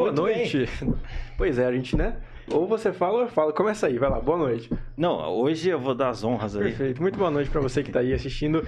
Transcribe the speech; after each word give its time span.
Boa 0.00 0.12
Muito 0.12 0.22
noite. 0.22 0.66
Pois 1.36 1.58
é, 1.58 1.66
a 1.66 1.72
gente, 1.72 1.96
né? 1.96 2.16
Ou 2.50 2.66
você 2.66 2.92
fala 2.92 3.14
ou 3.14 3.20
eu 3.22 3.28
falo. 3.28 3.52
Começa 3.52 3.86
aí, 3.86 3.98
vai 3.98 4.10
lá. 4.10 4.18
Boa 4.18 4.36
noite. 4.36 4.70
Não, 4.96 5.16
hoje 5.30 5.68
eu 5.68 5.78
vou 5.78 5.94
dar 5.94 6.08
as 6.08 6.24
honras 6.24 6.56
aí. 6.56 6.64
Perfeito. 6.64 7.00
Muito 7.00 7.18
boa 7.18 7.30
noite 7.30 7.50
pra 7.50 7.60
você 7.60 7.82
que 7.82 7.90
tá 7.90 8.00
aí 8.00 8.12
assistindo. 8.12 8.66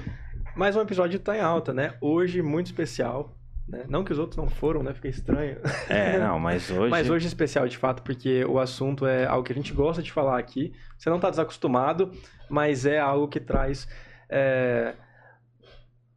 Mais 0.55 0.77
um 0.77 0.81
episódio 0.81 1.19
Tá 1.19 1.37
em 1.37 1.41
Alta, 1.41 1.73
né? 1.73 1.95
Hoje, 2.01 2.41
muito 2.41 2.67
especial. 2.67 3.37
Né? 3.69 3.85
Não 3.89 4.05
que 4.05 4.13
os 4.13 4.19
outros 4.19 4.37
não 4.37 4.49
foram, 4.49 4.83
né? 4.83 4.93
Fica 4.95 5.09
estranho. 5.09 5.59
É, 5.89 6.19
não, 6.19 6.39
mas 6.39 6.69
hoje. 6.73 6.91
Mas 6.91 7.09
hoje 7.09 7.27
é 7.27 7.29
especial, 7.29 7.67
de 7.67 7.77
fato, 7.77 8.03
porque 8.03 8.45
o 8.45 8.59
assunto 8.59 9.07
é 9.07 9.27
algo 9.27 9.45
que 9.45 9.53
a 9.53 9.57
gente 9.57 9.73
gosta 9.73 10.03
de 10.03 10.13
falar 10.13 10.39
aqui. 10.39 10.73
Você 10.99 11.09
não 11.11 11.21
tá 11.21 11.31
desacostumado, 11.31 12.11
mas 12.49 12.87
é 12.87 12.99
algo 12.99 13.29
que 13.29 13.41
traz 13.41 13.89
é, 14.29 14.95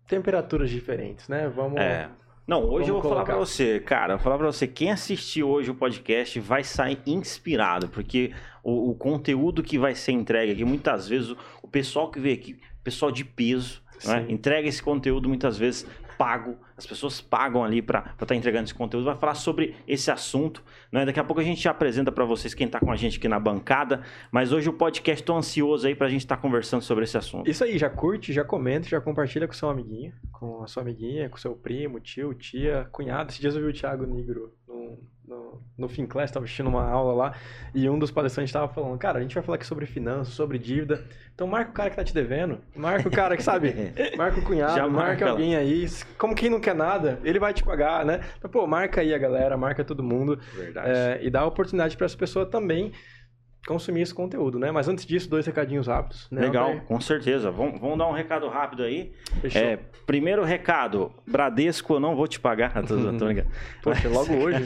temperaturas 0.08 0.70
diferentes, 0.70 1.28
né? 1.28 1.50
Vamos. 1.50 1.80
É. 1.80 2.10
Não, 2.48 2.60
hoje 2.64 2.70
Vamos 2.70 2.88
eu 2.88 2.94
vou 2.94 3.02
falar 3.02 3.16
colocar. 3.16 3.34
pra 3.34 3.36
você, 3.38 3.80
cara, 3.80 4.14
eu 4.14 4.18
vou 4.18 4.24
falar 4.24 4.38
pra 4.38 4.46
você, 4.48 4.68
quem 4.68 4.92
assistiu 4.92 5.50
hoje 5.50 5.72
o 5.72 5.76
podcast 5.76 6.40
vai 6.40 6.64
sair 6.64 7.00
inspirado, 7.06 7.88
porque 7.90 8.32
o, 8.64 8.92
o 8.92 8.96
conteúdo 8.96 9.64
que 9.64 9.80
vai 9.80 9.96
ser 9.96 10.12
entregue 10.12 10.52
aqui, 10.52 10.64
muitas 10.64 11.08
vezes, 11.08 11.32
o, 11.32 11.38
o 11.64 11.68
pessoal 11.68 12.12
que 12.12 12.20
veio 12.20 12.36
aqui, 12.36 12.60
pessoal 12.84 13.12
de 13.12 13.26
peso, 13.26 13.82
é? 13.96 14.00
Sim. 14.00 14.26
entrega 14.30 14.68
esse 14.68 14.84
conteúdo 14.84 15.28
muitas 15.28 15.58
vezes 15.58 15.88
pago, 16.18 16.58
as 16.78 16.86
pessoas 16.86 17.22
pagam 17.22 17.64
ali 17.64 17.82
pra 17.82 18.14
estar 18.20 18.36
entregando 18.36 18.66
esse 18.66 18.74
conteúdo, 18.74 19.06
vai 19.06 19.16
falar 19.16 19.36
sobre 19.36 19.76
esse 19.88 20.12
assunto, 20.12 20.64
não 20.92 21.02
é? 21.02 21.06
Daqui 21.06 21.20
a 21.20 21.24
pouco 21.24 21.42
a 21.42 21.44
gente 21.44 21.68
apresenta 21.68 22.12
pra 22.12 22.26
vocês 22.26 22.54
quem 22.54 22.68
tá 22.68 22.80
com 22.80 22.92
a 22.92 22.96
gente 22.96 23.18
aqui 23.18 23.28
na 23.28 23.40
bancada, 23.40 24.02
mas 24.32 24.52
hoje 24.52 24.70
o 24.70 24.74
podcast 24.74 25.24
tô 25.24 25.36
ansioso 25.36 25.88
aí 25.88 25.96
pra 25.96 26.10
gente 26.10 26.22
estar 26.22 26.38
conversando 26.38 26.82
sobre 26.82 27.04
esse 27.04 27.18
assunto. 27.18 27.50
Isso 27.50 27.64
aí, 27.64 27.78
já 27.78 27.90
curte, 27.90 28.34
já 28.34 28.44
comenta, 28.44 28.88
já 28.88 29.00
compartilha 29.00 29.48
com 29.48 29.54
seu 29.54 29.70
amiguinho, 29.70 30.14
com 30.32 30.64
a 30.64 30.68
sua 30.68 30.84
amiguinha, 30.84 31.30
com 31.30 31.38
seu 31.38 31.56
primo, 31.56 32.00
tio, 32.00 32.34
tia, 32.34 32.88
cunhado. 32.92 33.30
Esses 33.30 33.40
dias 33.40 33.56
eu 33.56 33.62
vi 33.62 33.70
o 33.70 33.74
Thiago 33.74 34.06
Negro 34.06 34.54
no, 35.28 35.62
no, 35.78 35.88
Finclass, 35.88 36.32
tava 36.32 36.46
assistindo 36.46 36.68
uma 36.68 36.88
aula 36.88 37.14
lá, 37.14 37.34
e 37.74 37.90
um 37.90 37.98
dos 37.98 38.12
palestrantes 38.12 38.52
tava 38.52 38.68
falando, 38.68 38.98
cara, 38.98 39.20
a 39.20 39.22
gente 39.22 39.34
vai 39.34 39.44
falar 39.44 39.56
aqui 39.56 39.66
sobre 39.66 39.86
finanças, 39.86 40.34
sobre 40.34 40.58
dívida, 40.58 41.06
então 41.34 41.48
marca 41.48 41.72
o 41.72 41.74
cara 41.74 41.90
que 41.90 41.96
tá 41.96 42.04
te 42.04 42.14
devendo, 42.14 42.60
marca 42.76 43.08
o 43.08 43.12
cara 43.12 43.36
que, 43.36 43.44
sabe, 43.44 43.74
marca 44.18 44.40
o 44.40 44.44
cunhado, 44.44 44.76
Já 44.76 44.88
marca, 44.88 45.08
marca 45.08 45.30
alguém 45.30 45.56
aí, 45.56 45.88
como 46.18 46.36
quem 46.36 46.50
não 46.50 46.60
quer 46.60 46.76
nada, 46.76 47.20
ele 47.24 47.40
vai 47.40 47.54
te 47.54 47.64
pagar, 47.64 48.06
né? 48.06 48.22
Então, 48.38 48.50
pô, 48.50 48.66
marca 48.68 49.02
aí 49.02 49.14
a 49.14 49.18
galera, 49.18 49.58
marca 49.58 49.84
todo 49.84 50.04
mundo, 50.04 50.40
Verdade. 50.54 50.90
é, 50.90 51.20
e 51.22 51.30
dá 51.30 51.46
oportunidade 51.46 51.98
para 51.98 52.06
essa 52.06 52.18
pessoa 52.18 52.46
também 52.46 52.92
consumir 53.66 54.02
esse 54.02 54.14
conteúdo, 54.14 54.60
né? 54.60 54.72
Mas 54.72 54.88
antes 54.88 55.06
disso, 55.06 55.30
dois 55.30 55.46
recadinhos 55.46 55.88
rápidos. 55.88 56.28
Né, 56.30 56.42
Legal, 56.42 56.66
Altair? 56.66 56.84
com 56.84 57.02
certeza. 57.02 57.50
Vamos, 57.52 57.80
vamos 57.80 57.98
dar 57.98 58.08
um 58.08 58.12
recado 58.12 58.48
rápido 58.48 58.84
aí. 58.84 59.12
Fechou. 59.42 59.62
É, 59.62 59.80
primeiro 60.06 60.44
recado, 60.44 61.12
Bradesco, 61.26 61.94
eu 61.96 62.00
não 62.00 62.16
vou 62.16 62.28
te 62.28 62.40
pagar. 62.40 62.74
Tô, 62.86 62.96
tô 63.18 63.26
brincando. 63.26 63.48
Poxa, 63.82 64.08
logo 64.10 64.34
hoje. 64.38 64.66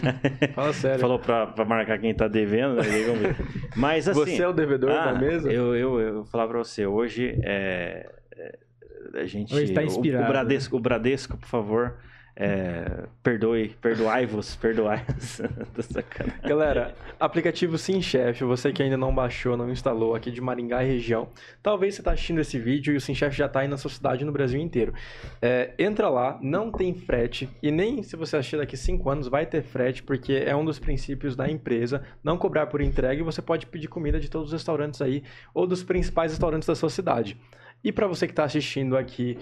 Fala 0.54 0.74
sério. 0.74 1.00
Falou 1.00 1.20
pra, 1.20 1.48
pra 1.48 1.64
marcar 1.66 1.98
quem 2.00 2.14
tá 2.14 2.28
devendo, 2.28 2.76
né? 2.76 2.82
Aí 2.84 3.04
vamos 3.04 3.20
ver. 3.22 3.36
Mas 3.76 4.08
assim. 4.08 4.20
Você 4.20 4.42
é 4.42 4.48
o 4.48 4.54
devedor 4.54 4.92
ah, 4.92 5.12
da 5.14 5.20
mesa? 5.20 5.52
Eu, 5.52 5.76
eu, 5.76 6.00
eu 6.00 6.14
vou 6.16 6.26
falar 6.26 6.48
pra 6.48 6.58
você, 6.58 6.86
hoje 6.86 7.40
é, 7.44 8.10
é, 8.36 8.60
a 9.22 9.26
gente. 9.26 9.54
Hoje 9.56 9.74
tá 9.74 9.82
o- 9.82 9.86
inspirado, 9.86 10.26
O, 10.26 10.28
Bradesco, 10.28 10.76
o 10.76 10.80
Bradesco, 10.80 11.38
por 11.38 11.48
favor, 11.48 11.96
é, 12.42 13.04
perdoe, 13.22 13.76
perdoai-vos, 13.82 14.56
perdoai-vos. 14.56 15.42
Galera, 16.42 16.96
aplicativo 17.20 17.78
Sim 17.78 18.02
Chef, 18.02 18.46
você 18.46 18.72
que 18.72 18.82
ainda 18.82 18.96
não 18.96 19.14
baixou, 19.14 19.58
não 19.58 19.70
instalou 19.70 20.16
aqui 20.16 20.32
de 20.32 20.40
Maringá 20.40 20.82
e 20.82 20.88
região, 20.88 21.28
talvez 21.62 21.96
você 21.96 22.02
está 22.02 22.14
assistindo 22.14 22.40
esse 22.40 22.58
vídeo 22.58 22.94
e 22.94 22.98
o 22.98 23.02
Sim 23.02 23.14
Chef 23.14 23.36
já 23.36 23.48
está 23.48 23.60
aí 23.60 23.68
na 23.68 23.76
sua 23.76 23.92
cidade 23.92 24.24
no 24.24 24.32
Brasil 24.32 24.62
inteiro. 24.62 24.94
É, 25.42 25.74
entra 25.78 26.08
lá, 26.08 26.40
não 26.42 26.72
tem 26.72 26.94
frete 26.94 27.50
e 27.62 27.70
nem 27.72 28.02
se 28.02 28.16
você 28.16 28.38
assistir 28.38 28.56
daqui 28.56 28.78
5 28.78 29.10
anos 29.10 29.28
vai 29.28 29.46
ter 29.46 29.62
frete, 29.62 30.02
porque 30.02 30.32
é 30.46 30.56
um 30.56 30.64
dos 30.64 30.80
princípios 30.80 31.36
da 31.36 31.50
empresa, 31.52 32.02
não 32.24 32.38
cobrar 32.38 32.68
por 32.68 32.80
entrega 32.80 33.20
e 33.20 33.24
você 33.24 33.42
pode 33.42 33.66
pedir 33.66 33.90
comida 33.90 34.18
de 34.18 34.30
todos 34.30 34.48
os 34.48 34.54
restaurantes 34.54 35.02
aí 35.02 35.24
ou 35.54 35.68
dos 35.68 35.84
principais 35.84 36.32
restaurantes 36.32 36.70
da 36.70 36.76
sua 36.76 36.90
cidade. 36.90 37.38
E 37.84 37.92
para 37.92 38.08
você 38.08 38.28
que 38.28 38.34
está 38.34 38.44
assistindo 38.44 38.98
aqui 38.98 39.38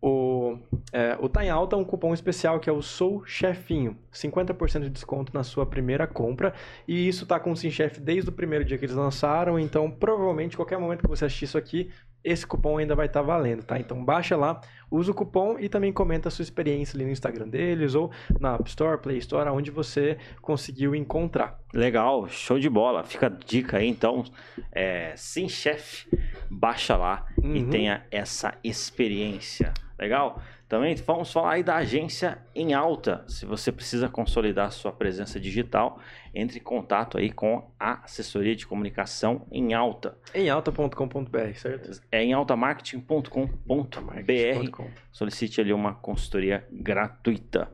o, 0.00 0.56
é, 0.92 1.16
o 1.20 1.28
Tá 1.28 1.44
em 1.44 1.50
Alta 1.50 1.74
é 1.74 1.78
um 1.78 1.84
cupom 1.84 2.14
especial 2.14 2.60
que 2.60 2.70
é 2.70 2.72
o 2.72 2.80
Sou 2.82 3.24
Chefinho. 3.26 3.96
50% 4.12 4.80
de 4.82 4.90
desconto 4.90 5.32
na 5.34 5.42
sua 5.42 5.66
primeira 5.66 6.06
compra. 6.06 6.54
E 6.86 7.08
isso 7.08 7.26
tá 7.26 7.40
com 7.40 7.50
o 7.52 7.56
Sim 7.56 7.70
Chef 7.70 8.00
desde 8.00 8.30
o 8.30 8.32
primeiro 8.32 8.64
dia 8.64 8.78
que 8.78 8.84
eles 8.84 8.94
lançaram. 8.96 9.58
Então, 9.58 9.90
provavelmente, 9.90 10.56
qualquer 10.56 10.78
momento 10.78 11.02
que 11.02 11.08
você 11.08 11.24
assistir 11.24 11.46
isso 11.46 11.58
aqui, 11.58 11.90
esse 12.22 12.46
cupom 12.46 12.78
ainda 12.78 12.94
vai 12.94 13.06
estar 13.06 13.22
valendo, 13.22 13.62
tá? 13.64 13.78
Então, 13.78 14.04
baixa 14.04 14.36
lá, 14.36 14.60
usa 14.90 15.10
o 15.12 15.14
cupom 15.14 15.56
e 15.58 15.68
também 15.68 15.92
comenta 15.92 16.28
a 16.28 16.30
sua 16.30 16.42
experiência 16.42 16.96
ali 16.96 17.04
no 17.04 17.10
Instagram 17.12 17.48
deles 17.48 17.94
ou 17.94 18.10
na 18.40 18.54
App 18.54 18.68
Store, 18.68 18.98
Play 19.00 19.18
Store, 19.18 19.48
onde 19.50 19.70
você 19.70 20.18
conseguiu 20.42 20.94
encontrar. 20.94 21.58
Legal, 21.72 22.28
show 22.28 22.58
de 22.58 22.68
bola. 22.68 23.04
Fica 23.04 23.26
a 23.26 23.30
dica 23.30 23.78
aí, 23.78 23.88
então. 23.88 24.24
É, 24.72 25.12
Sim, 25.16 25.48
chefe, 25.48 26.08
baixa 26.50 26.96
lá 26.96 27.26
e 27.42 27.62
Uhum. 27.62 27.70
tenha 27.70 28.04
essa 28.10 28.54
experiência. 28.64 29.72
Legal? 29.98 30.40
Também 30.68 30.94
vamos 30.96 31.32
falar 31.32 31.54
aí 31.54 31.62
da 31.62 31.76
agência 31.76 32.38
em 32.54 32.74
alta. 32.74 33.24
Se 33.26 33.44
você 33.46 33.72
precisa 33.72 34.08
consolidar 34.08 34.70
sua 34.70 34.92
presença 34.92 35.40
digital, 35.40 35.98
entre 36.34 36.58
em 36.58 36.62
contato 36.62 37.18
aí 37.18 37.32
com 37.32 37.68
a 37.80 38.04
assessoria 38.04 38.54
de 38.54 38.66
comunicação 38.66 39.46
em 39.50 39.72
alta. 39.74 40.16
Em 40.34 40.48
alta.com.br, 40.50 41.54
certo? 41.56 42.00
É 42.12 42.22
em 42.22 42.32
altamarketing.com.br. 42.32 44.70
Com. 44.70 44.88
Solicite 45.10 45.60
ali 45.60 45.72
uma 45.72 45.94
consultoria 45.94 46.64
gratuita. 46.70 47.70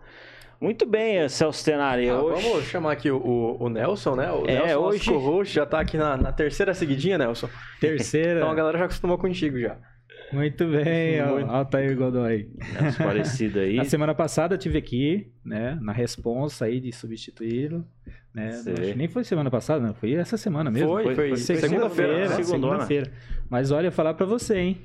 Muito 0.60 0.86
bem, 0.86 1.28
Celso 1.28 1.62
Tenari. 1.64 2.08
Ah, 2.08 2.22
hoje... 2.22 2.48
Vamos 2.48 2.64
chamar 2.66 2.92
aqui 2.92 3.10
o, 3.10 3.18
o- 3.18 3.64
o 3.64 3.68
Nelson, 3.68 4.14
né? 4.14 4.30
O 4.32 4.44
É, 4.46 4.52
Nelson, 4.54 4.66
nosso 4.74 4.86
hoje- 4.88 5.10
co-host, 5.10 5.52
já 5.54 5.66
tá 5.66 5.80
aqui 5.80 5.98
na, 5.98 6.16
na 6.16 6.32
terceira 6.32 6.72
seguidinha, 6.72 7.18
Nelson. 7.18 7.50
Terceira. 7.80 8.40
Então 8.40 8.50
a 8.50 8.54
galera 8.54 8.78
já 8.78 8.84
acostumou 8.86 9.18
contigo 9.18 9.58
já. 9.58 9.76
Muito 10.34 10.66
bem, 10.68 11.24
Muito. 11.24 11.50
Altair 11.50 11.96
Godoy. 11.96 12.48
Nelson 12.72 13.04
parecido 13.04 13.58
aí. 13.60 13.76
Na 13.78 13.84
semana 13.84 14.14
passada 14.14 14.54
eu 14.54 14.58
tive 14.58 14.78
aqui, 14.78 15.32
né, 15.44 15.78
na 15.80 15.92
responsa 15.92 16.66
aí 16.66 16.80
de 16.80 16.92
substituí-lo, 16.92 17.84
né? 18.34 18.52
Sei. 18.52 18.72
Acho 18.72 18.82
que 18.82 18.94
nem 18.98 19.08
foi 19.08 19.24
semana 19.24 19.50
passada, 19.50 19.86
não, 19.86 19.94
foi 19.94 20.12
essa 20.14 20.36
semana 20.36 20.70
mesmo. 20.70 20.88
Foi, 20.88 21.04
foi, 21.04 21.14
foi 21.14 21.36
segunda-feira, 21.36 21.88
segunda-feira, 21.88 22.28
né? 22.28 22.44
segunda-feira. 22.44 23.12
Mas 23.48 23.70
olha, 23.70 23.90
falar 23.90 24.14
pra 24.14 24.26
você, 24.26 24.56
hein? 24.58 24.78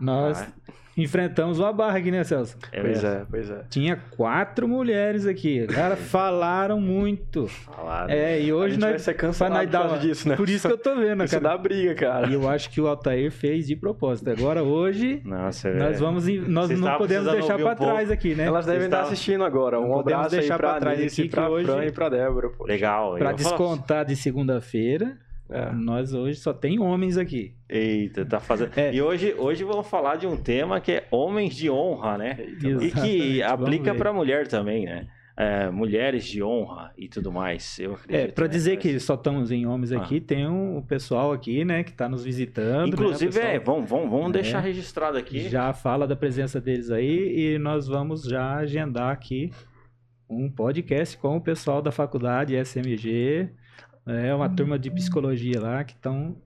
Nós 0.00 0.40
Ah, 0.40 0.48
enfrentamos 0.96 1.58
uma 1.58 1.72
barra 1.72 1.98
aqui, 1.98 2.10
né, 2.10 2.24
Celso? 2.24 2.56
é 2.72 2.80
pois 2.80 3.02
mesmo. 3.02 3.08
é, 3.20 3.26
pois 3.30 3.50
é. 3.50 3.62
Tinha 3.68 3.96
quatro 4.16 4.66
mulheres 4.66 5.26
aqui. 5.26 5.66
Cara, 5.66 5.94
falaram 5.96 6.80
muito. 6.80 7.46
Falaram. 7.48 8.10
É, 8.12 8.40
e 8.40 8.50
a 8.50 8.54
hoje 8.54 8.74
gente 8.74 8.80
nós 8.80 8.90
vai 8.90 8.98
ser 8.98 9.14
cancelado 9.14 9.54
nós 9.70 9.82
por 9.82 9.90
uma- 9.92 9.98
disso, 9.98 10.28
né? 10.28 10.36
Por 10.36 10.48
isso 10.48 10.66
que 10.66 10.72
eu 10.74 10.78
tô 10.78 10.94
vendo, 10.96 11.24
Isso 11.24 11.38
cara. 11.40 11.56
dá 11.56 11.58
briga, 11.62 11.94
cara. 11.94 12.26
E 12.28 12.34
eu 12.34 12.48
acho 12.48 12.70
que 12.70 12.80
o 12.80 12.86
Altair 12.86 13.30
fez 13.30 13.66
de 13.66 13.76
propósito. 13.76 14.30
Agora, 14.30 14.62
hoje, 14.62 15.20
Nossa, 15.24 15.70
nós 15.74 15.96
é. 15.96 15.98
vamos. 15.98 16.28
em- 16.28 16.38
Nós 16.40 16.68
Vocês 16.68 16.80
não 16.80 16.96
podemos 16.98 17.30
deixar 17.32 17.56
pra 17.58 17.72
um 17.72 17.76
pouco. 17.76 17.92
trás 17.92 18.10
aqui, 18.10 18.34
né? 18.34 18.44
Elas 18.44 18.64
devem 18.66 18.80
Vocês 18.80 18.86
estar 18.86 18.96
estavam- 18.98 19.12
assistindo 19.12 19.44
agora. 19.44 19.80
Um 19.80 19.88
Não 19.88 20.00
abraço 20.00 20.34
aí 20.34 20.40
deixar 20.40 20.56
pra 20.58 20.70
pra 20.70 20.80
trás 20.80 21.00
aqui 21.00 21.22
que 21.22 21.28
pra 21.28 21.48
hoje- 21.48 21.66
Fran 21.66 21.84
e 21.84 21.92
pra 21.92 22.08
Débora. 22.08 22.48
pô. 22.50 22.64
Legal. 22.64 23.10
Pra 23.16 23.18
falar- 23.18 23.32
descontar 23.34 24.04
de 24.04 24.16
segunda-feira, 24.16 25.16
É. 25.48 25.70
nós 25.72 26.12
hoje 26.12 26.38
só 26.40 26.52
tem 26.52 26.80
homens 26.80 27.16
aqui. 27.16 27.54
Eita, 27.68 28.24
tá 28.24 28.40
fazendo. 28.40 28.70
É. 28.76 28.92
E 28.94 29.00
hoje, 29.00 29.34
hoje 29.38 29.62
vamos 29.64 29.86
falar 29.88 30.16
de 30.16 30.26
um 30.26 30.36
tema 30.36 30.80
que 30.80 30.92
é 30.92 31.06
homens 31.10 31.54
de 31.54 31.70
honra, 31.70 32.18
né? 32.18 32.36
E 32.40 32.56
que 32.56 32.68
Exatamente, 32.68 33.42
aplica 33.42 33.94
pra 33.94 34.12
mulher 34.12 34.46
também, 34.48 34.84
né? 34.86 35.06
É, 35.38 35.68
mulheres 35.70 36.24
de 36.24 36.42
honra 36.42 36.92
e 36.96 37.08
tudo 37.08 37.30
mais. 37.30 37.78
Eu 37.78 37.92
acredito. 37.92 38.14
É, 38.30 38.32
pra 38.32 38.46
né? 38.46 38.50
dizer 38.50 38.78
que 38.78 38.98
só 38.98 39.14
estamos 39.14 39.50
em 39.52 39.66
homens 39.66 39.92
Ah. 39.92 39.98
aqui, 39.98 40.18
tem 40.18 40.48
um, 40.48 40.78
o 40.78 40.82
pessoal 40.82 41.30
aqui, 41.30 41.62
né, 41.62 41.84
que 41.84 41.92
tá 41.92 42.08
nos 42.08 42.24
visitando. 42.24 42.88
Inclusive, 42.88 43.38
né, 43.38 43.56
é, 43.56 43.58
vamos, 43.58 43.88
vamos, 43.88 44.08
vamos 44.10 44.30
É. 44.30 44.32
deixar 44.32 44.60
registrado 44.60 45.18
aqui. 45.18 45.48
Já 45.50 45.74
fala 45.74 46.06
da 46.06 46.16
presença 46.16 46.58
deles 46.58 46.90
aí 46.90 47.52
e 47.54 47.58
nós 47.58 47.86
vamos 47.86 48.22
já 48.24 48.54
agendar 48.56 49.12
aqui 49.12 49.50
um 50.28 50.50
podcast 50.50 51.18
com 51.18 51.36
o 51.36 51.40
pessoal 51.40 51.82
da 51.82 51.92
faculdade 51.92 52.56
SMG. 52.56 53.50
É 54.06 54.34
uma 54.34 54.48
turma 54.48 54.78
de 54.78 54.90
psicologia 54.90 55.60
lá 55.60 55.82
que 55.82 55.94
estão. 55.94 56.36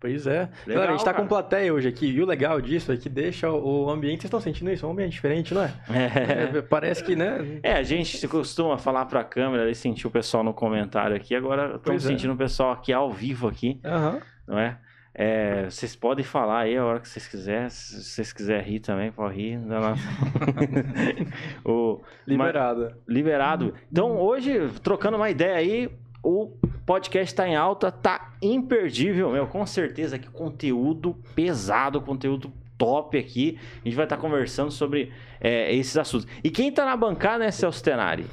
Pois 0.00 0.26
é. 0.26 0.48
Legal, 0.66 0.66
Galera, 0.66 0.88
a 0.88 0.96
gente 0.96 1.04
tá 1.04 1.12
cara. 1.12 1.22
com 1.22 1.28
plateia 1.28 1.72
hoje 1.72 1.86
aqui. 1.86 2.06
E 2.06 2.20
o 2.20 2.26
legal 2.26 2.60
disso 2.60 2.90
é 2.90 2.96
que 2.96 3.08
deixa 3.08 3.48
o 3.48 3.88
ambiente... 3.88 4.22
Vocês 4.22 4.24
estão 4.24 4.40
sentindo 4.40 4.68
isso? 4.72 4.84
É 4.84 4.88
um 4.88 4.92
ambiente 4.92 5.12
diferente, 5.12 5.54
não 5.54 5.62
é? 5.62 5.72
É. 5.88 6.58
É, 6.58 6.62
Parece 6.62 7.04
que, 7.04 7.14
né? 7.14 7.60
É, 7.62 7.74
a 7.74 7.84
gente 7.84 8.26
costuma 8.26 8.76
falar 8.76 9.04
pra 9.04 9.22
câmera 9.22 9.70
e 9.70 9.76
sentir 9.76 10.08
o 10.08 10.10
pessoal 10.10 10.42
no 10.42 10.52
comentário 10.52 11.14
aqui. 11.14 11.36
Agora 11.36 11.76
estamos 11.76 12.04
é. 12.04 12.08
sentindo 12.08 12.32
o 12.32 12.36
pessoal 12.36 12.72
aqui 12.72 12.92
ao 12.92 13.12
vivo 13.12 13.46
aqui, 13.46 13.78
Aham. 13.84 14.20
não 14.48 14.58
é? 14.58 14.76
É, 15.14 15.66
vocês 15.66 15.94
podem 15.94 16.24
falar 16.24 16.60
aí 16.60 16.76
a 16.76 16.84
hora 16.84 16.98
que 16.98 17.08
vocês 17.08 17.28
quiserem. 17.28 17.68
Se 17.68 18.02
vocês 18.02 18.32
quiserem 18.32 18.64
rir 18.64 18.80
também, 18.80 19.12
pode 19.12 19.36
rir. 19.36 19.58
Não, 19.58 19.78
não. 19.80 19.94
o, 21.64 22.02
Liberada. 22.26 22.98
liberado. 23.06 23.74
Então, 23.90 24.18
hoje, 24.18 24.68
trocando 24.82 25.16
uma 25.16 25.30
ideia 25.30 25.56
aí, 25.56 25.90
o 26.24 26.56
podcast 26.86 27.34
tá 27.34 27.48
em 27.48 27.56
alta, 27.56 27.90
tá 27.90 28.32
imperdível, 28.40 29.30
meu. 29.30 29.46
Com 29.46 29.64
certeza 29.66 30.18
que 30.18 30.28
conteúdo 30.28 31.16
pesado, 31.34 32.00
conteúdo 32.00 32.52
top 32.76 33.16
aqui. 33.16 33.58
A 33.80 33.88
gente 33.88 33.94
vai 33.94 34.04
estar 34.04 34.16
conversando 34.16 34.70
sobre 34.70 35.12
é, 35.40 35.72
esses 35.74 35.96
assuntos. 35.96 36.26
E 36.42 36.50
quem 36.50 36.72
tá 36.72 36.84
na 36.84 36.96
bancada, 36.96 37.44
né, 37.44 37.50
Celso 37.50 37.82
Tenari? 37.82 38.26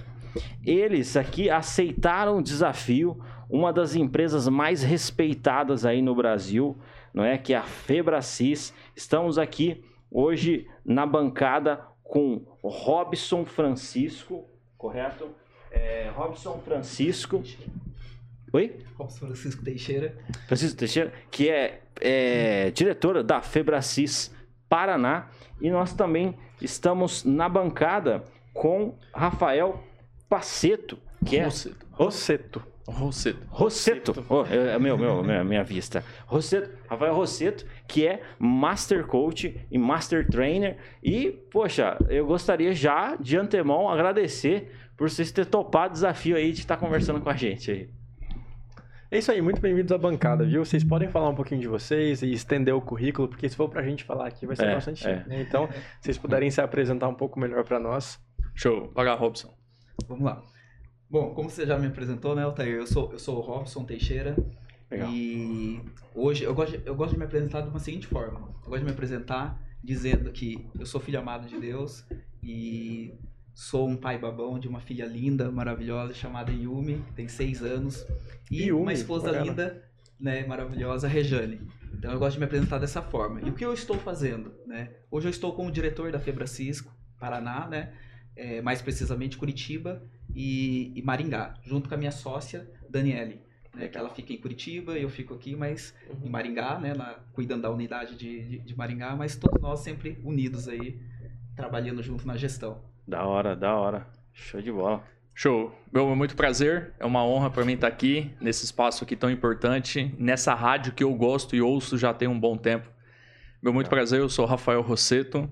Eles 0.66 1.16
aqui 1.16 1.50
aceitaram 1.50 2.38
o 2.38 2.44
desafio, 2.44 3.20
uma 3.50 3.74
das 3.74 3.96
empresas 3.96 4.48
mais 4.48 4.84
respeitadas 4.84 5.86
aí 5.86 6.02
no 6.02 6.16
Brasil, 6.16 6.78
não 7.14 7.24
é? 7.24 7.38
Que 7.38 7.54
é 7.54 7.58
a 7.58 7.64
Febracis. 7.64 8.74
Estamos 8.96 9.38
aqui 9.38 9.84
hoje 10.12 10.68
na 10.84 11.06
bancada 11.06 11.82
com 12.04 12.42
Robson 12.64 13.46
Francisco, 13.46 14.46
correto? 14.78 15.30
É, 15.72 16.12
Robson 16.16 16.60
Francisco. 16.66 17.44
Oi? 18.52 18.76
Robson 18.96 19.28
Francisco 19.28 19.64
Teixeira. 19.64 20.18
Francisco 20.48 20.78
Teixeira, 20.78 21.14
que 21.30 21.50
é, 21.50 21.82
é 22.02 22.72
diretora 22.72 23.24
da 23.24 23.42
Febracis 23.42 24.34
Paraná. 24.68 25.28
E 25.62 25.70
nós 25.70 25.94
também 25.94 26.36
estamos 26.62 27.24
na 27.24 27.48
bancada 27.50 28.24
com 28.54 28.98
Rafael 29.14 29.84
Paceto, 30.28 30.98
que 31.26 31.38
é. 31.38 31.44
Rosseto. 31.44 31.86
Rosseto. 31.92 32.64
Rosseto. 32.88 33.40
Rosseto. 33.50 34.26
Oh, 34.28 34.44
é, 34.46 34.76
é 34.76 34.80
meu, 34.80 34.98
meu, 34.98 35.24
minha, 35.24 35.44
minha 35.44 35.64
vista. 35.64 36.04
Rosseto, 36.26 36.72
Rafael 36.88 37.14
Rosseto, 37.14 37.66
que 37.88 38.08
é 38.08 38.24
Master 38.40 39.06
Coach 39.06 39.56
e 39.70 39.78
Master 39.78 40.28
Trainer. 40.28 40.78
E, 41.04 41.32
poxa, 41.52 41.98
eu 42.10 42.26
gostaria 42.26 42.74
já 42.74 43.16
de 43.16 43.38
antemão 43.38 43.90
agradecer 43.90 44.72
por 44.98 45.10
vocês 45.10 45.32
terem 45.32 45.50
topado 45.50 45.92
o 45.92 45.94
desafio 45.94 46.36
aí 46.36 46.52
de 46.52 46.62
estar 46.62 46.78
conversando 46.78 47.22
com 47.22 47.30
a 47.30 47.36
gente 47.36 47.72
aí. 47.72 47.99
É 49.12 49.18
isso 49.18 49.32
aí, 49.32 49.42
muito 49.42 49.60
bem-vindos 49.60 49.92
à 49.92 49.98
bancada, 49.98 50.46
viu? 50.46 50.64
Vocês 50.64 50.84
podem 50.84 51.10
falar 51.10 51.30
um 51.30 51.36
pouquinho 51.36 51.60
de 51.60 51.68
vocês 51.68 52.22
e 52.22 52.32
estender 52.32 52.76
o 52.76 52.82
currículo, 52.82 53.28
porque 53.28 53.50
se 53.50 53.56
for 53.56 53.68
pra 53.68 53.82
gente 53.82 54.04
falar 54.04 54.28
aqui 54.28 54.46
vai 54.46 54.56
ser 54.56 54.68
É, 54.68 54.76
bastante 54.76 55.08
é. 55.08 55.16
tempo, 55.16 55.30
né? 55.30 55.42
Então, 55.42 55.68
se 55.68 56.04
vocês 56.04 56.18
puderem 56.20 56.52
se 56.52 56.62
apresentar 56.62 57.08
um 57.08 57.16
pouco 57.16 57.40
melhor 57.40 57.64
pra 57.64 57.80
nós. 57.80 58.20
Show. 58.54 58.90
Pagar 58.90 59.16
Robson. 59.16 59.52
Vamos 60.08 60.24
lá. 60.24 60.44
Bom, 61.10 61.34
como 61.34 61.50
você 61.50 61.66
já 61.66 61.78
me 61.80 61.88
apresentou, 61.88 62.36
né, 62.36 62.44
Altair? 62.44 62.76
Eu 62.76 62.86
sou, 62.86 63.12
eu 63.12 63.18
sou 63.18 63.38
o 63.38 63.42
Robson 63.42 63.84
Teixeira. 63.84 64.36
Legal. 64.92 65.10
E 65.12 65.82
hoje 66.14 66.44
eu 66.44 66.54
gosto, 66.54 66.78
de, 66.78 66.88
eu 66.88 66.96
gosto 66.96 67.14
de 67.14 67.20
me 67.20 67.26
apresentar 67.26 67.62
de 67.62 67.70
uma 67.70 67.80
seguinte 67.80 68.06
forma. 68.06 68.40
Eu 68.64 68.70
gosto 68.70 68.80
de 68.80 68.86
me 68.86 68.92
apresentar 68.92 69.60
dizendo 69.84 70.32
que 70.32 70.70
eu 70.80 70.86
sou 70.86 71.02
filho 71.02 71.20
amado 71.20 71.48
de 71.48 71.60
Deus 71.60 72.06
e 72.44 73.16
sou 73.60 73.90
um 73.90 73.98
pai 73.98 74.18
babão 74.18 74.58
de 74.58 74.70
uma 74.70 74.80
filha 74.80 75.06
linda, 75.06 75.52
maravilhosa, 75.52 76.14
chamada 76.14 76.50
Yumi, 76.50 77.04
que 77.08 77.12
tem 77.14 77.28
seis 77.28 77.62
anos. 77.62 78.06
E 78.50 78.68
Yumi, 78.68 78.82
uma 78.82 78.94
esposa 78.94 79.32
linda, 79.44 79.84
né, 80.18 80.46
maravilhosa, 80.48 81.10
Rejane. 81.10 81.60
Então 81.94 82.10
eu 82.10 82.18
gosto 82.20 82.36
de 82.36 82.40
me 82.40 82.46
apresentar 82.46 82.78
dessa 82.80 83.02
forma. 83.02 83.42
E 83.42 83.50
o 83.50 83.54
que 83.54 83.66
eu 83.66 83.74
estou 83.74 83.98
fazendo? 83.98 84.54
Né? 84.66 84.90
Hoje 85.12 85.28
eu 85.28 85.30
estou 85.30 85.52
como 85.54 85.70
diretor 85.70 86.10
da 86.10 86.20
Febracisco, 86.20 86.90
Paraná, 87.20 87.68
né? 87.68 87.92
É, 88.34 88.62
mais 88.62 88.82
precisamente 88.82 89.38
Curitiba 89.38 90.02
e, 90.34 90.94
e 90.96 91.02
Maringá, 91.02 91.56
junto 91.62 91.90
com 91.90 91.96
a 91.96 91.98
minha 91.98 92.12
sócia, 92.12 92.66
Daniele. 92.90 93.42
Né, 93.76 93.90
que 93.90 93.98
ela 93.98 94.10
fica 94.10 94.32
em 94.32 94.38
Curitiba, 94.38 94.94
eu 94.98 95.10
fico 95.10 95.34
aqui, 95.34 95.54
mas 95.54 95.94
em 96.24 96.30
Maringá, 96.30 96.80
né, 96.80 96.94
na- 96.94 97.16
cuidando 97.34 97.64
da 97.64 97.70
unidade 97.70 98.16
de, 98.16 98.42
de, 98.48 98.60
de 98.60 98.78
Maringá, 98.78 99.18
mas 99.18 99.36
todos 99.36 99.62
nós 99.62 99.82
sempre 99.82 100.18
unidos 100.24 100.70
aí, 100.70 100.98
trabalhando 101.58 102.02
junto 102.02 102.26
na 102.26 102.38
gestão. 102.38 102.88
Da 103.10 103.26
hora, 103.26 103.56
da 103.56 103.76
hora. 103.76 104.06
Show 104.32 104.62
de 104.62 104.72
bola. 104.72 105.04
Show. 105.34 105.76
Meu, 105.92 106.12
é 106.12 106.16
muito 106.16 106.36
prazer. 106.36 106.94
É 107.00 107.06
uma 107.08 107.26
honra 107.26 107.50
para 107.50 107.66
mim 107.66 107.74
estar 107.74 107.88
aqui, 107.88 108.30
nesse 108.40 108.66
espaço 108.66 109.04
aqui 109.04 109.16
tão 109.16 109.32
importante, 109.32 110.14
nessa 110.20 110.54
rádio 110.54 110.94
que 110.94 111.04
eu 111.04 111.12
gosto 111.16 111.56
e 111.56 111.62
ouço 111.62 111.98
já 111.98 112.14
tem 112.14 112.28
um 112.28 112.40
bom 112.40 112.56
tempo. 112.56 112.88
Meu, 113.64 113.74
muito 113.74 113.90
prazer. 113.90 114.20
Eu 114.20 114.30
sou 114.30 114.46
o 114.46 114.48
Rafael 114.48 114.84
Rosseto. 114.84 115.50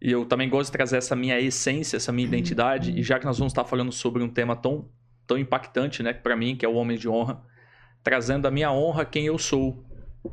E 0.00 0.12
eu 0.12 0.24
também 0.24 0.48
gosto 0.48 0.66
de 0.66 0.72
trazer 0.74 0.98
essa 0.98 1.16
minha 1.16 1.40
essência, 1.40 1.96
essa 1.96 2.12
minha 2.12 2.28
identidade. 2.28 2.96
E 2.96 3.02
já 3.02 3.18
que 3.18 3.26
nós 3.26 3.38
vamos 3.38 3.52
estar 3.52 3.64
falando 3.64 3.90
sobre 3.90 4.22
um 4.22 4.28
tema 4.28 4.54
tão, 4.54 4.88
tão 5.26 5.36
impactante, 5.36 6.00
né, 6.00 6.12
para 6.12 6.36
mim, 6.36 6.54
que 6.54 6.64
é 6.64 6.68
o 6.68 6.74
homem 6.74 6.96
de 6.96 7.08
honra, 7.08 7.42
trazendo 8.04 8.46
a 8.46 8.52
minha 8.52 8.70
honra 8.70 9.04
quem 9.04 9.26
eu 9.26 9.36
sou. 9.36 9.84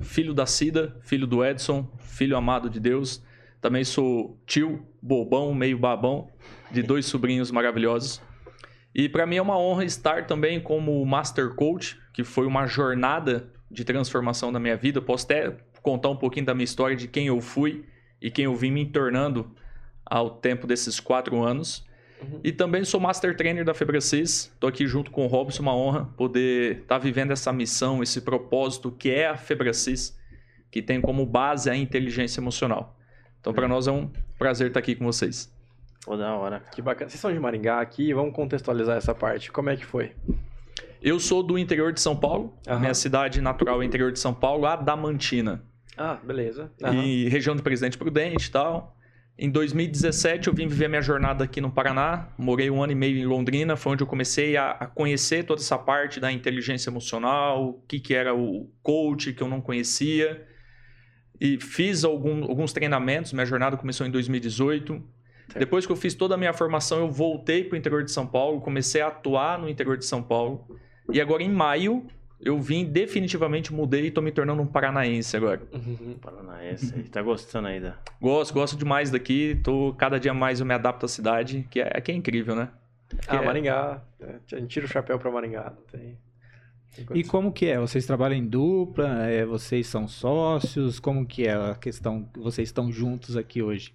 Filho 0.01 0.31
da 0.31 0.45
Cida, 0.45 0.95
filho 1.01 1.25
do 1.25 1.43
Edson, 1.43 1.91
filho 1.97 2.37
amado 2.37 2.69
de 2.69 2.79
Deus. 2.79 3.23
Também 3.61 3.83
sou 3.83 4.41
tio, 4.45 4.85
bobão, 5.01 5.53
meio 5.53 5.77
babão, 5.77 6.27
de 6.71 6.81
dois 6.83 7.05
sobrinhos 7.05 7.51
maravilhosos. 7.51 8.21
E 8.93 9.07
para 9.07 9.25
mim 9.25 9.37
é 9.37 9.41
uma 9.41 9.57
honra 9.57 9.85
estar 9.85 10.25
também 10.27 10.59
como 10.59 11.05
Master 11.05 11.55
Coach, 11.55 11.97
que 12.11 12.23
foi 12.23 12.45
uma 12.45 12.65
jornada 12.65 13.49
de 13.69 13.85
transformação 13.85 14.51
da 14.51 14.59
minha 14.59 14.75
vida. 14.75 15.01
Posso 15.01 15.25
até 15.25 15.55
contar 15.81 16.09
um 16.09 16.17
pouquinho 16.17 16.45
da 16.45 16.53
minha 16.53 16.65
história, 16.65 16.95
de 16.95 17.07
quem 17.07 17.27
eu 17.27 17.39
fui 17.39 17.85
e 18.21 18.29
quem 18.29 18.45
eu 18.45 18.55
vim 18.55 18.71
me 18.71 18.85
tornando 18.85 19.49
ao 20.05 20.29
tempo 20.29 20.67
desses 20.67 20.99
quatro 20.99 21.41
anos. 21.41 21.85
E 22.43 22.51
também 22.51 22.83
sou 22.83 22.99
Master 22.99 23.35
Trainer 23.35 23.65
da 23.65 23.73
Febracis. 23.73 24.51
Estou 24.53 24.67
aqui 24.67 24.85
junto 24.85 25.09
com 25.09 25.25
o 25.25 25.27
Robson, 25.27 25.63
uma 25.63 25.75
honra 25.75 26.05
poder 26.17 26.79
estar 26.81 26.97
vivendo 26.99 27.31
essa 27.31 27.51
missão, 27.51 28.03
esse 28.03 28.21
propósito 28.21 28.91
que 28.91 29.09
é 29.09 29.27
a 29.27 29.35
Febracis, 29.35 30.17
que 30.69 30.81
tem 30.81 31.01
como 31.01 31.25
base 31.25 31.69
a 31.69 31.75
inteligência 31.75 32.39
emocional. 32.39 32.97
Então, 33.41 33.53
para 33.53 33.67
nós 33.67 33.87
é 33.87 33.91
um 33.91 34.09
prazer 34.37 34.67
estar 34.67 34.79
aqui 34.79 34.95
com 34.95 35.03
vocês. 35.03 35.51
Pô, 36.05 36.15
da 36.15 36.33
hora. 36.35 36.63
Que 36.71 36.81
bacana. 36.81 37.09
Vocês 37.09 37.19
são 37.19 37.33
de 37.33 37.39
Maringá 37.39 37.81
aqui, 37.81 38.13
vamos 38.13 38.33
contextualizar 38.33 38.97
essa 38.97 39.13
parte. 39.13 39.51
Como 39.51 39.69
é 39.69 39.75
que 39.75 39.85
foi? 39.85 40.13
Eu 41.01 41.19
sou 41.19 41.41
do 41.41 41.57
interior 41.57 41.91
de 41.91 41.99
São 41.99 42.15
Paulo. 42.15 42.55
Aham. 42.67 42.79
Minha 42.79 42.93
cidade 42.93 43.41
natural 43.41 43.75
é 43.75 43.79
o 43.79 43.83
interior 43.83 44.11
de 44.11 44.19
São 44.19 44.33
Paulo, 44.33 44.65
Adamantina. 44.65 45.63
Ah, 45.97 46.17
beleza. 46.23 46.71
E 46.93 47.27
região 47.29 47.55
do 47.55 47.63
Presidente 47.63 47.97
Prudente 47.97 48.47
e 48.47 48.51
tal. 48.51 48.95
Em 49.37 49.49
2017 49.49 50.47
eu 50.47 50.53
vim 50.53 50.67
viver 50.67 50.87
minha 50.87 51.01
jornada 51.01 51.43
aqui 51.43 51.59
no 51.59 51.71
Paraná. 51.71 52.29
Morei 52.37 52.69
um 52.69 52.83
ano 52.83 52.91
e 52.91 52.95
meio 52.95 53.17
em 53.17 53.25
Londrina. 53.25 53.75
Foi 53.75 53.93
onde 53.93 54.03
eu 54.03 54.07
comecei 54.07 54.55
a, 54.55 54.71
a 54.71 54.85
conhecer 54.85 55.43
toda 55.43 55.61
essa 55.61 55.77
parte 55.77 56.19
da 56.19 56.31
inteligência 56.31 56.91
emocional, 56.91 57.69
o 57.69 57.73
que, 57.87 57.99
que 57.99 58.13
era 58.13 58.35
o 58.35 58.69
coach 58.83 59.33
que 59.33 59.41
eu 59.41 59.47
não 59.47 59.59
conhecia. 59.59 60.45
E 61.41 61.59
fiz 61.59 62.03
algum- 62.03 62.43
alguns 62.43 62.71
treinamentos. 62.71 63.33
Minha 63.33 63.45
jornada 63.47 63.75
começou 63.75 64.05
em 64.05 64.11
2018. 64.11 65.01
Depois 65.57 65.85
que 65.87 65.91
eu 65.91 65.95
fiz 65.95 66.13
toda 66.13 66.35
a 66.35 66.37
minha 66.37 66.53
formação, 66.53 66.99
eu 66.99 67.09
voltei 67.11 67.63
para 67.63 67.75
o 67.75 67.77
interior 67.77 68.03
de 68.03 68.11
São 68.11 68.25
Paulo, 68.27 68.61
comecei 68.61 69.01
a 69.01 69.07
atuar 69.07 69.57
no 69.59 69.67
interior 69.67 69.97
de 69.97 70.05
São 70.05 70.21
Paulo. 70.23 70.65
E 71.11 71.19
agora, 71.19 71.41
em 71.43 71.49
maio, 71.49 72.05
eu 72.39 72.57
vim 72.59 72.85
definitivamente, 72.85 73.73
mudei 73.73 74.03
e 74.03 74.07
estou 74.07 74.23
me 74.23 74.31
tornando 74.31 74.61
um 74.61 74.65
paranaense 74.67 75.35
agora. 75.35 75.61
Uhum. 75.73 76.15
Paranaense 76.21 76.93
aí. 76.95 77.03
Tá 77.03 77.21
gostando 77.21 77.67
aí 77.67 77.81
da. 77.81 77.97
Gosto, 78.21 78.53
gosto 78.53 78.77
demais 78.77 79.09
daqui. 79.11 79.59
Tô, 79.63 79.93
cada 79.97 80.19
dia 80.19 80.33
mais 80.33 80.59
eu 80.61 80.65
me 80.65 80.73
adapto 80.73 81.05
à 81.05 81.09
cidade, 81.09 81.67
que 81.69 81.81
é, 81.81 81.99
que 81.99 82.11
é 82.11 82.15
incrível, 82.15 82.55
né? 82.55 82.69
Ah, 83.27 83.37
é- 83.37 83.45
Maringá. 83.45 84.01
É, 84.21 84.35
A 84.53 84.59
gente 84.59 84.67
tira 84.69 84.85
o 84.85 84.89
chapéu 84.89 85.19
pra 85.19 85.29
Maringá. 85.29 85.73
Não 85.75 85.99
tem... 85.99 86.17
E 87.13 87.23
como 87.23 87.51
que 87.51 87.67
é? 87.67 87.79
Vocês 87.79 88.05
trabalham 88.05 88.37
em 88.37 88.45
dupla? 88.45 89.25
É, 89.25 89.45
vocês 89.45 89.87
são 89.87 90.07
sócios? 90.07 90.99
Como 90.99 91.25
que 91.25 91.47
é 91.47 91.53
a 91.53 91.75
questão? 91.75 92.29
Vocês 92.35 92.67
estão 92.67 92.91
juntos 92.91 93.37
aqui 93.37 93.61
hoje? 93.61 93.93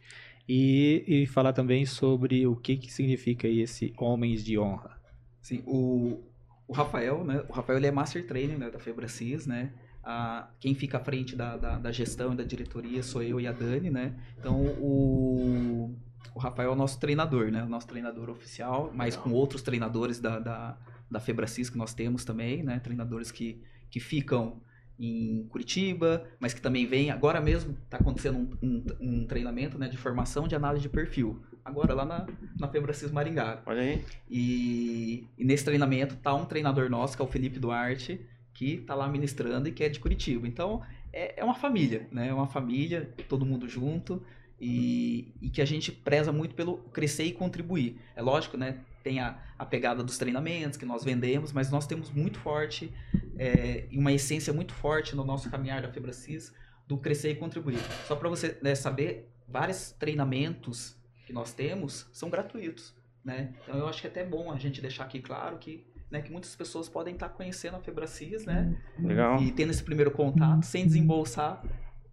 E, 0.49 1.05
e 1.07 1.27
falar 1.27 1.53
também 1.53 1.85
sobre 1.85 2.47
o 2.47 2.57
que, 2.57 2.77
que 2.77 2.93
significa 2.93 3.47
esse 3.47 3.93
homens 3.99 4.45
de 4.45 4.59
honra. 4.59 4.97
Sim, 5.43 5.63
o, 5.67 6.23
o 6.67 6.73
Rafael, 6.73 7.25
né? 7.25 7.45
O 7.49 7.53
Rafael 7.53 7.79
ele 7.79 7.87
é 7.87 7.91
Master 7.91 8.27
Trainer 8.27 8.59
né, 8.59 8.71
da 8.71 8.79
Febracis, 8.79 9.47
né? 9.47 9.73
A, 10.03 10.49
quem 10.59 10.75
fica 10.75 10.99
à 10.99 11.01
frente 11.01 11.37
da, 11.37 11.57
da, 11.57 11.79
da 11.79 11.93
gestão 11.93 12.33
e 12.33 12.37
da 12.37 12.45
diretoria 12.45 13.03
sou 13.03 13.23
eu 13.23 13.41
e 13.41 13.47
a 13.47 13.53
Dani, 13.53 13.91
né? 13.91 14.15
Então 14.39 14.65
o, 14.81 15.95
o 16.35 16.39
Rafael 16.39 16.71
é 16.71 16.73
o 16.73 16.77
nosso 16.77 16.99
treinador, 16.99 17.51
né? 17.51 17.63
O 17.63 17.69
nosso 17.69 17.89
treinador 17.89 18.31
oficial, 18.31 18.91
mas 18.95 19.17
com 19.17 19.33
outros 19.33 19.63
treinadores 19.63 20.21
da, 20.21 20.39
da, 20.39 20.79
da 21.11 21.21
Febracis 21.21 21.71
que 21.71 21.79
nós 21.79 21.95
temos 21.95 22.25
também, 22.25 22.63
né? 22.63 22.79
Treinadores 22.81 23.31
que, 23.31 23.63
que 23.91 24.01
ficam 24.01 24.61
em 24.99 25.47
Curitiba, 25.49 26.25
mas 26.41 26.55
que 26.55 26.61
também 26.61 26.87
vem. 26.87 27.11
Agora 27.11 27.41
mesmo 27.41 27.77
está 27.85 27.99
acontecendo 27.99 28.39
um, 28.39 28.67
um, 28.67 28.85
um 29.01 29.27
treinamento 29.27 29.79
né, 29.79 29.89
de 29.89 29.97
formação 29.97 30.49
de 30.49 30.55
análise 30.55 30.83
de 30.83 30.89
perfil. 30.89 31.43
Agora 31.65 31.93
lá 31.95 32.05
na, 32.05 32.27
na 32.59 32.69
Febracis 32.69 33.11
Maringá. 33.11 33.63
Olha 33.67 33.83
aí. 33.83 34.05
E, 34.31 35.27
e 35.37 35.45
nesse 35.45 35.65
treinamento 35.65 36.17
tá 36.17 36.35
um 36.35 36.45
treinador 36.47 36.89
nosso, 36.89 37.17
que 37.17 37.23
é 37.23 37.25
o 37.25 37.29
Felipe 37.29 37.59
Duarte, 37.59 38.21
que 38.55 38.79
tá 38.79 38.95
lá 38.95 39.07
ministrando 39.09 39.69
e 39.69 39.73
que 39.73 39.85
é 39.85 39.89
de 39.89 40.01
Curitiba. 40.01 40.49
Então, 40.49 40.83
é, 41.13 41.41
é 41.41 41.45
uma 41.45 41.55
família, 41.55 42.09
né? 42.11 42.29
É 42.29 42.35
uma 42.35 42.47
família, 42.47 43.13
todo 43.29 43.45
mundo 43.45 43.69
junto, 43.69 44.23
e, 44.61 45.35
e 45.43 45.51
que 45.51 45.61
a 45.61 45.65
gente 45.65 45.93
preza 45.93 46.33
muito 46.33 46.55
pelo 46.55 46.79
crescer 46.93 47.25
e 47.25 47.33
contribuir. 47.33 47.99
É 48.15 48.23
lógico, 48.23 48.57
né? 48.57 48.79
Tem 49.07 49.21
a, 49.21 49.39
a 49.57 49.65
pegada 49.65 50.03
dos 50.03 50.19
treinamentos 50.19 50.77
que 50.77 50.85
nós 50.85 51.05
vendemos, 51.05 51.53
mas 51.53 51.71
nós 51.71 51.87
temos 51.87 52.11
muito 52.11 52.41
forte, 52.41 52.93
é, 53.39 53.87
e 53.89 53.97
uma 53.97 54.13
essência 54.13 54.53
muito 54.53 54.75
forte 54.75 55.15
no 55.15 55.25
nosso 55.25 55.49
caminhar 55.49 55.81
da 55.81 55.93
Febracis, 55.93 56.53
do 56.89 56.99
crescer 56.99 57.31
e 57.31 57.37
contribuir. 57.37 57.79
Só 58.09 58.17
para 58.17 58.29
você 58.29 58.59
né, 58.61 58.75
saber, 58.75 59.31
vários 59.49 59.93
treinamentos 59.93 60.97
que 61.25 61.33
nós 61.33 61.53
temos 61.53 62.09
são 62.13 62.29
gratuitos 62.29 62.97
né? 63.27 63.53
Então 63.65 63.77
eu 63.77 63.89
acho 63.89 64.01
que 64.01 64.07
é 64.07 64.11
até 64.11 64.25
bom 64.25 64.53
a 64.53 64.57
gente 64.57 64.81
deixar 64.81 65.03
aqui 65.03 65.19
claro 65.19 65.59
que, 65.59 65.85
né, 66.09 66.23
que 66.23 66.31
muitas 66.31 66.55
pessoas 66.55 66.89
podem 66.89 67.15
estar 67.15 67.29
conhecendo 67.31 67.77
a 67.77 67.81
Febracis, 67.81 68.47
né? 68.47 68.81
Legal. 69.01 69.43
E 69.43 69.51
tendo 69.51 69.71
esse 69.71 69.83
primeiro 69.83 70.13
contato 70.13 70.63
sem 70.63 70.87
desembolsar, 70.87 71.61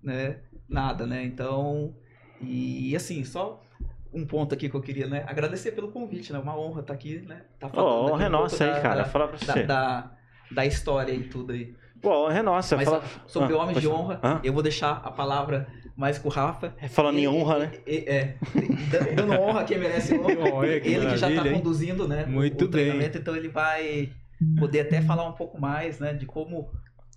né, 0.01 0.39
nada, 0.67 1.05
né? 1.05 1.23
Então, 1.23 1.95
e 2.41 2.95
assim, 2.95 3.23
só 3.23 3.63
um 4.13 4.25
ponto 4.25 4.53
aqui 4.53 4.69
que 4.69 4.75
eu 4.75 4.81
queria, 4.81 5.07
né? 5.07 5.23
Agradecer 5.27 5.71
pelo 5.71 5.91
convite, 5.91 6.31
né? 6.31 6.39
Uma 6.39 6.57
honra 6.57 6.81
estar 6.81 6.93
aqui, 6.93 7.19
né? 7.27 7.41
Tá 7.59 7.67
Ó, 7.73 8.03
aqui 8.03 8.11
honra 8.13 8.23
é 8.25 8.27
um 8.27 8.31
nossa 8.31 8.63
aí, 8.63 8.71
da- 8.71 8.81
cara. 8.81 8.95
da- 8.97 9.05
Fala 9.05 9.27
pra 9.27 9.37
Da, 9.37 9.53
você. 9.53 9.63
da, 9.63 10.11
da 10.51 10.65
história 10.65 11.11
e 11.11 11.23
tudo 11.23 11.53
aí. 11.53 11.73
Pô, 12.01 12.25
honra 12.25 12.39
é 12.39 12.41
nossa. 12.41 12.75
Mas 12.75 12.85
Fala... 12.89 13.03
sobre 13.25 13.53
Ah, 13.53 13.57
homens 13.57 13.79
de 13.81 13.87
honra, 13.87 14.19
Hã? 14.23 14.39
eu 14.43 14.51
vou 14.53 14.61
deixar 14.61 14.91
a 15.03 15.09
palavra 15.11 15.67
mais 15.95 16.17
com 16.19 16.27
o 16.27 16.31
Rafa. 16.31 16.75
É 16.81 16.87
Falando 16.87 17.17
em 17.17 17.27
honra, 17.27 17.59
né? 17.59 17.71
É, 17.87 18.35
dan- 18.91 19.15
dando 19.15 19.33
honra 19.41 19.61
a 19.61 19.63
quem 19.63 19.77
merece 19.79 20.13
honra. 20.17 20.35
Olha 20.53 20.81
que 20.81 20.89
ele 20.89 21.07
que 21.07 21.17
já 21.17 21.29
está 21.29 21.49
conduzindo, 21.49 22.07
né? 22.07 22.25
o- 22.27 22.29
Muito 22.29 22.65
o 22.65 22.67
bem. 22.67 22.85
treinamento, 22.85 23.17
então 23.17 23.35
ele 23.35 23.47
vai 23.47 24.11
poder 24.59 24.81
até 24.81 25.01
falar 25.01 25.25
um 25.27 25.31
pouco 25.33 25.59
mais, 25.59 25.99
né? 25.99 26.13
De 26.13 26.25
como, 26.25 26.69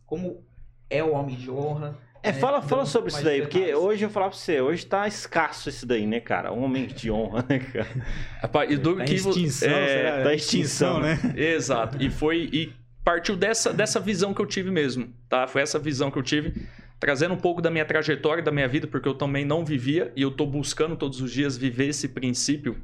como 0.07 0.45
é 0.89 1.03
o 1.03 1.13
homem 1.13 1.35
de 1.37 1.51
honra. 1.51 1.99
É, 2.23 2.33
né, 2.33 2.39
fala, 2.39 2.61
fala 2.63 2.83
um 2.83 2.87
sobre 2.87 3.11
isso 3.11 3.23
daí, 3.23 3.37
de 3.37 3.43
porque 3.43 3.75
hoje 3.75 4.05
eu 4.05 4.09
vou 4.09 4.15
falar 4.15 4.29
pra 4.31 4.37
você, 4.39 4.61
hoje 4.61 4.85
tá 4.85 5.07
escasso 5.07 5.69
isso 5.69 5.87
daí, 5.87 6.07
né, 6.07 6.21
cara? 6.21 6.51
Homem 6.53 6.87
de 6.87 7.11
honra, 7.11 7.45
né, 7.49 7.59
cara? 7.59 8.07
Rapaz, 8.43 8.71
e 8.71 8.77
do 8.77 8.97
Tá 8.97 9.05
que 9.05 9.15
extinção, 9.15 9.69
é, 9.71 9.87
será? 9.87 10.23
tá 10.25 10.35
extinção, 10.35 11.01
né? 11.01 11.19
Exato. 11.37 12.03
E 12.03 12.11
foi 12.11 12.49
e 12.53 12.73
partiu 13.05 13.37
dessa, 13.37 13.73
dessa 13.73 14.01
visão 14.01 14.35
que 14.35 14.41
eu 14.41 14.47
tive 14.47 14.71
mesmo, 14.71 15.13
tá? 15.29 15.47
Foi 15.47 15.63
essa 15.63 15.79
visão 15.79 16.11
que 16.11 16.19
eu 16.19 16.23
tive, 16.23 16.67
trazendo 16.99 17.35
um 17.35 17.39
pouco 17.39 17.63
da 17.63 17.71
minha 17.71 17.85
trajetória, 17.85 18.43
da 18.43 18.51
minha 18.51 18.67
vida, 18.67 18.87
porque 18.89 19.09
eu 19.09 19.15
também 19.15 19.45
não 19.45 19.65
vivia 19.65 20.13
e 20.17 20.23
eu 20.23 20.31
tô 20.31 20.45
buscando 20.45 20.97
todos 20.97 21.21
os 21.21 21.31
dias 21.31 21.57
viver 21.57 21.89
esse 21.91 22.09
princípio 22.09 22.83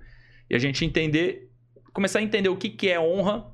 e 0.49 0.55
a 0.55 0.59
gente 0.59 0.85
entender, 0.85 1.51
começar 1.93 2.21
a 2.21 2.23
entender 2.23 2.49
o 2.49 2.57
que 2.57 2.71
que 2.71 2.89
é 2.89 3.01
honra, 3.01 3.47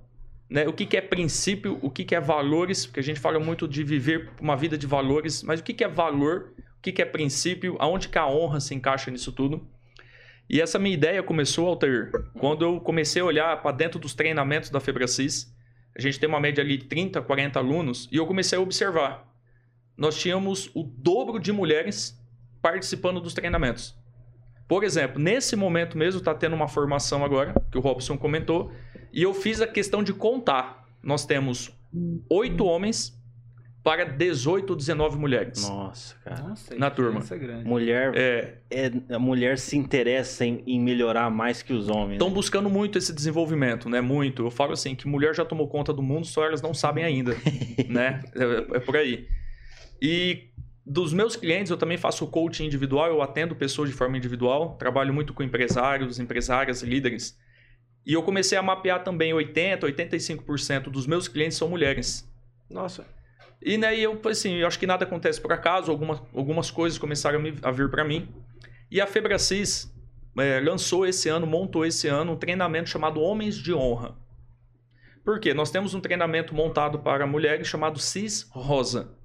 né? 0.49 0.67
O 0.67 0.73
que 0.73 0.87
que 0.87 0.97
é 0.97 1.01
princípio, 1.01 1.79
o 1.83 1.91
que 1.91 2.05
que 2.05 2.15
é 2.15 2.21
valores, 2.21 2.87
porque 2.87 3.01
a 3.01 3.03
gente 3.03 3.21
fala 3.21 3.39
muito 3.39 3.69
de 3.69 3.85
viver 3.85 4.31
uma 4.41 4.57
vida 4.57 4.79
de 4.79 4.87
valores, 4.87 5.43
mas 5.43 5.61
o 5.61 5.63
que 5.63 5.75
que 5.75 5.85
é 5.85 5.89
valor, 5.89 6.55
o 6.79 6.83
que 6.83 6.93
que 6.93 7.03
é 7.03 7.05
princípio, 7.05 7.77
aonde 7.79 8.09
que 8.09 8.19
a 8.19 8.27
honra 8.27 8.61
se 8.61 8.75
encaixa 8.75 9.11
nisso 9.11 9.33
tudo? 9.33 9.69
E 10.49 10.63
essa 10.63 10.79
minha 10.79 10.95
ideia 10.95 11.23
começou, 11.23 11.69
Alter, 11.69 12.11
quando 12.39 12.65
eu 12.65 12.81
comecei 12.81 13.21
a 13.21 13.25
olhar 13.25 13.61
para 13.61 13.77
dentro 13.77 13.99
dos 13.99 14.15
treinamentos 14.15 14.71
da 14.71 14.81
Febracis. 14.81 15.55
A 15.97 16.01
gente 16.01 16.19
tem 16.19 16.29
uma 16.29 16.41
média 16.41 16.63
ali 16.63 16.79
de 16.79 16.85
30, 16.85 17.21
40 17.21 17.59
alunos, 17.59 18.09
e 18.11 18.17
eu 18.17 18.27
comecei 18.27 18.57
a 18.57 18.61
observar. 18.61 19.29
Nós 19.97 20.17
tínhamos 20.17 20.71
o 20.75 20.85
dobro 20.85 21.41
de 21.41 21.53
mulheres 21.53 22.17
participando 22.63 23.21
dos 23.21 23.35
treinamentos. 23.35 23.98
Por 24.69 24.85
exemplo, 24.85 25.19
nesse 25.19 25.57
momento 25.57 25.97
mesmo 25.97 26.19
está 26.19 26.35
tendo 26.35 26.55
uma 26.55 26.69
formação 26.69 27.25
agora, 27.25 27.55
que 27.73 27.79
o 27.79 27.81
Robson 27.81 28.19
comentou, 28.19 28.71
e 29.11 29.23
eu 29.23 29.33
fiz 29.33 29.63
a 29.63 29.67
questão 29.67 30.03
de 30.03 30.13
contar. 30.13 30.87
Nós 31.03 31.25
temos 31.25 31.71
oito 32.29 32.65
homens 32.67 33.19
para 33.83 34.05
18 34.05 34.69
ou 34.69 34.77
19 34.77 35.17
mulheres. 35.17 35.67
Nossa, 35.67 36.15
cara. 36.23 36.43
Nossa, 36.43 36.75
Na 36.75 36.91
turma. 36.91 37.21
grande. 37.21 37.65
Mulher, 37.67 38.13
É, 38.15 38.59
é, 38.71 38.93
a 39.15 39.19
mulher 39.19 39.57
se 39.59 39.79
interessa 39.79 40.45
em, 40.45 40.63
em 40.67 40.79
melhorar 40.79 41.31
mais 41.31 41.63
que 41.63 41.73
os 41.73 41.89
homens. 41.89 42.15
Estão 42.15 42.29
né? 42.29 42.35
buscando 42.35 42.69
muito 42.69 42.99
esse 42.99 43.15
desenvolvimento, 43.15 43.89
né? 43.89 44.03
Muito. 44.03 44.45
Eu 44.45 44.51
falo 44.51 44.73
assim, 44.73 44.95
que 44.95 45.09
mulher 45.09 45.35
já 45.35 45.45
tomou 45.45 45.69
conta 45.69 45.95
do 45.95 46.03
mundo, 46.03 46.27
só 46.27 46.45
elas 46.45 46.61
não 46.61 46.75
sabem 46.75 47.03
ainda, 47.03 47.35
né? 47.89 48.21
É, 48.35 48.77
é 48.77 48.81
por 48.81 48.95
aí. 48.95 49.27
E 50.03 50.51
dos 50.89 51.13
meus 51.13 51.37
clientes, 51.37 51.71
eu 51.71 51.77
também 51.77 51.99
faço 51.99 52.27
coaching 52.27 52.65
individual, 52.65 53.09
eu 53.09 53.21
atendo 53.21 53.55
pessoas 53.55 53.91
de 53.91 53.95
forma 53.95 54.17
individual, 54.17 54.77
trabalho 54.79 55.13
muito 55.13 55.35
com 55.35 55.43
empresários, 55.43 56.19
empresárias, 56.19 56.83
líderes. 56.83 57.39
E 58.07 58.15
eu 58.15 58.23
comecei 58.23 58.57
a 58.57 58.63
mapear 58.63 59.05
também 59.05 59.35
80, 59.35 59.87
85% 59.87 60.85
dos 60.85 61.07
meus 61.07 61.29
clientes 61.29 61.59
são 61.59 61.69
mulheres. 61.69 62.27
Nossa. 62.71 63.07
E 63.61 63.77
né, 63.77 63.99
eu 63.99 64.19
assim, 64.25 64.55
eu 64.55 64.67
acho 64.67 64.79
que 64.79 64.87
nada 64.87 65.05
acontece 65.05 65.39
por 65.41 65.53
acaso, 65.53 65.91
algumas, 65.91 66.23
algumas 66.35 66.71
coisas 66.71 66.99
começaram 66.99 67.43
a, 67.63 67.71
vir 67.71 67.91
para 67.91 68.05
mim. 68.05 68.27
E 68.91 68.99
a 68.99 69.07
Febracis 69.07 69.93
eh, 70.39 70.61
lançou 70.61 71.07
esse 71.07 71.29
ano, 71.29 71.47
montou 71.47 71.85
esse 71.85 72.09
ano 72.09 72.33
um 72.33 72.37
treinamento 72.37 72.89
chamado 72.89 73.21
Homens 73.21 73.57
de 73.57 73.75
Honra. 73.75 74.17
Por 75.23 75.39
quê? 75.39 75.53
Nós 75.53 75.71
temos 75.71 75.93
um 75.93 76.01
treinamento 76.01 76.55
montado 76.55 77.01
para 77.01 77.27
mulheres 77.27 77.67
chamado 77.67 77.99
CIS 77.99 78.49
Rosa, 78.51 79.18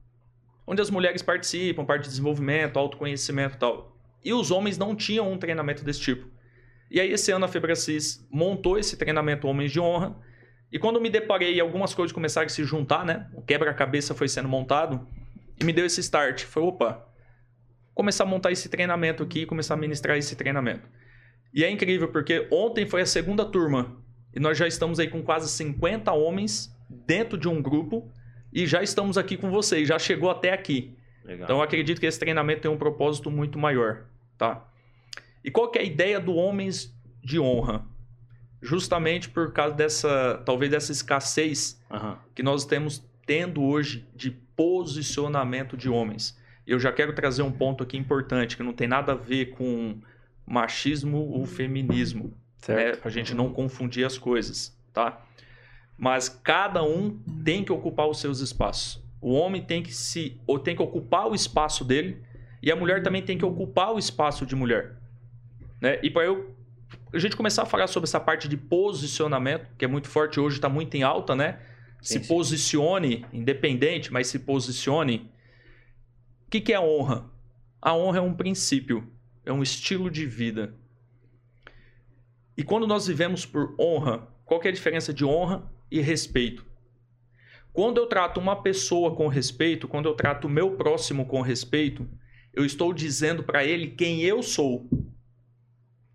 onde 0.65 0.81
as 0.81 0.89
mulheres 0.89 1.21
participam, 1.21 1.85
parte 1.85 2.03
de 2.03 2.09
desenvolvimento, 2.09 2.77
autoconhecimento 2.77 3.55
e 3.55 3.59
tal. 3.59 3.97
E 4.23 4.33
os 4.33 4.51
homens 4.51 4.77
não 4.77 4.95
tinham 4.95 5.31
um 5.31 5.37
treinamento 5.37 5.83
desse 5.83 5.99
tipo. 5.99 6.27
E 6.89 6.99
aí 6.99 7.11
esse 7.11 7.31
ano 7.31 7.45
a 7.45 7.47
Febracis 7.47 8.25
montou 8.31 8.77
esse 8.77 8.95
treinamento 8.95 9.47
Homens 9.47 9.71
de 9.71 9.79
Honra, 9.79 10.15
e 10.73 10.79
quando 10.79 10.99
me 10.99 11.07
deparei 11.07 11.59
algumas 11.59 11.93
coisas 11.93 12.11
começaram 12.11 12.47
a 12.47 12.49
se 12.49 12.63
juntar, 12.63 13.05
né? 13.05 13.29
O 13.35 13.43
quebra-cabeça 13.43 14.15
foi 14.15 14.27
sendo 14.27 14.49
montado 14.49 15.07
e 15.61 15.63
me 15.63 15.71
deu 15.71 15.85
esse 15.85 15.99
start. 15.99 16.45
Foi, 16.45 16.63
opa, 16.63 17.07
começar 17.93 18.23
a 18.23 18.27
montar 18.27 18.51
esse 18.51 18.67
treinamento 18.69 19.21
aqui, 19.21 19.45
começar 19.45 19.75
a 19.75 19.77
ministrar 19.77 20.17
esse 20.17 20.35
treinamento. 20.35 20.89
E 21.53 21.63
é 21.63 21.69
incrível 21.69 22.07
porque 22.07 22.47
ontem 22.51 22.87
foi 22.87 23.01
a 23.01 23.05
segunda 23.05 23.45
turma 23.45 24.03
e 24.35 24.39
nós 24.39 24.57
já 24.57 24.67
estamos 24.67 24.99
aí 24.99 25.07
com 25.07 25.21
quase 25.21 25.47
50 25.47 26.11
homens 26.11 26.75
dentro 26.89 27.37
de 27.37 27.47
um 27.47 27.61
grupo 27.61 28.11
e 28.53 28.67
já 28.67 28.83
estamos 28.83 29.17
aqui 29.17 29.35
com 29.35 29.49
vocês, 29.49 29.87
já 29.87 29.97
chegou 29.97 30.29
até 30.29 30.53
aqui. 30.53 30.95
Legal. 31.25 31.45
Então 31.45 31.57
eu 31.57 31.63
acredito 31.63 31.99
que 31.99 32.05
esse 32.05 32.19
treinamento 32.19 32.61
tem 32.61 32.71
um 32.71 32.77
propósito 32.77 33.31
muito 33.31 33.57
maior, 33.57 34.05
tá? 34.37 34.65
E 35.43 35.49
qual 35.49 35.69
que 35.69 35.79
é 35.79 35.81
a 35.81 35.85
ideia 35.85 36.19
do 36.19 36.35
homens 36.35 36.93
de 37.23 37.39
honra? 37.39 37.85
Justamente 38.61 39.29
por 39.29 39.51
causa 39.51 39.75
dessa, 39.75 40.41
talvez 40.45 40.71
dessa 40.71 40.91
escassez 40.91 41.81
Aham. 41.91 42.17
que 42.33 42.43
nós 42.43 42.61
estamos 42.61 43.03
tendo 43.25 43.61
hoje 43.61 44.07
de 44.15 44.31
posicionamento 44.31 45.75
de 45.75 45.89
homens. 45.89 46.37
Eu 46.65 46.79
já 46.79 46.91
quero 46.91 47.13
trazer 47.13 47.41
um 47.41 47.51
ponto 47.51 47.83
aqui 47.83 47.97
importante 47.97 48.55
que 48.55 48.63
não 48.63 48.73
tem 48.73 48.87
nada 48.87 49.13
a 49.13 49.15
ver 49.15 49.51
com 49.51 49.97
machismo 50.45 51.29
ou 51.29 51.45
feminismo, 51.45 52.25
né? 52.25 52.31
Certo. 52.57 53.07
A 53.07 53.11
gente 53.11 53.33
não 53.33 53.51
confundir 53.51 54.05
as 54.05 54.17
coisas, 54.17 54.77
tá? 54.93 55.21
Mas 55.97 56.27
cada 56.29 56.83
um 56.83 57.17
tem 57.43 57.63
que 57.63 57.71
ocupar 57.71 58.07
os 58.07 58.19
seus 58.19 58.39
espaços. 58.39 59.01
O 59.21 59.33
homem 59.33 59.61
tem 59.63 59.81
que 59.81 59.93
se 59.93 60.39
ou 60.45 60.59
tem 60.59 60.75
que 60.75 60.81
ocupar 60.81 61.27
o 61.27 61.35
espaço 61.35 61.85
dele 61.85 62.21
e 62.61 62.71
a 62.71 62.75
mulher 62.75 63.03
também 63.03 63.21
tem 63.21 63.37
que 63.37 63.45
ocupar 63.45 63.93
o 63.93 63.99
espaço 63.99 64.45
de 64.45 64.55
mulher, 64.55 64.97
né? 65.79 65.99
E 66.03 66.09
para 66.09 66.23
eu 66.23 66.55
a 67.13 67.19
gente 67.19 67.35
começar 67.35 67.63
a 67.63 67.65
falar 67.65 67.87
sobre 67.87 68.07
essa 68.07 68.19
parte 68.19 68.47
de 68.47 68.57
posicionamento, 68.57 69.67
que 69.77 69.85
é 69.85 69.87
muito 69.87 70.07
forte 70.07 70.39
hoje, 70.39 70.57
está 70.57 70.67
muito 70.67 70.95
em 70.95 71.03
alta, 71.03 71.35
né? 71.35 71.59
Sim, 72.01 72.19
se 72.19 72.23
sim. 72.23 72.27
posicione, 72.27 73.25
independente, 73.31 74.11
mas 74.11 74.27
se 74.27 74.39
posicione. 74.39 75.31
O 76.47 76.49
que, 76.49 76.59
que 76.59 76.73
é 76.73 76.79
honra? 76.79 77.29
A 77.81 77.95
honra 77.95 78.17
é 78.17 78.21
um 78.21 78.33
princípio, 78.33 79.11
é 79.45 79.53
um 79.53 79.61
estilo 79.61 80.09
de 80.09 80.25
vida. 80.25 80.73
E 82.57 82.63
quando 82.63 82.87
nós 82.87 83.07
vivemos 83.07 83.45
por 83.45 83.75
honra, 83.79 84.27
qual 84.45 84.61
é 84.63 84.69
a 84.69 84.71
diferença 84.71 85.13
de 85.13 85.25
honra 85.25 85.63
e 85.93 86.01
respeito? 86.01 86.65
Quando 87.71 87.99
eu 87.99 88.07
trato 88.07 88.39
uma 88.39 88.55
pessoa 88.55 89.15
com 89.15 89.27
respeito, 89.27 89.87
quando 89.87 90.07
eu 90.07 90.15
trato 90.15 90.47
o 90.47 90.49
meu 90.49 90.71
próximo 90.71 91.25
com 91.25 91.41
respeito, 91.41 92.07
eu 92.51 92.65
estou 92.65 92.91
dizendo 92.91 93.43
para 93.43 93.63
ele 93.63 93.91
quem 93.91 94.21
eu 94.21 94.41
sou. 94.41 94.89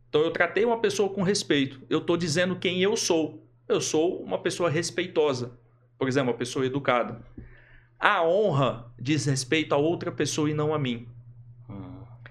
Então 0.09 0.21
eu 0.21 0.33
tratei 0.33 0.65
uma 0.65 0.81
pessoa 0.81 1.09
com 1.09 1.23
respeito, 1.23 1.81
eu 1.89 1.99
estou 1.99 2.17
dizendo 2.17 2.57
quem 2.57 2.83
eu 2.83 2.97
sou. 2.97 3.47
Eu 3.69 3.81
sou 3.81 4.23
uma 4.23 4.39
pessoa 4.39 4.69
respeitosa, 4.69 5.57
por 5.97 6.09
exemplo, 6.09 6.33
uma 6.33 6.39
pessoa 6.39 6.67
educada. 6.67 7.23
A 8.01 8.25
honra 8.25 8.91
diz 8.99 9.27
respeito 9.27 9.75
a 9.75 9.79
outra 9.79 10.11
pessoa 10.11 10.51
e 10.51 10.55
não 10.55 10.75
a 10.75 10.79
mim. 10.79 11.07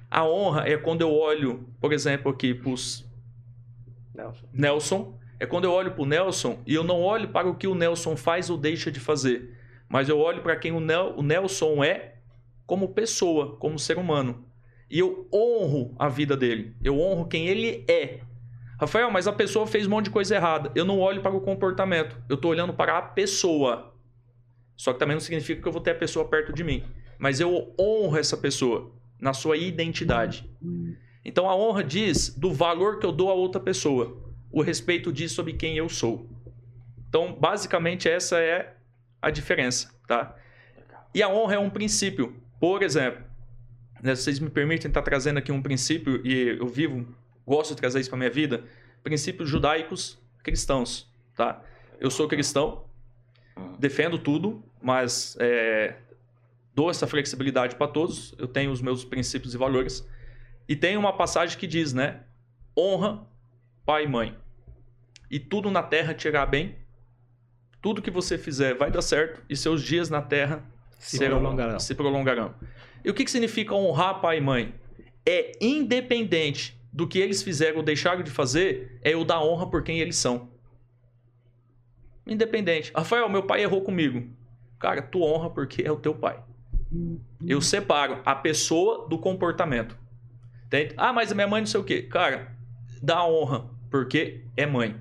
A 0.09 0.25
honra 0.25 0.67
é 0.67 0.77
quando 0.77 1.01
eu 1.01 1.13
olho, 1.13 1.67
por 1.79 1.93
exemplo, 1.93 2.31
aqui 2.31 2.53
para 2.53 2.71
Nelson. 4.15 4.49
Nelson, 4.51 5.16
é 5.39 5.45
quando 5.45 5.65
eu 5.65 5.71
olho 5.71 5.91
para 5.91 6.01
o 6.01 6.05
Nelson 6.05 6.59
e 6.65 6.73
eu 6.73 6.83
não 6.83 7.01
olho 7.01 7.29
para 7.29 7.47
o 7.47 7.55
que 7.55 7.67
o 7.67 7.75
Nelson 7.75 8.15
faz 8.15 8.49
ou 8.49 8.57
deixa 8.57 8.91
de 8.91 8.99
fazer, 8.99 9.55
mas 9.87 10.09
eu 10.09 10.19
olho 10.19 10.41
para 10.41 10.55
quem 10.55 10.71
o, 10.71 10.79
Nel, 10.79 11.13
o 11.15 11.21
Nelson 11.21 11.83
é 11.83 12.15
como 12.65 12.89
pessoa, 12.89 13.55
como 13.57 13.79
ser 13.79 13.97
humano. 13.97 14.45
E 14.89 14.99
eu 14.99 15.27
honro 15.33 15.95
a 15.99 16.09
vida 16.09 16.35
dele, 16.35 16.75
eu 16.83 16.99
honro 16.99 17.27
quem 17.27 17.47
ele 17.47 17.85
é. 17.87 18.21
Rafael, 18.79 19.09
mas 19.09 19.27
a 19.27 19.33
pessoa 19.33 19.65
fez 19.65 19.87
um 19.87 19.89
monte 19.89 20.05
de 20.05 20.11
coisa 20.11 20.35
errada. 20.35 20.71
Eu 20.75 20.85
não 20.85 20.99
olho 20.99 21.21
para 21.21 21.35
o 21.35 21.41
comportamento, 21.41 22.15
eu 22.29 22.35
estou 22.35 22.51
olhando 22.51 22.73
para 22.73 22.97
a 22.97 23.01
pessoa. 23.01 23.93
Só 24.75 24.93
que 24.93 24.99
também 24.99 25.15
não 25.15 25.21
significa 25.21 25.61
que 25.61 25.67
eu 25.67 25.71
vou 25.71 25.81
ter 25.81 25.91
a 25.91 25.95
pessoa 25.95 26.27
perto 26.27 26.53
de 26.53 26.63
mim. 26.63 26.83
Mas 27.17 27.39
eu 27.39 27.73
honro 27.79 28.17
essa 28.17 28.37
pessoa 28.37 28.91
na 29.19 29.33
sua 29.33 29.57
identidade. 29.57 30.47
Então 31.25 31.49
a 31.49 31.55
honra 31.55 31.83
diz 31.83 32.29
do 32.29 32.53
valor 32.53 32.99
que 32.99 33.05
eu 33.05 33.11
dou 33.11 33.31
a 33.31 33.33
outra 33.33 33.59
pessoa. 33.59 34.26
O 34.57 34.63
respeito 34.63 35.13
diz 35.13 35.33
sobre 35.33 35.53
quem 35.53 35.77
eu 35.77 35.87
sou. 35.87 36.27
Então, 37.07 37.31
basicamente, 37.31 38.09
essa 38.09 38.39
é 38.39 38.73
a 39.21 39.29
diferença, 39.29 39.93
tá? 40.07 40.35
E 41.13 41.21
a 41.21 41.29
honra 41.29 41.53
é 41.53 41.59
um 41.59 41.69
princípio. 41.69 42.35
Por 42.59 42.81
exemplo, 42.81 43.23
né, 44.01 44.15
vocês 44.15 44.39
me 44.39 44.49
permitem 44.49 44.87
estar 44.87 45.03
trazendo 45.03 45.37
aqui 45.37 45.51
um 45.51 45.61
princípio, 45.61 46.25
e 46.25 46.57
eu 46.57 46.65
vivo, 46.65 47.07
gosto 47.45 47.75
de 47.75 47.81
trazer 47.81 47.99
isso 47.99 48.09
para 48.09 48.17
minha 48.17 48.31
vida, 48.31 48.63
princípios 49.03 49.47
judaicos 49.47 50.17
cristãos, 50.41 51.07
tá? 51.35 51.61
Eu 51.99 52.09
sou 52.09 52.27
cristão, 52.27 52.83
defendo 53.77 54.17
tudo, 54.17 54.63
mas 54.81 55.37
é, 55.39 55.97
dou 56.73 56.89
essa 56.89 57.05
flexibilidade 57.05 57.75
para 57.75 57.87
todos. 57.87 58.33
Eu 58.39 58.47
tenho 58.47 58.71
os 58.71 58.81
meus 58.81 59.05
princípios 59.05 59.53
e 59.53 59.57
valores. 59.57 60.03
E 60.67 60.75
tem 60.75 60.97
uma 60.97 61.13
passagem 61.13 61.59
que 61.59 61.67
diz, 61.67 61.93
né? 61.93 62.23
honra 62.75 63.23
pai 63.85 64.05
e 64.05 64.07
mãe. 64.07 64.35
E 65.29 65.39
tudo 65.39 65.69
na 65.71 65.83
terra 65.83 66.13
te 66.13 66.27
irá 66.27 66.45
bem. 66.45 66.75
Tudo 67.81 68.01
que 68.01 68.11
você 68.11 68.37
fizer 68.37 68.75
vai 68.75 68.89
dar 68.91 69.01
certo 69.01 69.41
e 69.49 69.55
seus 69.55 69.81
dias 69.83 70.09
na 70.09 70.21
terra 70.21 70.63
Se 70.99 71.17
serão- 71.17 71.39
prolongarão. 71.39 71.79
se 71.79 71.95
prolongarão. 71.95 72.55
E 73.03 73.09
o 73.09 73.13
que, 73.13 73.23
que 73.23 73.31
significa 73.31 73.73
honrar 73.75 74.19
pai 74.21 74.37
e 74.37 74.41
mãe? 74.41 74.73
É 75.25 75.51
independente 75.61 76.75
do 76.91 77.07
que 77.07 77.19
eles 77.19 77.43
fizeram 77.43 77.77
ou 77.77 77.83
deixaram 77.83 78.23
de 78.23 78.31
fazer, 78.31 78.99
é 79.03 79.13
eu 79.13 79.23
dar 79.23 79.41
honra 79.43 79.69
por 79.69 79.83
quem 79.83 79.99
eles 79.99 80.15
são. 80.15 80.49
Independente. 82.25 82.91
Rafael, 82.95 83.29
meu 83.29 83.43
pai 83.43 83.61
errou 83.63 83.81
comigo. 83.81 84.27
Cara, 84.79 85.01
tu 85.01 85.21
honra 85.23 85.49
porque 85.49 85.81
é 85.83 85.91
o 85.91 85.97
teu 85.97 86.13
pai. 86.13 86.41
Eu 87.45 87.61
separo 87.61 88.21
a 88.25 88.35
pessoa 88.35 89.07
do 89.07 89.17
comportamento. 89.17 89.97
Entende? 90.65 90.93
Ah, 90.97 91.13
mas 91.13 91.31
minha 91.31 91.47
mãe 91.47 91.61
não 91.61 91.67
sei 91.67 91.79
o 91.79 91.83
quê. 91.83 92.01
Cara, 92.03 92.55
dá 93.01 93.23
honra 93.25 93.69
porque 93.89 94.43
é 94.55 94.65
mãe. 94.65 94.95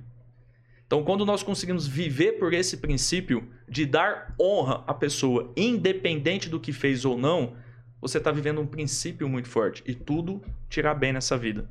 Então, 0.86 1.02
quando 1.02 1.26
nós 1.26 1.42
conseguimos 1.42 1.86
viver 1.86 2.32
por 2.32 2.54
esse 2.54 2.76
princípio 2.76 3.48
de 3.68 3.84
dar 3.84 4.34
honra 4.40 4.84
à 4.86 4.94
pessoa, 4.94 5.52
independente 5.56 6.48
do 6.48 6.60
que 6.60 6.72
fez 6.72 7.04
ou 7.04 7.18
não, 7.18 7.56
você 8.00 8.18
está 8.18 8.30
vivendo 8.30 8.60
um 8.60 8.66
princípio 8.66 9.28
muito 9.28 9.48
forte 9.48 9.82
e 9.84 9.94
tudo 9.94 10.40
irá 10.76 10.94
bem 10.94 11.12
nessa 11.12 11.36
vida. 11.36 11.68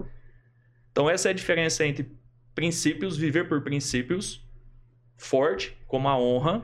Então, 0.92 1.10
essa 1.10 1.30
é 1.30 1.32
a 1.32 1.34
diferença 1.34 1.86
entre 1.86 2.12
princípios, 2.54 3.16
viver 3.16 3.48
por 3.48 3.62
princípios, 3.62 4.46
forte, 5.18 5.78
como 5.88 6.10
a 6.10 6.18
honra, 6.18 6.64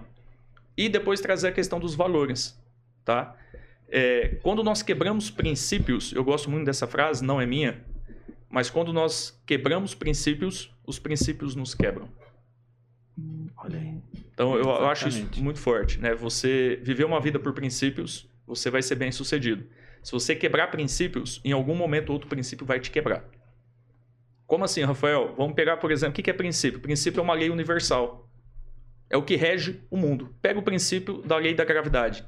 e 0.75 0.89
depois 0.89 1.21
trazer 1.21 1.49
a 1.49 1.51
questão 1.51 1.79
dos 1.79 1.95
valores, 1.95 2.59
tá? 3.05 3.35
É, 3.87 4.39
quando 4.41 4.63
nós 4.63 4.81
quebramos 4.81 5.29
princípios, 5.29 6.13
eu 6.13 6.23
gosto 6.23 6.49
muito 6.49 6.65
dessa 6.65 6.87
frase, 6.87 7.23
não 7.23 7.41
é 7.41 7.45
minha, 7.45 7.83
mas 8.49 8.69
quando 8.69 8.91
nós 8.91 9.37
quebramos 9.45 9.93
princípios, 9.93 10.73
os 10.85 10.97
princípios 10.97 11.55
nos 11.55 11.73
quebram. 11.73 12.09
Olha 13.57 13.79
aí. 13.79 13.97
Então 14.33 14.55
eu, 14.55 14.63
eu 14.63 14.87
acho 14.87 15.07
isso 15.07 15.27
muito 15.41 15.59
forte, 15.59 15.99
né? 15.99 16.13
Você 16.15 16.79
viver 16.83 17.03
uma 17.05 17.19
vida 17.19 17.37
por 17.39 17.53
princípios, 17.53 18.27
você 18.45 18.69
vai 18.69 18.81
ser 18.81 18.95
bem 18.95 19.11
sucedido. 19.11 19.65
Se 20.01 20.11
você 20.11 20.35
quebrar 20.35 20.67
princípios, 20.67 21.39
em 21.45 21.51
algum 21.51 21.75
momento 21.75 22.11
outro 22.11 22.27
princípio 22.27 22.65
vai 22.65 22.79
te 22.79 22.89
quebrar. 22.89 23.23
Como 24.47 24.63
assim, 24.65 24.81
Rafael? 24.83 25.33
Vamos 25.37 25.53
pegar, 25.53 25.77
por 25.77 25.91
exemplo, 25.91 26.19
o 26.19 26.23
que 26.23 26.29
é 26.29 26.33
princípio? 26.33 26.79
Princípio 26.79 27.19
é 27.19 27.23
uma 27.23 27.33
lei 27.33 27.49
universal. 27.49 28.27
É 29.09 29.15
o 29.15 29.21
que 29.23 29.35
rege 29.35 29.81
o 29.89 29.97
mundo. 29.97 30.33
Pega 30.41 30.59
o 30.59 30.63
princípio 30.63 31.21
da 31.21 31.37
lei 31.37 31.53
da 31.53 31.63
gravidade. 31.63 32.25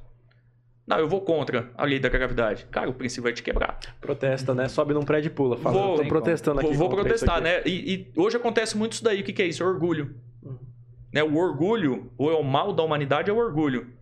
Não, 0.85 0.99
eu 0.99 1.07
vou 1.07 1.21
contra 1.21 1.71
a 1.75 1.85
lei 1.85 1.97
da 1.99 2.09
gravidade. 2.09 2.65
Cara, 2.69 2.89
o 2.89 2.93
princípio 2.93 3.23
vai 3.23 3.33
te 3.33 3.41
quebrar. 3.41 3.79
Protesta, 4.01 4.53
né? 4.53 4.67
Sobe 4.67 4.93
num 4.93 5.03
prédio 5.03 5.29
e 5.29 5.31
pula. 5.31 5.57
Fala, 5.57 5.77
Vou- 5.77 5.97
tô 5.97 6.05
protestando 6.05 6.59
aqui. 6.59 6.67
Vou, 6.69 6.89
vou 6.89 6.89
protestar, 6.89 7.41
né? 7.41 7.61
E, 7.65 7.93
e 7.93 8.11
hoje 8.19 8.35
acontece 8.35 8.77
muito 8.77 8.93
isso 8.93 9.03
daí. 9.03 9.21
O 9.21 9.23
que, 9.23 9.31
que 9.31 9.41
é 9.41 9.45
isso? 9.47 9.63
Orgulho. 9.63 10.15
Uhum. 10.41 10.59
Né? 11.13 11.23
O 11.23 11.37
orgulho, 11.37 12.11
ou 12.17 12.31
é 12.31 12.35
o 12.35 12.43
mal 12.43 12.73
da 12.73 12.81
humanidade, 12.81 13.29
é 13.29 13.33
o 13.33 13.37
orgulho. 13.37 13.93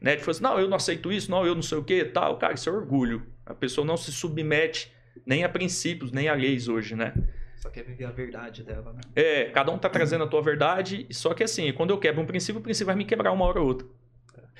Né? 0.00 0.14
Tipo 0.14 0.30
assim, 0.30 0.42
não, 0.42 0.60
eu 0.60 0.68
não 0.68 0.76
aceito 0.76 1.10
isso, 1.10 1.30
não, 1.30 1.44
eu 1.46 1.54
não 1.54 1.62
sei 1.62 1.78
o 1.78 1.82
que 1.82 2.04
tal. 2.04 2.36
Cara, 2.36 2.52
isso 2.52 2.68
é 2.68 2.72
orgulho. 2.72 3.22
A 3.46 3.54
pessoa 3.54 3.86
não 3.86 3.96
se 3.96 4.12
submete 4.12 4.92
nem 5.24 5.42
a 5.42 5.48
princípios, 5.48 6.12
nem 6.12 6.28
a 6.28 6.34
leis 6.34 6.68
hoje, 6.68 6.94
né? 6.94 7.14
Só 7.56 7.70
quer 7.70 7.82
viver 7.82 8.04
a 8.04 8.10
verdade 8.10 8.62
dela, 8.62 8.92
né? 8.92 9.00
É, 9.16 9.46
cada 9.46 9.72
um 9.72 9.78
tá 9.78 9.88
trazendo 9.88 10.22
a 10.22 10.26
tua 10.28 10.40
verdade, 10.40 11.08
só 11.10 11.34
que 11.34 11.42
assim, 11.42 11.72
quando 11.72 11.90
eu 11.90 11.98
quebro 11.98 12.22
um 12.22 12.26
princípio, 12.26 12.60
o 12.60 12.62
princípio 12.62 12.86
vai 12.86 12.94
me 12.94 13.04
quebrar 13.04 13.32
uma 13.32 13.44
hora 13.44 13.60
ou 13.60 13.66
outra. 13.66 13.86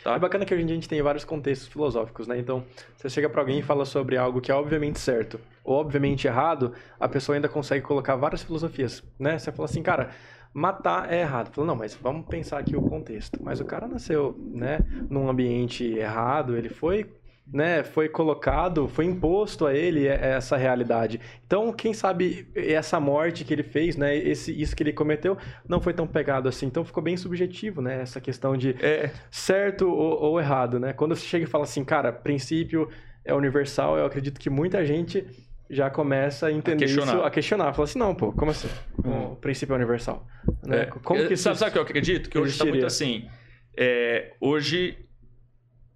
Tá? 0.02 0.14
É 0.14 0.18
bacana 0.18 0.44
que 0.44 0.52
hoje 0.52 0.62
em 0.62 0.66
dia 0.66 0.74
a 0.74 0.80
gente 0.80 0.88
tem 0.88 1.00
vários 1.02 1.24
contextos 1.24 1.68
filosóficos, 1.68 2.26
né? 2.26 2.38
Então, 2.38 2.64
você 2.96 3.08
chega 3.08 3.28
pra 3.28 3.40
alguém 3.40 3.60
e 3.60 3.62
fala 3.62 3.84
sobre 3.84 4.16
algo 4.16 4.40
que 4.40 4.50
é 4.50 4.54
obviamente 4.54 4.98
certo 4.98 5.40
ou 5.62 5.76
obviamente 5.76 6.26
errado, 6.26 6.72
a 6.98 7.08
pessoa 7.08 7.36
ainda 7.36 7.48
consegue 7.48 7.84
colocar 7.84 8.16
várias 8.16 8.42
filosofias, 8.42 9.02
né? 9.18 9.38
Você 9.38 9.52
fala 9.52 9.68
assim, 9.68 9.82
cara, 9.82 10.10
matar 10.52 11.12
é 11.12 11.20
errado. 11.20 11.52
Fala, 11.52 11.66
não, 11.66 11.76
mas 11.76 11.94
vamos 11.94 12.26
pensar 12.26 12.58
aqui 12.58 12.76
o 12.76 12.82
contexto. 12.82 13.38
Mas 13.42 13.60
o 13.60 13.64
cara 13.64 13.86
nasceu, 13.86 14.36
né, 14.38 14.80
num 15.08 15.28
ambiente 15.28 15.84
errado, 15.84 16.56
ele 16.56 16.68
foi, 16.68 17.06
né, 17.50 17.82
foi 17.82 18.08
colocado, 18.08 18.88
foi 18.88 19.04
imposto 19.04 19.66
a 19.66 19.74
ele 19.74 20.06
essa 20.06 20.56
realidade. 20.56 21.20
Então, 21.46 21.72
quem 21.72 21.94
sabe 21.94 22.46
essa 22.54 22.98
morte 23.00 23.44
que 23.44 23.54
ele 23.54 23.62
fez, 23.62 23.96
né, 23.96 24.16
esse 24.16 24.52
isso 24.52 24.76
que 24.76 24.82
ele 24.82 24.92
cometeu, 24.92 25.36
não 25.68 25.80
foi 25.80 25.94
tão 25.94 26.06
pegado 26.06 26.48
assim. 26.48 26.66
Então, 26.66 26.84
ficou 26.84 27.02
bem 27.02 27.16
subjetivo, 27.16 27.80
né, 27.80 28.00
essa 28.02 28.20
questão 28.20 28.56
de 28.56 28.76
É, 28.80 29.10
certo 29.30 29.88
ou, 29.88 30.20
ou 30.22 30.40
errado, 30.40 30.78
né? 30.78 30.92
Quando 30.92 31.14
você 31.14 31.24
chega 31.24 31.44
e 31.44 31.48
fala 31.48 31.64
assim, 31.64 31.84
cara, 31.84 32.12
princípio 32.12 32.88
é 33.24 33.34
universal, 33.34 33.96
eu 33.98 34.06
acredito 34.06 34.40
que 34.40 34.50
muita 34.50 34.84
gente 34.84 35.24
já 35.70 35.90
começa 35.90 36.46
a 36.46 36.52
entender 36.52 36.86
questionar. 36.86 37.14
isso, 37.14 37.22
a 37.22 37.30
questionar. 37.30 37.72
Fala 37.72 37.84
assim, 37.84 37.98
não, 37.98 38.14
pô, 38.14 38.32
como 38.32 38.50
assim? 38.50 38.68
O 38.96 39.36
princípio 39.36 39.74
é 39.74 39.76
universal. 39.76 40.26
Né? 40.64 40.82
É, 40.82 40.86
Como 40.86 41.26
que 41.26 41.34
isso... 41.34 41.42
sabe, 41.42 41.58
sabe 41.58 41.70
o 41.70 41.72
que 41.72 41.78
eu 41.78 41.82
acredito? 41.82 42.30
Que 42.30 42.38
hoje 42.38 42.52
está 42.52 42.64
muito 42.64 42.86
assim. 42.86 43.28
é, 43.76 44.32
hoje. 44.40 44.98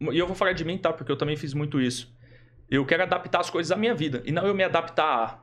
E 0.00 0.18
eu 0.18 0.26
vou 0.26 0.36
falar 0.36 0.52
de 0.52 0.64
mim, 0.64 0.76
tá? 0.76 0.92
Porque 0.92 1.10
eu 1.10 1.16
também 1.16 1.36
fiz 1.36 1.54
muito 1.54 1.80
isso. 1.80 2.12
Eu 2.70 2.84
quero 2.84 3.02
adaptar 3.02 3.40
as 3.40 3.50
coisas 3.50 3.70
à 3.70 3.76
minha 3.76 3.94
vida. 3.94 4.22
E 4.24 4.32
não 4.32 4.46
eu 4.46 4.54
me 4.54 4.64
adaptar 4.64 5.04
a. 5.04 5.38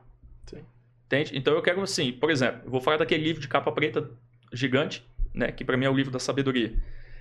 Sim. 0.46 0.64
Entende? 1.06 1.36
Então 1.36 1.54
eu 1.54 1.62
quero 1.62 1.80
assim, 1.82 2.12
por 2.12 2.30
exemplo, 2.30 2.60
eu 2.64 2.70
vou 2.70 2.80
falar 2.80 2.98
daquele 2.98 3.24
livro 3.24 3.40
de 3.40 3.48
capa 3.48 3.72
preta 3.72 4.08
gigante, 4.52 5.04
né? 5.34 5.50
Que 5.50 5.64
pra 5.64 5.76
mim 5.76 5.86
é 5.86 5.90
o 5.90 5.94
livro 5.94 6.12
da 6.12 6.18
sabedoria. 6.18 6.72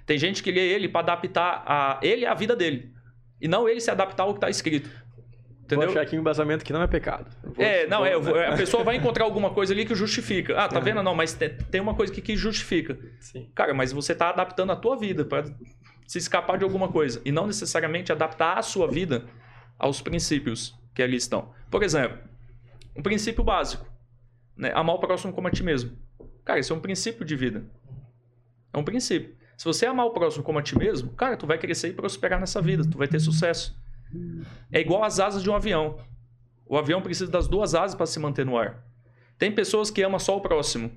Tem 0.06 0.18
gente 0.18 0.44
que 0.44 0.52
lê 0.52 0.62
ele 0.74 0.90
pra 0.90 1.02
adaptar 1.02 1.64
a 1.66 2.00
ele 2.02 2.26
à 2.26 2.34
vida 2.34 2.56
dele. 2.56 2.92
E 3.42 3.48
não 3.48 3.70
ele 3.70 3.80
se 3.80 3.90
adaptar 3.90 4.24
ao 4.24 4.34
que 4.34 4.40
tá 4.40 4.50
escrito. 4.50 4.90
Vou 5.76 5.84
Entendeu? 5.84 5.90
achar 5.90 6.02
aqui 6.02 6.16
um 6.18 6.20
embasamento 6.22 6.66
que 6.66 6.74
não 6.74 6.82
é 6.82 6.88
pecado. 6.88 7.30
Vou- 7.44 7.64
É, 7.64 7.86
não, 7.88 8.00
vou- 8.00 8.08
é, 8.08 8.20
vou- 8.20 8.34
né? 8.36 8.48
a 8.48 8.56
pessoa 8.58 8.84
vai 8.84 8.96
encontrar 8.96 9.24
alguma 9.26 9.52
coisa 9.52 9.74
ali 9.74 9.86
que 9.86 9.94
justifica. 9.96 10.54
Ah, 10.58 10.68
tá 10.68 10.78
Aham. 10.78 10.86
vendo? 10.86 11.04
Não, 11.04 11.14
mas 11.16 11.34
te- 11.34 11.50
tem 11.50 11.80
uma 11.80 11.94
coisa 11.94 12.12
aqui 12.12 12.22
que 12.22 12.36
justifica. 12.36 12.98
Sim. 13.20 13.50
Cara, 13.54 13.74
mas 13.74 13.92
você 13.92 14.16
tá 14.16 14.30
adaptando 14.30 14.72
a 14.72 14.76
tua 14.76 14.98
vida 14.98 15.24
para 15.26 15.46
se 16.08 16.18
escapar 16.18 16.58
de 16.58 16.64
alguma 16.64 16.88
coisa 16.88 17.22
e 17.24 17.32
não 17.32 17.46
necessariamente 17.46 18.12
adaptar 18.12 18.58
a 18.58 18.62
sua 18.62 18.88
vida 18.88 19.26
aos 19.78 20.02
princípios 20.02 20.76
que 20.96 21.04
ali 21.04 21.16
estão. 21.18 21.54
Por 21.70 21.84
exemplo, 21.84 22.18
um 22.96 23.02
princípio 23.04 23.44
básico, 23.44 23.86
né? 24.58 24.72
Amar 24.74 24.96
o 24.96 25.00
próximo 25.00 25.32
como 25.32 25.48
a 25.48 25.52
ti 25.52 25.64
mesmo. 25.64 25.92
Cara, 26.44 26.60
isso 26.60 26.74
é 26.74 26.76
um 26.76 26.80
princípio 26.80 27.24
de 27.24 27.36
vida. 27.36 27.64
É 28.74 28.78
um 28.78 28.84
princípio. 28.84 29.36
Se 29.56 29.66
você 29.66 29.86
amar 29.86 30.06
o 30.06 30.12
próximo 30.12 30.44
como 30.44 30.58
a 30.58 30.62
ti 30.64 30.78
mesmo, 30.78 31.12
cara, 31.12 31.38
tu 31.38 31.46
vai 31.46 31.58
crescer 31.58 31.90
e 31.90 31.94
prosperar 31.94 32.40
nessa 32.40 32.62
vida, 32.62 32.84
tu 32.90 32.98
vai 32.98 33.08
ter 33.08 33.20
sucesso. 33.20 33.78
É 34.72 34.80
igual 34.80 35.04
as 35.04 35.20
asas 35.20 35.44
de 35.44 35.50
um 35.50 35.56
avião. 35.56 35.98
O 36.66 36.78
avião 36.78 37.02
precisa 37.02 37.32
das 37.32 37.48
duas 37.48 37.74
asas 37.74 37.96
para 37.96 38.06
se 38.06 38.20
manter 38.20 38.46
no 38.46 38.58
ar. 38.58 38.84
Tem 39.38 39.52
pessoas 39.52 39.90
que 39.90 40.02
amam 40.02 40.20
só 40.20 40.38
o 40.38 40.42
próximo 40.42 40.92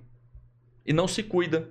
e 0.85 0.93
não 0.93 1.07
se 1.07 1.23
cuida, 1.23 1.71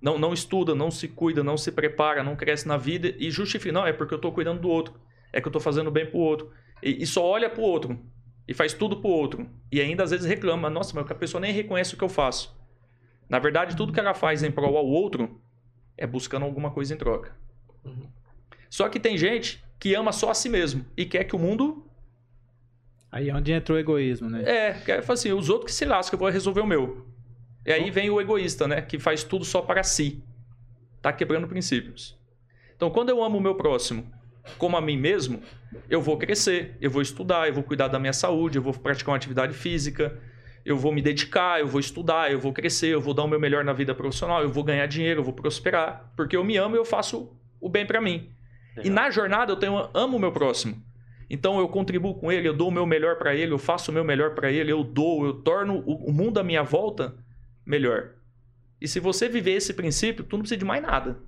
não, 0.00 0.18
não 0.18 0.32
estuda, 0.34 0.74
não 0.74 0.90
se 0.90 1.06
cuida, 1.08 1.44
não 1.44 1.56
se 1.56 1.70
prepara, 1.70 2.24
não 2.24 2.34
cresce 2.34 2.66
na 2.66 2.76
vida 2.76 3.14
e 3.16 3.30
justifica, 3.30 3.72
não, 3.72 3.86
é 3.86 3.92
porque 3.92 4.12
eu 4.12 4.16
estou 4.16 4.32
cuidando 4.32 4.60
do 4.60 4.68
outro, 4.68 4.94
é 5.32 5.40
que 5.40 5.46
eu 5.46 5.50
estou 5.50 5.62
fazendo 5.62 5.90
bem 5.90 6.04
pro 6.04 6.18
outro. 6.18 6.50
E, 6.82 7.02
e 7.02 7.06
só 7.06 7.24
olha 7.24 7.48
pro 7.48 7.62
outro 7.62 7.98
e 8.46 8.52
faz 8.52 8.74
tudo 8.74 9.00
pro 9.00 9.08
outro. 9.08 9.48
E 9.70 9.80
ainda 9.80 10.02
às 10.02 10.10
vezes 10.10 10.26
reclama, 10.26 10.68
nossa, 10.68 10.92
mas 10.94 11.10
a 11.10 11.14
pessoa 11.14 11.40
nem 11.40 11.52
reconhece 11.52 11.94
o 11.94 11.96
que 11.96 12.04
eu 12.04 12.08
faço. 12.08 12.54
Na 13.28 13.38
verdade, 13.38 13.76
tudo 13.76 13.92
que 13.92 14.00
ela 14.00 14.12
faz 14.12 14.42
em 14.42 14.50
prol 14.50 14.76
ao 14.76 14.86
outro 14.86 15.40
é 15.96 16.06
buscando 16.06 16.44
alguma 16.44 16.70
coisa 16.70 16.92
em 16.92 16.96
troca. 16.98 17.34
Só 18.68 18.88
que 18.88 18.98
tem 18.98 19.16
gente 19.16 19.64
que 19.82 19.96
ama 19.96 20.12
só 20.12 20.30
a 20.30 20.34
si 20.34 20.48
mesmo 20.48 20.86
e 20.96 21.04
quer 21.04 21.24
que 21.24 21.34
o 21.34 21.38
mundo 21.40 21.84
Aí 23.10 23.28
é 23.28 23.34
onde 23.34 23.50
entra 23.50 23.74
o 23.74 23.78
egoísmo, 23.78 24.30
né? 24.30 24.42
é, 24.46 24.72
quer 24.74 25.02
falar 25.02 25.14
assim, 25.14 25.32
os 25.32 25.50
outros 25.50 25.72
que 25.72 25.76
se 25.76 25.84
lascam, 25.84 26.16
eu 26.16 26.20
vou 26.20 26.30
resolver 26.30 26.60
o 26.60 26.66
meu. 26.66 27.04
E 27.66 27.72
aí 27.72 27.90
vem 27.90 28.08
o 28.08 28.20
egoísta, 28.20 28.68
né? 28.68 28.80
Que 28.80 28.96
faz 28.96 29.24
tudo 29.24 29.44
só 29.44 29.60
para 29.60 29.82
si. 29.82 30.22
Tá 31.02 31.12
quebrando 31.12 31.48
princípios. 31.48 32.16
Então, 32.76 32.90
quando 32.90 33.10
eu 33.10 33.22
amo 33.22 33.38
o 33.38 33.40
meu 33.40 33.56
próximo 33.56 34.10
como 34.56 34.76
a 34.76 34.80
mim 34.80 34.96
mesmo, 34.96 35.42
eu 35.90 36.00
vou 36.00 36.16
crescer, 36.16 36.76
eu 36.80 36.90
vou 36.90 37.02
estudar, 37.02 37.48
eu 37.48 37.54
vou 37.54 37.64
cuidar 37.64 37.88
da 37.88 37.98
minha 37.98 38.12
saúde, 38.12 38.58
eu 38.58 38.62
vou 38.62 38.72
praticar 38.72 39.10
uma 39.10 39.16
atividade 39.16 39.52
física, 39.52 40.16
eu 40.64 40.76
vou 40.76 40.92
me 40.92 41.02
dedicar, 41.02 41.60
eu 41.60 41.66
vou 41.66 41.80
estudar, 41.80 42.30
eu 42.32 42.38
vou 42.38 42.52
crescer, 42.52 42.88
eu 42.88 43.00
vou 43.00 43.12
dar 43.12 43.24
o 43.24 43.28
meu 43.28 43.40
melhor 43.40 43.64
na 43.64 43.72
vida 43.72 43.94
profissional, 43.94 44.42
eu 44.42 44.48
vou 44.48 44.62
ganhar 44.62 44.86
dinheiro, 44.86 45.20
eu 45.20 45.24
vou 45.24 45.34
prosperar, 45.34 46.12
porque 46.16 46.36
eu 46.36 46.44
me 46.44 46.56
amo 46.56 46.76
e 46.76 46.78
eu 46.78 46.84
faço 46.84 47.36
o 47.60 47.68
bem 47.68 47.84
para 47.84 48.00
mim. 48.00 48.32
E 48.82 48.88
na 48.90 49.10
jornada 49.10 49.52
eu 49.52 49.56
tenho, 49.56 49.88
amo 49.94 50.16
o 50.16 50.20
meu 50.20 50.32
próximo. 50.32 50.82
Então 51.28 51.58
eu 51.58 51.68
contribuo 51.68 52.14
com 52.14 52.30
ele, 52.30 52.46
eu 52.46 52.54
dou 52.54 52.68
o 52.68 52.70
meu 52.70 52.84
melhor 52.84 53.16
para 53.16 53.34
ele, 53.34 53.52
eu 53.52 53.58
faço 53.58 53.90
o 53.90 53.94
meu 53.94 54.04
melhor 54.04 54.34
para 54.34 54.50
ele, 54.52 54.70
eu 54.70 54.84
dou, 54.84 55.24
eu 55.24 55.34
torno 55.34 55.80
o, 55.86 56.12
mundo 56.12 56.38
à 56.38 56.42
minha 56.44 56.62
volta 56.62 57.14
melhor. 57.64 58.10
E 58.80 58.86
se 58.86 59.00
você 59.00 59.28
viver 59.28 59.52
esse 59.52 59.72
princípio, 59.72 60.24
tu 60.24 60.36
não 60.36 60.40
precisa 60.42 60.58
de 60.58 60.64
mais 60.64 60.82
nada. 60.82 61.18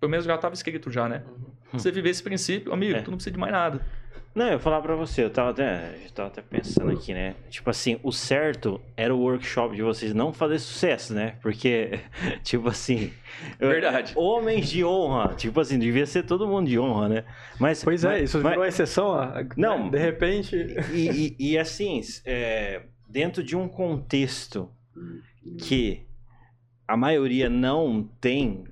Pelo 0.00 0.10
menos 0.10 0.24
já 0.24 0.34
estava 0.34 0.54
escrito 0.54 0.90
já, 0.90 1.08
né? 1.08 1.22
Se 1.70 1.80
você 1.80 1.92
viver 1.92 2.10
esse 2.10 2.22
princípio, 2.22 2.72
amigo, 2.72 2.96
É. 2.96 3.02
tu 3.02 3.10
não 3.10 3.18
precisa 3.18 3.32
de 3.32 3.38
mais 3.38 3.52
nada. 3.52 3.86
Não, 4.32 4.46
eu 4.46 4.52
ia 4.52 4.58
falar 4.60 4.80
pra 4.80 4.94
você, 4.94 5.24
eu 5.24 5.30
tava 5.30 5.50
até, 5.50 5.96
eu 6.06 6.10
tava 6.12 6.28
até 6.28 6.40
pensando 6.40 6.92
aqui, 6.92 7.12
né? 7.12 7.34
Tipo 7.50 7.68
assim, 7.68 7.98
o 8.02 8.12
certo 8.12 8.80
era 8.96 9.12
o 9.12 9.18
workshop 9.20 9.74
de 9.74 9.82
vocês 9.82 10.14
não 10.14 10.32
fazer 10.32 10.60
sucesso, 10.60 11.12
né? 11.12 11.36
Porque, 11.42 11.98
tipo 12.44 12.68
assim. 12.68 13.12
eu- 13.58 13.68
Verdade. 13.70 14.12
Homens 14.16 14.68
de 14.70 14.84
honra. 14.84 15.34
Tipo 15.34 15.58
assim, 15.60 15.78
devia 15.80 16.06
ser 16.06 16.22
todo 16.22 16.46
mundo 16.46 16.68
de 16.68 16.78
honra, 16.78 17.08
né? 17.08 17.24
Mas, 17.58 17.82
Pois 17.82 18.04
é, 18.04 18.08
mas- 18.08 18.22
isso 18.30 18.38
mas- 18.40 18.50
virou 18.52 18.64
exceção. 18.64 19.06
ó, 19.08 19.26
Não. 19.56 19.84
né? 19.86 19.90
De 19.90 19.98
repente... 19.98 20.54
e, 20.92 21.34
e- 21.38 21.52
e 21.52 21.58
assim, 21.58 22.00
é, 22.24 22.82
dentro 23.08 23.42
de 23.42 23.56
um 23.56 23.68
contexto 23.68 24.70
que 25.58 26.06
a 26.86 26.96
maioria 26.96 27.50
não 27.50 28.08
tem 28.20 28.62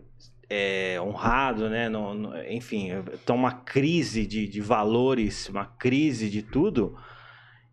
é, 0.50 1.00
honrado, 1.00 1.68
né? 1.68 1.88
Não, 1.88 2.14
não- 2.14 2.44
enfim, 2.50 2.90
tá 3.26 3.34
uma 3.34 3.52
crise 3.52 4.26
de, 4.26 4.46
de 4.48 4.61
valores, 4.61 5.48
uma 5.48 5.64
crise 5.66 6.28
de 6.30 6.42
tudo. 6.42 6.96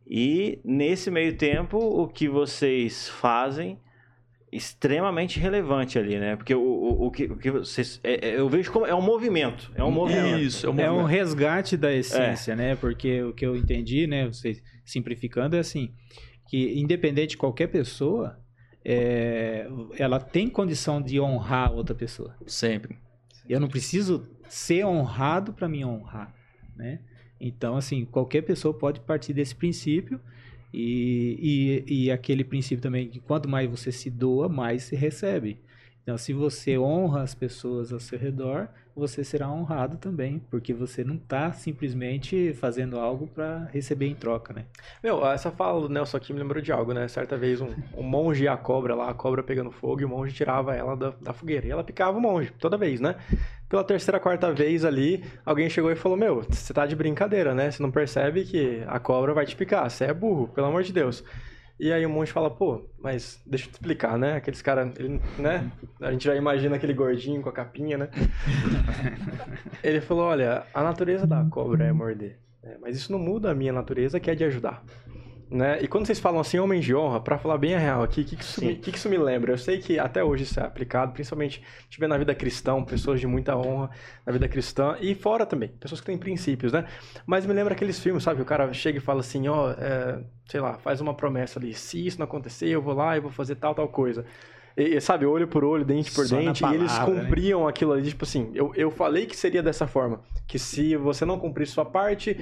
E 0.07 0.59
nesse 0.63 1.09
meio 1.09 1.35
tempo, 1.37 1.77
o 1.77 2.07
que 2.07 2.27
vocês 2.29 3.09
fazem 3.09 3.79
extremamente 4.51 5.39
relevante 5.39 5.97
ali, 5.99 6.17
né? 6.19 6.35
Porque 6.35 6.53
o, 6.53 6.61
o, 6.61 7.07
o 7.07 7.11
que, 7.11 7.23
o 7.25 7.37
que 7.37 7.51
vocês. 7.51 7.99
é- 8.03 8.29
é- 8.29 8.39
eu 8.39 8.47
vejo 8.47 8.71
como. 8.71 8.85
É 8.85 8.93
um 8.95 9.01
movimento. 9.01 9.71
É 9.75 9.83
um 9.83 9.91
movimento. 9.91 10.39
Isso, 10.39 10.67
é 10.67 10.69
um 10.69 10.79
É 10.79 10.89
um 10.91 10.95
movimento. 11.01 11.11
resgate 11.17 11.75
da 11.75 11.91
essência, 11.93 12.55
né? 12.55 12.75
Porque 12.75 13.21
o 13.23 13.33
que 13.33 13.45
eu 13.45 13.55
entendi, 13.55 14.07
né? 14.07 14.27
Você 14.27 14.61
simplificando 14.85 15.55
é 15.55 15.59
assim, 15.59 15.91
que 16.47 16.79
independente 16.79 17.31
de 17.31 17.37
qualquer 17.37 17.67
pessoa, 17.67 18.39
é, 18.85 19.67
ela 19.97 20.19
tem 20.19 20.47
condição 20.47 21.01
de 21.01 21.19
honrar 21.19 21.73
outra 21.73 21.95
pessoa. 21.95 22.35
Sempre. 22.45 22.99
Eu 23.49 23.59
não 23.59 23.67
preciso 23.67 24.27
ser 24.47 24.85
honrado 24.85 25.51
para 25.53 25.67
me 25.67 25.83
honrar, 25.83 26.33
né? 26.75 26.99
Então, 27.41 27.75
assim, 27.75 28.05
qualquer 28.05 28.43
pessoa 28.43 28.73
pode 28.73 28.99
partir 29.01 29.33
desse 29.33 29.55
princípio 29.55 30.21
e, 30.71 31.83
e, 31.87 32.03
e 32.05 32.11
aquele 32.11 32.43
princípio 32.43 32.81
também 32.81 33.09
que 33.09 33.19
quanto 33.19 33.49
mais 33.49 33.69
você 33.69 33.91
se 33.91 34.09
doa, 34.09 34.47
mais 34.47 34.83
se 34.83 34.95
recebe. 34.95 35.59
Então, 36.03 36.17
se 36.17 36.31
você 36.31 36.77
honra 36.77 37.23
as 37.23 37.33
pessoas 37.33 37.91
ao 37.91 37.99
seu 37.99 38.19
redor, 38.19 38.69
você 38.95 39.23
será 39.23 39.49
honrado 39.49 39.97
também, 39.97 40.41
porque 40.49 40.73
você 40.73 41.03
não 41.03 41.15
está 41.15 41.51
simplesmente 41.51 42.53
fazendo 42.53 42.97
algo 42.97 43.27
para 43.27 43.65
receber 43.73 44.07
em 44.07 44.15
troca, 44.15 44.53
né? 44.53 44.65
Meu, 45.03 45.25
essa 45.29 45.51
fala 45.51 45.81
do 45.81 45.89
Nelson 45.89 46.15
aqui 46.17 46.31
me 46.31 46.39
lembrou 46.39 46.61
de 46.61 46.71
algo, 46.71 46.93
né? 46.93 47.07
Certa 47.07 47.35
vez 47.35 47.59
um, 47.59 47.73
um 47.97 48.03
monge 48.03 48.45
e 48.45 48.47
a 48.47 48.55
cobra 48.55 48.95
lá, 48.95 49.09
a 49.09 49.13
cobra 49.13 49.43
pegando 49.43 49.69
fogo, 49.69 50.01
e 50.01 50.05
o 50.05 50.09
monge 50.09 50.33
tirava 50.33 50.73
ela 50.73 50.95
da, 50.95 51.09
da 51.21 51.33
fogueira. 51.33 51.67
E 51.67 51.71
ela 51.71 51.83
picava 51.83 52.17
o 52.17 52.21
monge, 52.21 52.53
toda 52.57 52.77
vez, 52.77 53.01
né? 53.01 53.15
Pela 53.67 53.83
terceira, 53.83 54.19
quarta 54.19 54.53
vez 54.53 54.85
ali, 54.85 55.23
alguém 55.45 55.69
chegou 55.69 55.91
e 55.91 55.95
falou: 55.95 56.17
Meu, 56.17 56.43
você 56.43 56.73
tá 56.73 56.85
de 56.85 56.95
brincadeira, 56.95 57.53
né? 57.53 57.71
Você 57.71 57.83
não 57.83 57.91
percebe 57.91 58.45
que 58.45 58.83
a 58.87 58.99
cobra 58.99 59.33
vai 59.33 59.45
te 59.45 59.55
picar, 59.55 59.89
você 59.89 60.05
é 60.05 60.13
burro, 60.13 60.47
pelo 60.47 60.67
amor 60.67 60.83
de 60.83 60.93
Deus. 60.93 61.23
E 61.79 61.91
aí 61.91 62.05
o 62.05 62.09
monge 62.09 62.31
fala, 62.31 62.49
pô, 62.49 62.85
mas 62.97 63.41
deixa 63.45 63.65
eu 63.65 63.69
te 63.71 63.73
explicar, 63.73 64.17
né? 64.17 64.35
Aqueles 64.35 64.61
caras, 64.61 64.97
ele, 64.97 65.19
né? 65.37 65.69
A 65.99 66.11
gente 66.11 66.23
já 66.23 66.33
imagina 66.35 66.77
aquele 66.77 66.93
gordinho 66.93 67.41
com 67.41 67.49
a 67.49 67.51
capinha, 67.51 67.97
né? 67.97 68.09
ele 69.83 69.99
falou, 69.99 70.25
olha, 70.25 70.63
a 70.73 70.81
natureza 70.81 71.27
da 71.27 71.43
cobra 71.45 71.83
é 71.85 71.91
morder. 71.91 72.39
né? 72.63 72.77
Mas 72.81 72.95
isso 72.95 73.11
não 73.11 73.19
muda 73.19 73.51
a 73.51 73.55
minha 73.55 73.73
natureza, 73.73 74.19
que 74.19 74.31
é 74.31 74.35
de 74.35 74.45
ajudar. 74.45 74.83
Né? 75.49 75.79
E 75.83 75.87
quando 75.87 76.07
vocês 76.07 76.19
falam 76.19 76.39
assim, 76.39 76.57
homens 76.57 76.83
de 76.83 76.95
honra, 76.95 77.19
pra 77.19 77.37
falar 77.37 77.57
bem 77.59 77.75
a 77.75 77.79
real 77.79 78.01
aqui, 78.01 78.21
o 78.21 78.25
que, 78.25 78.35
que, 78.35 78.43
isso 78.43 78.65
me- 78.65 78.75
que 78.75 78.91
que 78.91 78.97
isso 78.97 79.07
me 79.07 79.17
lembra? 79.17 79.51
Eu 79.53 79.57
sei 79.57 79.77
que 79.77 79.99
até 79.99 80.23
hoje 80.23 80.43
isso 80.43 80.59
é 80.59 80.63
aplicado, 80.63 81.11
principalmente 81.13 81.61
a 81.63 81.81
gente 81.83 81.99
vê 81.99 82.07
na 82.07 82.17
vida 82.17 82.33
cristã, 82.33 82.83
pessoas 82.83 83.19
de 83.19 83.27
muita 83.27 83.55
honra 83.55 83.91
na 84.25 84.33
vida 84.33 84.47
cristã 84.47 84.97
e 84.99 85.13
fora 85.13 85.45
também, 85.45 85.69
pessoas 85.69 86.01
que 86.01 86.07
têm 86.07 86.17
princípios, 86.17 86.73
né? 86.73 86.85
Mas 87.27 87.45
me 87.45 87.53
lembra 87.53 87.73
aqueles 87.75 87.99
filmes, 87.99 88.23
sabe? 88.23 88.41
O 88.41 88.45
cara 88.45 88.73
chega 88.73 88.97
e 88.97 89.01
fala 89.01 89.19
assim, 89.19 89.47
ó, 89.47 89.71
é, 89.71 90.19
sei 90.49 90.59
lá, 90.59 90.79
faz 90.79 90.99
uma 90.99 91.13
promessa 91.13 91.59
ali, 91.59 91.73
se 91.75 92.05
isso 92.05 92.17
não 92.17 92.25
acontecer, 92.25 92.67
eu 92.67 92.81
vou 92.81 92.95
lá 92.95 93.15
e 93.15 93.19
vou 93.19 93.29
fazer 93.31 93.55
tal, 93.55 93.75
tal 93.75 93.87
coisa. 93.87 94.25
E, 94.75 94.99
sabe, 94.99 95.25
olho 95.25 95.47
por 95.47 95.63
olho, 95.63 95.85
dente 95.85 96.11
por 96.11 96.25
Só 96.25 96.35
dente, 96.37 96.63
e 96.65 96.73
eles 96.73 96.91
palavra, 96.91 97.13
né? 97.13 97.21
cumpriam 97.21 97.67
aquilo 97.67 97.93
ali, 97.93 98.09
tipo 98.09 98.25
assim, 98.25 98.51
eu, 98.53 98.73
eu 98.75 98.91
falei 98.91 99.25
que 99.25 99.37
seria 99.37 99.63
dessa 99.63 99.87
forma, 99.87 100.19
que 100.47 100.59
se 100.59 100.97
você 100.97 101.23
não 101.23 101.39
cumprir 101.39 101.65
sua 101.65 101.85
parte, 101.85 102.35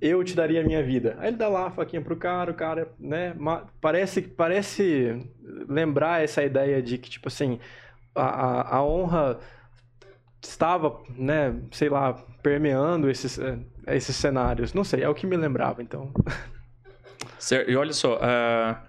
eu 0.00 0.22
te 0.24 0.34
daria 0.34 0.60
a 0.60 0.64
minha 0.64 0.82
vida. 0.82 1.16
Aí 1.18 1.28
ele 1.28 1.36
dá 1.36 1.48
lá 1.48 1.66
a 1.66 1.70
faquinha 1.70 2.02
pro 2.02 2.16
cara, 2.16 2.50
o 2.50 2.54
cara, 2.54 2.88
né, 2.98 3.34
parece, 3.80 4.22
parece 4.22 5.28
lembrar 5.68 6.22
essa 6.22 6.42
ideia 6.42 6.82
de 6.82 6.98
que, 6.98 7.10
tipo 7.10 7.28
assim, 7.28 7.58
a, 8.14 8.76
a, 8.76 8.84
honra 8.84 9.38
estava, 10.42 11.00
né, 11.10 11.54
sei 11.72 11.88
lá, 11.88 12.14
permeando 12.42 13.10
esses, 13.10 13.38
eh, 13.38 13.58
esses 13.88 14.16
cenários. 14.16 14.74
Não 14.74 14.84
sei, 14.84 15.02
é 15.02 15.08
o 15.08 15.14
que 15.14 15.26
me 15.26 15.36
lembrava, 15.36 15.82
então. 15.82 16.12
Certo. 17.38 17.70
E 17.70 17.76
olha 17.76 17.92
só, 17.92 18.18
ah, 18.20 18.82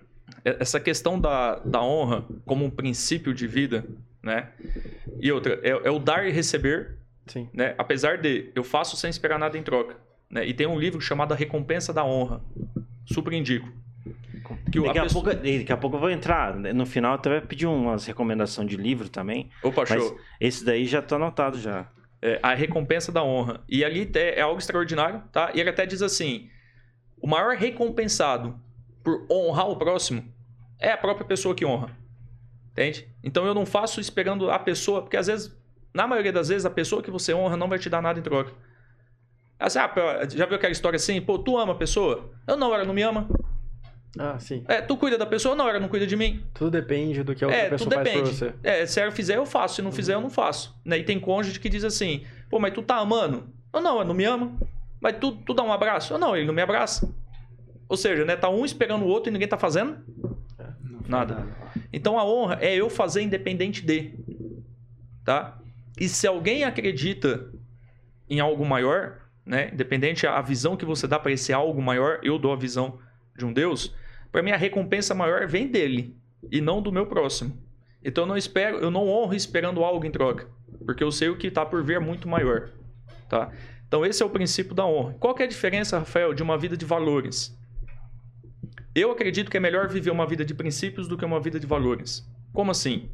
essa 0.43 0.79
questão 0.79 1.19
da, 1.19 1.59
da 1.59 1.81
honra 1.81 2.25
como 2.45 2.65
um 2.65 2.69
princípio 2.69 3.33
de 3.33 3.47
vida, 3.47 3.85
né? 4.21 4.51
E 5.19 5.31
outra, 5.31 5.59
é, 5.63 5.69
é 5.69 5.91
o 5.91 5.99
dar 5.99 6.27
e 6.27 6.31
receber, 6.31 6.97
Sim. 7.27 7.49
né? 7.53 7.75
Apesar 7.77 8.17
de 8.17 8.51
eu 8.55 8.63
faço 8.63 8.95
sem 8.97 9.09
esperar 9.09 9.37
nada 9.37 9.57
em 9.57 9.63
troca, 9.63 9.95
né? 10.29 10.45
E 10.45 10.53
tem 10.53 10.67
um 10.67 10.77
livro 10.79 11.01
chamado 11.01 11.33
A 11.33 11.35
Recompensa 11.35 11.91
da 11.93 12.03
Honra. 12.03 12.41
Super 13.05 13.33
indico. 13.33 13.67
Que 14.71 14.79
Daqui 14.81 14.99
a, 14.99 15.03
pessoa- 15.03 15.23
pouco, 15.23 15.37
daqui 15.39 15.71
a 15.71 15.77
pouco 15.77 15.95
eu 15.95 15.99
vou 15.99 16.09
entrar. 16.09 16.55
No 16.55 16.85
final, 16.85 17.11
eu 17.11 17.15
até 17.15 17.29
vai 17.29 17.41
pedir 17.41 17.67
umas 17.67 18.05
recomendações 18.05 18.67
de 18.69 18.77
livro 18.77 19.09
também. 19.09 19.49
Opa, 19.63 19.85
show. 19.85 20.19
esse 20.39 20.63
daí 20.65 20.85
já 20.85 21.01
tá 21.01 21.15
anotado 21.15 21.59
já. 21.59 21.87
É, 22.21 22.39
a 22.41 22.53
recompensa 22.53 23.11
da 23.11 23.23
honra. 23.23 23.61
E 23.69 23.83
ali 23.83 24.09
é, 24.15 24.39
é 24.39 24.41
algo 24.41 24.59
extraordinário, 24.59 25.23
tá? 25.31 25.51
E 25.53 25.59
ele 25.59 25.69
até 25.69 25.85
diz 25.85 26.01
assim: 26.01 26.49
o 27.21 27.27
maior 27.27 27.55
recompensado 27.55 28.59
por 29.03 29.25
honrar 29.31 29.69
o 29.69 29.75
próximo 29.77 30.23
é 30.79 30.91
a 30.91 30.97
própria 30.97 31.25
pessoa 31.25 31.53
que 31.55 31.65
honra. 31.65 31.95
Entende? 32.71 33.07
Então 33.23 33.45
eu 33.45 33.53
não 33.53 33.65
faço 33.65 33.99
esperando 33.99 34.49
a 34.49 34.57
pessoa, 34.59 35.01
porque 35.01 35.17
às 35.17 35.27
vezes, 35.27 35.55
na 35.93 36.07
maioria 36.07 36.31
das 36.33 36.49
vezes, 36.49 36.65
a 36.65 36.69
pessoa 36.69 37.01
que 37.03 37.11
você 37.11 37.33
honra 37.33 37.55
não 37.57 37.67
vai 37.67 37.77
te 37.79 37.89
dar 37.89 38.01
nada 38.01 38.19
em 38.19 38.23
troca. 38.23 38.51
Assim, 39.59 39.79
ah, 39.79 39.91
já 40.33 40.45
viu 40.45 40.55
aquela 40.55 40.71
história 40.71 40.95
assim? 40.95 41.19
Pô, 41.19 41.37
tu 41.37 41.57
ama 41.57 41.73
a 41.73 41.75
pessoa? 41.75 42.31
Eu 42.47 42.55
não, 42.55 42.73
ela 42.73 42.85
não 42.85 42.93
me 42.93 43.01
ama. 43.01 43.27
Ah, 44.17 44.39
sim. 44.39 44.63
É, 44.67 44.81
tu 44.81 44.95
cuida 44.97 45.17
da 45.17 45.25
pessoa? 45.25 45.55
Não, 45.55 45.67
ela 45.67 45.79
não 45.79 45.87
cuida 45.89 46.07
de 46.07 46.15
mim. 46.15 46.43
Tudo 46.53 46.71
depende 46.71 47.21
do 47.23 47.35
que 47.35 47.43
a 47.43 47.47
outra 47.47 47.61
É, 47.63 47.69
pessoa 47.69 47.89
tudo 47.89 47.93
faz 47.95 48.09
por 48.09 48.15
depende. 48.23 48.35
você. 48.37 48.53
É, 48.63 48.85
se 48.85 48.99
ela 48.99 49.11
fizer, 49.11 49.37
eu 49.37 49.45
faço. 49.45 49.75
Se 49.75 49.81
não 49.81 49.91
fizer, 49.91 50.13
eu 50.15 50.21
não 50.21 50.29
faço. 50.29 50.75
Né? 50.83 50.99
E 50.99 51.03
tem 51.03 51.19
cônjuge 51.19 51.59
que 51.59 51.69
diz 51.69 51.83
assim: 51.83 52.23
pô, 52.49 52.57
mas 52.59 52.73
tu 52.73 52.81
tá 52.81 52.95
amando? 52.97 53.49
Eu 53.73 53.81
não, 53.81 53.99
eu 53.99 54.05
não 54.05 54.13
me 54.15 54.23
ama. 54.25 54.57
Mas 55.01 55.17
tu, 55.19 55.33
tu 55.33 55.53
dá 55.53 55.61
um 55.63 55.71
abraço? 55.71 56.13
Eu 56.13 56.17
não, 56.17 56.35
ele 56.35 56.45
não 56.47 56.53
me 56.53 56.61
abraça. 56.61 57.13
Ou 57.87 57.95
seja, 57.97 58.25
né? 58.25 58.35
Tá 58.35 58.49
um 58.49 58.65
esperando 58.65 59.03
o 59.03 59.07
outro 59.07 59.29
e 59.29 59.33
ninguém 59.33 59.47
tá 59.47 59.57
fazendo 59.57 59.97
Não 60.83 60.99
foi 61.01 61.09
nada. 61.09 61.45
Então 61.93 62.17
a 62.17 62.25
honra 62.25 62.57
é 62.61 62.73
eu 62.75 62.89
fazer 62.89 63.21
independente 63.21 63.85
de. 63.85 64.13
Tá? 65.23 65.59
E 65.99 66.07
se 66.09 66.25
alguém 66.25 66.63
acredita 66.63 67.51
em 68.29 68.39
algo 68.39 68.65
maior, 68.65 69.17
né? 69.49 69.71
Independente 69.73 70.27
a 70.27 70.39
visão 70.41 70.77
que 70.77 70.85
você 70.85 71.07
dá 71.07 71.17
para 71.17 71.31
esse 71.31 71.51
algo 71.51 71.81
maior, 71.81 72.19
eu 72.21 72.37
dou 72.37 72.53
a 72.53 72.55
visão 72.55 72.99
de 73.35 73.43
um 73.43 73.51
Deus. 73.51 73.91
Para 74.31 74.43
mim 74.43 74.51
a 74.51 74.55
recompensa 74.55 75.15
maior 75.15 75.47
vem 75.47 75.67
dele 75.67 76.15
e 76.51 76.61
não 76.61 76.83
do 76.83 76.91
meu 76.91 77.07
próximo. 77.07 77.57
Então 78.03 78.25
eu 78.25 78.27
não 78.27 78.37
espero, 78.37 78.77
eu 78.77 78.91
não 78.91 79.07
honro 79.07 79.33
esperando 79.33 79.83
algo 79.83 80.05
em 80.05 80.11
troca, 80.11 80.47
porque 80.85 81.03
eu 81.03 81.11
sei 81.11 81.29
o 81.29 81.35
que 81.35 81.47
está 81.47 81.65
por 81.65 81.83
vir 81.83 81.95
é 81.95 81.99
muito 81.99 82.29
maior, 82.29 82.69
tá? 83.27 83.51
Então 83.87 84.05
esse 84.05 84.21
é 84.21 84.25
o 84.25 84.29
princípio 84.29 84.75
da 84.75 84.85
honra. 84.85 85.15
Qual 85.19 85.35
é 85.39 85.43
a 85.43 85.47
diferença, 85.47 85.97
Rafael, 85.97 86.31
de 86.31 86.43
uma 86.43 86.55
vida 86.55 86.77
de 86.77 86.85
valores? 86.85 87.57
Eu 88.93 89.09
acredito 89.09 89.49
que 89.49 89.57
é 89.57 89.59
melhor 89.59 89.87
viver 89.87 90.11
uma 90.11 90.27
vida 90.27 90.45
de 90.45 90.53
princípios 90.53 91.07
do 91.07 91.17
que 91.17 91.25
uma 91.25 91.39
vida 91.39 91.59
de 91.59 91.65
valores. 91.65 92.23
Como 92.53 92.69
assim? 92.69 93.09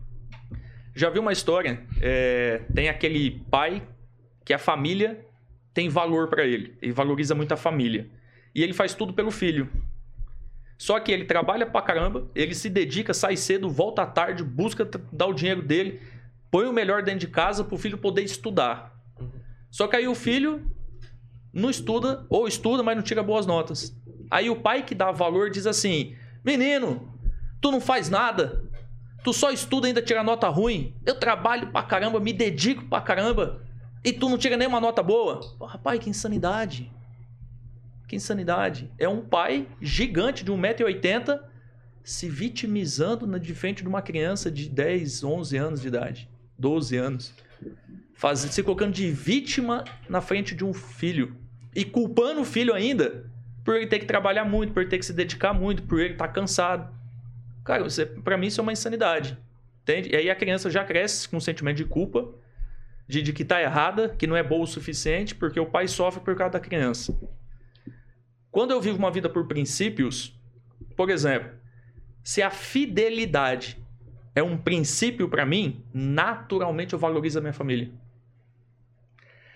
Já 0.94 1.10
viu 1.10 1.22
uma 1.22 1.32
história? 1.32 1.82
É, 2.02 2.62
tem 2.74 2.90
aquele 2.90 3.40
pai 3.50 3.88
que 4.44 4.54
a 4.54 4.60
família 4.60 5.26
tem 5.76 5.90
valor 5.90 6.30
para 6.30 6.46
ele. 6.46 6.74
Ele 6.82 6.94
valoriza 6.94 7.36
muito 7.36 7.54
a 7.54 7.58
família. 7.58 8.10
E 8.56 8.64
ele 8.64 8.74
faz 8.74 8.94
tudo 8.94 9.14
pelo 9.14 9.30
filho. 9.30 9.70
Só 10.78 11.00
que 11.00 11.12
ele 11.12 11.26
trabalha 11.26 11.66
pra 11.66 11.82
caramba, 11.82 12.28
ele 12.34 12.56
se 12.56 12.70
dedica, 12.70 13.14
sai 13.14 13.36
cedo, 13.36 13.70
volta 13.70 14.02
à 14.02 14.06
tarde, 14.06 14.44
busca 14.44 14.90
dar 15.12 15.28
o 15.28 15.34
dinheiro 15.34 15.62
dele, 15.62 16.02
põe 16.50 16.66
o 16.66 16.74
melhor 16.74 17.04
dentro 17.04 17.20
de 17.20 17.28
casa 17.28 17.64
pro 17.64 17.78
filho 17.78 17.98
poder 17.98 18.24
estudar. 18.24 18.94
Só 19.70 19.88
que 19.88 19.98
aí 19.98 20.08
o 20.08 20.16
filho 20.16 20.66
não 21.54 21.70
estuda, 21.70 22.26
ou 22.30 22.48
estuda, 22.48 22.82
mas 22.82 22.96
não 22.96 23.04
tira 23.04 23.22
boas 23.22 23.46
notas. 23.46 23.96
Aí 24.32 24.50
o 24.50 24.56
pai 24.56 24.84
que 24.84 24.96
dá 24.96 25.12
valor 25.12 25.50
diz 25.50 25.68
assim: 25.68 26.16
Menino, 26.44 27.14
tu 27.62 27.72
não 27.72 27.82
faz 27.82 28.10
nada. 28.10 28.64
Tu 29.24 29.34
só 29.34 29.52
estuda 29.52 29.88
e 29.88 29.90
ainda 29.90 30.02
tira 30.02 30.24
nota 30.24 30.48
ruim. 30.48 30.96
Eu 31.06 31.16
trabalho 31.16 31.68
pra 31.68 31.84
caramba, 31.84 32.20
me 32.20 32.32
dedico 32.32 32.86
pra 32.86 33.02
caramba. 33.02 33.62
E 34.06 34.14
tu 34.14 34.30
não 34.30 34.38
tira 34.38 34.56
nenhuma 34.56 34.80
nota 34.80 35.02
boa. 35.02 35.40
Porra, 35.58 35.78
pai, 35.80 35.98
que 36.00 36.10
insanidade. 36.10 36.92
Que 38.08 38.16
insanidade. 38.16 38.92
É 39.00 39.10
um 39.10 39.22
pai 39.22 39.68
gigante 39.82 40.44
de 40.46 40.52
1,80m 40.52 41.40
se 42.04 42.30
vitimizando 42.30 43.26
na- 43.26 43.40
de 43.40 43.54
frente 43.56 43.82
de 43.82 43.90
uma 43.90 44.02
criança 44.04 44.52
de 44.52 44.70
10, 44.70 45.24
11 45.24 45.58
anos 45.58 45.82
de 45.82 45.88
idade. 45.88 46.30
12 46.58 46.96
anos. 46.96 47.34
Faz, 48.14 48.40
se 48.40 48.62
colocando 48.64 48.94
de 48.94 49.10
vítima 49.12 49.84
na 50.08 50.22
frente 50.22 50.54
de 50.54 50.64
um 50.64 50.72
filho. 50.74 51.36
E 51.76 51.84
culpando 51.84 52.42
o 52.42 52.46
filho 52.46 52.74
ainda 52.74 53.26
por 53.64 53.76
ele 53.76 53.88
ter 53.88 53.98
que 53.98 54.06
trabalhar 54.06 54.46
muito, 54.46 54.72
por 54.72 54.82
ele 54.82 54.90
ter 54.90 55.00
que 55.00 55.06
se 55.06 55.12
dedicar 55.14 55.52
muito, 55.52 55.82
por 55.84 56.00
ele 56.00 56.14
estar 56.14 56.28
cansado. 56.28 56.94
Cara, 57.64 57.84
pra 58.24 58.38
mim 58.38 58.46
isso 58.48 58.62
é 58.62 58.64
uma 58.64 58.72
insanidade. 58.72 59.36
Entende? 59.82 60.10
E 60.12 60.16
aí 60.16 60.30
a 60.30 60.36
criança 60.36 60.70
já 60.70 60.84
cresce 60.86 61.28
com 61.28 61.38
um 61.38 61.42
sentimento 61.42 61.78
de 61.78 61.86
culpa, 61.86 62.30
de, 63.08 63.22
de 63.22 63.34
que 63.34 63.46
tá 63.46 63.62
errada, 63.62 64.10
que 64.10 64.28
não 64.28 64.36
é 64.36 64.44
boa 64.44 64.64
o 64.64 64.68
suficiente, 64.68 65.36
porque 65.36 65.60
o 65.60 65.66
pai 65.66 65.88
sofre 65.88 66.22
por 66.22 66.36
causa 66.36 66.54
da 66.54 66.60
criança. 66.60 67.18
Quando 68.52 68.72
eu 68.72 68.82
vivo 68.82 68.98
uma 68.98 69.12
vida 69.12 69.30
por 69.30 69.48
princípios, 69.48 70.40
por 70.96 71.10
exemplo, 71.10 71.52
se 72.24 72.42
a 72.42 72.50
fidelidade 72.50 73.78
é 74.34 74.42
um 74.42 74.58
princípio 74.58 75.30
para 75.30 75.46
mim, 75.46 75.84
naturalmente 75.94 76.94
eu 76.94 77.00
valorizo 77.00 77.40
a 77.40 77.42
minha 77.42 77.54
família. 77.54 77.92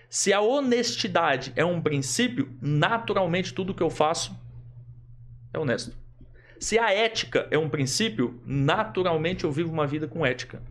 Se 0.08 0.32
a 0.32 0.40
honestidade 0.40 1.52
é 1.54 1.64
um 1.64 1.80
princípio, 1.80 2.52
naturalmente 2.60 3.54
tudo 3.54 3.74
que 3.74 3.82
eu 3.82 3.90
faço 3.90 4.36
é 5.52 5.58
honesto. 5.58 5.96
Se 6.58 6.78
a 6.78 6.92
ética 6.92 7.46
é 7.50 7.56
um 7.56 7.68
princípio, 7.68 8.40
naturalmente 8.44 9.44
eu 9.44 9.52
vivo 9.52 9.72
uma 9.72 9.86
vida 9.86 10.06
com 10.06 10.26
ética. 10.26 10.62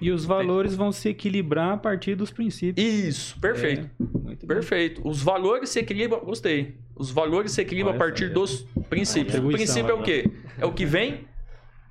E 0.00 0.10
os 0.10 0.24
valores 0.24 0.74
vão 0.74 0.92
se 0.92 1.08
equilibrar 1.08 1.72
a 1.72 1.76
partir 1.76 2.14
dos 2.14 2.30
princípios. 2.30 2.86
Isso, 2.86 3.40
perfeito. 3.40 3.88
É, 4.00 4.18
bem. 4.18 4.36
Perfeito. 4.36 5.06
Os 5.06 5.22
valores 5.22 5.70
se 5.70 5.78
equilibram. 5.78 6.20
Gostei. 6.20 6.76
Os 6.94 7.10
valores 7.10 7.52
se 7.52 7.60
equilibram 7.60 7.94
Olha 7.94 8.02
a 8.02 8.06
partir 8.06 8.28
dos 8.28 8.62
princípios. 8.88 9.36
O 9.36 9.48
princípio 9.48 9.90
é 9.90 9.94
o 9.94 10.02
quê? 10.02 10.30
É 10.58 10.66
o 10.66 10.72
que 10.72 10.84
vem 10.84 11.26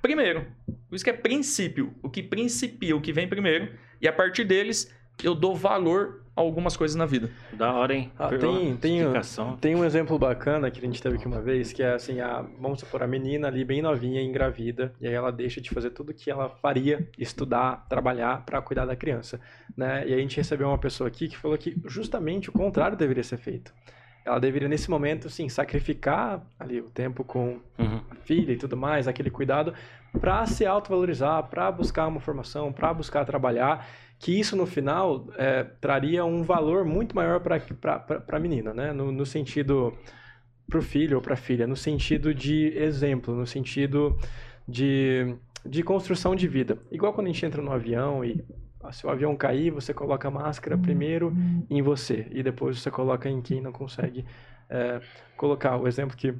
primeiro. 0.00 0.46
Por 0.88 0.94
isso 0.94 1.04
que 1.04 1.10
é 1.10 1.14
princípio. 1.14 1.94
O 2.02 2.10
que 2.10 2.22
principia, 2.22 2.94
o 2.94 3.00
que 3.00 3.12
vem 3.12 3.28
primeiro. 3.28 3.72
E 4.00 4.06
a 4.06 4.12
partir 4.12 4.44
deles, 4.44 4.92
eu 5.22 5.34
dou 5.34 5.54
valor 5.54 6.23
algumas 6.36 6.76
coisas 6.76 6.96
na 6.96 7.06
vida. 7.06 7.30
Da 7.52 7.72
hora, 7.72 7.94
hein? 7.94 8.10
Ah, 8.18 8.28
tem, 8.28 8.76
tem, 8.76 8.98
explicação. 8.98 9.56
tem 9.56 9.74
um 9.74 9.84
exemplo 9.84 10.18
bacana 10.18 10.70
que 10.70 10.78
a 10.78 10.82
gente 10.82 11.00
teve 11.02 11.16
aqui 11.16 11.26
uma 11.26 11.40
vez, 11.40 11.72
que 11.72 11.82
é 11.82 11.94
assim, 11.94 12.20
a, 12.20 12.42
vamos 12.60 12.80
supor, 12.80 13.02
a 13.02 13.06
menina 13.06 13.48
ali 13.48 13.64
bem 13.64 13.80
novinha, 13.80 14.20
engravida, 14.22 14.92
e 15.00 15.06
aí 15.06 15.14
ela 15.14 15.30
deixa 15.30 15.60
de 15.60 15.70
fazer 15.70 15.90
tudo 15.90 16.12
que 16.12 16.30
ela 16.30 16.48
faria, 16.48 17.08
estudar, 17.18 17.86
trabalhar 17.88 18.44
para 18.44 18.60
cuidar 18.62 18.84
da 18.86 18.96
criança, 18.96 19.40
né? 19.76 20.02
E 20.06 20.12
aí 20.12 20.18
a 20.18 20.22
gente 20.22 20.36
recebeu 20.36 20.68
uma 20.68 20.78
pessoa 20.78 21.06
aqui 21.08 21.28
que 21.28 21.36
falou 21.36 21.56
que 21.56 21.76
justamente 21.86 22.48
o 22.48 22.52
contrário 22.52 22.96
deveria 22.96 23.22
ser 23.24 23.36
feito. 23.38 23.72
Ela 24.24 24.38
deveria, 24.40 24.68
nesse 24.68 24.88
momento, 24.90 25.28
sim, 25.28 25.50
sacrificar 25.50 26.42
ali 26.58 26.80
o 26.80 26.88
tempo 26.90 27.22
com 27.22 27.60
Uhum. 27.78 28.00
a 28.10 28.14
filha 28.14 28.52
e 28.52 28.56
tudo 28.56 28.74
mais, 28.76 29.06
aquele 29.06 29.28
cuidado, 29.30 29.74
para 30.18 30.46
se 30.46 30.64
autovalorizar, 30.64 31.42
para 31.44 31.70
buscar 31.70 32.06
uma 32.06 32.20
formação, 32.20 32.72
para 32.72 32.94
buscar 32.94 33.24
trabalhar, 33.26 33.86
que 34.18 34.38
isso 34.38 34.56
no 34.56 34.66
final 34.66 35.26
é, 35.36 35.64
traria 35.80 36.24
um 36.24 36.42
valor 36.42 36.84
muito 36.84 37.14
maior 37.14 37.40
para 37.40 37.60
a 38.28 38.40
menina, 38.40 38.72
né? 38.72 38.92
No, 38.92 39.12
no 39.12 39.26
sentido 39.26 39.92
para 40.68 40.78
o 40.78 40.82
filho 40.82 41.16
ou 41.16 41.22
para 41.22 41.34
a 41.34 41.36
filha, 41.36 41.66
no 41.66 41.76
sentido 41.76 42.34
de 42.34 42.72
exemplo, 42.76 43.34
no 43.34 43.46
sentido 43.46 44.18
de, 44.66 45.34
de 45.64 45.82
construção 45.82 46.34
de 46.34 46.48
vida. 46.48 46.78
Igual 46.90 47.12
quando 47.12 47.26
a 47.26 47.30
gente 47.30 47.44
entra 47.44 47.60
no 47.60 47.70
avião 47.70 48.24
e 48.24 48.42
se 48.92 49.06
o 49.06 49.10
avião 49.10 49.36
cair, 49.36 49.70
você 49.70 49.94
coloca 49.94 50.28
a 50.28 50.30
máscara 50.30 50.76
primeiro 50.76 51.34
em 51.70 51.80
você 51.82 52.26
e 52.30 52.42
depois 52.42 52.80
você 52.80 52.90
coloca 52.90 53.28
em 53.28 53.40
quem 53.40 53.60
não 53.60 53.72
consegue 53.72 54.24
é, 54.68 55.00
colocar. 55.36 55.76
O 55.76 55.86
exemplo 55.86 56.16
que 56.16 56.34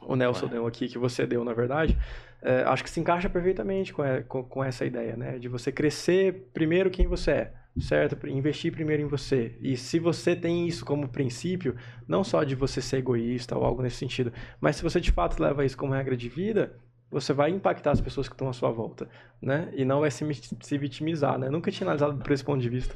o 0.00 0.16
Nelson 0.16 0.46
deu 0.46 0.66
aqui, 0.66 0.88
que 0.88 0.98
você 0.98 1.26
deu, 1.26 1.44
na 1.44 1.52
verdade, 1.52 1.96
é, 2.42 2.62
acho 2.62 2.82
que 2.82 2.90
se 2.90 3.00
encaixa 3.00 3.28
perfeitamente 3.28 3.92
com, 3.92 4.04
é, 4.04 4.22
com, 4.22 4.42
com 4.42 4.64
essa 4.64 4.84
ideia, 4.84 5.16
né? 5.16 5.38
De 5.38 5.48
você 5.48 5.70
crescer 5.70 6.50
primeiro 6.52 6.90
quem 6.90 7.06
você 7.06 7.30
é, 7.30 7.52
certo? 7.80 8.26
Investir 8.28 8.72
primeiro 8.72 9.02
em 9.02 9.06
você. 9.06 9.56
E 9.60 9.76
se 9.76 9.98
você 9.98 10.34
tem 10.34 10.66
isso 10.66 10.84
como 10.84 11.08
princípio, 11.08 11.76
não 12.08 12.24
só 12.24 12.42
de 12.44 12.54
você 12.54 12.80
ser 12.80 12.98
egoísta 12.98 13.56
ou 13.56 13.64
algo 13.64 13.82
nesse 13.82 13.96
sentido, 13.96 14.32
mas 14.60 14.76
se 14.76 14.82
você 14.82 15.00
de 15.00 15.12
fato 15.12 15.40
leva 15.42 15.64
isso 15.64 15.76
como 15.76 15.92
regra 15.92 16.16
de 16.16 16.28
vida, 16.28 16.72
você 17.10 17.32
vai 17.32 17.50
impactar 17.50 17.90
as 17.90 18.00
pessoas 18.00 18.28
que 18.28 18.34
estão 18.34 18.48
à 18.48 18.52
sua 18.52 18.70
volta, 18.70 19.08
né? 19.42 19.68
E 19.74 19.84
não 19.84 20.00
vai 20.00 20.10
se, 20.10 20.24
se 20.60 20.78
vitimizar, 20.78 21.38
né? 21.38 21.50
Nunca 21.50 21.70
tinha 21.70 21.84
analisado 21.86 22.16
por 22.22 22.32
esse 22.32 22.44
ponto 22.44 22.60
de 22.62 22.68
vista. 22.68 22.94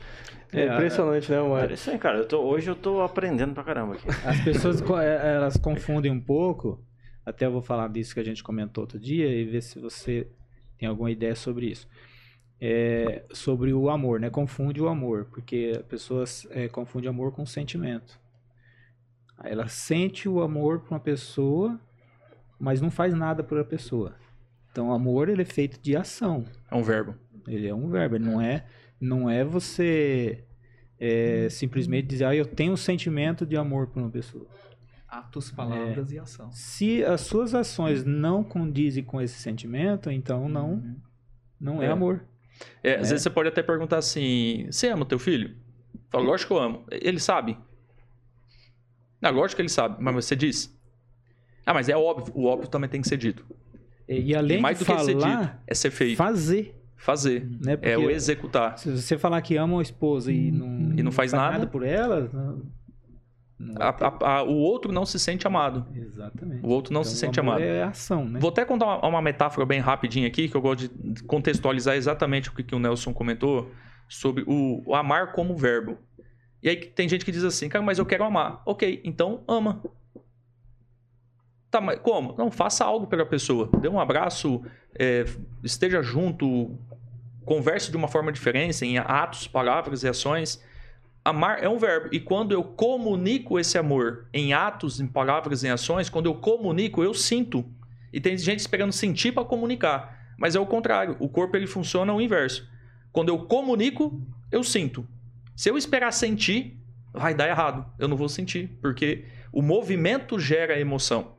É, 0.53 0.61
É, 0.61 0.73
impressionante, 0.73 1.31
né, 1.31 1.41
mano? 1.41 1.57
Interessante, 1.57 1.99
cara. 1.99 2.19
Eu 2.19 2.29
tô, 2.29 2.41
hoje 2.41 2.71
eu 2.71 2.77
tô 2.77 3.03
aprendendo 3.03 3.53
pra 3.55 3.65
caramba 3.65 3.95
aqui. 3.95 4.07
As 4.25 4.41
pessoas 4.41 4.81
eh, 4.81 5.35
elas 5.35 5.57
confundem 5.57 6.13
um 6.13 6.21
pouco. 6.21 6.81
Até 7.25 7.47
eu 7.47 7.53
vou 7.53 7.63
falar 7.63 7.89
disso 7.89 8.15
que 8.15 8.21
a 8.21 8.25
gente 8.25 8.43
comentou 8.43 8.83
outro 8.83 8.99
dia 8.99 9.27
e 9.29 9.45
ver 9.45 9.63
se 9.63 9.79
você 9.79 10.29
tem 10.79 10.89
alguma 10.89 11.11
ideia 11.11 11.35
sobre 11.35 11.67
isso. 11.67 11.89
É, 12.61 13.25
sobre 13.33 13.73
o 13.73 13.91
amor, 13.91 14.21
né? 14.21 14.31
Confunde 14.31 14.81
o 14.81 14.89
amor, 14.89 15.27
porque 15.27 15.73
as 15.77 15.83
pessoas 15.83 16.47
é, 16.51 16.69
confundem 16.69 17.09
amor 17.09 17.33
com 17.33 17.45
sentimento. 17.45 18.19
Ela 19.43 19.69
sente 19.69 20.29
o 20.29 20.41
amor 20.41 20.81
por 20.81 20.93
uma 20.93 21.01
pessoa, 21.01 21.79
mas 22.59 22.81
não 22.81 22.91
faz 22.91 23.15
nada 23.15 23.43
por 23.43 23.59
a 23.59 23.65
pessoa. 23.65 24.15
Então, 24.71 24.93
amor 24.93 25.29
ele 25.29 25.43
é 25.43 25.47
feito 25.47 25.81
de 25.81 25.97
ação. 25.97 26.45
É 26.71 26.75
um 26.75 26.83
verbo. 26.83 27.15
Ele 27.47 27.67
é 27.67 27.75
um 27.75 27.89
verbo, 27.89 28.17
ele 28.17 28.25
não 28.25 28.41
é, 28.41 28.65
não 29.01 29.29
é 29.29 29.45
você 29.45 30.45
é, 30.99 31.49
simplesmente 31.51 32.07
dizer, 32.07 32.25
ah, 32.25 32.35
eu 32.35 32.47
tenho 32.47 32.73
um 32.73 32.77
sentimento 32.77 33.45
de 33.45 33.57
amor 33.57 33.89
por 33.89 34.01
uma 34.01 34.11
pessoa. 34.11 34.47
Atos, 35.19 35.51
palavras 35.51 36.11
e 36.13 36.19
ação. 36.19 36.51
Se 36.53 37.05
as 37.05 37.21
suas 37.23 37.55
ações 37.55 38.05
não 38.05 38.43
condizem 38.43 39.03
com 39.05 39.21
esse 39.21 39.39
sentimento, 39.41 40.11
então 40.11 40.49
não, 40.49 40.83
não 41.61 41.83
é, 41.83 41.87
É. 41.87 41.91
amor. 41.91 42.25
É, 42.83 42.93
às 42.95 43.03
Né? 43.03 43.09
vezes 43.11 43.23
você 43.23 43.31
pode 43.31 43.49
até 43.49 43.63
perguntar 43.63 43.99
assim: 43.99 44.67
você 44.71 44.89
ama 44.89 45.05
teu 45.05 45.19
filho? 45.19 45.57
Fala, 46.11 46.25
lógico 46.25 46.55
que 46.55 46.61
eu 46.61 46.63
amo. 46.65 46.85
Ele 46.91 47.19
sabe? 47.21 47.57
Não, 49.21 49.31
lógico 49.33 49.57
que 49.57 49.63
ele 49.63 49.69
sabe, 49.69 49.97
mas 50.03 50.15
você 50.15 50.37
diz. 50.37 50.75
Ah, 51.67 51.73
mas 51.73 51.89
é 51.89 51.97
óbvio. 51.97 52.33
O 52.37 52.45
óbvio 52.47 52.69
também 52.69 52.89
tem 52.91 53.01
que 53.01 53.09
ser 53.09 53.17
dito. 53.17 53.45
E, 54.09 54.15
e 54.17 54.27
E 54.31 54.37
além 54.37 54.61
mais 54.61 54.79
de 54.79 54.85
do 54.85 54.93
que 54.93 54.99
ser 55.01 55.07
dito, 55.15 55.21
falar, 55.21 55.63
é 55.67 55.75
ser 55.75 55.91
feito. 55.91 56.17
fazer. 56.17 56.81
Fazer. 56.97 57.47
Né? 57.61 57.79
É 57.83 57.99
o 57.99 58.11
executar. 58.11 58.79
se 58.79 58.91
você 58.91 59.19
falar 59.19 59.41
que 59.43 59.57
ama 59.57 59.75
uma 59.75 59.83
esposa 59.83 60.31
e 60.33 60.51
não, 60.51 60.93
E 60.97 61.03
não 61.03 61.11
faz 61.13 61.33
nada? 61.33 61.67
por 61.67 61.83
ela, 61.83 62.31
A- 63.79 63.89
a- 63.89 64.37
a- 64.39 64.43
o 64.43 64.55
outro 64.57 64.93
não 64.93 65.05
se 65.07 65.19
sente 65.19 65.47
amado. 65.47 65.87
Exatamente. 65.95 66.65
O 66.65 66.69
outro 66.69 66.93
não 66.93 67.01
Então, 67.01 67.11
se 67.13 67.17
sente 67.19 67.39
amado. 67.41 67.63
É 67.63 67.83
ação, 67.85 68.25
né? 68.25 68.39
Vou 68.41 68.51
até 68.51 68.65
contar 68.65 68.87
uma, 68.87 69.09
uma 69.09 69.23
metáfora 69.23 69.65
bem 69.67 69.81
rapidinha 69.81 70.27
aqui, 70.27 70.49
que 70.49 70.57
eu 70.57 70.61
gosto 70.61 70.89
de 70.89 71.23
contextualizar 71.25 71.97
exatamente 71.97 72.49
o 72.51 72.53
que, 72.55 72.63
que 72.63 72.75
o 72.75 72.79
Nelson 72.79 73.13
comentou 73.13 73.71
sobre 74.09 74.45
o, 74.47 74.83
o 74.87 74.95
amar 74.95 75.33
como 75.33 75.57
verbo. 75.57 75.97
E 76.63 76.69
aí 76.69 76.77
tem 76.77 77.09
gente 77.09 77.25
que 77.25 77.33
diz 77.33 77.45
assim, 77.45 77.69
cara, 77.69 77.85
mas 77.85 77.99
eu 77.99 78.07
quero 78.07 78.25
amar. 78.25 78.63
Ok, 78.65 79.01
então 79.05 79.43
ama. 79.49 79.83
Tá, 81.71 81.81
mas 81.81 81.99
como? 81.99 82.35
Não, 82.39 82.51
faça 82.51 82.85
algo 82.85 83.07
pela 83.07 83.27
pessoa. 83.27 83.69
Dê 83.81 83.89
um 83.89 83.99
abraço, 83.99 84.63
é, 84.99 85.25
esteja 85.63 86.03
junto, 86.03 86.79
converse 87.45 87.91
de 87.91 87.97
uma 87.97 88.07
forma 88.09 88.31
diferente, 88.31 88.85
em 88.85 88.97
atos, 88.99 89.49
palavras 89.49 90.03
e 90.05 90.09
ações. 90.09 90.63
Amar 91.25 91.65
é 91.65 91.69
um 91.69 91.79
verbo. 91.79 92.11
E 92.13 92.21
quando 92.21 92.53
eu 92.53 92.63
comunico 92.63 93.59
esse 93.59 93.79
amor 93.79 94.27
em 94.33 94.53
atos, 94.53 95.01
em 95.01 95.07
palavras, 95.07 95.65
em 95.65 95.71
ações, 95.71 96.11
quando 96.11 96.27
eu 96.27 96.35
comunico, 96.35 97.03
eu 97.03 97.15
sinto. 97.15 97.65
E 98.13 98.21
tem 98.21 98.37
gente 98.37 98.61
esperando 98.61 98.93
sentir 98.93 99.33
para 99.33 99.45
comunicar. 99.45 100.35
Mas 100.39 100.55
é 100.55 100.61
o 100.61 100.67
contrário. 100.67 101.17
O 101.19 101.29
corpo 101.29 101.57
ele 101.57 101.67
funciona 101.67 102.13
o 102.13 102.21
inverso. 102.21 102.69
Quando 103.11 103.31
eu 103.31 103.39
comunico, 103.47 104.21
eu 104.53 104.63
sinto. 104.63 105.09
Se 105.57 105.71
eu 105.71 105.79
esperar 105.79 106.13
sentir, 106.13 106.79
vai 107.13 107.33
dar 107.33 107.49
errado. 107.49 107.87
Eu 107.99 108.07
não 108.07 108.17
vou 108.17 108.29
sentir. 108.29 108.77
Porque 108.83 109.25
o 109.51 109.63
movimento 109.63 110.39
gera 110.39 110.79
emoção. 110.79 111.37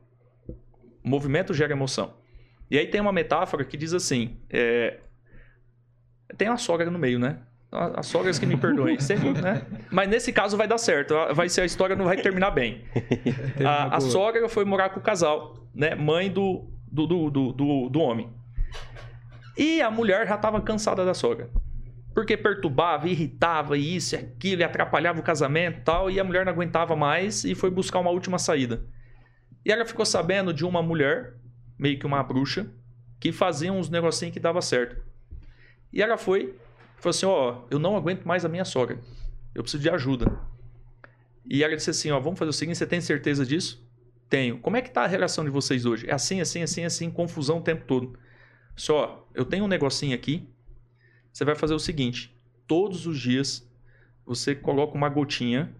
O 0.48 1.08
movimento 1.08 1.54
gera 1.54 1.72
emoção. 1.72 2.14
E 2.68 2.76
aí 2.76 2.88
tem 2.88 3.00
uma 3.00 3.12
metáfora 3.12 3.64
que 3.64 3.76
diz 3.76 3.92
assim: 3.92 4.36
é, 4.50 4.98
tem 6.36 6.48
uma 6.48 6.58
sogra 6.58 6.90
no 6.90 6.98
meio, 6.98 7.18
né? 7.18 7.38
As 7.70 8.06
sogras 8.06 8.38
que 8.38 8.46
me 8.46 8.56
perdoem, 8.56 8.98
sempre, 9.00 9.32
né? 9.42 9.62
Mas 9.90 10.08
nesse 10.08 10.32
caso 10.32 10.56
vai 10.56 10.68
dar 10.68 10.78
certo. 10.78 11.14
Vai 11.34 11.48
ser 11.48 11.62
a 11.62 11.64
história 11.64 11.96
não 11.96 12.04
vai 12.04 12.16
terminar 12.16 12.50
bem. 12.50 12.84
A, 13.64 13.96
a 13.96 14.00
sogra 14.00 14.48
foi 14.48 14.64
morar 14.64 14.90
com 14.90 15.00
o 15.00 15.02
casal, 15.02 15.56
né? 15.74 15.94
Mãe 15.94 16.30
do, 16.30 16.70
do, 16.90 17.06
do, 17.06 17.30
do, 17.30 17.88
do, 17.88 18.00
homem. 18.00 18.30
E 19.56 19.80
a 19.82 19.90
mulher 19.90 20.26
já 20.26 20.36
estava 20.36 20.60
cansada 20.60 21.04
da 21.04 21.14
sogra. 21.14 21.50
Porque 22.14 22.36
perturbava, 22.36 23.08
irritava, 23.08 23.76
isso 23.76 24.14
e 24.14 24.18
aquilo, 24.18 24.62
e 24.62 24.64
atrapalhava 24.64 25.20
o 25.20 25.22
casamento 25.22 25.80
e 25.80 25.82
tal. 25.82 26.10
E 26.10 26.18
a 26.18 26.24
mulher 26.24 26.46
não 26.46 26.52
aguentava 26.52 26.96
mais 26.96 27.44
e 27.44 27.54
foi 27.54 27.70
buscar 27.70 27.98
uma 27.98 28.10
última 28.10 28.38
saída. 28.38 28.84
E 29.64 29.72
ela 29.72 29.84
ficou 29.84 30.06
sabendo 30.06 30.52
de 30.52 30.64
uma 30.64 30.80
mulher, 30.80 31.34
meio 31.78 31.98
que 31.98 32.06
uma 32.06 32.22
bruxa, 32.22 32.70
que 33.18 33.32
fazia 33.32 33.72
uns 33.72 33.90
negocinhos 33.90 34.32
que 34.32 34.40
dava 34.40 34.62
certo. 34.62 34.96
E 35.92 36.00
ela 36.00 36.16
foi, 36.16 36.54
falou 37.06 37.10
assim: 37.10 37.26
Ó, 37.26 37.66
eu 37.70 37.78
não 37.78 37.96
aguento 37.96 38.24
mais 38.24 38.44
a 38.44 38.48
minha 38.48 38.64
sogra. 38.64 38.98
Eu 39.54 39.62
preciso 39.62 39.82
de 39.82 39.90
ajuda. 39.90 40.38
E 41.48 41.62
ela 41.62 41.76
disse 41.76 41.90
assim: 41.90 42.10
Ó, 42.10 42.18
vamos 42.18 42.38
fazer 42.38 42.50
o 42.50 42.52
seguinte: 42.52 42.78
você 42.78 42.86
tem 42.86 43.00
certeza 43.00 43.46
disso? 43.46 43.84
Tenho. 44.28 44.58
Como 44.58 44.76
é 44.76 44.82
que 44.82 44.90
tá 44.90 45.04
a 45.04 45.06
relação 45.06 45.44
de 45.44 45.50
vocês 45.50 45.86
hoje? 45.86 46.08
É 46.08 46.12
assim, 46.12 46.40
assim, 46.40 46.62
assim, 46.62 46.84
assim, 46.84 47.10
confusão 47.10 47.58
o 47.58 47.62
tempo 47.62 47.84
todo. 47.86 48.18
Só, 48.74 49.26
eu 49.34 49.44
tenho 49.44 49.64
um 49.64 49.68
negocinho 49.68 50.14
aqui. 50.14 50.48
Você 51.32 51.44
vai 51.44 51.54
fazer 51.54 51.74
o 51.74 51.78
seguinte: 51.78 52.34
todos 52.66 53.06
os 53.06 53.18
dias 53.18 53.68
você 54.24 54.54
coloca 54.54 54.96
uma 54.96 55.08
gotinha 55.08 55.72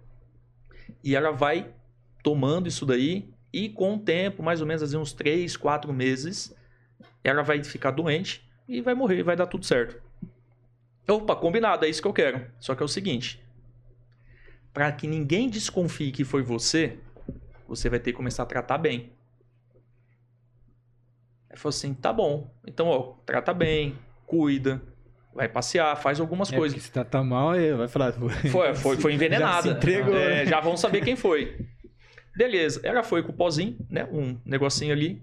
e 1.02 1.16
ela 1.16 1.32
vai 1.32 1.74
tomando 2.22 2.68
isso 2.68 2.86
daí. 2.86 3.34
E 3.52 3.70
com 3.70 3.94
o 3.94 3.98
tempo, 3.98 4.42
mais 4.42 4.60
ou 4.60 4.66
menos 4.66 4.82
assim, 4.82 4.96
uns 4.98 5.12
3, 5.12 5.56
4 5.56 5.90
meses, 5.92 6.54
ela 7.24 7.42
vai 7.42 7.64
ficar 7.64 7.90
doente 7.90 8.46
e 8.68 8.82
vai 8.82 8.94
morrer, 8.94 9.22
vai 9.22 9.34
dar 9.34 9.46
tudo 9.46 9.64
certo. 9.64 10.05
Opa, 11.08 11.36
combinado, 11.36 11.84
é 11.84 11.88
isso 11.88 12.02
que 12.02 12.08
eu 12.08 12.12
quero. 12.12 12.46
Só 12.58 12.74
que 12.74 12.82
é 12.82 12.86
o 12.86 12.88
seguinte: 12.88 13.40
para 14.72 14.90
que 14.92 15.06
ninguém 15.06 15.48
desconfie 15.48 16.10
que 16.12 16.24
foi 16.24 16.42
você, 16.42 16.98
você 17.68 17.88
vai 17.88 17.98
ter 17.98 18.12
que 18.12 18.16
começar 18.16 18.42
a 18.42 18.46
tratar 18.46 18.78
bem. 18.78 19.12
Aí 21.50 21.56
falou 21.56 21.70
assim: 21.70 21.94
tá 21.94 22.12
bom. 22.12 22.50
Então, 22.66 22.88
ó, 22.88 23.14
trata 23.24 23.54
bem, 23.54 23.96
cuida, 24.26 24.82
vai 25.34 25.48
passear, 25.48 25.96
faz 25.96 26.18
algumas 26.20 26.52
É, 26.52 26.56
coisas. 26.56 26.82
se 26.82 26.90
tá, 26.90 27.04
tá 27.04 27.22
mal, 27.22 27.52
vai 27.76 27.88
falar. 27.88 28.12
Foi, 28.50 28.74
foi, 28.74 28.96
foi 28.96 29.14
envenenada. 29.14 29.68
Já 29.70 29.76
entregou, 29.76 30.16
É, 30.16 30.28
né? 30.44 30.46
já 30.46 30.60
vão 30.60 30.76
saber 30.76 31.02
quem 31.04 31.14
foi. 31.16 31.66
Beleza, 32.36 32.80
ela 32.82 33.02
foi 33.02 33.22
com 33.22 33.30
o 33.32 33.34
pozinho, 33.34 33.78
né? 33.88 34.04
Um 34.12 34.38
negocinho 34.44 34.92
ali. 34.92 35.22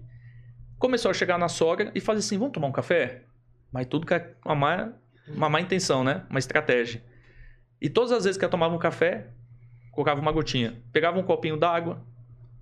Começou 0.78 1.10
a 1.10 1.14
chegar 1.14 1.38
na 1.38 1.48
sogra 1.48 1.92
e 1.94 2.00
fazer 2.00 2.20
assim: 2.20 2.38
vamos 2.38 2.52
tomar 2.52 2.66
um 2.68 2.72
café? 2.72 3.22
Mas 3.70 3.86
tudo 3.86 4.06
com 4.06 4.14
uma 4.48 4.54
má, 4.54 4.92
uma 5.28 5.48
má 5.48 5.60
intenção, 5.60 6.04
né? 6.04 6.24
Uma 6.28 6.38
estratégia. 6.38 7.02
E 7.80 7.88
todas 7.88 8.12
as 8.12 8.24
vezes 8.24 8.38
que 8.38 8.44
ela 8.44 8.50
tomava 8.50 8.74
um 8.74 8.78
café, 8.78 9.28
colocava 9.90 10.20
uma 10.20 10.32
gotinha. 10.32 10.82
Pegava 10.92 11.18
um 11.18 11.22
copinho 11.22 11.56
d'água, 11.56 12.04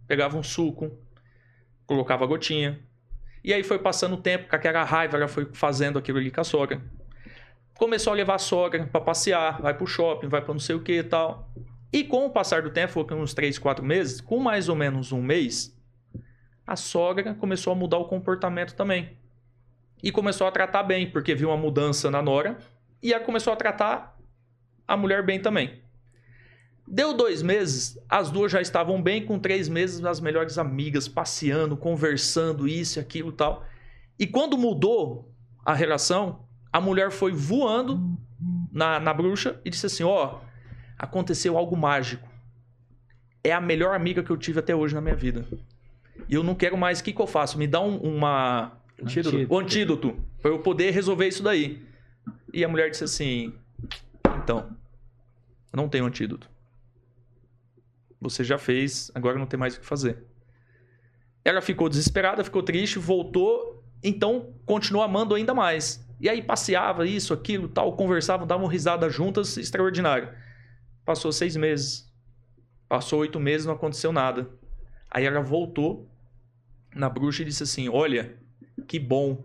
pegava 0.06 0.36
um 0.36 0.42
suco, 0.42 0.90
colocava 1.86 2.24
a 2.24 2.26
gotinha. 2.26 2.80
E 3.44 3.52
aí 3.52 3.62
foi 3.62 3.78
passando 3.78 4.14
o 4.14 4.20
tempo, 4.20 4.48
com 4.48 4.56
aquela 4.56 4.84
raiva, 4.84 5.16
ela 5.16 5.28
foi 5.28 5.48
fazendo 5.52 5.98
aquilo 5.98 6.18
ali 6.18 6.30
com 6.30 6.40
a 6.40 6.44
sogra. 6.44 6.80
Começou 7.74 8.12
a 8.12 8.16
levar 8.16 8.36
a 8.36 8.38
sogra 8.38 8.86
pra 8.86 9.00
passear, 9.00 9.60
vai 9.60 9.74
pro 9.74 9.86
shopping, 9.86 10.28
vai 10.28 10.42
pra 10.42 10.52
não 10.52 10.60
sei 10.60 10.76
o 10.76 10.82
que 10.82 10.98
e 10.98 11.02
tal. 11.02 11.50
E 11.92 12.04
com 12.04 12.26
o 12.26 12.30
passar 12.30 12.62
do 12.62 12.70
tempo, 12.70 12.92
foi 12.92 13.04
uns 13.14 13.34
3, 13.34 13.58
4 13.58 13.84
meses, 13.84 14.20
com 14.20 14.38
mais 14.38 14.68
ou 14.68 14.76
menos 14.76 15.12
um 15.12 15.20
mês, 15.20 15.76
a 16.66 16.76
sogra 16.76 17.34
começou 17.34 17.72
a 17.72 17.76
mudar 17.76 17.98
o 17.98 18.06
comportamento 18.06 18.74
também. 18.74 19.16
E 20.02 20.10
começou 20.10 20.46
a 20.46 20.50
tratar 20.50 20.82
bem, 20.82 21.10
porque 21.10 21.34
viu 21.34 21.48
uma 21.48 21.56
mudança 21.56 22.10
na 22.10 22.20
nora. 22.20 22.58
E 23.02 23.12
ela 23.12 23.24
começou 23.24 23.52
a 23.52 23.56
tratar 23.56 24.18
a 24.86 24.96
mulher 24.96 25.24
bem 25.24 25.40
também. 25.40 25.80
Deu 26.86 27.14
dois 27.14 27.42
meses, 27.42 27.98
as 28.08 28.30
duas 28.30 28.50
já 28.50 28.60
estavam 28.60 29.00
bem, 29.00 29.24
com 29.24 29.38
três 29.38 29.68
meses, 29.68 30.04
as 30.04 30.20
melhores 30.20 30.58
amigas, 30.58 31.06
passeando, 31.06 31.76
conversando, 31.76 32.66
isso, 32.66 32.98
aquilo 32.98 33.32
tal. 33.32 33.64
E 34.18 34.26
quando 34.26 34.58
mudou 34.58 35.32
a 35.64 35.72
relação, 35.72 36.44
a 36.72 36.80
mulher 36.80 37.10
foi 37.10 37.32
voando 37.32 38.18
na, 38.72 38.98
na 38.98 39.14
bruxa 39.14 39.60
e 39.64 39.70
disse 39.70 39.86
assim: 39.86 40.02
Ó, 40.02 40.40
aconteceu 40.98 41.56
algo 41.56 41.76
mágico. 41.76 42.28
É 43.44 43.52
a 43.52 43.60
melhor 43.60 43.94
amiga 43.94 44.22
que 44.22 44.30
eu 44.30 44.36
tive 44.36 44.58
até 44.58 44.74
hoje 44.74 44.94
na 44.94 45.00
minha 45.00 45.16
vida. 45.16 45.46
E 46.28 46.34
eu 46.34 46.42
não 46.42 46.54
quero 46.54 46.76
mais. 46.76 47.00
O 47.00 47.04
que, 47.04 47.12
que 47.12 47.20
eu 47.20 47.26
faço? 47.26 47.58
Me 47.58 47.66
dá 47.66 47.80
um, 47.80 47.96
uma. 47.96 48.78
Antídoto. 49.02 49.46
O 49.48 49.58
antídoto. 49.58 50.16
Pra 50.40 50.50
eu 50.50 50.58
poder 50.58 50.90
resolver 50.90 51.26
isso 51.28 51.42
daí. 51.42 51.82
E 52.52 52.64
a 52.64 52.68
mulher 52.68 52.90
disse 52.90 53.04
assim: 53.04 53.52
Então, 54.42 54.76
eu 55.72 55.76
não 55.76 55.88
tenho 55.88 56.04
antídoto. 56.04 56.50
Você 58.20 58.44
já 58.44 58.56
fez, 58.56 59.10
agora 59.14 59.38
não 59.38 59.46
tem 59.46 59.58
mais 59.58 59.74
o 59.74 59.80
que 59.80 59.86
fazer. 59.86 60.24
Ela 61.44 61.60
ficou 61.60 61.88
desesperada, 61.88 62.44
ficou 62.44 62.62
triste, 62.62 62.98
voltou, 62.98 63.84
então 64.02 64.54
continuou 64.64 65.02
amando 65.02 65.34
ainda 65.34 65.52
mais. 65.52 66.06
E 66.20 66.28
aí 66.28 66.40
passeava, 66.40 67.04
isso, 67.04 67.34
aquilo, 67.34 67.68
tal, 67.68 67.96
conversavam, 67.96 68.46
davam 68.46 68.68
risada 68.68 69.10
juntas, 69.10 69.56
extraordinário. 69.56 70.32
Passou 71.04 71.32
seis 71.32 71.56
meses. 71.56 72.08
Passou 72.88 73.20
oito 73.20 73.40
meses, 73.40 73.66
não 73.66 73.74
aconteceu 73.74 74.12
nada. 74.12 74.48
Aí 75.10 75.24
ela 75.24 75.40
voltou 75.40 76.08
na 76.94 77.08
bruxa 77.08 77.42
e 77.42 77.46
disse 77.46 77.64
assim: 77.64 77.88
Olha, 77.88 78.36
que 78.82 78.98
bom. 78.98 79.44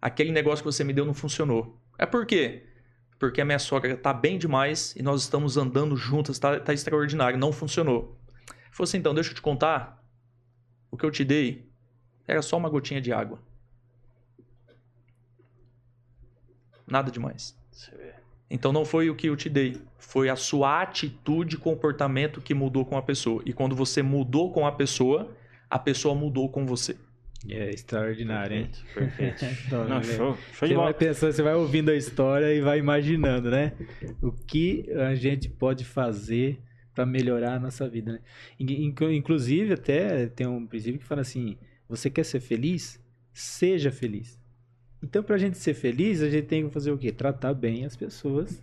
Aquele 0.00 0.32
negócio 0.32 0.62
que 0.62 0.72
você 0.72 0.84
me 0.84 0.92
deu 0.92 1.04
não 1.04 1.14
funcionou. 1.14 1.78
É 1.98 2.06
por 2.06 2.24
quê? 2.26 2.66
Porque 3.18 3.40
a 3.40 3.44
minha 3.44 3.58
sogra 3.58 3.96
tá 3.96 4.12
bem 4.14 4.38
demais 4.38 4.94
e 4.96 5.02
nós 5.02 5.22
estamos 5.22 5.56
andando 5.56 5.96
juntas, 5.96 6.38
tá, 6.38 6.58
tá 6.58 6.72
extraordinário, 6.72 7.38
não 7.38 7.52
funcionou. 7.52 8.18
Falou 8.70 8.84
assim: 8.84 8.98
então, 8.98 9.14
deixa 9.14 9.30
eu 9.30 9.34
te 9.34 9.42
contar. 9.42 10.02
O 10.90 10.96
que 10.96 11.04
eu 11.04 11.10
te 11.10 11.24
dei 11.24 11.68
era 12.26 12.42
só 12.42 12.56
uma 12.56 12.68
gotinha 12.68 13.00
de 13.00 13.12
água. 13.12 13.38
Nada 16.86 17.10
demais. 17.10 17.56
Então 18.50 18.72
não 18.72 18.84
foi 18.84 19.08
o 19.08 19.14
que 19.14 19.28
eu 19.28 19.36
te 19.36 19.48
dei, 19.48 19.80
foi 19.96 20.28
a 20.28 20.34
sua 20.34 20.82
atitude 20.82 21.54
e 21.54 21.58
comportamento 21.58 22.40
que 22.40 22.52
mudou 22.52 22.84
com 22.84 22.96
a 22.96 23.02
pessoa. 23.02 23.40
E 23.46 23.52
quando 23.52 23.76
você 23.76 24.02
mudou 24.02 24.52
com 24.52 24.66
a 24.66 24.72
pessoa, 24.72 25.30
a 25.68 25.78
pessoa 25.78 26.16
mudou 26.16 26.48
com 26.48 26.66
você. 26.66 26.96
É 27.48 27.70
extraordinário, 27.70 28.56
hein? 28.56 28.70
Perfeito. 28.94 29.44
Então, 29.66 29.84
Não, 29.88 29.96
né? 29.96 30.02
show, 30.02 30.34
show 30.34 30.36
Você 30.52 30.68
de 30.68 30.74
vai 30.74 30.82
bola. 30.84 30.94
pensando, 30.94 31.32
você 31.32 31.42
vai 31.42 31.54
ouvindo 31.54 31.90
a 31.90 31.96
história 31.96 32.52
e 32.54 32.60
vai 32.60 32.78
imaginando, 32.78 33.50
né? 33.50 33.72
O 34.22 34.30
que 34.30 34.90
a 34.92 35.14
gente 35.14 35.48
pode 35.48 35.84
fazer 35.84 36.60
para 36.94 37.06
melhorar 37.06 37.54
a 37.54 37.58
nossa 37.60 37.88
vida, 37.88 38.12
né? 38.12 38.18
In- 38.58 38.86
in- 38.88 38.94
Inclusive, 39.16 39.72
até 39.72 40.26
tem 40.26 40.46
um 40.46 40.66
princípio 40.66 41.00
que 41.00 41.06
fala 41.06 41.22
assim: 41.22 41.56
você 41.88 42.10
quer 42.10 42.24
ser 42.24 42.40
feliz? 42.40 43.00
Seja 43.32 43.90
feliz. 43.90 44.38
Então, 45.02 45.22
para 45.22 45.36
a 45.36 45.38
gente 45.38 45.56
ser 45.56 45.72
feliz, 45.72 46.20
a 46.20 46.28
gente 46.28 46.46
tem 46.46 46.66
que 46.66 46.74
fazer 46.74 46.90
o 46.90 46.98
quê? 46.98 47.10
Tratar 47.10 47.54
bem 47.54 47.86
as 47.86 47.96
pessoas, 47.96 48.62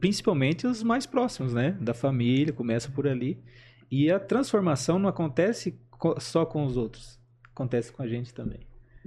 principalmente 0.00 0.66
os 0.66 0.82
mais 0.82 1.04
próximos, 1.04 1.52
né? 1.52 1.76
Da 1.80 1.92
família, 1.92 2.50
começa 2.50 2.90
por 2.90 3.06
ali. 3.06 3.38
E 3.90 4.10
a 4.10 4.18
transformação 4.18 4.98
não 4.98 5.10
acontece 5.10 5.78
co- 5.90 6.18
só 6.18 6.46
com 6.46 6.64
os 6.64 6.78
outros, 6.78 7.19
acontece 7.60 7.92
com 7.92 8.02
a 8.02 8.08
gente 8.08 8.32
também. 8.32 8.60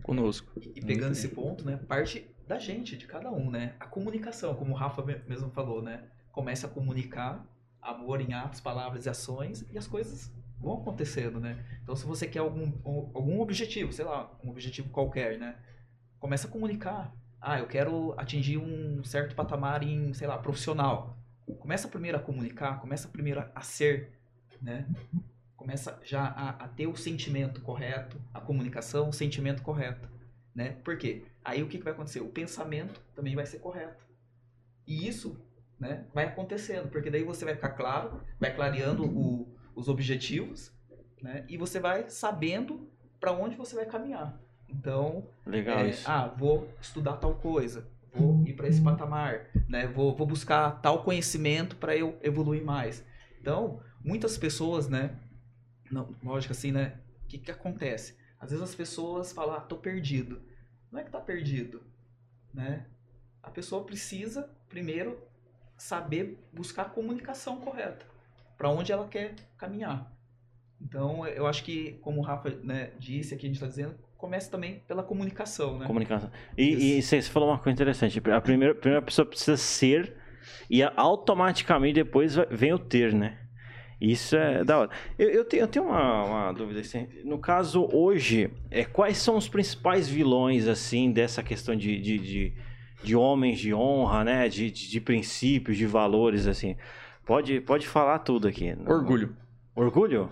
Conosco. 0.04 0.52
E 0.76 0.82
pegando 0.82 1.12
esse 1.14 1.30
ponto, 1.30 1.66
né, 1.66 1.78
parte 1.88 2.28
da 2.48 2.58
gente, 2.60 2.98
de 2.98 3.08
cada 3.08 3.32
um, 3.32 3.50
né? 3.50 3.76
A 3.80 3.86
comunicação, 3.86 4.56
como 4.56 4.72
o 4.72 4.76
Rafa 4.76 5.04
me- 5.04 5.22
mesmo 5.28 5.50
falou, 5.52 5.82
né? 5.82 6.04
Começa 6.32 6.68
a 6.68 6.70
comunicar 6.70 7.46
amor 7.82 8.22
em 8.22 8.34
atos, 8.34 8.60
palavras 8.60 9.06
e 9.06 9.10
ações 9.10 9.66
e 9.72 9.78
as 9.78 9.88
coisas 9.88 10.32
vão 10.60 10.78
acontecendo, 10.78 11.40
né? 11.40 11.64
Então, 11.84 11.96
se 11.96 12.06
você 12.06 12.28
quer 12.28 12.40
algum, 12.40 12.64
um- 12.86 13.12
algum 13.14 13.40
objetivo, 13.42 13.92
sei 13.92 14.06
lá, 14.06 14.32
um 14.44 14.50
objetivo 14.50 14.90
qualquer, 14.90 15.38
né? 15.38 15.56
Começa 16.20 16.48
a 16.48 16.52
comunicar. 16.52 17.14
Ah, 17.42 17.60
eu 17.60 17.68
quero 17.68 18.14
atingir 18.18 18.58
um 18.58 19.04
certo 19.04 19.36
patamar 19.36 19.84
em, 19.84 20.14
sei 20.14 20.28
lá, 20.28 20.38
profissional. 20.38 21.18
Começa 21.60 21.88
primeiro 21.88 22.18
a 22.18 22.22
comunicar, 22.22 22.80
começa 22.80 23.08
primeiro 23.10 23.42
a- 23.42 23.52
a 23.54 23.62
ser, 23.62 24.14
né? 24.62 24.88
Começa 25.64 26.00
já 26.04 26.26
a, 26.26 26.50
a 26.50 26.68
ter 26.68 26.88
o 26.88 26.96
sentimento 26.96 27.62
correto, 27.62 28.22
a 28.34 28.40
comunicação, 28.40 29.10
o 29.10 29.14
sentimento 29.14 29.62
correto 29.62 30.08
né? 30.56 30.78
Por 30.84 30.98
quê? 30.98 31.24
Aí 31.44 31.64
o 31.64 31.68
que, 31.68 31.78
que 31.78 31.84
vai 31.84 31.94
acontecer? 31.94 32.22
O 32.22 32.30
pensamento 32.30 33.02
também 33.16 33.36
vai 33.36 33.46
ser 33.46 33.60
correto. 33.60 34.06
E 34.86 35.08
isso, 35.08 35.38
né, 35.80 36.06
vai 36.14 36.26
acontecendo, 36.26 36.90
porque 36.90 37.10
daí 37.10 37.24
você 37.24 37.46
vai 37.46 37.56
ficar 37.56 37.70
claro, 37.70 38.22
vai 38.40 38.54
clareando 38.54 39.06
o- 39.06 39.48
os 39.76 39.88
objetivos, 39.88 40.72
né? 41.22 41.46
E 41.48 41.58
você 41.58 41.80
vai 41.80 42.10
sabendo 42.10 42.88
para 43.20 43.32
onde 43.32 43.56
você 43.56 43.76
vai 43.76 43.86
caminhar. 43.86 44.40
Então, 44.70 45.26
Legal 45.46 45.80
é, 45.80 45.90
isso. 45.90 46.10
ah, 46.10 46.28
vou 46.28 46.68
estudar 46.82 47.14
tal 47.18 47.36
coisa, 47.36 47.88
vou 48.14 48.44
ir 48.46 48.54
para 48.54 48.68
esse 48.68 48.82
patamar, 48.82 49.48
né? 49.68 49.88
Vou, 49.88 50.16
vou 50.16 50.28
buscar 50.28 50.82
tal 50.82 51.04
conhecimento 51.04 51.76
para 51.78 51.96
eu 51.96 52.18
evoluir 52.22 52.64
mais. 52.64 53.04
Então, 53.40 53.82
muitas 54.04 54.38
pessoas, 54.38 54.88
né? 54.88 55.18
Não, 55.94 56.10
lógico 56.24 56.52
assim, 56.54 56.72
né? 56.72 56.98
O 57.24 57.28
que 57.28 57.38
que 57.38 57.52
acontece? 57.52 58.18
Às 58.40 58.50
vezes 58.50 58.64
as 58.64 58.76
pessoas 58.76 59.32
falam, 59.32 59.56
ah, 59.56 59.62
tô 59.62 59.78
perdido. 59.78 60.42
Não 60.92 61.00
é 61.00 61.04
que 61.04 61.12
tá 61.12 61.20
perdido, 61.20 61.82
né? 62.54 62.86
A 63.42 63.50
pessoa 63.50 63.84
precisa 63.84 64.50
primeiro 64.68 65.18
saber 65.78 66.38
buscar 66.52 66.84
a 66.84 66.90
comunicação 66.90 67.58
correta 67.62 68.06
para 68.58 68.70
onde 68.70 68.92
ela 68.92 69.08
quer 69.08 69.36
caminhar. 69.58 70.12
Então, 70.82 71.26
eu 71.28 71.48
acho 71.48 71.64
que, 71.64 71.94
como 72.02 72.20
o 72.20 72.24
Rafa 72.24 72.50
né, 72.64 72.92
disse 73.00 73.34
aqui, 73.34 73.46
a 73.46 73.50
gente 73.50 73.56
está 73.56 73.68
dizendo, 73.68 73.96
começa 74.18 74.50
também 74.50 74.80
pela 74.88 75.04
comunicação, 75.04 75.78
né? 75.78 75.86
Comunicação. 75.86 76.32
E, 76.58 76.98
e 76.98 77.02
você 77.02 77.22
falou 77.22 77.50
uma 77.50 77.60
coisa 77.60 77.74
interessante. 77.74 78.20
A 78.30 78.42
primeira, 78.42 78.74
a 78.74 78.78
primeira 78.78 79.02
pessoa 79.02 79.26
precisa 79.26 79.58
ser 79.58 80.16
e 80.70 80.84
automaticamente 80.84 81.96
depois 81.96 82.36
vem 82.50 82.74
o 82.74 82.80
ter, 82.80 83.14
né? 83.14 83.43
Isso 84.06 84.36
é 84.36 84.66
da 84.66 84.80
hora. 84.80 84.90
Eu, 85.18 85.30
eu 85.30 85.46
tenho, 85.46 85.62
eu 85.64 85.68
tenho 85.70 85.86
uma, 85.86 86.24
uma 86.26 86.52
dúvida. 86.52 86.82
Assim. 86.82 87.08
No 87.24 87.38
caso, 87.40 87.88
hoje, 87.94 88.52
é, 88.70 88.84
quais 88.84 89.18
são 89.18 89.38
os 89.38 89.48
principais 89.48 90.10
vilões, 90.10 90.68
assim, 90.68 91.10
dessa 91.10 91.42
questão 91.42 91.74
de, 91.74 91.98
de, 92.02 92.18
de, 92.20 92.54
de 93.02 93.16
homens 93.16 93.60
de 93.60 93.74
honra, 93.74 94.26
né? 94.26 94.50
De, 94.50 94.70
de, 94.70 94.90
de 94.90 95.00
princípios, 95.00 95.78
de 95.78 95.86
valores, 95.86 96.48
assim. 96.48 96.76
Pode, 97.26 97.62
pode 97.62 97.88
falar 97.88 98.20
tudo 98.20 98.46
aqui. 98.46 98.76
Orgulho. 98.86 99.38
Orgulho? 99.74 100.30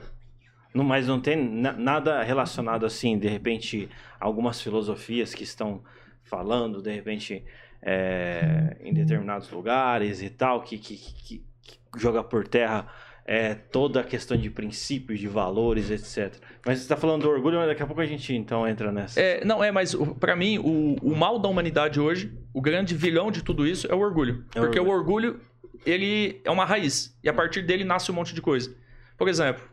Não, 0.74 0.84
mas 0.84 1.08
não 1.08 1.22
tem 1.22 1.38
na- 1.38 1.72
nada 1.72 2.22
relacionado 2.24 2.86
assim, 2.86 3.18
de 3.18 3.30
repente, 3.30 3.88
algumas 4.20 4.62
filosofias 4.62 5.34
que 5.34 5.44
estão 5.44 5.82
falando, 6.26 6.82
de 6.82 6.92
repente, 6.94 7.42
é, 7.82 8.76
em 8.82 8.94
determinados 8.94 9.50
lugares 9.50 10.22
e 10.22 10.30
tal, 10.30 10.62
que, 10.62 10.78
que, 10.78 10.98
que- 10.98 11.44
que 11.62 11.80
joga 11.98 12.22
por 12.22 12.46
terra 12.48 12.88
é, 13.26 13.54
toda 13.54 14.02
a 14.02 14.04
questão 14.04 14.36
de 14.36 14.50
princípios, 14.50 15.20
de 15.20 15.28
valores, 15.28 15.90
etc. 15.90 16.42
Mas 16.66 16.80
você 16.80 16.84
está 16.84 16.98
falando 16.98 17.24
do 17.24 17.30
orgulho, 17.30 17.58
mas 17.58 17.68
daqui 17.68 17.84
a 17.84 17.86
pouco 17.86 18.02
a 18.02 18.06
gente 18.06 18.34
então 18.36 18.68
entra 18.68 18.92
nessa. 18.92 19.20
É, 19.20 19.44
não, 19.46 19.64
é, 19.64 19.72
mas 19.72 19.96
pra 20.20 20.36
mim, 20.36 20.58
o, 20.58 20.96
o 21.02 21.16
mal 21.16 21.40
da 21.40 21.48
humanidade 21.48 22.00
hoje, 22.00 22.34
o 22.54 22.62
grande 22.62 22.96
vilão 22.96 23.32
de 23.32 23.44
tudo 23.44 23.66
isso 23.66 23.88
é 23.92 23.96
o 23.96 24.00
orgulho. 24.00 24.46
É 24.56 24.60
porque 24.60 24.80
o 24.80 24.88
orgulho, 24.88 25.40
ele 25.86 26.42
é 26.44 26.52
uma 26.52 26.66
raiz. 26.66 27.18
E 27.24 27.30
a 27.30 27.34
partir 27.34 27.62
dele 27.62 27.84
nasce 27.84 28.12
um 28.12 28.16
monte 28.16 28.34
de 28.34 28.42
coisa. 28.42 28.76
Por 29.18 29.28
exemplo, 29.28 29.64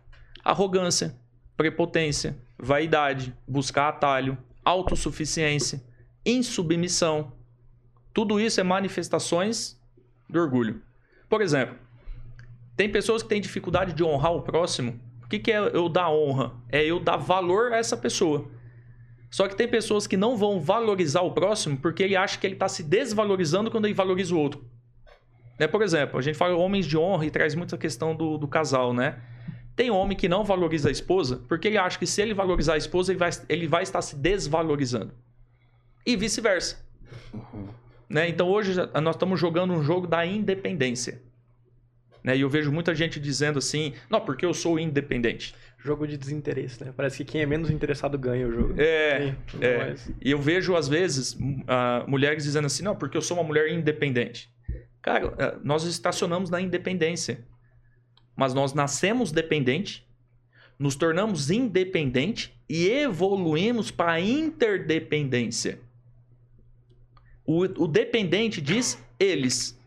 arrogância, 0.44 1.16
prepotência, 1.56 2.36
vaidade, 2.58 3.34
buscar 3.46 3.88
atalho, 3.88 4.36
autossuficiência, 4.64 5.82
insubmissão. 6.24 7.32
Tudo 8.12 8.38
isso 8.38 8.60
é 8.60 8.62
manifestações 8.62 9.80
do 10.28 10.38
orgulho. 10.38 10.82
Por 11.28 11.40
exemplo, 11.40 11.76
tem 12.78 12.88
pessoas 12.88 13.24
que 13.24 13.28
têm 13.28 13.40
dificuldade 13.40 13.92
de 13.92 14.04
honrar 14.04 14.32
o 14.32 14.42
próximo. 14.42 15.00
O 15.24 15.28
que, 15.28 15.40
que 15.40 15.50
é 15.50 15.58
eu 15.58 15.88
dar 15.88 16.12
honra? 16.12 16.52
É 16.70 16.84
eu 16.84 17.00
dar 17.00 17.16
valor 17.16 17.72
a 17.72 17.76
essa 17.76 17.96
pessoa. 17.96 18.48
Só 19.28 19.48
que 19.48 19.56
tem 19.56 19.66
pessoas 19.66 20.06
que 20.06 20.16
não 20.16 20.36
vão 20.36 20.60
valorizar 20.60 21.22
o 21.22 21.32
próximo 21.32 21.76
porque 21.76 22.04
ele 22.04 22.14
acha 22.14 22.38
que 22.38 22.46
ele 22.46 22.54
está 22.54 22.68
se 22.68 22.84
desvalorizando 22.84 23.68
quando 23.68 23.86
ele 23.86 23.94
valoriza 23.94 24.32
o 24.32 24.38
outro. 24.38 24.64
Né? 25.58 25.66
Por 25.66 25.82
exemplo, 25.82 26.20
a 26.20 26.22
gente 26.22 26.38
fala 26.38 26.54
homens 26.54 26.86
de 26.86 26.96
honra 26.96 27.26
e 27.26 27.32
traz 27.32 27.52
muito 27.56 27.74
a 27.74 27.78
questão 27.78 28.14
do, 28.14 28.38
do 28.38 28.46
casal, 28.46 28.94
né? 28.94 29.20
Tem 29.74 29.90
homem 29.90 30.16
que 30.16 30.28
não 30.28 30.44
valoriza 30.44 30.88
a 30.88 30.92
esposa 30.92 31.42
porque 31.48 31.66
ele 31.66 31.78
acha 31.78 31.98
que 31.98 32.06
se 32.06 32.22
ele 32.22 32.32
valorizar 32.32 32.74
a 32.74 32.78
esposa, 32.78 33.10
ele 33.10 33.18
vai, 33.18 33.30
ele 33.48 33.66
vai 33.66 33.82
estar 33.82 34.02
se 34.02 34.14
desvalorizando. 34.14 35.12
E 36.06 36.14
vice-versa. 36.14 36.80
Uhum. 37.34 37.66
Né? 38.08 38.28
Então 38.28 38.48
hoje 38.48 38.76
nós 39.02 39.16
estamos 39.16 39.40
jogando 39.40 39.74
um 39.74 39.82
jogo 39.82 40.06
da 40.06 40.24
independência. 40.24 41.26
Né? 42.28 42.36
E 42.36 42.42
eu 42.42 42.50
vejo 42.50 42.70
muita 42.70 42.94
gente 42.94 43.18
dizendo 43.18 43.58
assim, 43.58 43.94
não, 44.10 44.20
porque 44.20 44.44
eu 44.44 44.52
sou 44.52 44.78
independente. 44.78 45.54
Jogo 45.78 46.06
de 46.06 46.18
desinteresse, 46.18 46.84
né? 46.84 46.92
Parece 46.94 47.16
que 47.16 47.24
quem 47.24 47.40
é 47.40 47.46
menos 47.46 47.70
interessado 47.70 48.18
ganha 48.18 48.46
o 48.46 48.52
jogo. 48.52 48.74
É, 48.78 49.34
Sim, 49.50 49.58
é. 49.62 49.94
E 50.20 50.30
eu 50.30 50.38
vejo, 50.38 50.76
às 50.76 50.86
vezes, 50.86 51.32
uh, 51.32 52.06
mulheres 52.06 52.44
dizendo 52.44 52.66
assim, 52.66 52.82
não, 52.82 52.94
porque 52.94 53.16
eu 53.16 53.22
sou 53.22 53.34
uma 53.38 53.42
mulher 53.42 53.72
independente. 53.72 54.52
Cara, 55.00 55.28
uh, 55.28 55.60
nós 55.64 55.84
estacionamos 55.84 56.50
na 56.50 56.60
independência. 56.60 57.46
Mas 58.36 58.52
nós 58.52 58.74
nascemos 58.74 59.32
dependente, 59.32 60.06
nos 60.78 60.96
tornamos 60.96 61.50
independente 61.50 62.54
e 62.68 62.90
evoluímos 62.90 63.90
para 63.90 64.12
a 64.12 64.20
interdependência. 64.20 65.80
O, 67.46 67.60
o 67.62 67.88
dependente 67.88 68.60
diz 68.60 69.02
eles. 69.18 69.80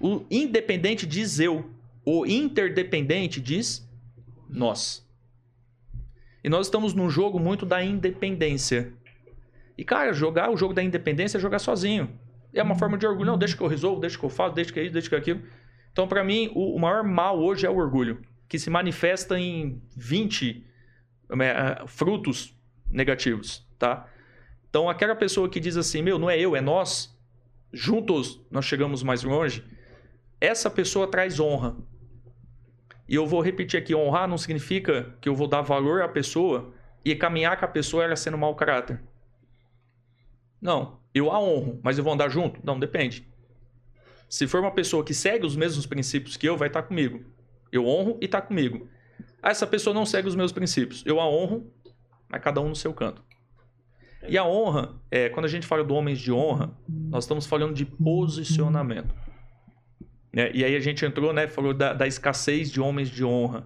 O 0.00 0.24
independente 0.30 1.06
diz 1.06 1.38
eu. 1.38 1.73
O 2.04 2.26
interdependente 2.26 3.40
diz 3.40 3.88
nós. 4.48 5.04
E 6.42 6.48
nós 6.48 6.66
estamos 6.66 6.92
num 6.92 7.08
jogo 7.08 7.38
muito 7.38 7.64
da 7.64 7.82
independência. 7.82 8.92
E, 9.76 9.84
cara, 9.84 10.12
jogar 10.12 10.50
o 10.50 10.56
jogo 10.56 10.74
da 10.74 10.82
independência 10.82 11.38
é 11.38 11.40
jogar 11.40 11.58
sozinho. 11.58 12.10
É 12.52 12.62
uma 12.62 12.74
forma 12.74 12.98
de 12.98 13.06
orgulho. 13.06 13.26
Não, 13.26 13.38
deixa 13.38 13.56
que 13.56 13.62
eu 13.62 13.66
resolvo, 13.66 14.00
deixa 14.00 14.18
que 14.18 14.24
eu 14.24 14.28
faço, 14.28 14.54
deixa 14.54 14.72
que 14.72 14.80
isso, 14.82 14.92
deixa 14.92 15.08
que 15.08 15.16
aquilo. 15.16 15.42
Então, 15.90 16.06
para 16.06 16.22
mim, 16.22 16.50
o, 16.54 16.78
maior 16.78 17.02
mal 17.02 17.40
hoje 17.40 17.66
é 17.66 17.70
o 17.70 17.76
orgulho, 17.76 18.20
que 18.48 18.58
se 18.58 18.68
manifesta 18.68 19.38
em 19.38 19.80
20 19.96 20.64
é, 21.40 21.86
frutos 21.86 22.54
negativos, 22.90 23.66
tá? 23.78 24.08
Então, 24.68 24.90
aquela 24.90 25.14
pessoa 25.14 25.48
que 25.48 25.60
diz 25.60 25.76
assim, 25.76 26.02
meu, 26.02 26.18
não 26.18 26.28
é 26.28 26.38
eu, 26.38 26.56
é 26.56 26.60
nós, 26.60 27.16
juntos 27.72 28.40
nós 28.50 28.64
chegamos 28.64 29.04
mais 29.04 29.22
longe, 29.22 29.64
essa 30.40 30.68
pessoa 30.68 31.06
traz 31.06 31.38
honra. 31.38 31.76
E 33.08 33.14
eu 33.14 33.26
vou 33.26 33.40
repetir 33.40 33.78
aqui: 33.78 33.94
honrar 33.94 34.28
não 34.28 34.38
significa 34.38 35.14
que 35.20 35.28
eu 35.28 35.34
vou 35.34 35.46
dar 35.46 35.62
valor 35.62 36.02
à 36.02 36.08
pessoa 36.08 36.72
e 37.04 37.14
caminhar 37.14 37.58
com 37.58 37.64
a 37.64 37.68
pessoa 37.68 38.04
ela 38.04 38.16
sendo 38.16 38.38
mau 38.38 38.54
caráter. 38.54 39.00
Não, 40.60 40.98
eu 41.14 41.30
a 41.30 41.38
honro, 41.38 41.78
mas 41.82 41.98
eu 41.98 42.04
vou 42.04 42.12
andar 42.12 42.28
junto? 42.30 42.58
Não, 42.64 42.78
depende. 42.78 43.26
Se 44.28 44.46
for 44.46 44.60
uma 44.60 44.70
pessoa 44.70 45.04
que 45.04 45.12
segue 45.12 45.46
os 45.46 45.54
mesmos 45.54 45.86
princípios 45.86 46.36
que 46.36 46.48
eu, 46.48 46.56
vai 46.56 46.68
estar 46.68 46.82
comigo. 46.82 47.22
Eu 47.70 47.86
honro 47.86 48.18
e 48.20 48.24
está 48.24 48.40
comigo. 48.40 48.88
Ah, 49.42 49.50
essa 49.50 49.66
pessoa 49.66 49.92
não 49.92 50.06
segue 50.06 50.26
os 50.26 50.34
meus 50.34 50.52
princípios. 50.52 51.04
Eu 51.04 51.20
a 51.20 51.28
honro, 51.28 51.70
mas 52.28 52.42
cada 52.42 52.60
um 52.60 52.70
no 52.70 52.76
seu 52.76 52.94
canto. 52.94 53.22
E 54.26 54.38
a 54.38 54.44
honra, 54.44 54.94
é, 55.10 55.28
quando 55.28 55.44
a 55.44 55.48
gente 55.48 55.66
fala 55.66 55.84
do 55.84 55.94
homens 55.94 56.18
de 56.18 56.32
honra, 56.32 56.74
nós 56.88 57.24
estamos 57.24 57.46
falando 57.46 57.74
de 57.74 57.84
posicionamento. 57.84 59.14
Né? 60.34 60.50
E 60.52 60.64
aí 60.64 60.74
a 60.74 60.80
gente 60.80 61.04
entrou, 61.06 61.32
né? 61.32 61.46
Falou 61.46 61.72
da, 61.72 61.92
da 61.92 62.06
escassez 62.06 62.70
de 62.70 62.80
homens 62.80 63.08
de 63.08 63.24
honra. 63.24 63.64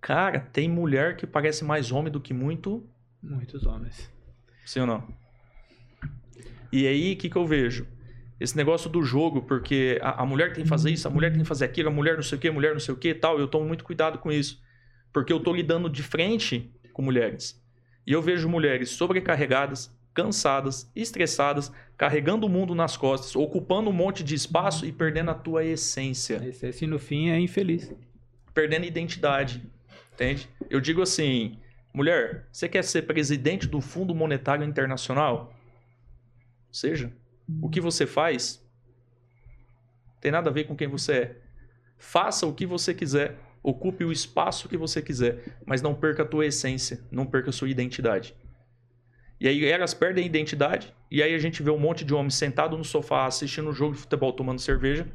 Cara, 0.00 0.40
tem 0.40 0.68
mulher 0.68 1.16
que 1.16 1.26
parece 1.26 1.64
mais 1.64 1.90
homem 1.90 2.12
do 2.12 2.20
que 2.20 2.34
muito. 2.34 2.86
Muitos 3.22 3.64
homens. 3.64 4.12
Sim 4.66 4.80
ou 4.80 4.86
não? 4.86 5.08
E 6.70 6.86
aí, 6.86 7.14
o 7.14 7.16
que, 7.16 7.30
que 7.30 7.36
eu 7.36 7.46
vejo? 7.46 7.86
Esse 8.38 8.54
negócio 8.54 8.90
do 8.90 9.02
jogo, 9.02 9.42
porque 9.42 9.98
a, 10.02 10.22
a, 10.22 10.26
mulher 10.26 10.52
tem 10.52 10.62
que 10.62 10.68
fazer 10.68 10.90
isso, 10.90 11.08
a 11.08 11.10
mulher 11.10 11.30
tem 11.30 11.40
que 11.40 11.48
fazer 11.48 11.64
aquilo, 11.64 11.88
a 11.88 11.92
mulher 11.92 12.16
não 12.16 12.22
sei 12.22 12.36
o 12.36 12.40
que, 12.40 12.48
a 12.48 12.52
mulher 12.52 12.72
não 12.74 12.80
sei 12.80 12.92
o 12.92 12.98
que 12.98 13.14
tal. 13.14 13.38
Eu 13.40 13.48
tomo 13.48 13.66
muito 13.66 13.82
cuidado 13.82 14.18
com 14.18 14.30
isso. 14.30 14.62
Porque 15.10 15.32
eu 15.32 15.40
tô 15.40 15.54
lidando 15.54 15.88
de 15.88 16.02
frente 16.02 16.70
com 16.92 17.00
mulheres. 17.00 17.58
E 18.06 18.12
eu 18.12 18.20
vejo 18.20 18.46
mulheres 18.46 18.90
sobrecarregadas, 18.90 19.95
cansadas, 20.16 20.90
estressadas, 20.96 21.70
carregando 21.94 22.46
o 22.46 22.48
mundo 22.48 22.74
nas 22.74 22.96
costas, 22.96 23.36
ocupando 23.36 23.90
um 23.90 23.92
monte 23.92 24.24
de 24.24 24.34
espaço 24.34 24.86
e 24.86 24.90
perdendo 24.90 25.30
a 25.30 25.34
tua 25.34 25.62
essência. 25.62 26.40
A 26.40 26.46
essência, 26.48 26.88
no 26.88 26.98
fim, 26.98 27.28
é 27.28 27.38
infeliz. 27.38 27.94
Perdendo 28.54 28.86
identidade. 28.86 29.62
Entende? 30.14 30.48
Eu 30.70 30.80
digo 30.80 31.02
assim, 31.02 31.58
mulher, 31.92 32.48
você 32.50 32.66
quer 32.66 32.82
ser 32.82 33.02
presidente 33.02 33.66
do 33.66 33.82
Fundo 33.82 34.14
Monetário 34.14 34.64
Internacional? 34.64 35.54
Seja. 36.72 37.12
O 37.60 37.68
que 37.68 37.80
você 37.80 38.06
faz 38.06 38.64
tem 40.20 40.32
nada 40.32 40.48
a 40.48 40.52
ver 40.52 40.64
com 40.64 40.74
quem 40.74 40.88
você 40.88 41.12
é. 41.12 41.36
Faça 41.98 42.46
o 42.46 42.54
que 42.54 42.64
você 42.64 42.94
quiser, 42.94 43.38
ocupe 43.62 44.04
o 44.04 44.10
espaço 44.10 44.68
que 44.68 44.76
você 44.76 45.02
quiser, 45.02 45.58
mas 45.64 45.82
não 45.82 45.94
perca 45.94 46.22
a 46.22 46.26
tua 46.26 46.46
essência, 46.46 47.00
não 47.10 47.26
perca 47.26 47.50
a 47.50 47.52
sua 47.52 47.68
identidade. 47.68 48.34
E 49.38 49.46
aí 49.48 49.64
elas 49.64 49.92
perdem 49.92 50.24
a 50.24 50.26
identidade, 50.26 50.94
e 51.10 51.22
aí 51.22 51.34
a 51.34 51.38
gente 51.38 51.62
vê 51.62 51.70
um 51.70 51.78
monte 51.78 52.04
de 52.04 52.14
homem 52.14 52.30
sentado 52.30 52.76
no 52.76 52.84
sofá 52.84 53.26
assistindo 53.26 53.68
um 53.68 53.72
jogo 53.72 53.94
de 53.94 54.00
futebol, 54.00 54.32
tomando 54.32 54.60
cerveja, 54.60 55.06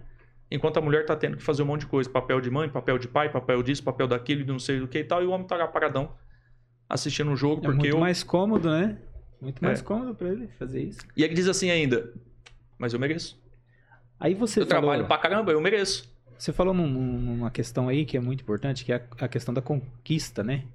enquanto 0.50 0.78
a 0.78 0.82
mulher 0.82 1.06
tá 1.06 1.16
tendo 1.16 1.38
que 1.38 1.44
fazer 1.44 1.64
um 1.64 1.66
monte 1.66 1.82
de 1.82 1.88
coisa, 1.88 2.10
papel 2.10 2.40
de 2.40 2.52
mãe, 2.52 2.70
papel 2.70 3.00
de 3.00 3.08
pai, 3.08 3.32
papel 3.32 3.64
disso, 3.64 3.84
papel 3.84 4.08
daquilo, 4.08 4.44
de 4.44 4.52
não 4.52 4.60
sei 4.60 4.80
do 4.80 4.88
que 4.88 5.00
e 5.00 5.04
tal, 5.04 5.24
e 5.24 5.26
o 5.26 5.32
homem 5.32 5.48
tá 5.48 5.56
lá 5.56 5.68
paradão 5.68 6.14
assistindo 6.88 7.32
um 7.32 7.36
jogo 7.36 7.62
é 7.62 7.66
porque 7.66 7.78
muito 7.78 7.96
eu... 7.96 8.00
mais 8.00 8.22
cômodo, 8.22 8.70
né? 8.70 8.98
Muito 9.42 9.64
mais 9.64 9.80
é. 9.80 9.84
cômodo 9.84 10.14
para 10.14 10.30
ele 10.30 10.48
fazer 10.60 10.84
isso. 10.84 11.00
E 11.16 11.24
ele 11.24 11.34
diz 11.34 11.48
assim 11.48 11.72
ainda: 11.72 12.14
"Mas 12.78 12.94
eu 12.94 13.00
mereço". 13.00 13.42
Aí 14.20 14.36
você 14.36 14.60
Eu 14.60 14.68
falou... 14.68 14.82
trabalho 14.82 15.08
pra 15.08 15.18
caramba, 15.18 15.52
eu 15.52 15.62
mereço. 15.62 16.12
Você 16.38 16.52
falou 16.52 16.74
num, 16.74 16.88
numa 16.88 17.50
questão 17.50 17.88
aí 17.88 18.06
que 18.06 18.18
é 18.18 18.20
muito 18.20 18.42
importante, 18.42 18.84
que 18.84 18.92
é 18.92 18.96
a, 18.96 19.26
a 19.26 19.28
questão 19.28 19.54
da 19.54 19.62
conquista, 19.62 20.44
né? 20.44 20.66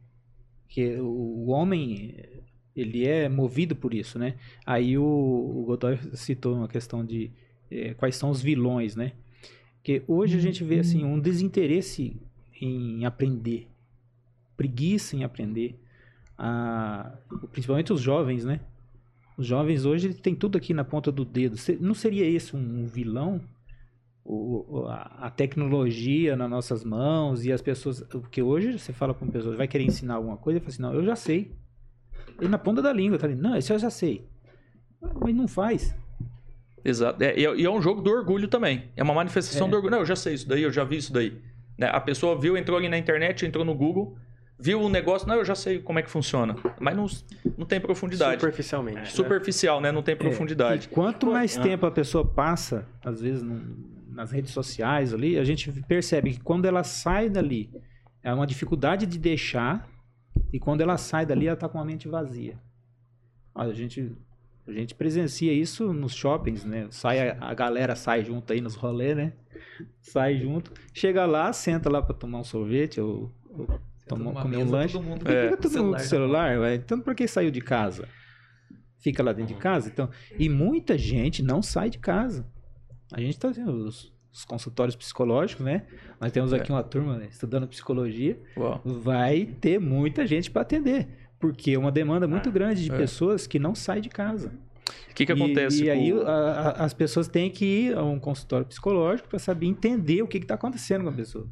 Que 0.68 0.96
o, 0.96 1.06
o 1.06 1.50
homem 1.50 2.16
ele 2.76 3.06
é 3.06 3.28
movido 3.28 3.74
por 3.74 3.94
isso, 3.94 4.18
né? 4.18 4.34
Aí 4.64 4.98
o, 4.98 5.02
o 5.02 5.64
Godoy 5.64 5.98
citou 6.12 6.54
uma 6.54 6.68
questão 6.68 7.04
de 7.04 7.30
é, 7.70 7.94
quais 7.94 8.16
são 8.16 8.30
os 8.30 8.42
vilões, 8.42 8.94
né? 8.94 9.12
Que 9.82 10.02
hoje 10.06 10.36
a 10.36 10.40
gente 10.40 10.62
vê 10.62 10.80
assim 10.80 11.04
um 11.04 11.18
desinteresse 11.18 12.20
em 12.60 13.04
aprender, 13.04 13.66
preguiça 14.56 15.16
em 15.16 15.24
aprender, 15.24 15.78
a, 16.36 17.16
principalmente 17.52 17.92
os 17.92 18.00
jovens, 18.00 18.44
né? 18.44 18.60
Os 19.38 19.46
jovens 19.46 19.84
hoje 19.84 20.14
têm 20.14 20.34
tudo 20.34 20.56
aqui 20.56 20.72
na 20.72 20.84
ponta 20.84 21.12
do 21.12 21.24
dedo. 21.24 21.56
Não 21.80 21.94
seria 21.94 22.26
esse 22.26 22.56
um 22.56 22.86
vilão? 22.86 23.40
O, 24.28 24.86
a, 24.88 25.26
a 25.26 25.30
tecnologia 25.30 26.34
nas 26.34 26.50
nossas 26.50 26.82
mãos 26.82 27.44
e 27.44 27.52
as 27.52 27.62
pessoas. 27.62 28.00
Porque 28.02 28.42
hoje 28.42 28.78
você 28.78 28.92
fala 28.92 29.14
com 29.14 29.28
pessoas, 29.28 29.56
vai 29.56 29.68
querer 29.68 29.84
ensinar 29.84 30.14
alguma 30.14 30.36
coisa 30.36 30.58
e 30.58 30.60
fala 30.60 30.70
assim: 30.72 30.82
não, 30.82 30.94
eu 30.94 31.04
já 31.04 31.14
sei. 31.14 31.52
E 32.40 32.48
na 32.48 32.58
ponta 32.58 32.82
da 32.82 32.92
língua, 32.92 33.18
tá 33.18 33.26
ali, 33.26 33.34
não, 33.34 33.56
isso 33.56 33.72
eu 33.72 33.78
já 33.78 33.90
sei. 33.90 34.26
Mas 35.20 35.34
não 35.34 35.48
faz. 35.48 35.94
Exato. 36.84 37.22
É, 37.22 37.38
e 37.38 37.64
é 37.64 37.70
um 37.70 37.82
jogo 37.82 38.00
do 38.00 38.10
orgulho 38.10 38.46
também. 38.46 38.84
É 38.96 39.02
uma 39.02 39.14
manifestação 39.14 39.66
é. 39.66 39.70
do 39.70 39.76
orgulho. 39.76 39.90
Não, 39.90 40.00
eu 40.00 40.06
já 40.06 40.14
sei 40.14 40.34
isso 40.34 40.48
daí, 40.48 40.62
eu 40.62 40.70
já 40.70 40.84
vi 40.84 40.96
isso 40.96 41.12
daí. 41.12 41.36
Né? 41.76 41.88
A 41.88 42.00
pessoa 42.00 42.38
viu, 42.38 42.56
entrou 42.56 42.78
ali 42.78 42.88
na 42.88 42.96
internet, 42.96 43.44
entrou 43.44 43.64
no 43.64 43.74
Google, 43.74 44.16
viu 44.58 44.80
o 44.80 44.88
negócio, 44.88 45.26
não, 45.26 45.34
eu 45.34 45.44
já 45.44 45.54
sei 45.54 45.80
como 45.80 45.98
é 45.98 46.02
que 46.02 46.10
funciona. 46.10 46.54
Mas 46.78 46.96
não, 46.96 47.06
não 47.58 47.66
tem 47.66 47.80
profundidade. 47.80 48.40
Superficialmente. 48.40 48.98
É. 48.98 49.04
Superficial, 49.06 49.80
né? 49.80 49.90
Não 49.90 50.02
tem 50.02 50.16
profundidade. 50.16 50.86
É. 50.86 50.90
E 50.90 50.94
quanto 50.94 51.26
mais 51.26 51.58
ah. 51.58 51.62
tempo 51.62 51.86
a 51.86 51.90
pessoa 51.90 52.24
passa, 52.24 52.86
às 53.04 53.20
vezes 53.20 53.44
nas 54.08 54.30
redes 54.30 54.52
sociais 54.52 55.12
ali, 55.12 55.38
a 55.38 55.44
gente 55.44 55.70
percebe 55.82 56.32
que 56.32 56.40
quando 56.40 56.64
ela 56.64 56.82
sai 56.82 57.28
dali, 57.28 57.68
é 58.22 58.32
uma 58.32 58.46
dificuldade 58.46 59.06
de 59.06 59.18
deixar 59.18 59.86
e 60.52 60.58
quando 60.58 60.80
ela 60.80 60.96
sai 60.96 61.26
dali, 61.26 61.46
ela 61.46 61.54
está 61.54 61.68
com 61.68 61.78
a 61.78 61.84
mente 61.84 62.08
vazia. 62.08 62.58
A 63.54 63.72
gente, 63.72 64.14
a 64.66 64.72
gente 64.72 64.94
presencia 64.94 65.52
isso 65.52 65.92
nos 65.92 66.14
shoppings, 66.14 66.64
né? 66.64 66.86
Sai 66.90 67.30
a, 67.30 67.38
a 67.40 67.54
galera 67.54 67.96
sai 67.96 68.24
junto 68.24 68.52
aí 68.52 68.60
nos 68.60 68.74
rolês, 68.74 69.16
né? 69.16 69.32
Sai 70.00 70.38
junto, 70.38 70.72
chega 70.92 71.26
lá, 71.26 71.52
senta 71.52 71.90
lá 71.90 72.02
para 72.02 72.14
tomar 72.14 72.40
um 72.40 72.44
sorvete 72.44 73.00
ou, 73.00 73.32
ou 73.50 73.80
tomar, 74.06 74.42
comer 74.42 74.58
um 74.58 74.70
lanche. 74.70 74.94
Todo 74.94 75.04
mundo 75.04 75.30
é. 75.30 75.44
Fica 75.44 75.56
todo 75.56 75.72
celular, 75.72 75.86
mundo 75.86 75.96
com 75.98 76.08
celular. 76.08 76.74
Então 76.74 77.00
por 77.00 77.14
que 77.14 77.26
saiu 77.26 77.50
de 77.50 77.60
casa? 77.60 78.08
Fica 78.98 79.22
lá 79.22 79.32
dentro 79.32 79.54
de 79.54 79.60
casa, 79.60 79.88
então. 79.88 80.10
E 80.38 80.48
muita 80.48 80.98
gente 80.98 81.42
não 81.42 81.62
sai 81.62 81.90
de 81.90 81.98
casa. 81.98 82.46
A 83.12 83.20
gente 83.20 83.34
está 83.34 83.48
vendo 83.50 83.70
os, 83.70 84.12
os 84.36 84.44
consultórios 84.44 84.94
psicológicos, 84.94 85.64
né? 85.64 85.84
Nós 86.20 86.30
temos 86.30 86.52
aqui 86.52 86.70
é. 86.70 86.74
uma 86.74 86.82
turma 86.82 87.16
né, 87.16 87.26
estudando 87.30 87.66
psicologia. 87.66 88.38
Uau. 88.56 88.80
Vai 88.84 89.46
ter 89.60 89.78
muita 89.80 90.26
gente 90.26 90.50
para 90.50 90.60
atender. 90.62 91.08
Porque 91.38 91.70
é 91.72 91.78
uma 91.78 91.90
demanda 91.90 92.28
muito 92.28 92.48
Ah, 92.50 92.52
grande 92.52 92.84
de 92.84 92.92
é. 92.92 92.96
pessoas 92.96 93.46
que 93.46 93.58
não 93.58 93.74
saem 93.74 94.02
de 94.02 94.10
casa. 94.10 94.52
O 95.10 95.14
que, 95.14 95.24
que 95.24 95.32
E- 95.32 95.34
acontece? 95.34 95.84
E, 95.84 95.90
aí 95.90 96.12
com- 96.12 96.20
a- 96.20 96.50
a- 96.50 96.84
as 96.84 96.92
pessoas 96.92 97.28
têm 97.28 97.50
que 97.50 97.64
ir 97.64 97.96
a 97.96 98.02
um 98.04 98.18
consultório 98.20 98.66
psicológico 98.66 99.26
para 99.28 99.38
saber 99.38 99.66
entender 99.66 100.20
o 100.22 100.28
que 100.28 100.36
está 100.36 100.54
acontecendo 100.54 101.02
com 101.04 101.08
a 101.08 101.12
pessoa. 101.12 101.48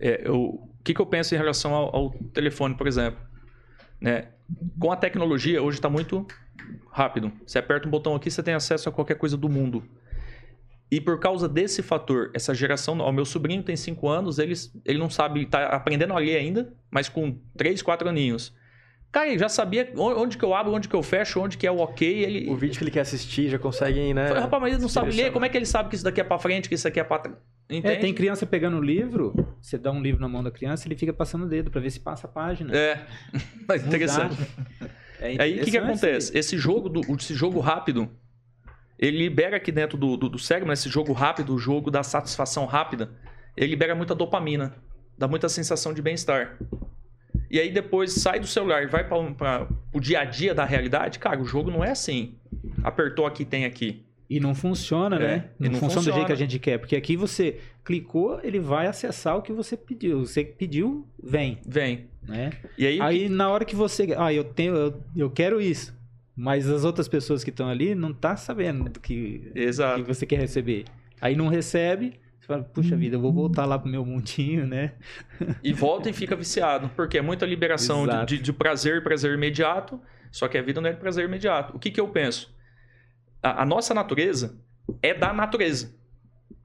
É, 0.00 0.22
eu- 0.26 0.40
o 0.40 0.70
que, 0.82 0.94
que 0.94 1.00
eu 1.00 1.06
penso 1.06 1.34
em 1.34 1.38
relação 1.38 1.74
ao, 1.74 1.94
ao 1.94 2.10
telefone, 2.32 2.74
por 2.74 2.86
exemplo? 2.86 3.20
Né? 4.00 4.28
Com 4.78 4.90
a 4.90 4.96
tecnologia, 4.96 5.62
hoje 5.62 5.76
está 5.78 5.90
muito 5.90 6.26
rápido. 6.90 7.30
Você 7.46 7.58
aperta 7.58 7.86
um 7.86 7.90
botão 7.90 8.14
aqui, 8.14 8.30
você 8.30 8.42
tem 8.42 8.54
acesso 8.54 8.88
a 8.88 8.92
qualquer 8.92 9.16
coisa 9.16 9.36
do 9.36 9.48
mundo. 9.48 9.84
E 10.90 11.00
por 11.00 11.18
causa 11.18 11.48
desse 11.48 11.82
fator, 11.82 12.30
essa 12.34 12.54
geração, 12.54 12.98
o 12.98 13.12
meu 13.12 13.24
sobrinho 13.24 13.62
tem 13.62 13.76
5 13.76 14.08
anos, 14.08 14.38
ele, 14.38 14.54
ele 14.84 14.98
não 14.98 15.10
sabe, 15.10 15.44
tá 15.44 15.66
aprendendo 15.66 16.14
a 16.14 16.18
ler 16.18 16.36
ainda, 16.36 16.72
mas 16.90 17.08
com 17.08 17.38
3, 17.56 17.82
4 17.82 18.08
aninhos. 18.08 18.54
Cara, 19.10 19.28
ele 19.28 19.38
já 19.38 19.48
sabia 19.48 19.90
onde 19.96 20.36
que 20.36 20.44
eu 20.44 20.54
abro, 20.54 20.72
onde 20.72 20.86
que 20.88 20.94
eu 20.94 21.02
fecho, 21.02 21.40
onde 21.40 21.56
que 21.56 21.66
é 21.66 21.70
o 21.70 21.78
ok. 21.78 22.06
Ele, 22.06 22.50
O 22.50 22.56
vídeo 22.56 22.76
que 22.76 22.84
ele 22.84 22.90
quer 22.90 23.00
assistir 23.00 23.48
já 23.48 23.58
consegue, 23.58 24.12
né? 24.12 24.28
Falei, 24.28 24.42
rapaz, 24.42 24.62
mas 24.62 24.72
ele 24.74 24.82
não 24.82 24.88
sabe 24.88 25.12
ler, 25.12 25.32
como 25.32 25.44
é 25.44 25.48
que 25.48 25.56
ele 25.56 25.64
sabe 25.66 25.88
que 25.88 25.94
isso 25.94 26.04
daqui 26.04 26.20
é 26.20 26.24
pra 26.24 26.38
frente, 26.38 26.68
que 26.68 26.74
isso 26.74 26.86
aqui 26.86 27.00
é 27.00 27.04
pra 27.04 27.18
trás? 27.18 27.36
É, 27.70 27.96
tem 27.96 28.14
criança 28.14 28.46
pegando 28.46 28.78
o 28.78 28.82
livro, 28.82 29.34
você 29.60 29.76
dá 29.76 29.90
um 29.90 30.00
livro 30.00 30.20
na 30.20 30.28
mão 30.28 30.42
da 30.42 30.50
criança, 30.50 30.88
ele 30.88 30.96
fica 30.96 31.12
passando 31.12 31.44
o 31.44 31.48
dedo 31.48 31.70
para 31.70 31.80
ver 31.80 31.90
se 31.90 32.00
passa 32.00 32.26
a 32.26 32.30
página. 32.30 32.74
É, 32.74 33.00
mas 33.68 33.86
interessante. 33.86 34.36
É 35.20 35.42
Aí 35.42 35.60
o 35.60 35.64
que, 35.64 35.70
que 35.70 35.76
interessante 35.76 35.78
acontece? 35.78 36.38
Esse 36.38 36.56
jogo, 36.56 36.88
do, 36.88 37.00
esse 37.14 37.34
jogo 37.34 37.60
rápido, 37.60 38.10
ele 38.98 39.18
libera 39.18 39.56
aqui 39.56 39.70
dentro 39.70 39.96
do, 39.96 40.16
do, 40.16 40.28
do 40.28 40.38
cérebro, 40.38 40.68
né, 40.68 40.74
esse 40.74 40.88
jogo 40.88 41.12
rápido, 41.12 41.54
o 41.54 41.58
jogo 41.58 41.90
da 41.90 42.02
satisfação 42.02 42.66
rápida, 42.66 43.10
ele 43.56 43.70
libera 43.70 43.94
muita 43.94 44.14
dopamina, 44.14 44.74
dá 45.16 45.26
muita 45.28 45.48
sensação 45.48 45.92
de 45.94 46.02
bem-estar. 46.02 46.58
E 47.50 47.58
aí 47.58 47.70
depois 47.70 48.12
sai 48.12 48.38
do 48.40 48.46
celular 48.46 48.82
e 48.82 48.86
vai 48.86 49.04
para 49.08 49.66
o 49.92 50.00
dia 50.00 50.20
a 50.20 50.24
dia 50.24 50.54
da 50.54 50.64
realidade, 50.64 51.18
cara, 51.18 51.40
o 51.40 51.44
jogo 51.44 51.70
não 51.70 51.82
é 51.82 51.90
assim. 51.90 52.34
Apertou 52.82 53.24
aqui, 53.26 53.44
tem 53.44 53.64
aqui. 53.64 54.04
E 54.28 54.38
não 54.38 54.54
funciona, 54.54 55.16
É, 55.16 55.18
né? 55.20 55.44
Não, 55.58 55.70
não 55.70 55.78
funciona, 55.78 56.02
do 56.02 56.12
jeito 56.12 56.16
que 56.26 56.32
a 56.32 56.36
funciona. 56.36 56.50
gente 56.50 56.58
quer. 56.58 56.76
Porque 56.78 56.94
aqui 56.94 57.16
você 57.16 57.60
clicou, 57.82 58.38
ele 58.44 58.60
vai 58.60 58.86
acessar 58.86 59.38
o 59.38 59.40
que 59.42 59.50
você 59.54 59.74
pediu. 59.74 60.20
Você 60.26 60.44
pediu, 60.44 61.08
vem, 61.22 61.58
Vem. 61.66 62.08
né? 62.26 62.50
E 62.76 62.86
aí, 62.86 62.96
o 62.96 62.98
que- 62.98 63.02
Aí 63.06 63.28
na 63.30 63.48
hora 63.48 63.64
que 63.64 63.74
você, 63.74 64.14
ah, 64.18 64.30
eu 64.30 64.44
tenho, 64.44 64.74
eu, 64.76 65.02
eu 65.16 65.30
quero 65.30 65.62
isso, 65.62 65.97
mas 66.40 66.70
as 66.70 66.84
outras 66.84 67.08
pessoas 67.08 67.42
que 67.42 67.50
estão 67.50 67.68
ali 67.68 67.96
não 67.96 68.12
tá 68.14 68.36
sabendo 68.36 68.88
do 68.88 69.00
que, 69.00 69.50
Exato. 69.56 70.02
que 70.04 70.06
você 70.14 70.24
quer 70.24 70.38
receber. 70.38 70.84
Aí 71.20 71.34
não 71.34 71.48
recebe, 71.48 72.14
você 72.38 72.46
fala, 72.46 72.62
puxa 72.62 72.96
vida, 72.96 73.16
eu 73.16 73.20
vou 73.20 73.32
voltar 73.32 73.64
lá 73.64 73.76
pro 73.76 73.90
meu 73.90 74.04
mundinho, 74.04 74.64
né? 74.64 74.92
E 75.64 75.72
volta 75.72 76.08
e 76.08 76.12
fica 76.12 76.36
viciado, 76.36 76.88
porque 76.94 77.18
é 77.18 77.22
muita 77.22 77.44
liberação 77.44 78.06
de, 78.06 78.36
de- 78.36 78.42
de 78.42 78.52
prazer, 78.52 79.02
prazer 79.02 79.34
imediato, 79.34 80.00
só 80.30 80.46
que 80.46 80.56
a 80.56 80.62
vida 80.62 80.80
não 80.80 80.88
é 80.88 80.92
de 80.92 81.00
prazer 81.00 81.24
imediato. 81.24 81.74
O 81.76 81.78
que, 81.80 81.90
que 81.90 82.00
eu 82.00 82.06
penso? 82.08 82.54
A, 83.42 83.62
a 83.62 83.66
nossa 83.66 83.92
natureza 83.92 84.60
é 85.02 85.12
da 85.12 85.32
natureza. 85.32 85.92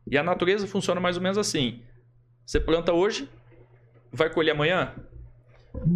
E 0.06 0.18
a 0.18 0.22
natureza 0.24 0.68
funciona 0.68 1.02
mais 1.02 1.18
ou 1.18 1.24
menos 1.24 1.38
assim. 1.40 1.82
Você 2.46 2.60
planta 2.60 2.94
hoje, 2.94 3.28
vai 4.12 4.30
colher 4.30 4.52
amanhã? 4.52 4.94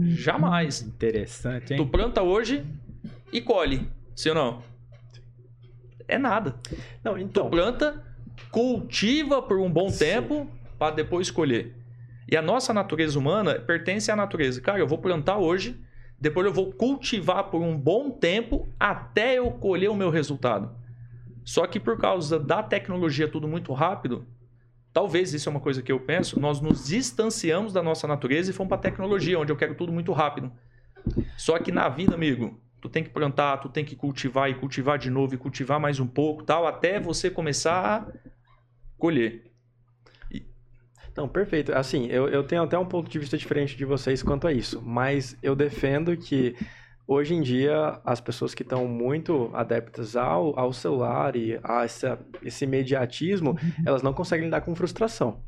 Jamais. 0.08 0.82
Interessante, 0.82 1.68
Tu 1.68 1.74
hein? 1.84 1.88
planta 1.88 2.24
hoje 2.24 2.66
e 3.32 3.42
colhe, 3.42 3.90
sim 4.16 4.30
ou 4.30 4.36
não? 4.36 4.64
É 6.08 6.18
nada. 6.18 6.56
Não, 7.04 7.16
Tu 7.16 7.20
então. 7.20 7.50
planta, 7.50 8.04
cultiva 8.52 9.42
por 9.42 9.60
um 9.60 9.70
bom 9.70 9.90
Sim. 9.90 10.00
tempo 10.00 10.52
para 10.80 10.96
depois 10.96 11.30
colher. 11.30 11.76
E 12.30 12.36
a 12.36 12.42
nossa 12.42 12.74
natureza 12.74 13.18
humana 13.18 13.56
pertence 13.56 14.12
à 14.12 14.16
natureza. 14.16 14.62
Cara, 14.62 14.80
eu 14.80 14.88
vou 14.88 14.98
plantar 14.98 15.38
hoje, 15.38 15.80
depois 16.20 16.46
eu 16.46 16.54
vou 16.54 16.72
cultivar 16.72 17.46
por 17.46 17.62
um 17.62 17.78
bom 17.78 18.10
tempo 18.10 18.68
até 18.80 19.38
eu 19.38 19.52
colher 19.52 19.90
o 19.90 19.96
meu 19.96 20.10
resultado. 20.10 20.76
Só 21.44 21.66
que 21.66 21.80
por 21.80 21.98
causa 21.98 22.40
da 22.40 22.62
tecnologia 22.62 23.28
tudo 23.28 23.48
muito 23.48 23.72
rápido, 23.74 24.26
talvez 24.92 25.34
isso 25.34 25.48
é 25.48 25.52
uma 25.52 25.62
coisa 25.62 25.82
que 25.82 25.92
eu 25.92 26.00
penso, 26.00 26.40
nós 26.40 26.60
nos 26.60 26.88
distanciamos 26.88 27.72
da 27.72 27.82
nossa 27.82 28.08
natureza 28.08 28.52
e 28.52 28.54
fomos 28.54 28.70
para 28.70 28.78
a 28.78 28.82
tecnologia, 28.82 29.40
onde 29.40 29.52
eu 29.52 29.56
quero 29.56 29.76
tudo 29.76 29.92
muito 29.92 30.12
rápido. 30.12 30.52
Só 31.38 31.58
que 31.60 31.72
na 31.72 31.88
vida, 31.88 32.16
amigo, 32.16 32.60
tu 32.82 32.90
tem 32.90 33.04
que 33.04 33.10
plantar, 33.10 33.58
tu 33.58 33.70
tem 33.70 33.84
que 33.84 33.96
cultivar 33.96 34.50
e 34.50 34.56
cultivar 34.56 34.98
de 34.98 35.10
novo 35.10 35.34
e 35.34 35.38
cultivar 35.38 35.80
mais 35.80 36.00
um 36.00 36.08
pouco, 36.08 36.44
tal, 36.44 36.68
até 36.68 37.00
você 37.00 37.30
começar 37.30 38.02
a 38.02 38.08
colher. 38.98 39.48
Não, 41.18 41.28
perfeito. 41.28 41.74
Assim, 41.74 42.06
eu, 42.06 42.30
eu 42.30 42.44
tenho 42.44 42.62
até 42.62 42.78
um 42.78 42.86
ponto 42.86 43.10
de 43.10 43.18
vista 43.18 43.36
diferente 43.36 43.76
de 43.76 43.84
vocês 43.84 44.22
quanto 44.22 44.46
a 44.46 44.54
isso, 44.54 44.80
mas 44.86 45.36
eu 45.42 45.56
defendo 45.56 46.16
que 46.16 46.56
hoje 47.08 47.34
em 47.34 47.42
dia 47.42 48.00
as 48.06 48.22
pessoas 48.22 48.54
que 48.54 48.62
estão 48.62 48.88
muito 48.88 49.50
adeptas 49.52 50.16
ao, 50.16 50.58
ao 50.58 50.72
celular 50.72 51.36
e 51.36 51.60
a 51.64 51.84
essa, 51.84 52.20
esse 52.44 52.66
imediatismo, 52.66 53.58
elas 53.84 54.04
não 54.04 54.14
conseguem 54.14 54.46
lidar 54.46 54.62
com 54.62 54.76
frustração. 54.76 55.42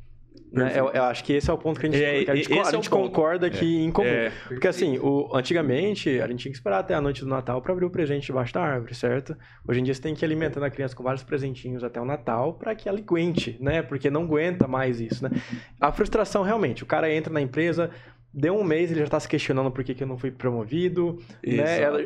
Né? 0.52 0.74
Eu, 0.76 0.89
eu 0.89 1.04
acho 1.04 1.24
que 1.24 1.34
esse 1.34 1.50
é 1.50 1.54
o 1.54 1.58
ponto 1.58 1.80
que 1.80 1.86
a 1.86 1.89
gente, 1.91 2.04
É, 2.04 2.26
que 2.26 2.32
a 2.32 2.36
gente, 2.36 2.52
a 2.52 2.56
é 2.56 2.62
o 2.62 2.66
gente 2.72 2.89
ponto. 2.89 3.04
concorda 3.04 3.45
aqui 3.45 3.84
em 3.84 3.91
comum. 3.91 4.08
É, 4.08 4.32
Porque 4.47 4.68
assim, 4.68 4.97
o, 4.97 5.30
antigamente 5.36 6.20
a 6.20 6.28
gente 6.28 6.39
tinha 6.39 6.52
que 6.52 6.58
esperar 6.58 6.80
até 6.80 6.95
a 6.95 7.02
noite 7.02 7.22
do 7.22 7.28
Natal 7.30 7.62
para 7.62 7.72
abrir 7.72 7.86
o 7.86 7.89
presente 7.89 8.26
debaixo 8.26 8.54
da 8.54 8.62
árvore, 8.62 8.95
certo? 8.95 9.38
Hoje 9.68 9.80
em 9.80 9.84
dia 9.84 9.93
você 9.93 10.02
tem 10.02 10.16
que 10.16 10.24
ir 10.24 10.26
alimentando 10.26 10.64
a 10.64 10.70
criança 10.70 10.95
com 10.95 11.04
vários 11.04 11.24
presentinhos 11.24 11.84
até 11.84 12.02
o 12.02 12.06
Natal 12.06 12.54
para 12.54 12.74
que 12.74 12.89
ela 12.89 12.97
aguente, 13.00 13.58
né? 13.60 13.82
Porque 13.84 14.10
não 14.10 14.24
aguenta 14.24 14.68
mais 14.68 15.00
isso, 15.00 15.24
né? 15.24 15.30
A 15.80 15.91
frustração 15.91 16.41
realmente, 16.41 16.84
o 16.84 16.86
cara 16.88 17.14
entra 17.14 17.32
na 17.32 17.41
empresa, 17.41 17.91
deu 18.34 18.58
um 18.58 18.64
mês, 18.64 18.91
ele 18.91 19.02
já 19.02 19.08
tá 19.08 19.20
se 19.20 19.28
questionando 19.28 19.72
por 19.72 19.84
que, 19.84 19.93
que 19.93 20.04
eu 20.04 20.08
não 20.08 20.18
fui 20.18 20.32
promovido, 20.32 21.20
né? 21.45 21.82
Ela 21.82 22.00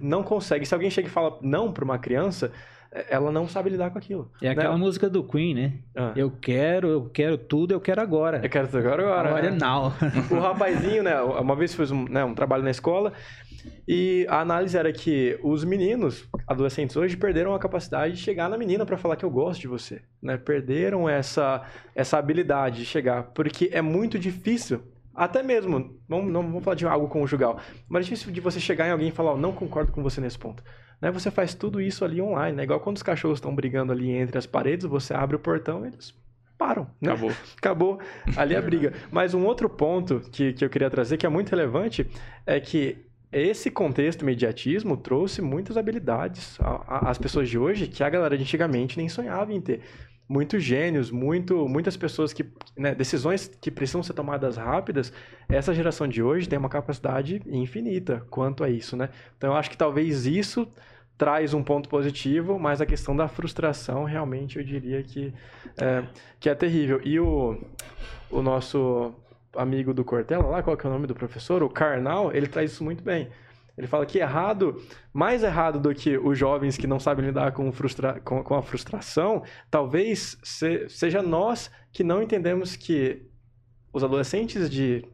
não 0.00 0.22
consegue. 0.22 0.64
Se 0.64 0.74
alguém 0.74 0.90
chega 0.90 1.08
e 1.08 1.10
fala 1.10 1.38
não 1.42 1.72
para 1.72 1.84
uma 1.84 1.98
criança, 1.98 2.50
ela 2.92 3.30
não 3.30 3.46
sabe 3.46 3.70
lidar 3.70 3.90
com 3.90 3.98
aquilo. 3.98 4.30
É 4.42 4.48
aquela 4.48 4.74
né? 4.74 4.78
música 4.78 5.08
do 5.08 5.22
Queen, 5.22 5.54
né? 5.54 5.72
Ah. 5.96 6.12
Eu 6.16 6.30
quero, 6.30 6.88
eu 6.88 7.10
quero 7.10 7.38
tudo, 7.38 7.72
eu 7.72 7.80
quero 7.80 8.00
agora. 8.00 8.40
Eu 8.42 8.50
quero 8.50 8.66
isso 8.66 8.76
agora, 8.76 9.02
agora. 9.02 9.28
Agora 9.28 9.50
né? 9.50 9.58
não. 9.60 9.92
o 10.36 10.40
rapazinho, 10.40 11.02
né? 11.02 11.20
Uma 11.20 11.54
vez 11.54 11.74
fiz 11.74 11.90
um, 11.90 12.04
né, 12.04 12.24
um 12.24 12.34
trabalho 12.34 12.64
na 12.64 12.70
escola 12.70 13.12
e 13.86 14.26
a 14.28 14.40
análise 14.40 14.76
era 14.76 14.92
que 14.92 15.38
os 15.42 15.64
meninos, 15.64 16.28
adolescentes 16.46 16.96
hoje, 16.96 17.16
perderam 17.16 17.54
a 17.54 17.58
capacidade 17.58 18.14
de 18.14 18.20
chegar 18.20 18.48
na 18.48 18.58
menina 18.58 18.86
para 18.86 18.96
falar 18.96 19.16
que 19.16 19.24
eu 19.24 19.30
gosto 19.30 19.60
de 19.60 19.68
você, 19.68 20.02
né? 20.22 20.36
Perderam 20.36 21.08
essa, 21.08 21.62
essa 21.94 22.18
habilidade 22.18 22.78
de 22.78 22.84
chegar, 22.84 23.24
porque 23.34 23.70
é 23.72 23.82
muito 23.82 24.18
difícil. 24.18 24.82
Até 25.14 25.42
mesmo, 25.42 25.98
não 26.08 26.24
vamos 26.32 26.64
falar 26.64 26.76
de 26.76 26.86
algo 26.86 27.08
conjugal, 27.08 27.58
mas 27.88 28.02
é 28.02 28.04
difícil 28.04 28.32
de 28.32 28.40
você 28.40 28.60
chegar 28.60 28.86
em 28.86 28.92
alguém 28.92 29.08
e 29.08 29.12
falar, 29.12 29.32
"Ó, 29.32 29.36
não 29.36 29.52
concordo 29.52 29.92
com 29.92 30.02
você 30.02 30.20
nesse 30.20 30.38
ponto. 30.38 30.62
Né? 31.00 31.10
Você 31.10 31.30
faz 31.30 31.54
tudo 31.54 31.80
isso 31.80 32.04
ali 32.04 32.20
online, 32.20 32.56
né? 32.56 32.64
Igual 32.64 32.80
quando 32.80 32.96
os 32.96 33.02
cachorros 33.02 33.38
estão 33.38 33.54
brigando 33.54 33.92
ali 33.92 34.10
entre 34.10 34.38
as 34.38 34.46
paredes, 34.46 34.86
você 34.86 35.14
abre 35.14 35.36
o 35.36 35.38
portão, 35.38 35.86
eles 35.86 36.14
param, 36.58 36.90
né? 37.00 37.10
acabou. 37.10 37.32
acabou 37.56 38.00
ali 38.36 38.54
a 38.54 38.60
briga. 38.60 38.92
Mas 39.10 39.32
um 39.32 39.44
outro 39.46 39.68
ponto 39.68 40.20
que, 40.30 40.52
que 40.52 40.64
eu 40.64 40.68
queria 40.68 40.90
trazer, 40.90 41.16
que 41.16 41.24
é 41.24 41.28
muito 41.28 41.50
relevante, 41.50 42.06
é 42.44 42.60
que 42.60 42.98
esse 43.32 43.70
contexto 43.70 44.22
imediatismo 44.22 44.96
trouxe 44.96 45.40
muitas 45.40 45.76
habilidades 45.76 46.58
às 46.86 47.16
pessoas 47.16 47.48
de 47.48 47.56
hoje 47.56 47.86
que 47.86 48.02
a 48.02 48.10
galera 48.10 48.36
de 48.36 48.42
antigamente 48.42 48.98
nem 48.98 49.08
sonhava 49.08 49.52
em 49.52 49.60
ter. 49.60 49.80
Muitos 50.32 50.62
gênios, 50.62 51.10
muito, 51.10 51.68
muitas 51.68 51.96
pessoas 51.96 52.32
que. 52.32 52.46
né, 52.76 52.94
decisões 52.94 53.50
que 53.60 53.68
precisam 53.68 54.00
ser 54.00 54.12
tomadas 54.12 54.56
rápidas, 54.56 55.12
essa 55.48 55.74
geração 55.74 56.06
de 56.06 56.22
hoje 56.22 56.48
tem 56.48 56.56
uma 56.56 56.68
capacidade 56.68 57.42
infinita 57.46 58.24
quanto 58.30 58.62
a 58.62 58.70
isso, 58.70 58.96
né? 58.96 59.08
Então 59.36 59.50
eu 59.50 59.56
acho 59.56 59.68
que 59.68 59.76
talvez 59.76 60.26
isso 60.26 60.68
traz 61.18 61.52
um 61.52 61.64
ponto 61.64 61.88
positivo, 61.88 62.60
mas 62.60 62.80
a 62.80 62.86
questão 62.86 63.14
da 63.16 63.26
frustração 63.26 64.04
realmente 64.04 64.56
eu 64.56 64.64
diria 64.64 65.02
que 65.02 65.34
é, 65.76 66.04
que 66.38 66.48
é 66.48 66.54
terrível. 66.54 67.00
E 67.04 67.18
o, 67.18 67.60
o 68.30 68.40
nosso 68.40 69.12
amigo 69.54 69.92
do 69.92 70.04
Cortella, 70.04 70.46
lá, 70.46 70.62
qual 70.62 70.76
que 70.76 70.86
é 70.86 70.88
o 70.88 70.92
nome 70.92 71.08
do 71.08 71.14
professor? 71.14 71.62
O 71.62 71.68
Karnal, 71.68 72.32
ele 72.32 72.46
traz 72.46 72.70
isso 72.70 72.84
muito 72.84 73.02
bem. 73.02 73.28
Ele 73.80 73.86
fala 73.86 74.04
que 74.06 74.18
errado, 74.18 74.76
mais 75.12 75.42
errado 75.42 75.80
do 75.80 75.94
que 75.94 76.16
os 76.18 76.36
jovens 76.38 76.76
que 76.76 76.86
não 76.86 77.00
sabem 77.00 77.24
lidar 77.26 77.52
com, 77.52 77.72
frustra 77.72 78.20
com, 78.20 78.42
com 78.44 78.54
a 78.54 78.62
frustração, 78.62 79.42
talvez 79.70 80.38
se- 80.42 80.86
seja 80.88 81.22
nós 81.22 81.70
que 81.90 82.04
não 82.04 82.22
entendemos 82.22 82.76
que 82.76 83.22
os 83.92 84.04
adolescentes 84.04 84.68
de 84.70 85.04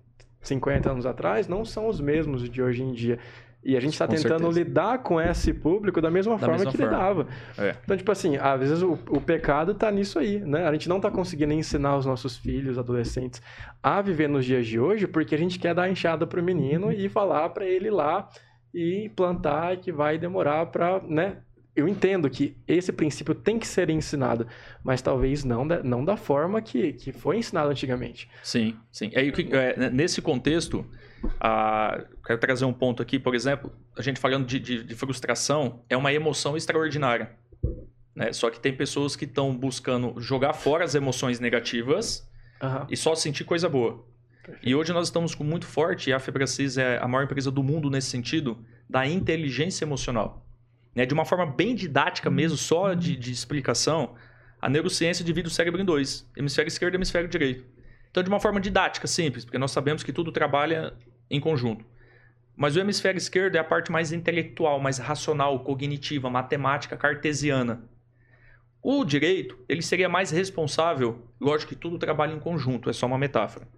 50 0.42 0.90
anos 0.90 1.06
atrás 1.06 1.48
não 1.48 1.64
são 1.64 1.88
os 1.88 2.00
mesmos 2.00 2.48
de 2.50 2.60
hoje 2.62 2.82
em 2.82 2.92
dia. 2.92 3.18
E 3.64 3.76
a 3.76 3.80
gente 3.80 3.94
está 3.94 4.06
tentando 4.06 4.44
certeza. 4.52 4.58
lidar 4.60 4.98
com 5.02 5.20
esse 5.20 5.52
público 5.52 6.00
da 6.00 6.08
mesma 6.08 6.34
Da 6.34 6.38
forma 6.38 6.54
mesma 6.56 6.70
que 6.70 6.76
forma. 6.76 6.92
lidava. 6.92 7.26
É. 7.58 7.74
Então, 7.82 7.96
tipo 7.96 8.12
assim, 8.12 8.36
às 8.36 8.60
vezes 8.60 8.80
o, 8.80 8.92
o 9.08 9.20
pecado 9.20 9.74
tá 9.74 9.90
nisso 9.90 10.20
aí, 10.20 10.38
né? 10.38 10.68
A 10.68 10.72
gente 10.72 10.88
não 10.88 11.00
tá 11.00 11.10
conseguindo 11.10 11.52
ensinar 11.52 11.96
os 11.96 12.06
nossos 12.06 12.36
filhos, 12.36 12.78
adolescentes, 12.78 13.42
a 13.82 14.00
viver 14.00 14.28
nos 14.28 14.44
dias 14.44 14.68
de 14.68 14.78
hoje, 14.78 15.08
porque 15.08 15.34
a 15.34 15.38
gente 15.38 15.58
quer 15.58 15.74
dar 15.74 15.90
enxada 15.90 16.24
pro 16.28 16.40
menino 16.40 16.92
e 16.92 17.08
falar 17.08 17.48
para 17.48 17.64
ele 17.64 17.90
lá 17.90 18.28
e 18.76 19.08
plantar 19.08 19.78
que 19.78 19.90
vai 19.90 20.18
demorar 20.18 20.66
para, 20.66 21.00
né? 21.00 21.38
eu 21.74 21.88
entendo 21.88 22.28
que 22.28 22.56
esse 22.68 22.92
princípio 22.92 23.34
tem 23.34 23.58
que 23.58 23.66
ser 23.66 23.88
ensinado, 23.88 24.46
mas 24.84 25.00
talvez 25.00 25.44
não 25.44 25.66
da, 25.66 25.82
não 25.82 26.04
da 26.04 26.16
forma 26.16 26.60
que, 26.60 26.92
que 26.92 27.12
foi 27.12 27.38
ensinado 27.38 27.70
antigamente. 27.70 28.28
Sim, 28.42 28.76
sim. 28.92 29.10
É, 29.14 29.26
é, 29.26 29.90
nesse 29.90 30.20
contexto, 30.20 30.86
a, 31.40 32.02
quero 32.24 32.38
trazer 32.38 32.66
um 32.66 32.72
ponto 32.72 33.02
aqui, 33.02 33.18
por 33.18 33.34
exemplo, 33.34 33.70
a 33.96 34.02
gente 34.02 34.20
falando 34.20 34.46
de, 34.46 34.58
de, 34.58 34.84
de 34.84 34.94
frustração, 34.94 35.82
é 35.88 35.96
uma 35.96 36.12
emoção 36.12 36.56
extraordinária. 36.56 37.30
Né? 38.14 38.32
Só 38.32 38.50
que 38.50 38.60
tem 38.60 38.74
pessoas 38.74 39.16
que 39.16 39.26
estão 39.26 39.54
buscando 39.54 40.18
jogar 40.20 40.54
fora 40.54 40.84
as 40.84 40.94
emoções 40.94 41.40
negativas 41.40 42.26
uhum. 42.62 42.86
e 42.90 42.96
só 42.96 43.14
sentir 43.14 43.44
coisa 43.44 43.68
boa. 43.68 44.04
Perfeito. 44.46 44.68
E 44.68 44.74
hoje 44.76 44.92
nós 44.92 45.08
estamos 45.08 45.34
com 45.34 45.42
muito 45.42 45.66
forte, 45.66 46.10
e 46.10 46.12
a 46.12 46.20
Febracis 46.20 46.78
é 46.78 46.98
a 46.98 47.08
maior 47.08 47.24
empresa 47.24 47.50
do 47.50 47.64
mundo 47.64 47.90
nesse 47.90 48.08
sentido, 48.08 48.64
da 48.88 49.04
inteligência 49.04 49.84
emocional. 49.84 50.46
Né? 50.94 51.04
De 51.04 51.12
uma 51.12 51.24
forma 51.24 51.44
bem 51.44 51.74
didática 51.74 52.30
mesmo, 52.30 52.56
só 52.56 52.94
de, 52.94 53.16
de 53.16 53.32
explicação, 53.32 54.14
a 54.62 54.70
neurociência 54.70 55.24
divide 55.24 55.48
o 55.48 55.50
cérebro 55.50 55.80
em 55.80 55.84
dois: 55.84 56.30
hemisfério 56.36 56.68
esquerdo 56.68 56.94
e 56.94 56.96
hemisfério 56.96 57.28
direito. 57.28 57.64
Então, 58.08 58.22
de 58.22 58.28
uma 58.28 58.38
forma 58.38 58.60
didática, 58.60 59.06
simples, 59.08 59.44
porque 59.44 59.58
nós 59.58 59.72
sabemos 59.72 60.04
que 60.04 60.12
tudo 60.12 60.30
trabalha 60.30 60.94
em 61.28 61.40
conjunto. 61.40 61.84
Mas 62.56 62.74
o 62.76 62.80
hemisfério 62.80 63.18
esquerdo 63.18 63.56
é 63.56 63.58
a 63.58 63.64
parte 63.64 63.92
mais 63.92 64.12
intelectual, 64.12 64.80
mais 64.80 64.96
racional, 64.96 65.60
cognitiva, 65.60 66.30
matemática, 66.30 66.96
cartesiana. 66.96 67.82
O 68.80 69.04
direito, 69.04 69.58
ele 69.68 69.82
seria 69.82 70.08
mais 70.08 70.30
responsável, 70.30 71.26
lógico 71.40 71.74
que 71.74 71.78
tudo 71.78 71.98
trabalha 71.98 72.32
em 72.32 72.38
conjunto, 72.38 72.88
é 72.88 72.92
só 72.92 73.06
uma 73.06 73.18
metáfora. 73.18 73.68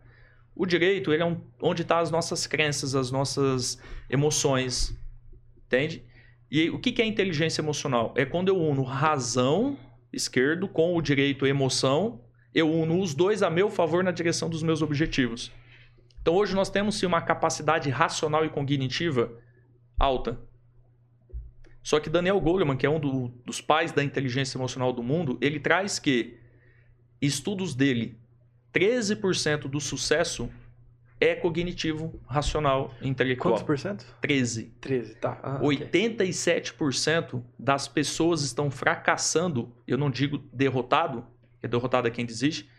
O 0.59 0.67
direito, 0.67 1.13
ele 1.13 1.23
é 1.23 1.25
um, 1.25 1.41
onde 1.63 1.83
estão 1.83 1.99
tá 1.99 2.03
as 2.03 2.11
nossas 2.11 2.45
crenças, 2.45 2.97
as 2.97 3.13
nossas 3.13 3.81
emoções, 4.11 4.93
entende? 5.65 6.03
E 6.51 6.69
o 6.69 6.81
que 6.81 7.01
é 7.01 7.07
inteligência 7.07 7.61
emocional? 7.61 8.13
É 8.17 8.25
quando 8.25 8.49
eu 8.49 8.59
uno 8.61 8.83
razão, 8.83 9.79
esquerdo, 10.13 10.67
com 10.67 10.97
o 10.97 11.01
direito 11.01 11.47
emoção, 11.47 12.21
eu 12.53 12.69
uno 12.69 13.01
os 13.01 13.15
dois 13.15 13.41
a 13.41 13.49
meu 13.49 13.71
favor 13.71 14.03
na 14.03 14.11
direção 14.11 14.51
dos 14.51 14.65
meus 14.65 14.83
objetivos. 14.83 15.53
Então 16.21 16.35
hoje 16.35 16.57
nós 16.57 16.69
temos 16.69 16.97
sim 16.97 17.07
uma 17.07 17.23
capacidade 17.23 17.89
racional 17.89 18.45
e 18.45 18.51
cognitiva 18.51 19.31
alta. 19.97 20.41
Só 21.85 22.01
que 22.01 22.11
Daniel 22.11 22.41
Goleman, 22.41 22.77
que 22.77 22.85
é 22.85 22.91
um 22.91 22.99
do, 22.99 23.29
dos 23.47 23.61
pais 23.61 23.93
da 23.93 24.03
inteligência 24.03 24.59
emocional 24.59 24.93
do 24.93 25.05
mundo, 25.05 25.39
ele 25.41 25.61
traz 25.61 26.01
que 26.01 26.37
estudos 27.23 27.77
dele, 27.77 28.18
13% 28.73 29.69
do 29.69 29.81
sucesso 29.81 30.51
é 31.21 31.35
cognitivo, 31.35 32.21
racional, 32.27 32.95
intelectual. 33.03 33.55
Quantos 33.55 33.66
por 33.66 33.79
cento? 33.79 34.07
13. 34.21 34.73
13, 34.81 35.14
tá. 35.16 35.39
Ah, 35.43 35.61
87% 35.61 37.29
okay. 37.35 37.41
das 37.59 37.89
pessoas 37.89 38.43
estão 38.43 38.71
fracassando, 38.71 39.73
eu 39.87 39.99
não 39.99 40.11
digo 40.11 40.39
derrotado, 40.53 41.27
que 41.59 41.66
é 41.66 41.69
derrotado 41.69 42.07
é 42.07 42.11
quem 42.11 42.25
desiste, 42.25 42.71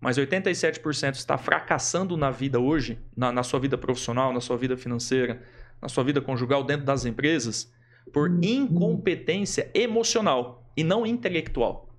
mas 0.00 0.18
87% 0.18 1.14
está 1.14 1.36
fracassando 1.36 2.16
na 2.16 2.30
vida 2.30 2.58
hoje, 2.58 2.98
na, 3.16 3.32
na, 3.32 3.42
sua 3.42 3.58
vida 3.58 3.76
profissional, 3.76 4.32
na 4.32 4.40
sua 4.40 4.56
vida 4.56 4.76
financeira, 4.76 5.42
na 5.82 5.88
sua 5.88 6.04
vida 6.04 6.20
conjugal, 6.20 6.62
dentro 6.64 6.86
das 6.86 7.04
empresas, 7.04 7.70
por 8.12 8.30
incompetência 8.42 9.70
emocional 9.74 10.64
e 10.76 10.84
não 10.84 11.04
intelectual. 11.04 11.89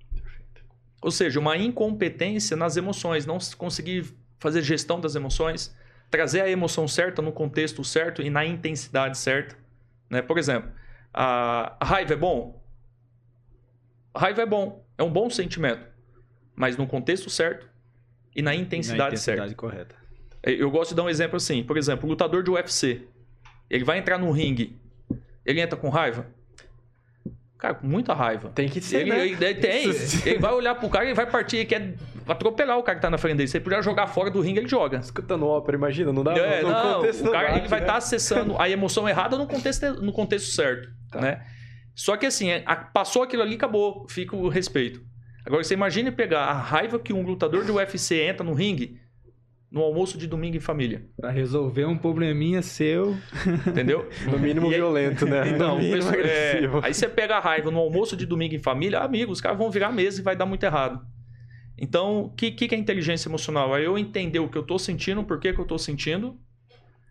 Ou 1.02 1.12
seja, 1.12 1.39
uma 1.39 1.58
incompetência 1.58 2.56
nas 2.56 2.78
emoções, 2.78 3.26
não 3.26 3.39
conseguir 3.58 4.14
fazer 4.39 4.62
gestão 4.62 4.99
das 4.99 5.16
emoções, 5.16 5.76
trazer 6.10 6.41
a 6.41 6.49
emoção 6.49 6.88
certa 6.88 7.22
no 7.22 7.32
contexto 7.32 7.84
certo 7.84 8.22
e 8.22 8.30
na 8.30 8.45
intensidade 8.45 9.18
certa. 9.18 9.56
Né? 10.10 10.22
Por 10.22 10.38
exemplo, 10.38 10.70
a 11.14 11.78
raiva 11.82 12.14
é 12.14 12.18
bom? 12.18 12.62
A 14.14 14.20
raiva 14.20 14.41
é 14.41 14.45
bom, 14.45 14.86
é 14.97 15.04
um 15.04 15.12
bom 15.12 15.30
sentimento, 15.30 15.88
mas 16.56 16.78
no 16.78 16.86
contexto 16.86 17.30
certo 17.30 17.68
e 18.36 18.41
na 18.41 18.54
intensidade, 18.54 18.99
na 18.99 19.08
intensidade 19.08 19.39
certa. 19.39 19.56
correta. 19.56 19.95
Eu 20.43 20.70
gosto 20.70 20.89
de 20.89 20.95
dar 20.95 21.04
um 21.04 21.10
exemplo 21.10 21.38
assim, 21.38 21.64
por 21.64 21.78
exemplo, 21.78 22.08
o 22.08 22.10
lutador 22.10 22.43
de 22.43 22.49
UFC, 22.49 23.08
ele 23.70 23.84
vai 23.84 23.99
entrar 23.99 24.18
no 24.18 24.32
ringue, 24.32 24.80
ele 25.45 25.62
entra 25.62 25.78
com 25.78 25.89
raiva? 25.89 26.28
Cara, 27.62 27.76
com 27.76 27.86
muita 27.86 28.16
raiva. 28.16 28.49
Tem 28.55 28.68
que 28.68 28.82
ser, 28.82 29.01
ele, 29.01 29.09
né? 29.12 29.28
ele, 29.28 29.45
ele 29.45 29.53
tem. 29.53 29.84
ele 30.26 30.39
vai 30.39 30.51
olhar 30.51 30.74
pro 30.74 30.89
cara 30.89 31.07
e 31.07 31.14
vai 31.14 31.28
partir, 31.30 31.57
ele 31.57 31.66
quer 31.66 31.93
atropelar 32.28 32.76
o 32.80 32.82
cara 32.82 32.95
que 32.95 33.03
tá 33.03 33.09
na 33.09 33.20
frente 33.20 33.38
dele. 33.38 33.47
Se 33.47 33.57
ele 33.57 33.64
puder 33.64 33.84
jogar 33.84 34.07
fora 34.07 34.32
do 34.32 34.41
ringue, 34.41 34.57
ele 34.57 34.68
joga. 34.68 34.97
Escutando 34.97 35.45
ópera, 35.45 35.78
imagina, 35.78 36.12
não 36.12 36.24
dá 36.24 36.36
é, 36.36 36.64
no, 36.64 36.70
não, 36.70 36.93
contexto 36.95 37.28
o 37.28 37.32
cara 37.32 37.49
bate, 37.49 37.59
ele 37.59 37.68
vai 37.68 37.82
estar 37.82 37.93
né? 37.93 37.99
tá 37.99 38.03
acessando 38.03 38.59
a 38.59 38.68
emoção 38.68 39.07
errada 39.07 39.38
no 39.38 39.45
contexto, 39.45 39.93
no 40.01 40.12
contexto 40.12 40.55
certo, 40.55 40.89
tá. 41.12 41.22
né? 41.22 41.45
Só 41.93 42.18
que 42.18 42.26
assim, 42.26 42.51
a, 42.66 42.76
passou 42.76 43.22
aquilo 43.22 43.43
ali, 43.43 43.53
acabou, 43.53 44.07
fica 44.09 44.36
o 44.36 44.49
respeito. 44.49 44.99
Agora, 45.45 45.64
você 45.64 45.76
imagine 45.76 46.09
pegar 46.09 46.45
a 46.45 46.53
raiva 46.53 46.97
que 46.97 47.14
um 47.14 47.22
lutador 47.22 47.64
de 47.64 47.72
UFC 47.72 48.24
entra 48.24 48.43
no 48.43 48.53
ringue 48.53 48.99
no 49.72 49.82
almoço 49.82 50.18
de 50.18 50.28
domingo 50.28 50.58
em 50.58 50.60
família. 50.60 51.06
Para 51.16 51.30
resolver 51.30 51.86
um 51.86 51.98
probleminha 51.98 52.62
seu. 52.62 53.16
Entendeu? 53.66 54.10
no 54.30 54.38
mínimo 54.38 54.68
aí, 54.68 54.76
violento, 54.76 55.26
né? 55.26 55.52
Não, 55.58 55.80
pessoa, 55.80 56.16
é, 56.18 56.60
aí 56.84 56.94
você 56.94 57.08
pega 57.08 57.38
a 57.38 57.40
raiva 57.40 57.72
no 57.72 57.80
almoço 57.80 58.18
de 58.18 58.26
domingo 58.26 58.54
em 58.54 58.60
família, 58.60 59.00
amigos, 59.00 59.38
os 59.38 59.42
caras 59.42 59.58
vão 59.58 59.72
virar 59.72 59.92
mesa 59.92 60.20
e 60.20 60.24
vai 60.24 60.36
dar 60.36 60.46
muito 60.46 60.64
errado. 60.64 61.02
Então, 61.78 62.26
o 62.26 62.30
que, 62.30 62.52
que 62.52 62.76
é 62.76 62.78
inteligência 62.78 63.30
emocional? 63.30 63.76
É 63.76 63.86
eu 63.86 63.98
entender 63.98 64.40
o 64.40 64.50
que 64.50 64.58
eu 64.58 64.62
estou 64.62 64.78
sentindo, 64.78 65.24
por 65.24 65.40
que, 65.40 65.54
que 65.54 65.60
eu 65.60 65.64
estou 65.64 65.80
sentindo 65.80 66.38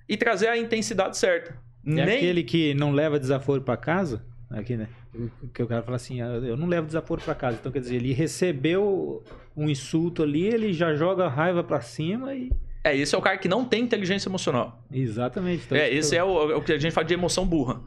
e 0.09 0.17
trazer 0.17 0.49
a 0.49 0.57
intensidade 0.59 1.17
certa. 1.17 1.53
É 1.85 2.05
Nem... 2.05 2.17
aquele 2.17 2.43
que 2.43 2.75
não 2.75 2.93
leva 2.93 3.19
desaforo 3.19 3.63
para 3.63 3.77
casa? 3.77 4.25
Aqui, 4.51 4.77
né? 4.77 4.89
Que 5.55 5.63
o 5.63 5.67
cara 5.67 5.83
fala 5.83 5.97
assim, 5.97 6.21
ah, 6.21 6.27
eu 6.27 6.57
não 6.57 6.67
levo 6.67 6.87
desaforo 6.87 7.23
para 7.23 7.35
casa. 7.35 7.59
Então, 7.61 7.71
quer 7.71 7.79
dizer, 7.79 7.97
ele 7.97 8.13
recebeu 8.13 9.23
um 9.57 9.71
insulto 9.71 10.23
ali, 10.25 10.47
ele 10.47 10.73
já 10.73 10.95
joga 10.95 11.27
a 11.27 11.29
raiva 11.29 11.63
para 11.63 11.81
cima 11.81 12.35
e... 12.35 12.51
É, 12.83 12.97
esse 12.97 13.15
é 13.15 13.19
o 13.19 13.21
cara 13.21 13.37
que 13.37 13.47
não 13.47 13.65
tem 13.65 13.85
inteligência 13.85 14.29
emocional. 14.29 14.83
Exatamente. 14.91 15.65
Então, 15.67 15.77
é, 15.79 15.93
esse 15.93 16.17
é 16.17 16.25
o, 16.25 16.51
é 16.51 16.57
o, 16.57 16.63
que 16.63 16.73
a 16.73 16.79
gente 16.79 16.93
fala 16.93 17.07
de 17.07 17.15
emoção 17.15 17.47
burra. 17.47 17.81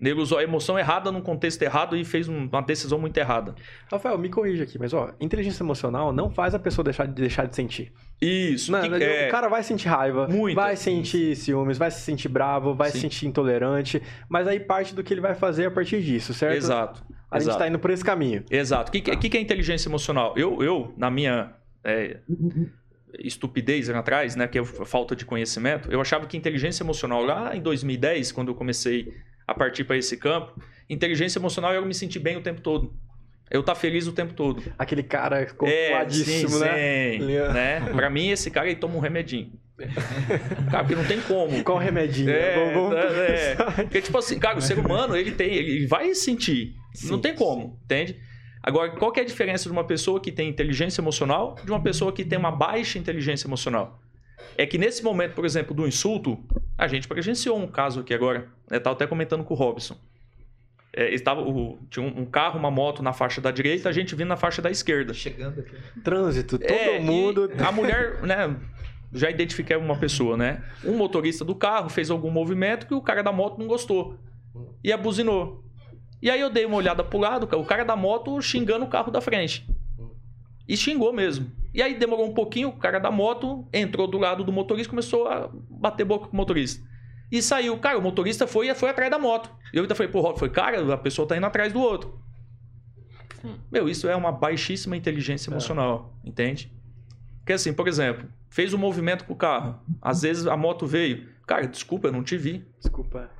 Ele 0.00 0.20
usou 0.20 0.38
a 0.38 0.42
emoção 0.42 0.78
errada 0.78 1.10
num 1.10 1.20
contexto 1.20 1.60
errado 1.62 1.96
e 1.96 2.04
fez 2.04 2.28
uma 2.28 2.60
decisão 2.62 2.98
muito 2.98 3.16
errada. 3.16 3.54
Rafael, 3.90 4.16
me 4.16 4.28
corrija 4.28 4.64
aqui, 4.64 4.78
mas 4.78 4.94
ó, 4.94 5.12
inteligência 5.20 5.62
emocional 5.62 6.12
não 6.12 6.30
faz 6.30 6.54
a 6.54 6.58
pessoa 6.58 6.84
deixar 6.84 7.06
de, 7.06 7.14
deixar 7.14 7.46
de 7.46 7.56
sentir. 7.56 7.92
Isso. 8.20 8.70
Não, 8.70 8.78
é... 8.78 9.28
O 9.28 9.30
cara 9.30 9.48
vai 9.48 9.62
sentir 9.62 9.88
raiva, 9.88 10.28
muito. 10.28 10.54
vai 10.54 10.76
sentir 10.76 11.34
ciúmes, 11.36 11.78
vai 11.78 11.90
se 11.90 12.00
sentir 12.00 12.28
bravo, 12.28 12.74
vai 12.74 12.90
Sim. 12.90 12.94
se 12.94 13.00
sentir 13.02 13.26
intolerante, 13.26 14.02
mas 14.28 14.46
aí 14.46 14.60
parte 14.60 14.94
do 14.94 15.02
que 15.02 15.12
ele 15.12 15.20
vai 15.20 15.34
fazer 15.34 15.66
a 15.66 15.70
partir 15.70 16.00
disso, 16.02 16.32
certo? 16.32 16.56
Exato. 16.56 17.04
A 17.30 17.36
Exato. 17.36 17.50
gente 17.50 17.58
tá 17.58 17.68
indo 17.68 17.78
por 17.78 17.90
esse 17.90 18.04
caminho. 18.04 18.44
Exato. 18.50 18.88
O 18.88 18.92
que, 18.92 19.00
que, 19.00 19.28
que 19.28 19.36
é 19.36 19.40
inteligência 19.40 19.88
emocional? 19.88 20.32
Eu, 20.36 20.62
eu 20.62 20.94
na 20.96 21.10
minha 21.10 21.52
é, 21.84 22.18
estupidez 23.18 23.88
atrás, 23.90 24.36
né, 24.36 24.46
que 24.46 24.58
é 24.58 24.64
falta 24.64 25.14
de 25.14 25.24
conhecimento, 25.24 25.90
eu 25.90 26.00
achava 26.00 26.26
que 26.26 26.36
inteligência 26.36 26.82
emocional 26.82 27.22
lá 27.22 27.54
em 27.56 27.60
2010, 27.60 28.32
quando 28.32 28.48
eu 28.48 28.54
comecei 28.54 29.12
a 29.48 29.54
partir 29.54 29.84
para 29.84 29.96
esse 29.96 30.18
campo. 30.18 30.60
Inteligência 30.90 31.38
emocional 31.38 31.72
é 31.72 31.78
eu 31.78 31.86
me 31.86 31.94
sentir 31.94 32.18
bem 32.18 32.36
o 32.36 32.42
tempo 32.42 32.60
todo. 32.60 32.94
Eu 33.50 33.62
tá 33.62 33.74
feliz 33.74 34.06
o 34.06 34.12
tempo 34.12 34.34
todo. 34.34 34.62
Aquele 34.78 35.02
cara 35.02 35.46
controladíssimo, 35.46 36.62
é, 36.62 37.12
sim, 37.12 37.24
né? 37.24 37.48
Sim, 37.48 37.54
né? 37.54 37.80
Pra 37.94 38.10
mim, 38.10 38.28
esse 38.28 38.50
cara 38.50 38.66
aí 38.68 38.76
toma 38.76 38.96
um 38.96 39.00
remedinho. 39.00 39.52
cara, 40.70 40.84
porque 40.84 40.94
não 40.94 41.06
tem 41.06 41.20
como. 41.22 41.64
Qual 41.64 41.78
remedinho? 41.78 42.28
É, 42.30 42.72
vamos, 42.74 42.90
vamos 42.90 43.16
é, 43.16 43.54
Porque, 43.84 44.02
tipo 44.02 44.18
assim, 44.18 44.38
cara, 44.38 44.58
o 44.58 44.60
ser 44.60 44.78
humano, 44.78 45.16
ele 45.16 45.32
tem, 45.32 45.54
ele 45.54 45.86
vai 45.86 46.14
sentir. 46.14 46.74
Sim, 46.92 47.10
não 47.10 47.20
tem 47.20 47.34
como, 47.34 47.78
entende? 47.84 48.20
Agora, 48.62 48.90
qual 48.90 49.10
que 49.12 49.20
é 49.20 49.22
a 49.22 49.26
diferença 49.26 49.64
de 49.64 49.72
uma 49.72 49.84
pessoa 49.84 50.20
que 50.20 50.30
tem 50.30 50.48
inteligência 50.48 51.00
emocional 51.00 51.56
de 51.64 51.70
uma 51.70 51.82
pessoa 51.82 52.12
que 52.12 52.24
tem 52.24 52.38
uma 52.38 52.50
baixa 52.50 52.98
inteligência 52.98 53.46
emocional? 53.46 53.98
É 54.56 54.66
que 54.66 54.78
nesse 54.78 55.02
momento, 55.02 55.34
por 55.34 55.44
exemplo, 55.44 55.74
do 55.74 55.86
insulto, 55.86 56.38
a 56.76 56.86
gente 56.86 57.06
presenciou 57.08 57.58
um 57.58 57.66
caso 57.66 58.00
aqui 58.00 58.14
agora. 58.14 58.48
Estava 58.70 58.94
até 58.94 59.06
comentando 59.06 59.44
com 59.44 59.54
o 59.54 59.56
Robson. 59.56 59.96
É, 60.92 61.14
estava, 61.14 61.42
o, 61.42 61.78
tinha 61.90 62.04
um, 62.04 62.22
um, 62.22 62.26
carro, 62.26 62.58
uma 62.58 62.70
moto 62.70 63.02
na 63.02 63.12
faixa 63.12 63.40
da 63.40 63.50
direita, 63.50 63.88
a 63.88 63.92
gente 63.92 64.14
vindo 64.14 64.28
na 64.28 64.36
faixa 64.36 64.60
da 64.60 64.70
esquerda. 64.70 65.14
Chegando 65.14 65.60
aqui. 65.60 65.76
Trânsito, 66.02 66.58
todo 66.58 66.70
é, 66.70 66.98
mundo. 66.98 67.50
A 67.64 67.70
mulher, 67.70 68.22
né? 68.22 68.56
Já 69.12 69.30
identifiquei 69.30 69.76
uma 69.76 69.96
pessoa, 69.96 70.36
né? 70.36 70.62
Um 70.84 70.96
motorista 70.96 71.44
do 71.44 71.54
carro 71.54 71.88
fez 71.88 72.10
algum 72.10 72.30
movimento 72.30 72.86
que 72.86 72.94
o 72.94 73.00
cara 73.00 73.22
da 73.22 73.32
moto 73.32 73.58
não 73.58 73.66
gostou. 73.66 74.18
E 74.82 74.92
abuzinou. 74.92 75.64
E 76.20 76.30
aí 76.30 76.40
eu 76.40 76.50
dei 76.50 76.66
uma 76.66 76.76
olhada 76.76 77.04
pro 77.04 77.18
lado, 77.18 77.48
o 77.56 77.64
cara 77.64 77.84
da 77.84 77.94
moto 77.94 78.40
xingando 78.42 78.84
o 78.84 78.88
carro 78.88 79.10
da 79.10 79.20
frente. 79.20 79.66
E 80.68 80.76
xingou 80.76 81.12
mesmo. 81.12 81.50
E 81.72 81.80
aí 81.80 81.98
demorou 81.98 82.26
um 82.26 82.34
pouquinho, 82.34 82.68
o 82.68 82.76
cara 82.76 82.98
da 82.98 83.10
moto 83.10 83.66
entrou 83.72 84.06
do 84.06 84.18
lado 84.18 84.44
do 84.44 84.52
motorista 84.52 84.88
e 84.88 84.90
começou 84.90 85.26
a 85.26 85.48
bater 85.52 86.04
boca 86.04 86.26
com 86.26 86.34
o 86.34 86.36
motorista. 86.36 86.86
E 87.32 87.40
saiu. 87.42 87.78
Cara, 87.78 87.98
o 87.98 88.02
motorista 88.02 88.46
foi 88.46 88.68
e 88.68 88.74
foi 88.74 88.90
atrás 88.90 89.10
da 89.10 89.18
moto. 89.18 89.50
E 89.72 89.76
eu 89.76 89.82
ainda 89.82 89.94
falei, 89.94 90.10
pô, 90.10 90.36
foi, 90.36 90.50
cara, 90.50 90.92
a 90.92 90.98
pessoa 90.98 91.26
tá 91.26 91.36
indo 91.36 91.46
atrás 91.46 91.72
do 91.72 91.80
outro. 91.80 92.18
Meu, 93.70 93.88
isso 93.88 94.08
é 94.08 94.16
uma 94.16 94.32
baixíssima 94.32 94.96
inteligência 94.96 95.50
é. 95.50 95.52
emocional, 95.52 96.14
é. 96.24 96.28
entende? 96.28 96.72
Porque 97.38 97.52
assim, 97.52 97.72
por 97.72 97.88
exemplo, 97.88 98.28
fez 98.50 98.74
um 98.74 98.78
movimento 98.78 99.24
com 99.24 99.32
o 99.32 99.36
carro. 99.36 99.80
Às 100.02 100.22
vezes 100.22 100.46
a 100.46 100.56
moto 100.56 100.86
veio. 100.86 101.28
Cara, 101.46 101.66
desculpa, 101.66 102.08
eu 102.08 102.12
não 102.12 102.22
te 102.22 102.36
vi. 102.36 102.66
Desculpa. 102.78 103.30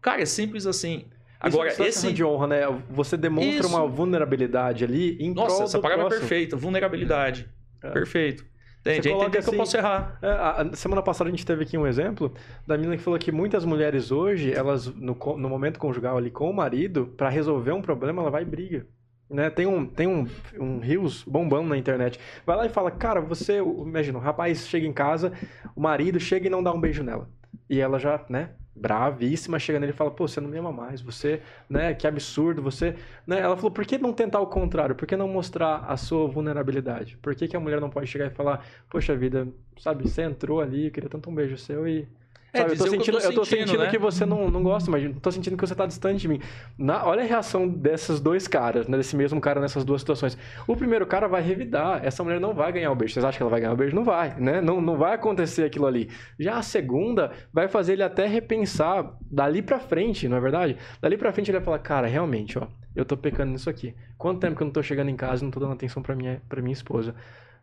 Cara, 0.00 0.22
é 0.22 0.26
simples 0.26 0.66
assim. 0.66 1.06
Agora, 1.46 1.68
isso 1.68 1.82
é 1.82 1.88
esse. 1.88 2.12
de 2.12 2.24
honra, 2.24 2.46
né? 2.46 2.60
Você 2.90 3.16
demonstra 3.16 3.66
Isso. 3.66 3.68
uma 3.68 3.86
vulnerabilidade 3.86 4.84
ali 4.84 5.16
em 5.20 5.32
Nossa, 5.34 5.54
prol 5.56 5.64
essa 5.64 5.78
palavra 5.78 6.06
é 6.06 6.08
perfeita. 6.18 6.56
Vulnerabilidade. 6.56 7.48
É. 7.82 7.90
Perfeito. 7.90 8.44
Entende? 8.80 9.02
Você 9.02 9.08
coloca 9.10 9.26
entender 9.28 9.42
que 9.42 9.48
eu 9.48 9.48
assim- 9.50 9.56
posso 9.56 9.76
errar. 9.78 10.18
É, 10.20 10.76
semana 10.76 11.02
passada 11.02 11.28
a 11.28 11.30
gente 11.30 11.46
teve 11.46 11.62
aqui 11.62 11.78
um 11.78 11.86
exemplo 11.86 12.32
da 12.66 12.76
menina 12.76 12.96
que 12.96 13.02
falou 13.02 13.18
que 13.18 13.32
muitas 13.32 13.64
mulheres 13.64 14.10
hoje, 14.12 14.52
elas 14.52 14.86
no, 14.86 15.16
no 15.38 15.48
momento 15.48 15.78
conjugal 15.78 16.18
ali 16.18 16.30
com 16.30 16.50
o 16.50 16.54
marido, 16.54 17.06
pra 17.16 17.28
resolver 17.30 17.72
um 17.72 17.80
problema, 17.80 18.20
ela 18.20 18.30
vai 18.30 18.42
e 18.42 18.44
briga. 18.44 18.86
Né? 19.30 19.48
Tem 19.48 19.66
um 19.66 19.86
tem 19.86 20.06
um, 20.06 20.26
um 20.60 20.78
rios 20.80 21.24
bombando 21.26 21.68
na 21.68 21.78
internet. 21.78 22.20
Vai 22.44 22.56
lá 22.56 22.66
e 22.66 22.68
fala, 22.68 22.90
cara, 22.90 23.22
você, 23.22 23.56
imagina, 23.58 24.18
o 24.18 24.20
rapaz 24.20 24.66
chega 24.68 24.86
em 24.86 24.92
casa, 24.92 25.32
o 25.74 25.80
marido 25.80 26.20
chega 26.20 26.46
e 26.46 26.50
não 26.50 26.62
dá 26.62 26.70
um 26.72 26.80
beijo 26.80 27.02
nela. 27.02 27.28
E 27.70 27.80
ela 27.80 27.98
já, 27.98 28.22
né, 28.28 28.50
bravíssima, 28.74 29.58
chega 29.58 29.78
nele 29.78 29.92
e 29.92 29.94
fala, 29.94 30.10
pô, 30.10 30.26
você 30.26 30.40
não 30.40 30.48
me 30.48 30.58
ama 30.58 30.72
mais, 30.72 31.00
você, 31.00 31.42
né, 31.68 31.94
que 31.94 32.06
absurdo, 32.06 32.62
você... 32.62 32.96
Né? 33.26 33.40
Ela 33.40 33.56
falou, 33.56 33.70
por 33.70 33.84
que 33.86 33.98
não 33.98 34.12
tentar 34.12 34.40
o 34.40 34.46
contrário? 34.46 34.94
Por 34.94 35.06
que 35.06 35.16
não 35.16 35.28
mostrar 35.28 35.84
a 35.86 35.96
sua 35.96 36.26
vulnerabilidade? 36.26 37.16
Por 37.18 37.34
que, 37.34 37.48
que 37.48 37.56
a 37.56 37.60
mulher 37.60 37.80
não 37.80 37.90
pode 37.90 38.06
chegar 38.06 38.26
e 38.26 38.30
falar, 38.30 38.64
poxa 38.90 39.16
vida, 39.16 39.48
sabe, 39.78 40.08
você 40.08 40.22
entrou 40.22 40.60
ali, 40.60 40.86
eu 40.86 40.90
queria 40.90 41.08
tanto 41.08 41.30
um 41.30 41.34
beijo 41.34 41.56
seu 41.56 41.86
e... 41.88 42.08
É, 42.54 42.58
Sabe, 42.58 42.72
eu 42.72 42.78
tô 42.78 42.86
sentindo, 42.86 43.18
eu 43.18 43.34
tô 43.34 43.44
sentindo, 43.44 43.66
sentindo 43.66 43.82
né? 43.82 43.90
que 43.90 43.98
você 43.98 44.24
não, 44.24 44.48
não 44.48 44.62
gosta, 44.62 44.88
mas 44.88 45.12
tô 45.20 45.30
sentindo 45.32 45.56
que 45.56 45.66
você 45.66 45.74
tá 45.74 45.86
distante 45.86 46.20
de 46.20 46.28
mim. 46.28 46.40
Na- 46.78 47.04
olha 47.04 47.22
a 47.24 47.26
reação 47.26 47.66
desses 47.66 48.20
dois 48.20 48.46
caras, 48.46 48.86
né, 48.86 48.96
desse 48.96 49.16
mesmo 49.16 49.40
cara 49.40 49.60
nessas 49.60 49.84
duas 49.84 50.00
situações. 50.00 50.38
O 50.64 50.76
primeiro 50.76 51.04
cara 51.04 51.26
vai 51.26 51.42
revidar, 51.42 52.00
essa 52.04 52.22
mulher 52.22 52.40
não 52.40 52.54
vai 52.54 52.70
ganhar 52.72 52.92
o 52.92 52.94
beijo. 52.94 53.12
Vocês 53.14 53.24
acham 53.24 53.36
que 53.38 53.42
ela 53.42 53.50
vai 53.50 53.60
ganhar 53.60 53.72
o 53.72 53.76
beijo? 53.76 53.96
Não 53.96 54.04
vai, 54.04 54.38
né? 54.38 54.60
Não, 54.60 54.80
não 54.80 54.96
vai 54.96 55.14
acontecer 55.14 55.64
aquilo 55.64 55.84
ali. 55.86 56.08
Já 56.38 56.56
a 56.58 56.62
segunda 56.62 57.32
vai 57.52 57.66
fazer 57.66 57.94
ele 57.94 58.04
até 58.04 58.24
repensar 58.26 59.16
dali 59.28 59.60
pra 59.60 59.80
frente, 59.80 60.28
não 60.28 60.36
é 60.36 60.40
verdade? 60.40 60.76
Dali 61.02 61.16
pra 61.16 61.32
frente 61.32 61.50
ele 61.50 61.58
vai 61.58 61.64
falar, 61.64 61.80
cara, 61.80 62.06
realmente, 62.06 62.56
ó, 62.56 62.68
eu 62.94 63.04
tô 63.04 63.16
pecando 63.16 63.50
nisso 63.50 63.68
aqui. 63.68 63.94
Quanto 64.16 64.38
tempo 64.38 64.54
que 64.56 64.62
eu 64.62 64.66
não 64.66 64.72
tô 64.72 64.80
chegando 64.82 65.08
em 65.10 65.16
casa 65.16 65.42
e 65.42 65.44
não 65.44 65.50
tô 65.50 65.58
dando 65.58 65.72
atenção 65.72 66.00
pra 66.02 66.14
minha, 66.14 66.40
pra 66.48 66.62
minha 66.62 66.72
esposa? 66.72 67.16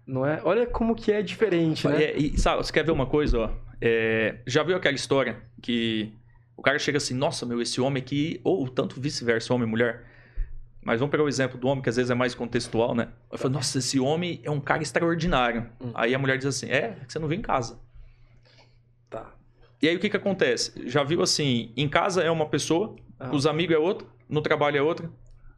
Não 0.06 0.26
é? 0.26 0.42
Olha 0.44 0.66
como 0.66 0.96
que 0.96 1.12
é 1.14 1.22
diferente, 1.22 1.88
né? 1.88 2.04
É, 2.04 2.18
e, 2.18 2.38
sabe, 2.38 2.58
você 2.66 2.74
quer 2.74 2.84
ver 2.84 2.92
uma 2.92 3.06
coisa, 3.06 3.40
ó? 3.40 3.50
É, 3.82 4.38
já 4.46 4.62
viu 4.64 4.76
aquela 4.76 4.96
história 4.96 5.42
que 5.62 6.14
o 6.56 6.62
cara 6.62 6.78
chega 6.78 6.98
assim, 6.98 7.16
nossa, 7.16 7.46
meu, 7.46 7.60
esse 7.62 7.82
homem 7.82 8.02
aqui, 8.02 8.40
ou 8.44 8.68
tanto 8.70 9.02
vice-versa, 9.02 9.54
homem 9.54 9.68
e 9.68 9.72
mulher. 9.72 10.06
Mas 10.84 11.00
vamos 11.00 11.12
pegar 11.12 11.24
o 11.24 11.28
exemplo 11.28 11.60
do 11.60 11.68
homem, 11.68 11.82
que 11.82 11.90
às 11.90 11.96
vezes 11.96 12.12
é 12.12 12.16
mais 12.16 12.36
contextual, 12.36 12.94
né? 12.96 13.10
Eu 13.32 13.38
falo, 13.38 13.54
nossa, 13.56 13.80
esse 13.80 14.00
homem 14.00 14.40
é 14.44 14.50
um 14.52 14.60
cara 14.60 14.82
extraordinário. 14.84 15.68
Hum. 15.80 15.92
Aí 15.94 16.14
a 16.14 16.20
mulher 16.20 16.38
diz 16.38 16.46
assim, 16.46 16.70
é, 16.70 16.98
que 17.06 17.12
você 17.12 17.20
não 17.20 17.28
vem 17.28 17.40
em 17.40 17.42
casa. 17.42 17.80
Tá. 19.10 19.34
E 19.82 19.88
aí 19.88 19.96
o 19.96 20.00
que 20.00 20.10
que 20.10 20.18
acontece? 20.18 20.88
Já 20.88 21.04
viu 21.04 21.22
assim, 21.22 21.72
em 21.76 21.88
casa 21.90 22.24
é 22.24 22.30
uma 22.32 22.48
pessoa, 22.48 22.96
Ah. 23.20 23.30
os 23.32 23.46
amigos 23.46 23.76
é 23.76 23.80
outra, 23.80 24.08
no 24.30 24.42
trabalho 24.42 24.78
é 24.78 24.82
outra. 24.82 25.10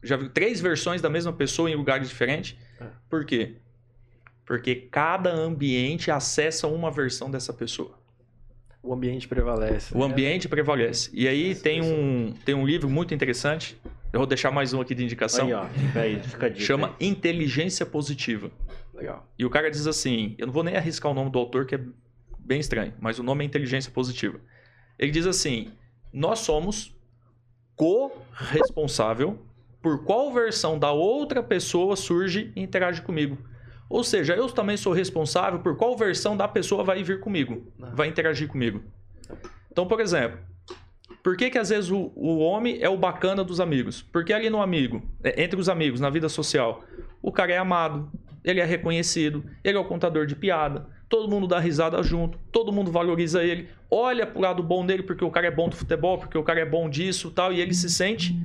Já 0.02 0.16
viu 0.16 0.28
três 0.28 0.60
versões 0.60 1.00
da 1.00 1.08
mesma 1.08 1.32
pessoa 1.32 1.70
em 1.70 1.74
lugares 1.74 2.08
diferentes. 2.08 2.56
Ah. 2.80 2.88
Por 3.08 3.24
quê? 3.24 3.56
Porque 4.44 4.74
cada 4.74 5.30
ambiente 5.34 6.10
acessa 6.10 6.66
uma 6.66 6.90
versão 6.90 7.30
dessa 7.30 7.52
pessoa. 7.52 7.98
O 8.84 8.92
ambiente 8.92 9.26
prevalece. 9.26 9.94
O 9.94 9.98
né? 9.98 10.04
ambiente 10.04 10.46
prevalece. 10.46 11.08
E 11.14 11.26
aí 11.26 11.54
tem 11.54 11.80
um, 11.80 12.34
tem 12.44 12.54
um 12.54 12.66
livro 12.66 12.88
muito 12.88 13.14
interessante. 13.14 13.80
Eu 14.12 14.20
vou 14.20 14.26
deixar 14.26 14.50
mais 14.50 14.74
um 14.74 14.80
aqui 14.80 14.94
de 14.94 15.02
indicação. 15.02 15.46
Aí, 15.46 15.54
ó. 15.54 15.66
Fica 15.66 16.00
aí, 16.00 16.20
fica 16.20 16.50
dica 16.50 16.64
Chama 16.64 16.94
aí. 17.00 17.08
Inteligência 17.08 17.86
Positiva. 17.86 18.50
Legal. 18.92 19.26
E 19.38 19.44
o 19.46 19.50
cara 19.50 19.70
diz 19.70 19.86
assim: 19.86 20.34
eu 20.36 20.46
não 20.46 20.52
vou 20.52 20.62
nem 20.62 20.76
arriscar 20.76 21.10
o 21.10 21.14
nome 21.14 21.30
do 21.30 21.38
autor, 21.38 21.64
que 21.64 21.76
é 21.76 21.80
bem 22.38 22.60
estranho, 22.60 22.92
mas 23.00 23.18
o 23.18 23.22
nome 23.22 23.42
é 23.42 23.46
Inteligência 23.46 23.90
Positiva. 23.90 24.38
Ele 24.98 25.10
diz 25.10 25.26
assim: 25.26 25.72
nós 26.12 26.40
somos 26.40 26.94
corresponsável 27.74 29.38
por 29.80 30.04
qual 30.04 30.30
versão 30.32 30.78
da 30.78 30.92
outra 30.92 31.42
pessoa 31.42 31.96
surge 31.96 32.52
e 32.54 32.60
interage 32.60 33.00
comigo. 33.00 33.38
Ou 33.88 34.02
seja, 34.02 34.34
eu 34.34 34.48
também 34.48 34.76
sou 34.76 34.92
responsável 34.92 35.60
por 35.60 35.76
qual 35.76 35.96
versão 35.96 36.36
da 36.36 36.48
pessoa 36.48 36.82
vai 36.82 37.02
vir 37.02 37.20
comigo, 37.20 37.72
Ah. 37.82 37.90
vai 37.94 38.08
interagir 38.08 38.48
comigo. 38.48 38.82
Então, 39.70 39.86
por 39.86 40.00
exemplo, 40.00 40.38
por 41.22 41.36
que, 41.36 41.50
que 41.50 41.58
às 41.58 41.68
vezes 41.68 41.90
o, 41.90 42.12
o 42.14 42.38
homem 42.38 42.78
é 42.80 42.88
o 42.88 42.96
bacana 42.96 43.42
dos 43.44 43.60
amigos? 43.60 44.02
Porque 44.02 44.32
ali 44.32 44.50
no 44.50 44.60
amigo, 44.60 45.02
é, 45.22 45.42
entre 45.42 45.58
os 45.58 45.68
amigos, 45.68 46.00
na 46.00 46.10
vida 46.10 46.28
social, 46.28 46.84
o 47.22 47.32
cara 47.32 47.52
é 47.52 47.58
amado, 47.58 48.10
ele 48.44 48.60
é 48.60 48.64
reconhecido, 48.64 49.44
ele 49.62 49.76
é 49.76 49.80
o 49.80 49.84
contador 49.84 50.26
de 50.26 50.36
piada, 50.36 50.86
todo 51.08 51.28
mundo 51.30 51.46
dá 51.46 51.58
risada 51.58 52.02
junto, 52.02 52.38
todo 52.52 52.72
mundo 52.72 52.90
valoriza 52.90 53.42
ele, 53.42 53.68
olha 53.90 54.26
pro 54.26 54.40
lado 54.40 54.62
bom 54.62 54.84
dele 54.84 55.02
porque 55.02 55.24
o 55.24 55.30
cara 55.30 55.46
é 55.46 55.50
bom 55.50 55.68
do 55.68 55.76
futebol, 55.76 56.18
porque 56.18 56.36
o 56.36 56.42
cara 56.42 56.60
é 56.60 56.66
bom 56.66 56.88
disso 56.90 57.30
tal, 57.30 57.52
e 57.52 57.60
ele 57.60 57.72
se 57.74 57.88
sente 57.88 58.36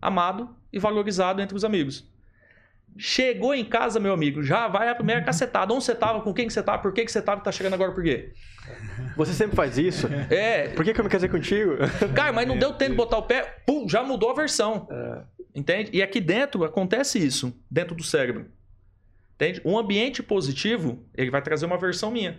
amado 0.00 0.48
e 0.72 0.78
valorizado 0.78 1.40
entre 1.40 1.56
os 1.56 1.64
amigos. 1.64 2.06
Chegou 2.96 3.54
em 3.54 3.64
casa, 3.64 3.98
meu 3.98 4.12
amigo, 4.12 4.42
já 4.42 4.68
vai 4.68 4.88
a 4.88 4.94
primeira 4.94 5.22
cacetada. 5.22 5.72
Onde 5.72 5.84
você 5.84 5.94
tava? 5.94 6.20
Com 6.20 6.34
quem 6.34 6.46
que 6.46 6.52
você 6.52 6.62
tava? 6.62 6.82
Por 6.82 6.92
que, 6.92 7.04
que 7.04 7.12
você 7.12 7.22
tava? 7.22 7.40
Tá 7.40 7.50
chegando 7.50 7.74
agora 7.74 7.92
por 7.92 8.02
quê? 8.02 8.32
Você 9.16 9.32
sempre 9.32 9.56
faz 9.56 9.78
isso? 9.78 10.06
É, 10.30 10.68
Por 10.68 10.84
que, 10.84 10.92
que 10.92 11.00
eu 11.00 11.04
me 11.04 11.10
casei 11.10 11.28
contigo? 11.28 11.76
Cara, 12.14 12.32
mas 12.32 12.46
não 12.46 12.58
deu 12.58 12.72
tempo 12.74 12.92
de 12.92 12.96
botar 12.96 13.18
o 13.18 13.22
pé, 13.22 13.62
pum, 13.66 13.88
já 13.88 14.02
mudou 14.02 14.30
a 14.30 14.34
versão. 14.34 14.86
É. 14.90 15.22
Entende? 15.54 15.90
E 15.92 16.02
aqui 16.02 16.20
dentro 16.20 16.62
acontece 16.64 17.18
isso, 17.18 17.52
dentro 17.70 17.94
do 17.94 18.02
cérebro. 18.02 18.46
Entende? 19.34 19.60
Um 19.64 19.78
ambiente 19.78 20.22
positivo, 20.22 21.04
ele 21.16 21.30
vai 21.30 21.42
trazer 21.42 21.66
uma 21.66 21.78
versão 21.78 22.10
minha. 22.10 22.38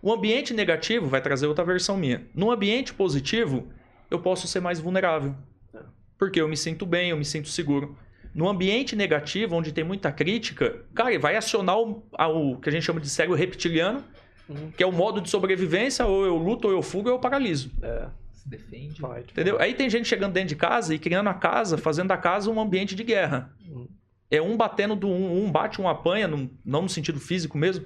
O 0.00 0.12
ambiente 0.12 0.54
negativo 0.54 1.06
vai 1.06 1.20
trazer 1.20 1.46
outra 1.46 1.64
versão 1.64 1.96
minha. 1.96 2.26
No 2.34 2.50
ambiente 2.50 2.94
positivo, 2.94 3.68
eu 4.10 4.20
posso 4.20 4.46
ser 4.46 4.60
mais 4.60 4.78
vulnerável. 4.78 5.34
Porque 6.18 6.40
eu 6.40 6.48
me 6.48 6.56
sinto 6.56 6.84
bem, 6.86 7.10
eu 7.10 7.16
me 7.16 7.24
sinto 7.24 7.48
seguro. 7.48 7.96
No 8.34 8.48
ambiente 8.48 8.94
negativo, 8.94 9.56
onde 9.56 9.72
tem 9.72 9.82
muita 9.84 10.12
crítica, 10.12 10.82
cara, 10.94 11.10
ele 11.10 11.18
vai 11.18 11.36
acionar 11.36 11.78
o, 11.78 12.02
a- 12.16 12.28
o 12.28 12.56
que 12.60 12.68
a 12.68 12.72
gente 12.72 12.84
chama 12.84 13.00
de 13.00 13.08
cérebro 13.08 13.36
reptiliano, 13.36 14.02
Uhum. 14.48 14.70
que 14.74 14.82
é 14.82 14.86
o 14.86 14.92
modo 14.92 15.20
de 15.20 15.28
sobrevivência, 15.28 16.06
ou 16.06 16.24
eu 16.24 16.34
luto, 16.36 16.68
ou 16.68 16.72
eu 16.72 16.80
fugo, 16.80 17.08
ou 17.10 17.16
eu 17.16 17.20
paraliso. 17.20 17.70
É, 17.82 18.06
Se 18.32 18.48
defende. 18.48 18.98
vai. 19.00 19.20
Entendeu? 19.20 19.60
Aí 19.60 19.74
tem 19.74 19.90
gente 19.90 20.08
chegando 20.08 20.32
dentro 20.32 20.48
de 20.48 20.56
casa 20.56 20.94
e 20.94 20.98
criando 20.98 21.28
a 21.28 21.34
casa, 21.34 21.76
fazendo 21.76 22.08
da 22.08 22.16
casa 22.16 22.50
um 22.50 22.58
ambiente 22.58 22.94
de 22.94 23.02
guerra. 23.04 23.52
Hum. 23.68 23.86
É 24.30 24.40
um 24.40 24.56
batendo 24.56 24.96
do 24.96 25.06
um, 25.08 25.44
um 25.44 25.50
bate, 25.52 25.80
um 25.82 25.88
apanha, 25.88 26.26
num- 26.26 26.48
não 26.64 26.82
no 26.82 26.88
sentido 26.88 27.20
físico 27.20 27.58
mesmo, 27.58 27.84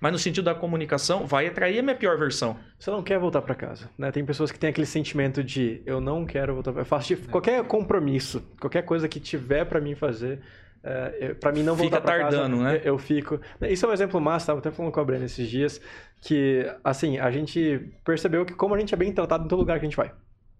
mas 0.00 0.12
no 0.12 0.18
sentido 0.18 0.44
da 0.44 0.54
comunicação, 0.54 1.26
vai 1.26 1.46
atrair 1.46 1.78
a 1.78 1.82
minha 1.82 1.94
pior 1.94 2.18
versão. 2.18 2.56
Você 2.78 2.90
não 2.90 3.02
quer 3.02 3.18
voltar 3.18 3.42
pra 3.42 3.54
casa, 3.54 3.90
né? 3.98 4.10
Tem 4.10 4.24
pessoas 4.24 4.50
que 4.50 4.58
têm 4.58 4.70
aquele 4.70 4.86
sentimento 4.86 5.44
de 5.44 5.82
eu 5.84 6.00
não 6.00 6.24
quero 6.24 6.54
voltar 6.54 6.72
pra 6.72 6.82
Eu 6.82 6.86
faço 6.86 7.14
de- 7.14 7.28
qualquer 7.28 7.62
compromisso, 7.64 8.42
qualquer 8.60 8.82
coisa 8.82 9.06
que 9.08 9.20
tiver 9.20 9.64
pra 9.66 9.80
mim 9.80 9.94
fazer, 9.94 10.40
é, 10.82 11.16
eu- 11.20 11.34
pra 11.36 11.52
mim 11.52 11.62
não 11.62 11.74
Fica 11.76 11.90
voltar 11.90 12.00
pra 12.00 12.18
tardando, 12.20 12.56
casa, 12.56 12.72
né? 12.72 12.76
eu, 12.78 12.94
eu 12.94 12.98
fico. 12.98 13.38
Isso 13.62 13.84
é 13.84 13.88
um 13.88 13.92
exemplo 13.92 14.20
massa, 14.20 14.46
tava 14.46 14.60
até 14.60 14.70
falando 14.70 14.90
com 14.92 15.00
a 15.00 15.04
Brenda 15.04 15.26
esses 15.26 15.48
dias, 15.48 15.80
que 16.22 16.64
assim, 16.82 17.18
a 17.18 17.30
gente 17.30 17.92
percebeu 18.04 18.46
que 18.46 18.54
como 18.54 18.74
a 18.74 18.78
gente 18.78 18.94
é 18.94 18.96
bem 18.96 19.12
tratado 19.12 19.44
em 19.44 19.48
todo 19.48 19.58
lugar 19.58 19.78
que 19.78 19.84
a 19.84 19.88
gente 19.88 19.96
vai. 19.96 20.10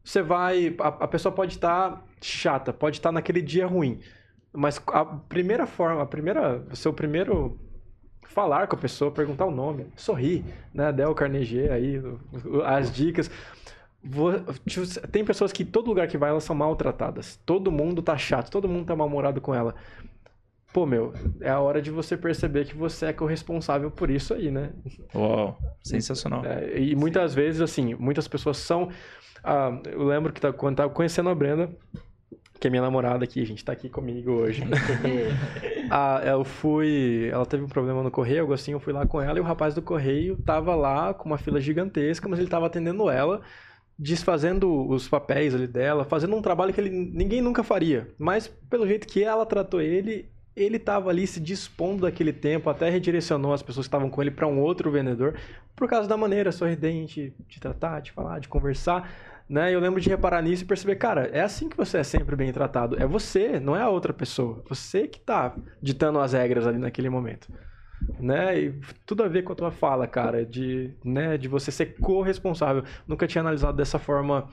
Você 0.04 0.20
vai, 0.22 0.74
a, 0.78 0.88
a 0.88 1.08
pessoa 1.08 1.32
pode 1.34 1.54
estar 1.54 2.04
chata, 2.20 2.72
pode 2.72 2.98
estar 2.98 3.10
naquele 3.12 3.40
dia 3.42 3.66
ruim, 3.66 4.00
mas 4.52 4.82
a 4.88 5.04
primeira 5.04 5.66
forma, 5.66 6.02
a 6.02 6.06
primeira, 6.06 6.62
seu 6.74 6.92
primeiro 6.92 7.58
falar 8.32 8.66
com 8.66 8.76
a 8.76 8.78
pessoa, 8.78 9.10
perguntar 9.10 9.44
o 9.44 9.50
nome, 9.50 9.86
sorrir, 9.96 10.44
né? 10.72 10.92
Del 10.92 11.14
Carnegie 11.14 11.68
aí, 11.68 12.00
as 12.64 12.92
dicas. 12.92 13.30
Tipo, 14.66 14.86
Tem 15.10 15.24
pessoas 15.24 15.52
que 15.52 15.64
todo 15.64 15.88
lugar 15.88 16.08
que 16.08 16.16
vai 16.16 16.30
elas 16.30 16.44
são 16.44 16.56
maltratadas. 16.56 17.38
Todo 17.44 17.70
mundo 17.70 18.00
tá 18.02 18.16
chato, 18.16 18.50
todo 18.50 18.68
mundo 18.68 18.86
tá 18.86 18.96
mal-humorado 18.96 19.40
com 19.40 19.54
ela. 19.54 19.74
Pô, 20.72 20.86
meu, 20.86 21.12
é 21.40 21.50
a 21.50 21.58
hora 21.58 21.82
de 21.82 21.90
você 21.90 22.16
perceber 22.16 22.64
que 22.64 22.76
você 22.76 23.06
é 23.06 23.12
corresponsável 23.12 23.90
por 23.90 24.08
isso 24.08 24.32
aí, 24.32 24.50
né? 24.52 24.70
Uau, 25.14 25.58
sensacional. 25.82 26.44
É, 26.46 26.78
e 26.78 26.94
muitas 26.94 27.34
vezes, 27.34 27.60
assim, 27.60 27.94
muitas 27.94 28.28
pessoas 28.28 28.56
são. 28.58 28.88
ah, 29.42 29.76
eu 29.86 30.04
lembro 30.04 30.32
que 30.32 30.40
tá- 30.40 30.52
quando 30.52 30.76
tava 30.76 30.90
conhecendo 30.90 31.28
a 31.28 31.34
Brenda, 31.34 31.70
que 32.60 32.66
é 32.66 32.70
minha 32.70 32.82
namorada 32.82 33.24
aqui, 33.24 33.40
a 33.42 33.46
gente 33.46 33.64
tá 33.64 33.72
aqui 33.72 33.88
comigo 33.88 34.30
hoje. 34.30 34.62
Ah, 35.92 36.22
eu 36.24 36.44
fui. 36.44 37.28
Ela 37.32 37.44
teve 37.44 37.64
um 37.64 37.68
problema 37.68 38.00
no 38.00 38.12
correio, 38.12 38.42
algo 38.42 38.52
assim, 38.52 38.70
eu 38.70 38.78
fui 38.78 38.92
lá 38.92 39.04
com 39.04 39.20
ela 39.20 39.36
e 39.36 39.40
o 39.40 39.44
rapaz 39.44 39.74
do 39.74 39.82
correio 39.82 40.36
tava 40.36 40.72
lá 40.76 41.12
com 41.12 41.28
uma 41.28 41.36
fila 41.36 41.60
gigantesca, 41.60 42.28
mas 42.28 42.38
ele 42.38 42.46
tava 42.46 42.66
atendendo 42.66 43.10
ela, 43.10 43.40
desfazendo 43.98 44.88
os 44.88 45.08
papéis 45.08 45.52
ali 45.52 45.66
dela, 45.66 46.04
fazendo 46.04 46.36
um 46.36 46.40
trabalho 46.40 46.72
que 46.72 46.80
ele, 46.80 46.90
ninguém 46.90 47.40
nunca 47.40 47.64
faria. 47.64 48.06
Mas 48.16 48.46
pelo 48.46 48.86
jeito 48.86 49.04
que 49.04 49.24
ela 49.24 49.44
tratou 49.44 49.80
ele, 49.80 50.30
ele 50.54 50.78
tava 50.78 51.10
ali 51.10 51.26
se 51.26 51.40
dispondo 51.40 52.02
daquele 52.02 52.32
tempo, 52.32 52.70
até 52.70 52.88
redirecionou 52.88 53.52
as 53.52 53.62
pessoas 53.62 53.86
que 53.86 53.88
estavam 53.88 54.08
com 54.08 54.22
ele 54.22 54.30
para 54.30 54.46
um 54.46 54.60
outro 54.60 54.92
vendedor, 54.92 55.36
por 55.74 55.88
causa 55.88 56.08
da 56.08 56.16
maneira 56.16 56.52
sorridente 56.52 57.34
de 57.48 57.58
tratar, 57.58 58.00
de 58.00 58.12
falar, 58.12 58.38
de 58.38 58.48
conversar. 58.48 59.10
Né? 59.50 59.74
Eu 59.74 59.80
lembro 59.80 60.00
de 60.00 60.08
reparar 60.08 60.40
nisso 60.42 60.62
e 60.62 60.66
perceber, 60.66 60.94
cara, 60.94 61.28
é 61.32 61.40
assim 61.40 61.68
que 61.68 61.76
você 61.76 61.98
é 61.98 62.04
sempre 62.04 62.36
bem 62.36 62.52
tratado. 62.52 62.96
É 63.02 63.04
você, 63.04 63.58
não 63.58 63.74
é 63.74 63.82
a 63.82 63.88
outra 63.88 64.12
pessoa. 64.12 64.62
Você 64.68 65.08
que 65.08 65.18
tá 65.18 65.56
ditando 65.82 66.20
as 66.20 66.34
regras 66.34 66.68
ali 66.68 66.78
naquele 66.78 67.10
momento. 67.10 67.52
Né? 68.20 68.60
E 68.60 68.80
tudo 69.04 69.24
a 69.24 69.28
ver 69.28 69.42
com 69.42 69.52
a 69.52 69.56
tua 69.56 69.72
fala, 69.72 70.06
cara, 70.06 70.46
de, 70.46 70.94
né, 71.04 71.36
de 71.36 71.48
você 71.48 71.72
ser 71.72 71.96
corresponsável. 71.96 72.84
Nunca 73.08 73.26
tinha 73.26 73.42
analisado 73.42 73.76
dessa 73.76 73.98
forma 73.98 74.48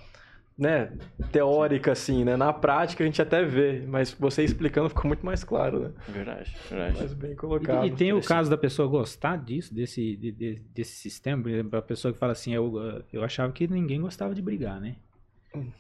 né, 0.58 0.91
teórica, 1.32 1.91
assim, 1.91 2.24
né? 2.26 2.36
Na 2.36 2.51
prática 2.51 3.03
a 3.03 3.05
gente 3.05 3.22
até 3.22 3.43
vê, 3.43 3.84
mas 3.88 4.12
você 4.12 4.43
explicando 4.43 4.89
ficou 4.89 5.05
muito 5.05 5.24
mais 5.26 5.43
claro, 5.43 5.80
né? 5.80 5.91
Verdade, 6.08 6.51
verdade. 6.70 6.97
Mais 6.97 7.14
bem 7.14 7.32
E, 7.32 7.36
colocado. 7.36 7.86
e 7.86 7.91
tem 7.91 8.12
o 8.14 8.22
caso 8.22 8.49
da 8.49 8.58
pessoa 8.58 8.88
gostar 8.88 9.38
disso, 9.38 9.74
desse, 9.74 10.16
de- 10.16 10.32
de- 10.32 10.62
desse 10.74 10.93
sistema, 10.95 11.43
por 11.43 11.51
exemplo, 11.51 11.78
a 11.78 11.82
pessoa 11.82 12.12
que 12.12 12.18
fala 12.20 12.32
assim, 12.32 12.53
eu, 12.53 12.74
eu 13.14 13.24
achava 13.24 13.51
que 13.53 13.68
ninguém 13.68 14.01
gostava 14.01 14.34
de 14.34 14.41
brigar, 14.41 14.82
né? 14.82 14.95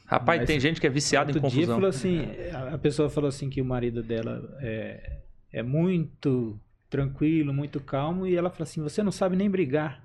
Rapaz, 0.05 0.39
Mas 0.41 0.47
tem 0.47 0.59
gente 0.59 0.79
que 0.79 0.87
é 0.87 0.89
viciada 0.89 1.31
em 1.31 1.35
Outro 1.35 1.49
dia 1.49 1.59
confusão. 1.67 1.75
falou 1.75 1.89
assim, 1.89 2.27
a- 2.73 2.77
pessoa 2.77 3.09
falou 3.09 3.27
assim 3.27 3.49
que 3.49 3.61
o 3.61 3.65
marido 3.65 4.01
dela 4.01 4.57
é, 4.61 5.17
é 5.51 5.61
muito 5.63 6.59
tranquilo, 6.89 7.53
muito 7.53 7.79
calmo, 7.79 8.25
e 8.25 8.35
ela 8.35 8.49
falou 8.49 8.63
assim, 8.63 8.81
você 8.81 9.03
não 9.03 9.11
sabe 9.11 9.35
nem 9.35 9.49
brigar. 9.49 10.03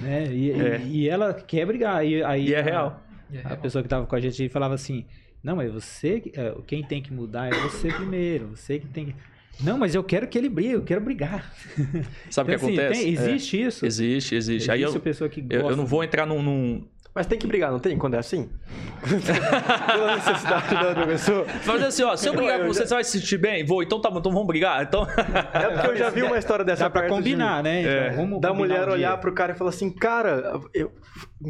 Né? 0.00 0.26
E, 0.32 0.50
e- 0.50 0.60
É. 0.60 0.80
e 0.82 1.08
ela 1.08 1.32
quer 1.32 1.64
brigar. 1.64 2.04
E, 2.04 2.22
aí 2.22 2.48
E 2.48 2.54
é 2.54 2.72
a- 2.74 2.98
real. 3.30 3.52
A, 3.52 3.56
pessoa 3.56 3.82
que 3.82 3.88
tava 3.88 4.06
com 4.06 4.16
a 4.16 4.20
gente 4.20 4.48
falava 4.48 4.74
assim, 4.74 5.04
não, 5.42 5.56
mas 5.56 5.72
você, 5.72 6.20
que- 6.20 6.32
é, 6.38 6.54
quem 6.66 6.82
tem 6.82 7.02
que 7.02 7.12
mudar 7.12 7.48
é 7.48 7.58
você 7.60 7.88
primeiro, 7.88 8.48
você 8.56 8.78
que 8.78 8.86
tem 8.88 9.06
que... 9.06 9.14
Não, 9.62 9.78
mas 9.78 9.94
eu 9.94 10.04
quero 10.04 10.28
que 10.28 10.36
ele 10.36 10.50
brigue, 10.50 10.72
eu 10.72 10.82
quero 10.82 11.00
brigar. 11.00 11.50
Sabe 12.30 12.54
o 12.54 12.58
que 12.58 12.66
Então, 12.66 12.68
assim, 12.68 12.78
acontece? 12.78 13.00
tem- 13.04 13.08
É, 13.08 13.12
existe 13.12 13.62
isso. 13.62 13.86
existe, 13.86 14.34
existe. 14.34 14.70
Aí 14.70 14.82
eu, 14.82 14.88
Existe 14.88 14.98
a 14.98 15.00
pessoa 15.02 15.30
que 15.30 15.40
gosta. 15.40 15.56
eu, 15.56 15.70
eu 15.70 15.76
não 15.76 15.86
vou 15.86 16.04
entrar 16.04 16.26
num- 16.26 16.42
num, 16.42 16.86
Mas 17.14 17.26
tem 17.26 17.38
que 17.38 17.46
brigar, 17.46 17.72
não 17.72 17.78
tem? 17.78 17.96
Quando 17.96 18.14
é 18.14 18.18
assim? 18.18 18.50
Pela 19.86 20.16
necessidade 20.16 20.74
da 20.74 20.88
outra 20.88 21.06
pessoa. 21.06 21.46
Mas 21.64 21.82
assim, 21.82 22.02
ó, 22.02 22.14
se 22.16 22.28
eu 22.28 22.34
brigar 22.34 22.58
com 22.58 22.64
Eu 22.66 22.74
você, 22.74 22.80
já- 22.80 22.86
você 22.88 22.94
vai 22.94 23.04
se 23.04 23.18
sentir 23.18 23.38
bem? 23.38 23.64
Vou, 23.64 23.82
então 23.82 23.98
tá 24.00 24.10
bom, 24.10 24.18
então 24.18 24.30
vamos 24.32 24.46
brigar. 24.46 24.82
Então. 24.82 25.06
É 25.54 25.68
porque 25.70 25.86
eu 25.88 25.96
já 25.96 26.10
vi 26.10 26.22
uma 26.22 26.38
história 26.38 26.64
dessa 26.64 26.84
Dá 26.84 26.90
pra 26.90 27.02
de 27.02 27.08
combinar, 27.08 27.62
mim. 27.62 27.68
né? 27.70 27.80
Então, 27.80 27.92
É. 27.92 28.10
vamos 28.10 28.40
da 28.40 28.48
combinar 28.48 28.54
mulher 28.54 28.88
um 28.88 28.92
olhar 28.92 29.16
pro 29.18 29.32
cara 29.32 29.52
e 29.52 29.54
falar 29.56 29.70
assim, 29.70 29.90
cara, 29.90 30.60
eu, 30.74 30.92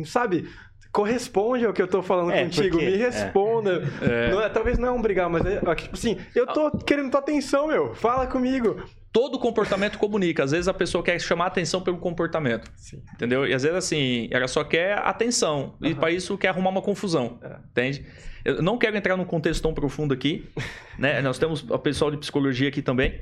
sabe, 0.05 0.49
corresponde 0.97 1.67
ao 1.67 1.75
que 1.75 1.83
eu 1.83 1.87
tô 1.87 2.03
falando 2.03 2.31
É, 2.31 2.45
contigo, 2.45 2.71
porque- 2.71 2.87
me 2.91 2.97
responda. 2.97 3.83
É. 4.01 4.31
Não 4.31 4.41
é- 4.41 4.49
talvez 4.49 4.79
não 4.79 4.89
é 4.89 4.91
um 4.91 5.03
brigar, 5.03 5.29
mas 5.29 5.45
é, 5.45 5.61
é 5.63 5.75
tipo 5.75 5.95
assim, 5.95 6.17
eu 6.35 6.47
tô 6.47 6.71
querendo 6.71 7.11
tua 7.11 7.21
atenção, 7.21 7.69
meu, 7.69 7.95
fala 7.95 8.27
comigo. 8.27 8.83
Todo 9.13 9.39
comportamento 9.39 9.99
comunica. 9.99 10.43
Às 10.43 10.53
vezes 10.53 10.69
a 10.69 10.73
pessoa 10.75 11.05
quer 11.05 11.21
chamar 11.21 11.47
atenção 11.49 11.83
pelo 11.83 11.99
comportamento. 11.99 12.71
Sim. 12.77 13.03
Entendeu? 13.15 13.47
E 13.47 13.53
às 13.53 13.63
vezes 13.63 13.77
assim, 13.77 14.29
ela 14.31 14.49
só 14.49 14.65
quer 14.65 14.95
atenção. 14.99 15.75
E 15.83 15.95
para 15.95 16.11
isso 16.11 16.37
quer 16.39 16.49
arrumar 16.49 16.71
uma 16.71 16.83
confusão. 16.83 17.39
É. 17.43 17.57
Entende? 17.71 18.07
Eu 18.43 18.63
não 18.63 18.79
quero 18.79 18.97
entrar 18.97 19.19
num 19.19 19.25
contexto 19.27 19.63
tão 19.63 19.75
profundo 19.75 20.15
aqui. 20.15 20.49
né? 20.99 21.21
Nós 21.21 21.39
temos 21.39 21.63
o 21.69 21.79
pessoal 21.79 22.11
de 22.11 22.17
psicologia 22.17 22.69
aqui 22.69 22.81
também. 22.81 23.21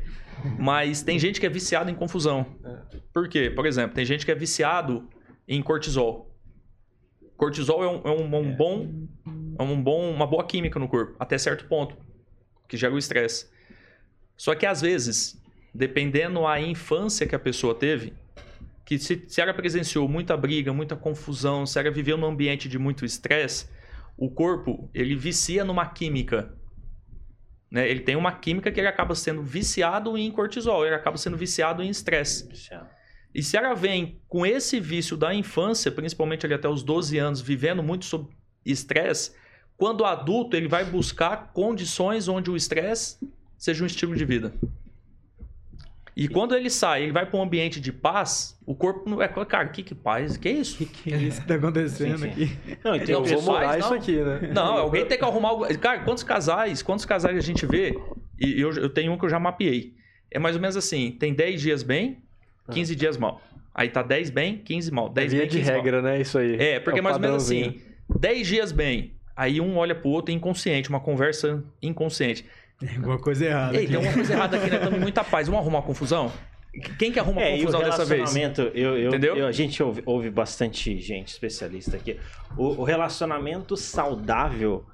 Mas 0.59 1.03
tem 1.03 1.19
gente 1.19 1.41
que 1.41 1.47
é 1.47 1.49
viciado 1.49 1.91
em 1.91 1.95
confusão. 1.95 2.47
Por 3.13 3.29
quê? 3.29 3.51
Por 3.51 3.67
exemplo, 3.67 3.95
tem 3.97 4.05
gente 4.05 4.25
que 4.25 4.31
é 4.31 4.35
viciado 4.35 5.09
em 5.49 5.61
cortisol. 5.61 6.34
Cortisol 7.37 7.83
é 7.83 7.89
um, 7.89 8.01
é 8.05 8.11
um- 8.11 8.37
um 8.37 8.57
bom, 8.57 8.89
é 9.59 9.63
um 9.63 9.83
bom, 9.83 10.11
uma 10.11 10.27
boa 10.27 10.45
química 10.45 10.79
no 10.79 10.89
corpo, 10.89 11.17
até 11.19 11.37
certo 11.37 11.67
ponto, 11.67 11.97
que 12.69 12.77
gera 12.77 12.95
o 12.95 12.99
estresse. 12.99 13.49
Só 14.37 14.55
que 14.55 14.67
às 14.67 14.81
vezes, 14.81 15.41
dependendo 15.75 16.47
a 16.47 16.61
infância 16.61 17.27
que 17.27 17.35
a 17.35 17.39
pessoa 17.39 17.75
teve, 17.75 18.13
que 18.85 18.99
se, 18.99 19.25
se 19.27 19.41
ela 19.41 19.55
presenciou 19.55 20.09
muita 20.09 20.37
briga, 20.37 20.73
muita 20.73 20.95
confusão, 20.95 21.65
se 21.67 21.79
ela 21.79 21.91
viveu 21.91 22.17
num 22.17 22.27
ambiente 22.27 22.69
de 22.69 22.79
muito 22.79 23.05
estresse, 23.05 23.67
o 24.17 24.31
corpo 24.31 24.89
ele 24.95 25.17
vicia 25.17 25.65
numa 25.65 25.87
química. 25.87 26.55
Né? 27.71 27.89
Ele 27.89 28.01
tem 28.01 28.15
uma 28.15 28.31
química 28.33 28.71
que 28.71 28.79
ele 28.79 28.87
acaba 28.89 29.15
sendo 29.15 29.43
viciado 29.43 30.17
em 30.17 30.31
cortisol, 30.31 30.85
ele 30.87 30.95
acaba 30.95 31.17
sendo 31.17 31.37
viciado 31.37 31.83
em 31.83 31.89
estresse. 31.89 32.49
E 33.35 33.43
se 33.43 33.57
ela 33.57 33.75
vem 33.75 34.21
com 34.29 34.47
esse 34.47 34.79
vício 34.79 35.17
da 35.17 35.35
infância, 35.35 35.91
principalmente 35.91 36.47
ali 36.47 36.55
até 36.55 36.69
os 36.69 36.83
12 36.83 37.19
anos, 37.19 37.41
vivendo 37.41 37.83
muito 37.83 38.05
sob 38.05 38.29
estresse, 38.65 39.33
quando 39.77 40.05
adulto 40.05 40.57
ele 40.57 40.69
vai 40.69 40.85
buscar 40.85 41.53
condições 41.53 42.29
onde 42.29 42.51
o 42.51 42.57
estresse 42.57 43.19
seja 43.59 43.83
um 43.83 43.87
estilo 43.87 44.15
de 44.15 44.25
vida. 44.25 44.55
E 46.17 46.29
quando 46.29 46.55
ele 46.55 46.71
sai, 46.71 47.03
ele 47.03 47.13
vai 47.13 47.27
para 47.27 47.37
um 47.37 47.43
ambiente 47.43 47.81
de 47.81 47.93
paz, 47.93 48.57
o 48.65 48.73
corpo 48.73 49.11
não 49.11 49.21
é. 49.21 49.27
Cara, 49.27 49.69
que 49.69 49.83
que 49.83 49.97
paz? 49.97 50.37
Que 50.37 50.49
isso? 50.49 50.79
Que 50.79 50.87
que 50.87 51.13
é 51.13 51.17
isso 51.17 51.41
que 51.41 51.49
tá 51.49 51.57
acontecendo 51.57 52.19
Sim, 52.19 52.33
sim. 52.33 52.45
aqui? 52.45 52.79
Não, 52.85 52.95
e 52.95 53.01
tem 53.01 53.15
Não, 53.17 53.23
o 53.23 53.27
Eu 53.27 53.41
vou 53.41 53.43
morar 53.43 53.73
não. 53.73 53.79
isso 53.81 53.95
aqui, 53.95 54.23
né? 54.23 54.53
Não, 54.55 54.79
alguém 54.79 55.05
tem 55.07 55.19
que 55.19 55.25
arrumar 55.25 55.49
algo. 55.49 55.79
Cara, 55.79 56.05
quantos 56.05 56.23
casais, 56.23 56.83
quantos 56.83 57.05
casais 57.05 57.37
a 57.37 57.41
gente 57.41 57.67
vê? 57.67 57.99
E 58.39 58.61
eu, 58.61 58.73
eu 58.75 58.89
tenho 58.89 59.11
um 59.13 59.19
que 59.19 59.25
eu 59.25 59.29
já 59.29 59.41
mapeei. 59.41 59.97
É 60.31 60.39
mais 60.39 60.55
ou 60.55 60.63
menos 60.63 60.77
assim: 60.77 61.11
tem 61.11 61.35
10 61.35 61.61
dias 61.61 61.83
bem, 61.83 62.23
15 62.71 62.95
dias 62.97 63.17
mal. 63.17 63.41
Aí 63.75 63.89
tá 63.89 64.03
10 64.03 64.31
bem, 64.31 64.59
15 64.59 64.91
mal. 64.93 65.09
10 65.09 65.33
Via 65.33 65.41
bem, 65.43 65.49
de 65.51 65.59
15 65.59 65.71
mal. 65.71 65.81
regra, 65.83 66.03
né? 66.03 66.21
Isso 66.21 66.39
aí. 66.39 66.57
É, 66.57 66.81
porque 66.81 66.99
é 67.01 67.03
mais 67.03 67.17
ou 67.17 67.23
menos 67.23 67.45
assim: 67.45 67.81
10 68.19 68.47
dias 68.47 68.73
bem. 68.73 69.15
Aí 69.37 69.61
um 69.61 69.77
olha 69.77 69.95
pro 69.95 70.11
outro 70.11 70.33
inconsciente, 70.33 70.89
uma 70.89 71.01
conversa 71.01 71.63
inconsciente. 71.83 72.45
Tem 72.79 72.97
alguma 72.97 73.19
coisa 73.19 73.45
errada. 73.47 73.77
Ei, 73.77 73.85
aqui. 73.85 73.93
tem 73.93 74.01
uma 74.01 74.13
coisa 74.13 74.33
errada 74.33 74.57
aqui, 74.57 74.71
né? 74.71 74.77
Estamos 74.77 74.99
em 74.99 75.03
muita 75.03 75.23
paz. 75.25 75.49
Vamos 75.49 75.61
arrumar 75.63 75.79
uma 75.79 75.85
confusão? 75.87 76.33
Quem 76.99 77.13
que 77.13 77.21
arruma 77.21 77.41
a 77.41 77.45
É, 77.45 77.51
e 77.53 77.55
o 77.55 77.59
confusão 77.67 77.83
dessa 77.83 78.05
vez? 78.05 78.21
relacionamento, 78.35 78.61
eu, 78.77 78.97
eu, 78.99 79.09
Entendeu? 79.09 79.37
eu- 79.37 79.47
a 79.47 79.53
gente 79.53 79.81
ouve, 79.83 80.03
ouve 80.07 80.29
bastante 80.31 80.99
gente 81.01 81.29
especialista 81.29 81.97
aqui. 81.97 82.17
O, 82.57 82.81
o 82.81 82.85
relacionamento 82.85 83.77
saudável, 83.77 84.85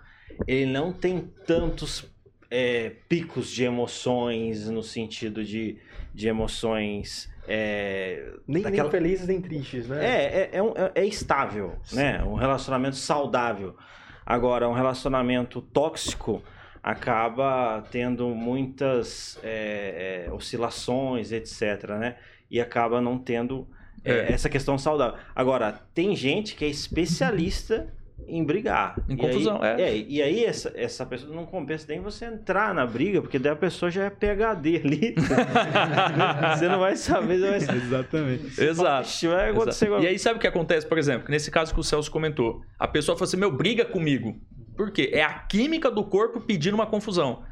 ele 0.46 0.66
não 0.70 0.92
tem 0.92 1.30
tantos 1.46 2.04
é, 2.50 2.92
picos 3.08 3.50
de 3.50 3.64
emoções 3.64 4.68
no 4.68 4.82
sentido 4.82 5.42
de, 5.44 5.76
de 6.14 6.28
emoções. 6.28 7.30
É, 7.52 8.32
Nem, 8.46 8.62
daquela- 8.62 8.84
nem 8.84 8.90
felizes 8.92 9.26
nem 9.26 9.40
tristes, 9.40 9.88
né? 9.88 10.04
é, 10.06 10.24
é, 10.24 10.50
é, 10.52 10.62
um- 10.62 10.72
é- 10.76 10.92
é 10.94 11.04
estável, 11.04 11.74
né? 11.92 12.22
Um 12.22 12.34
relacionamento 12.34 12.94
saudável. 12.94 13.76
Agora, 14.24 14.68
um 14.68 14.72
relacionamento 14.72 15.60
tóxico 15.60 16.40
acaba 16.80 17.82
tendo 17.90 18.28
muitas 18.28 19.38
é, 19.42 20.26
é, 20.28 20.32
oscilações, 20.32 21.32
etc, 21.32 21.88
né? 21.98 22.16
E 22.50 22.60
acaba 22.60 23.00
não 23.00 23.18
tendo 23.18 23.66
É. 24.04 24.32
essa 24.32 24.48
questão 24.48 24.78
saudável. 24.78 25.18
Agora, 25.34 25.72
tem 25.92 26.14
gente 26.14 26.54
que 26.54 26.64
é 26.64 26.68
especialista 26.68 27.88
em 28.26 28.44
brigar. 28.44 28.96
Em 29.08 29.14
E 29.14 29.16
confusão, 29.16 29.60
aí, 29.62 29.82
é. 29.82 29.96
E 29.96 30.22
aí 30.22 30.44
essa, 30.44 30.72
essa 30.74 31.04
pessoa 31.04 31.34
não 31.34 31.46
compensa 31.46 31.86
nem 31.88 32.00
você 32.00 32.26
entrar 32.26 32.74
na 32.74 32.86
briga, 32.86 33.20
porque 33.20 33.38
daí 33.38 33.52
a 33.52 33.56
pessoa 33.56 33.90
já 33.90 34.04
é 34.04 34.10
PHD 34.10 34.76
ali. 34.84 35.14
você 36.56 36.68
não 36.68 36.78
vai 36.78 36.96
saber, 36.96 37.38
você 37.38 37.50
vai 37.50 37.60
saber. 37.60 37.82
Exatamente. 37.82 38.60
Exato. 38.62 39.28
Vai 39.28 39.50
acontecer 39.50 39.86
Exato. 39.86 40.02
E 40.02 40.06
aí, 40.06 40.18
sabe 40.18 40.36
o 40.36 40.40
que 40.40 40.46
acontece, 40.46 40.86
por 40.86 40.98
exemplo? 40.98 41.30
Nesse 41.30 41.50
caso 41.50 41.74
que 41.74 41.80
o 41.80 41.84
Celso 41.84 42.10
comentou. 42.10 42.62
A 42.78 42.86
pessoa 42.86 43.16
fala 43.16 43.26
assim: 43.26 43.36
meu, 43.36 43.50
briga 43.50 43.84
comigo. 43.84 44.40
Por 44.76 44.90
quê? 44.90 45.10
É 45.12 45.22
a 45.22 45.32
química 45.34 45.90
do 45.90 46.04
corpo 46.04 46.40
pedindo 46.40 46.74
uma 46.74 46.86
confusão. 46.86 47.42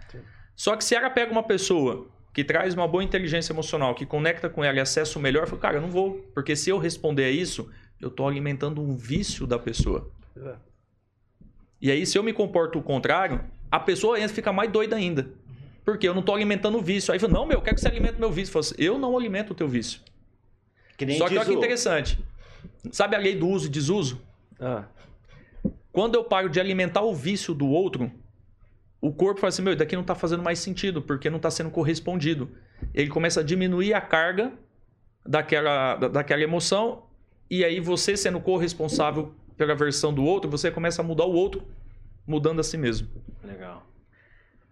Só 0.56 0.74
que 0.76 0.84
se 0.84 0.94
ela 0.94 1.10
pega 1.10 1.30
uma 1.30 1.42
pessoa 1.42 2.08
que 2.32 2.44
traz 2.44 2.74
uma 2.74 2.86
boa 2.86 3.02
inteligência 3.02 3.52
emocional, 3.52 3.94
que 3.94 4.06
conecta 4.06 4.48
com 4.48 4.64
ela 4.64 4.78
e 4.78 4.80
acessa 4.80 5.18
o 5.18 5.22
melhor, 5.22 5.46
fala, 5.46 5.60
cara, 5.60 5.76
eu 5.76 5.80
não 5.80 5.90
vou. 5.90 6.14
Porque 6.34 6.54
se 6.56 6.70
eu 6.70 6.78
responder 6.78 7.24
a 7.24 7.30
isso, 7.30 7.70
eu 8.00 8.10
tô 8.10 8.26
alimentando 8.26 8.80
um 8.80 8.96
vício 8.96 9.46
da 9.46 9.58
pessoa. 9.58 10.10
É. 10.44 10.54
E 11.80 11.90
aí, 11.90 12.04
se 12.06 12.18
eu 12.18 12.22
me 12.22 12.32
comporto 12.32 12.78
o 12.78 12.82
contrário, 12.82 13.40
a 13.70 13.78
pessoa 13.78 14.18
entra 14.18 14.34
fica 14.34 14.52
mais 14.52 14.70
doida 14.70 14.96
ainda. 14.96 15.28
Porque 15.84 16.06
eu 16.08 16.14
não 16.14 16.22
tô 16.22 16.34
alimentando 16.34 16.76
o 16.76 16.82
vício. 16.82 17.12
Aí 17.12 17.18
fala, 17.18 17.32
não, 17.32 17.46
meu, 17.46 17.58
eu 17.58 17.62
quero 17.62 17.76
que 17.76 17.80
você 17.80 17.88
alimente 17.88 18.16
o 18.16 18.20
meu 18.20 18.30
vício. 18.30 18.54
Eu 18.54 18.60
assim, 18.60 18.74
eu 18.78 18.98
não 18.98 19.16
alimento 19.16 19.52
o 19.52 19.54
teu 19.54 19.68
vício. 19.68 20.00
Que 20.96 21.06
nem 21.06 21.16
Só 21.16 21.28
que 21.28 21.36
olha 21.36 21.44
que 21.46 21.54
o- 21.54 21.58
interessante. 21.58 22.18
Sabe 22.90 23.14
a 23.16 23.18
lei 23.18 23.36
do 23.36 23.46
uso 23.48 23.66
e 23.66 23.70
desuso? 23.70 24.20
Ah, 24.60 24.84
Quando 25.92 26.14
eu 26.16 26.24
paro 26.24 26.48
de 26.48 26.60
alimentar 26.60 27.02
o 27.02 27.14
vício 27.14 27.54
do 27.54 27.66
outro, 27.68 28.10
o 29.00 29.12
corpo 29.12 29.40
fala 29.40 29.48
assim: 29.48 29.62
meu, 29.62 29.72
isso 29.72 29.78
daqui 29.78 29.94
não 29.96 30.02
tá 30.04 30.14
fazendo 30.14 30.42
mais 30.42 30.58
sentido, 30.58 31.00
porque 31.00 31.30
não 31.30 31.38
tá 31.38 31.50
sendo 31.50 31.70
correspondido. 31.70 32.50
Ele 32.92 33.08
começa 33.08 33.40
a 33.40 33.42
diminuir 33.42 33.94
a 33.94 34.00
carga 34.00 34.52
daquela, 35.24 35.96
da- 35.96 36.08
daquela 36.08 36.42
emoção, 36.42 37.04
e 37.50 37.64
aí 37.64 37.80
você 37.80 38.16
sendo 38.16 38.40
corresponsável 38.40 39.32
pela 39.58 39.74
versão 39.74 40.14
do 40.14 40.24
outro, 40.24 40.48
você 40.50 40.70
começa 40.70 41.02
a 41.02 41.04
mudar 41.04 41.24
o 41.26 41.32
outro, 41.32 41.62
mudando 42.26 42.60
a 42.60 42.62
si 42.64 42.78
mesmo. 42.78 43.08
Legal. 43.44 43.84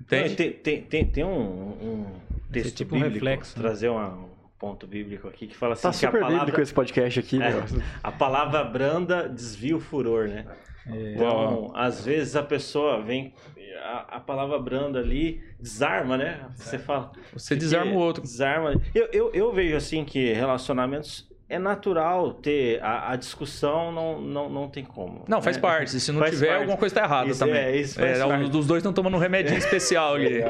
Entende? 0.00 0.28
Não, 0.30 0.36
Tem, 0.36 0.52
tem, 0.52 0.82
tem, 0.82 1.04
tem 1.04 1.24
um, 1.24 1.30
um 1.30 2.06
texto 2.52 2.76
tipo 2.76 2.94
um 2.94 2.98
bíblico, 3.00 3.14
reflexo, 3.24 3.56
né? 3.58 3.62
trazer 3.62 3.88
uma- 3.88 4.14
um 4.14 4.28
ponto 4.58 4.86
bíblico 4.86 5.26
aqui 5.28 5.46
que 5.46 5.56
fala 5.56 5.72
assim 5.74 5.82
tá 5.82 5.90
que 5.90 5.96
a 5.96 6.08
super 6.08 6.20
palavra, 6.20 6.38
bíblico 6.38 6.60
esse 6.62 6.72
podcast 6.72 7.20
aqui, 7.20 7.36
É. 7.42 7.50
meu. 7.52 7.62
a 8.02 8.12
palavra 8.12 8.62
branda 8.64 9.28
desvia 9.28 9.76
o 9.76 9.80
furor, 9.80 10.28
né? 10.28 10.46
Então, 10.88 11.72
às 11.74 12.04
vezes 12.04 12.36
a 12.36 12.42
pessoa 12.44 13.02
vem, 13.02 13.34
a, 13.82 14.16
a 14.16 14.20
palavra 14.20 14.56
branda 14.58 15.00
ali 15.00 15.42
desarma, 15.58 16.16
né? 16.16 16.46
Você 16.54 16.78
fala. 16.78 17.10
Você 17.32 17.56
desarma 17.56 17.90
o 17.90 17.96
outro. 17.96 18.22
Desarma. 18.22 18.80
Eu, 18.94 19.08
eu, 19.12 19.30
eu 19.34 19.52
vejo 19.52 19.74
assim 19.76 20.04
que 20.04 20.32
relacionamentos 20.32 21.28
é 21.48 21.58
natural 21.58 22.34
ter 22.34 22.82
a, 22.82 23.12
a 23.12 23.16
discussão, 23.16 23.92
não, 23.92 24.20
não, 24.20 24.48
não 24.50 24.68
tem 24.68 24.84
como. 24.84 25.24
Não, 25.28 25.40
faz 25.40 25.56
né? 25.56 25.62
parte. 25.62 26.00
Se 26.00 26.10
não 26.10 26.24
tiver, 26.24 26.46
parte. 26.48 26.60
alguma 26.60 26.76
coisa 26.76 26.94
tá 26.94 27.02
errada 27.04 27.30
Isso, 27.30 27.38
também. 27.38 27.54
é, 27.60 27.76
isso 27.76 27.94
faz 28.00 28.18
É, 28.18 28.26
parte. 28.26 28.44
os 28.44 28.50
dos 28.50 28.66
dois 28.66 28.80
estão 28.80 28.92
tomando 28.92 29.14
um 29.16 29.20
remedinho 29.20 29.58
especial 29.58 30.14
ali. 30.14 30.42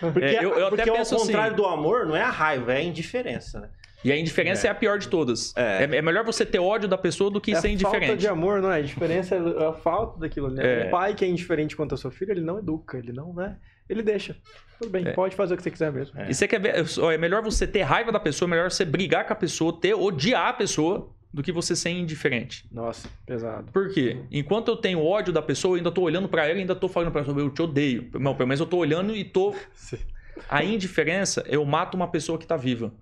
Porque, 0.00 0.24
É, 0.24 0.44
eu- 0.44 0.50
eu 0.56 0.66
até 0.68 0.76
porque 0.76 0.92
penso 0.92 1.14
ao 1.14 1.20
assim- 1.20 1.32
contrário 1.32 1.56
do 1.56 1.66
amor, 1.66 2.06
não 2.06 2.14
é 2.14 2.22
a 2.22 2.30
raiva, 2.30 2.72
é 2.72 2.76
a 2.76 2.82
indiferença, 2.82 3.60
né? 3.60 3.68
E 4.04 4.12
a 4.12 4.16
indiferença 4.16 4.68
é, 4.68 4.70
a 4.70 4.74
pior 4.76 4.96
de 5.00 5.08
todas. 5.08 5.52
É. 5.56 5.82
é. 5.82 6.00
melhor 6.02 6.24
você 6.24 6.46
ter 6.46 6.60
ódio 6.60 6.88
da 6.88 6.96
pessoa 6.96 7.30
do 7.32 7.40
que 7.40 7.50
é 7.50 7.60
ser 7.60 7.68
indiferente. 7.70 8.06
falta 8.06 8.16
de 8.16 8.28
amor, 8.28 8.62
não 8.62 8.70
é? 8.70 8.78
A 8.78 8.82
diferença 8.82 9.34
é 9.34 9.66
a 9.66 9.72
falta 9.72 10.20
daquilo. 10.20 10.48
Né? 10.50 10.84
É. 10.84 10.86
O 10.86 10.90
pai 10.92 11.14
que 11.14 11.24
é 11.24 11.28
indiferente 11.28 11.74
quanto 11.74 11.92
ao 11.92 11.98
seu 11.98 12.10
filho, 12.12 12.30
ele 12.30 12.40
não 12.42 12.60
educa, 12.60 12.96
ele 12.96 13.12
não, 13.12 13.34
né? 13.34 13.56
Ele 13.88 14.02
deixa. 14.02 14.36
Tudo 14.80 14.90
bem, 14.90 15.08
é. 15.08 15.12
pode 15.12 15.34
fazer 15.34 15.54
o 15.54 15.56
que 15.56 15.62
você 15.62 15.70
quiser 15.70 15.92
mesmo. 15.92 16.20
E 16.28 16.34
você 16.34 16.46
quer 16.46 16.60
ver, 16.60 16.74
é 16.76 17.18
melhor 17.18 17.42
você 17.42 17.66
ter 17.66 17.82
raiva 17.82 18.12
da 18.12 18.20
pessoa, 18.20 18.48
é 18.48 18.50
melhor 18.50 18.70
você 18.70 18.84
brigar 18.84 19.26
com 19.26 19.32
a 19.32 19.36
pessoa, 19.36 19.72
ter, 19.72 19.94
odiar 19.94 20.48
a 20.48 20.52
pessoa, 20.52 21.12
do 21.32 21.42
que 21.42 21.52
você 21.52 21.76
ser 21.76 21.90
indiferente. 21.90 22.66
Nossa, 22.72 23.08
pesado. 23.26 23.70
Por 23.72 23.92
quê? 23.92 24.18
Enquanto 24.30 24.68
eu 24.68 24.76
tenho 24.76 25.04
ódio 25.04 25.32
da 25.32 25.42
pessoa, 25.42 25.72
eu 25.72 25.76
ainda 25.76 25.90
tô 25.90 26.02
olhando 26.02 26.28
para 26.28 26.46
ela 26.46 26.56
e 26.56 26.60
ainda 26.60 26.74
tô 26.74 26.88
falando 26.88 27.12
pra 27.12 27.20
ela, 27.20 27.40
eu 27.40 27.50
te 27.50 27.62
odeio. 27.62 28.08
Não, 28.14 28.34
pelo 28.34 28.48
menos 28.48 28.60
eu 28.60 28.66
tô 28.66 28.78
olhando 28.78 29.14
e 29.14 29.24
tô... 29.24 29.54
Sim. 29.74 29.98
A 30.48 30.62
indiferença, 30.64 31.44
eu 31.48 31.64
mato 31.64 31.96
uma 31.96 32.08
pessoa 32.08 32.38
que 32.38 32.46
tá 32.46 32.56
viva. 32.56 32.92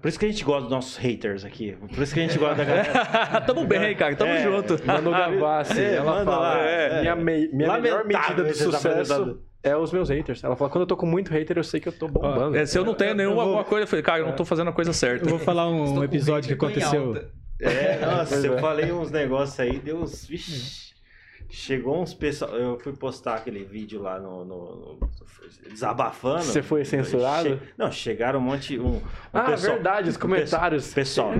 Por 0.00 0.08
isso 0.08 0.18
que 0.18 0.24
a 0.24 0.28
gente 0.28 0.42
gosta 0.42 0.62
dos 0.62 0.70
nossos 0.70 0.96
haters 0.96 1.44
aqui. 1.44 1.76
Por 1.94 2.02
isso 2.02 2.14
que 2.14 2.20
a 2.20 2.22
gente 2.26 2.38
gosta 2.38 2.56
da 2.56 2.64
galera. 2.64 3.40
tamo 3.42 3.66
bem, 3.66 3.94
cara. 3.94 4.16
Tamo 4.16 4.32
é, 4.32 4.42
junto. 4.42 4.86
Manu 4.86 5.10
Gavassi, 5.10 5.78
é, 5.78 5.96
ela 5.96 6.24
fala. 6.24 6.38
Lá, 6.38 6.58
é, 6.60 7.00
minha 7.02 7.14
me, 7.14 7.48
minha 7.48 7.78
melhor 7.78 8.06
medida 8.06 8.42
de 8.42 8.54
sucesso 8.54 9.38
é 9.62 9.76
os 9.76 9.92
meus 9.92 10.08
haters. 10.08 10.42
Ela 10.42 10.56
fala, 10.56 10.70
quando 10.70 10.82
eu 10.82 10.86
tô 10.86 10.96
com 10.96 11.06
muito 11.06 11.30
hater, 11.30 11.56
eu 11.56 11.64
sei 11.64 11.80
que 11.80 11.88
eu 11.88 11.92
tô 11.92 12.08
bombando. 12.08 12.56
É, 12.56 12.66
se 12.66 12.78
eu 12.78 12.84
não 12.84 12.94
tenho 12.94 13.14
nenhuma 13.14 13.44
vou... 13.44 13.64
coisa, 13.64 13.84
eu 13.84 13.88
falei, 13.88 14.02
cara, 14.02 14.18
eu 14.20 14.26
não 14.26 14.34
tô 14.34 14.44
fazendo 14.44 14.68
a 14.68 14.72
coisa 14.72 14.92
certa. 14.92 15.24
Eu 15.24 15.30
vou 15.30 15.38
falar 15.38 15.68
um, 15.68 15.98
um 15.98 16.04
episódio 16.04 16.48
que 16.48 16.54
aconteceu. 16.54 17.24
É, 17.60 18.04
nossa, 18.04 18.34
eu 18.44 18.58
falei 18.58 18.90
uns 18.90 19.10
negócios 19.10 19.58
aí, 19.60 19.78
Deus. 19.78 20.26
Vixi. 20.26 20.92
Chegou 21.48 22.00
uns 22.00 22.14
pessoal. 22.14 22.56
Eu 22.56 22.78
fui 22.80 22.94
postar 22.94 23.34
aquele 23.34 23.62
vídeo 23.62 24.00
lá 24.00 24.18
no. 24.18 24.42
no, 24.42 24.96
no 24.96 25.10
desabafando. 25.68 26.44
Você 26.44 26.62
foi 26.62 26.82
censurado? 26.82 27.58
Che... 27.58 27.72
Não, 27.76 27.92
chegaram 27.92 28.40
um 28.40 28.42
monte. 28.42 28.78
Um, 28.78 28.96
um 28.96 29.02
ah, 29.34 29.42
pessoal, 29.42 29.74
verdade, 29.74 30.08
os 30.08 30.16
comentários. 30.16 30.94
Pessoal. 30.94 31.34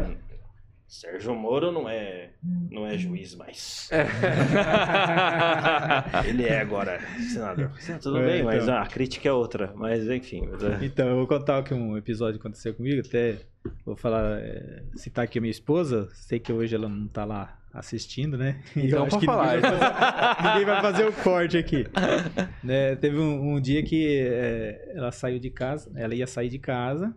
Sérgio 0.92 1.34
Moro 1.34 1.72
não 1.72 1.88
é, 1.88 2.32
não 2.70 2.86
é 2.86 2.98
juiz 2.98 3.34
mais. 3.34 3.88
É. 3.90 4.04
Ele 6.28 6.44
é 6.44 6.60
agora 6.60 7.00
senador. 7.32 7.72
Tudo 8.02 8.18
é, 8.18 8.26
bem, 8.26 8.40
então. 8.40 8.52
mas 8.52 8.68
a 8.68 8.84
crítica 8.84 9.26
é 9.26 9.32
outra. 9.32 9.72
Mas 9.74 10.06
enfim. 10.06 10.42
É. 10.44 10.84
Então, 10.84 11.08
eu 11.08 11.16
vou 11.16 11.26
contar 11.26 11.56
aqui 11.56 11.72
um 11.72 11.96
episódio 11.96 12.38
que 12.38 12.46
aconteceu 12.46 12.74
comigo. 12.74 13.00
Até 13.00 13.38
vou 13.86 13.96
falar, 13.96 14.38
é, 14.40 14.82
citar 14.94 15.24
aqui 15.24 15.38
a 15.38 15.40
minha 15.40 15.50
esposa. 15.50 16.10
Sei 16.12 16.38
que 16.38 16.52
hoje 16.52 16.74
ela 16.74 16.90
não 16.90 17.08
tá 17.08 17.24
lá 17.24 17.58
assistindo, 17.72 18.36
né? 18.36 18.62
Então, 18.76 19.08
pode 19.08 19.24
falar. 19.24 19.56
Ninguém 19.56 19.70
vai, 19.70 19.80
fazer, 19.80 20.46
ninguém 20.46 20.64
vai 20.66 20.82
fazer 20.82 21.06
o 21.06 21.12
corte 21.24 21.56
aqui. 21.56 21.86
né? 22.62 22.96
Teve 22.96 23.18
um, 23.18 23.54
um 23.54 23.58
dia 23.58 23.82
que 23.82 24.28
é, 24.28 24.92
ela 24.94 25.10
saiu 25.10 25.38
de 25.38 25.48
casa, 25.48 25.90
ela 25.96 26.14
ia 26.14 26.26
sair 26.26 26.50
de 26.50 26.58
casa 26.58 27.16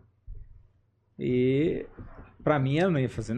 e 1.19 1.86
pra 2.45 2.59
mim 2.59 2.77
ela 2.77 2.91
não 2.91 2.99
ia 2.99 3.09
fazer, 3.09 3.35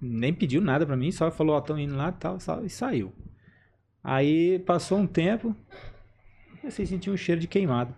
nem 0.00 0.34
pediu 0.34 0.60
nada 0.60 0.84
pra 0.84 0.96
mim, 0.96 1.12
só 1.12 1.30
falou, 1.30 1.56
ó, 1.56 1.64
oh, 1.72 1.78
indo 1.78 1.96
lá 1.96 2.08
e 2.08 2.12
tal, 2.12 2.38
e 2.64 2.68
saiu. 2.68 3.12
Aí 4.02 4.58
passou 4.58 4.98
um 4.98 5.06
tempo, 5.06 5.54
você 6.60 6.84
sentiu 6.84 7.12
um 7.12 7.16
cheiro 7.16 7.40
de 7.40 7.46
queimado. 7.46 7.94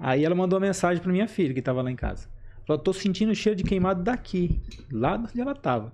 Aí 0.00 0.24
ela 0.24 0.34
mandou 0.34 0.58
uma 0.58 0.66
mensagem 0.66 1.02
pra 1.02 1.12
minha 1.12 1.28
filha 1.28 1.52
que 1.52 1.60
tava 1.60 1.82
lá 1.82 1.90
em 1.90 1.96
casa. 1.96 2.28
Falou, 2.66 2.82
tô 2.82 2.94
sentindo 2.94 3.30
o 3.32 3.34
cheiro 3.34 3.56
de 3.56 3.64
queimado 3.64 4.02
daqui, 4.02 4.58
lá 4.90 5.16
onde 5.16 5.38
ela 5.38 5.54
tava. 5.54 5.92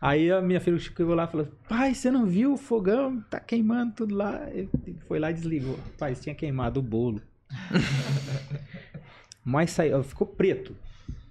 Aí 0.00 0.30
a 0.30 0.40
minha 0.40 0.60
filha 0.60 0.78
chegou 0.78 1.14
lá 1.14 1.24
e 1.24 1.28
falou: 1.28 1.48
Pai, 1.68 1.94
você 1.94 2.10
não 2.10 2.26
viu 2.26 2.54
o 2.54 2.56
fogão? 2.56 3.20
Tá 3.22 3.40
queimando 3.40 3.94
tudo 3.94 4.14
lá. 4.14 4.48
Ele 4.50 4.68
foi 5.06 5.18
lá 5.18 5.30
e 5.30 5.34
desligou. 5.34 5.78
Pai, 5.98 6.14
tinha 6.14 6.34
queimado 6.34 6.78
o 6.78 6.82
bolo. 6.82 7.20
mas 9.44 9.70
saiu, 9.72 10.02
ficou 10.04 10.26
preto. 10.26 10.74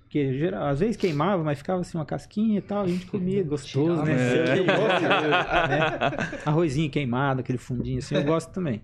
Porque 0.07 0.39
geral, 0.39 0.67
às 0.67 0.79
vezes 0.79 0.95
queimava, 0.95 1.43
mas 1.43 1.57
ficava 1.57 1.81
assim 1.81 1.97
uma 1.97 2.05
casquinha 2.05 2.59
e 2.59 2.61
tal, 2.61 2.83
a 2.83 2.87
gente 2.87 3.05
comia, 3.07 3.43
gostoso, 3.43 4.03
né? 4.03 4.13
É. 4.13 4.63
né? 4.63 6.39
Arrozinho 6.45 6.89
queimado, 6.89 7.41
aquele 7.41 7.57
fundinho 7.57 7.99
assim, 7.99 8.15
eu 8.15 8.23
gosto 8.23 8.53
também. 8.53 8.81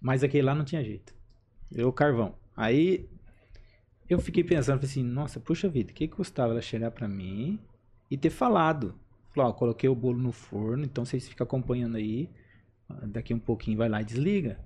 Mas 0.00 0.22
aquele 0.22 0.44
lá 0.44 0.54
não 0.54 0.64
tinha 0.64 0.82
jeito. 0.84 1.12
Eu 1.70 1.92
carvão. 1.92 2.36
Aí 2.56 3.08
eu 4.08 4.20
fiquei 4.20 4.44
pensando, 4.44 4.76
falei 4.76 4.90
assim, 4.90 5.02
nossa, 5.02 5.40
puxa 5.40 5.68
vida, 5.68 5.90
o 5.90 5.94
que, 5.94 6.06
que 6.06 6.14
custava 6.14 6.52
ela 6.52 6.62
chegar 6.62 6.92
para 6.92 7.08
mim 7.08 7.58
e 8.08 8.16
ter 8.16 8.30
falado? 8.30 8.94
Falou, 9.34 9.50
ó, 9.50 9.52
coloquei 9.52 9.88
o 9.88 9.96
bolo 9.96 10.18
no 10.18 10.30
forno, 10.30 10.84
então 10.84 11.04
vocês 11.04 11.28
ficam 11.28 11.44
acompanhando 11.44 11.96
aí. 11.96 12.30
Daqui 13.04 13.34
um 13.34 13.38
pouquinho 13.38 13.78
vai 13.78 13.88
lá 13.88 14.00
e 14.00 14.04
desliga. 14.04 14.60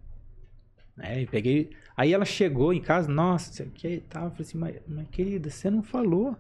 Né? 0.97 1.23
E 1.23 1.27
peguei. 1.27 1.71
Aí 1.97 2.13
ela 2.13 2.25
chegou 2.25 2.73
em 2.73 2.81
casa, 2.81 3.11
nossa, 3.11 3.65
que 3.67 4.03
tal? 4.09 4.25
Eu 4.25 4.31
falei 4.31 4.47
assim, 4.47 4.59
mas, 4.59 4.77
mas 4.87 5.09
querida, 5.09 5.51
você 5.51 5.71
não 5.71 5.83
falou. 5.83 6.37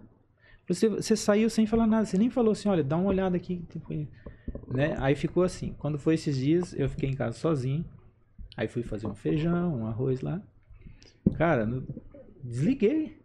Você, 0.68 0.88
você 0.88 1.14
saiu 1.14 1.48
sem 1.48 1.66
falar 1.66 1.86
nada, 1.86 2.04
você 2.04 2.18
nem 2.18 2.28
falou 2.28 2.52
assim, 2.52 2.68
olha, 2.68 2.82
dá 2.82 2.96
uma 2.96 3.08
olhada 3.08 3.36
aqui. 3.36 3.64
Tipo, 3.70 3.94
né? 4.68 4.96
Aí 4.98 5.14
ficou 5.14 5.42
assim. 5.42 5.74
Quando 5.78 5.98
foi 5.98 6.14
esses 6.14 6.36
dias, 6.36 6.74
eu 6.76 6.88
fiquei 6.88 7.08
em 7.08 7.14
casa 7.14 7.38
sozinho. 7.38 7.84
Aí 8.56 8.66
fui 8.68 8.82
fazer 8.82 9.06
um 9.06 9.14
feijão, 9.14 9.80
um 9.80 9.86
arroz 9.86 10.20
lá. 10.20 10.42
Cara, 11.36 11.66
no... 11.66 11.86
desliguei. 12.42 13.18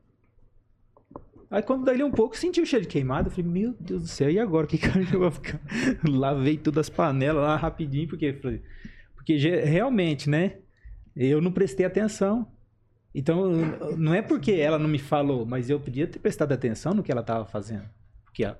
Aí 1.49 1.61
quando 1.61 1.83
dali 1.83 2.03
um 2.03 2.11
pouco, 2.11 2.37
senti 2.37 2.61
o 2.61 2.65
cheiro 2.65 2.85
de 2.85 2.91
queimado. 2.91 3.27
Eu 3.27 3.31
falei, 3.31 3.49
meu 3.49 3.75
Deus 3.79 4.03
do 4.03 4.07
céu, 4.07 4.29
e 4.29 4.39
agora? 4.39 4.67
Que 4.67 4.77
cara 4.77 5.01
eu 5.01 5.19
vou 5.19 5.31
ficar? 5.31 5.59
Lavei 6.07 6.57
todas 6.57 6.87
as 6.87 6.89
panelas 6.89 7.43
lá 7.43 7.55
rapidinho, 7.57 8.07
porque, 8.07 8.33
porque 9.15 9.35
realmente, 9.35 10.29
né? 10.29 10.57
Eu 11.15 11.41
não 11.41 11.51
prestei 11.51 11.85
atenção. 11.85 12.47
Então, 13.13 13.51
não 13.97 14.13
é 14.13 14.21
porque 14.21 14.53
ela 14.53 14.79
não 14.79 14.87
me 14.87 14.99
falou, 14.99 15.45
mas 15.45 15.69
eu 15.69 15.79
podia 15.79 16.07
ter 16.07 16.19
prestado 16.19 16.53
atenção 16.53 16.93
no 16.93 17.03
que 17.03 17.11
ela 17.11 17.21
estava 17.21 17.45
fazendo. 17.45 17.83
Porque 18.23 18.43
ela, 18.43 18.57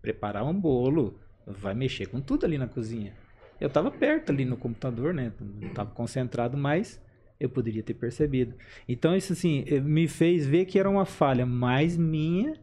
preparar 0.00 0.44
um 0.44 0.58
bolo, 0.58 1.18
vai 1.46 1.74
mexer 1.74 2.06
com 2.06 2.20
tudo 2.20 2.46
ali 2.46 2.56
na 2.56 2.66
cozinha. 2.66 3.12
Eu 3.60 3.68
estava 3.68 3.90
perto 3.90 4.30
ali 4.30 4.44
no 4.44 4.56
computador, 4.56 5.12
né? 5.12 5.32
Estava 5.60 5.90
concentrado, 5.90 6.56
mas 6.56 7.02
eu 7.38 7.50
poderia 7.50 7.82
ter 7.82 7.94
percebido. 7.94 8.54
Então, 8.88 9.14
isso 9.14 9.32
assim, 9.32 9.64
me 9.82 10.08
fez 10.08 10.46
ver 10.46 10.64
que 10.64 10.78
era 10.78 10.88
uma 10.88 11.04
falha 11.04 11.44
mais 11.44 11.96
minha 11.96 12.54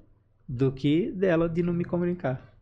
do 0.47 0.71
que 0.71 1.11
dela 1.11 1.47
de 1.47 1.61
não 1.61 1.73
me 1.73 1.85
comunicar. 1.85 2.54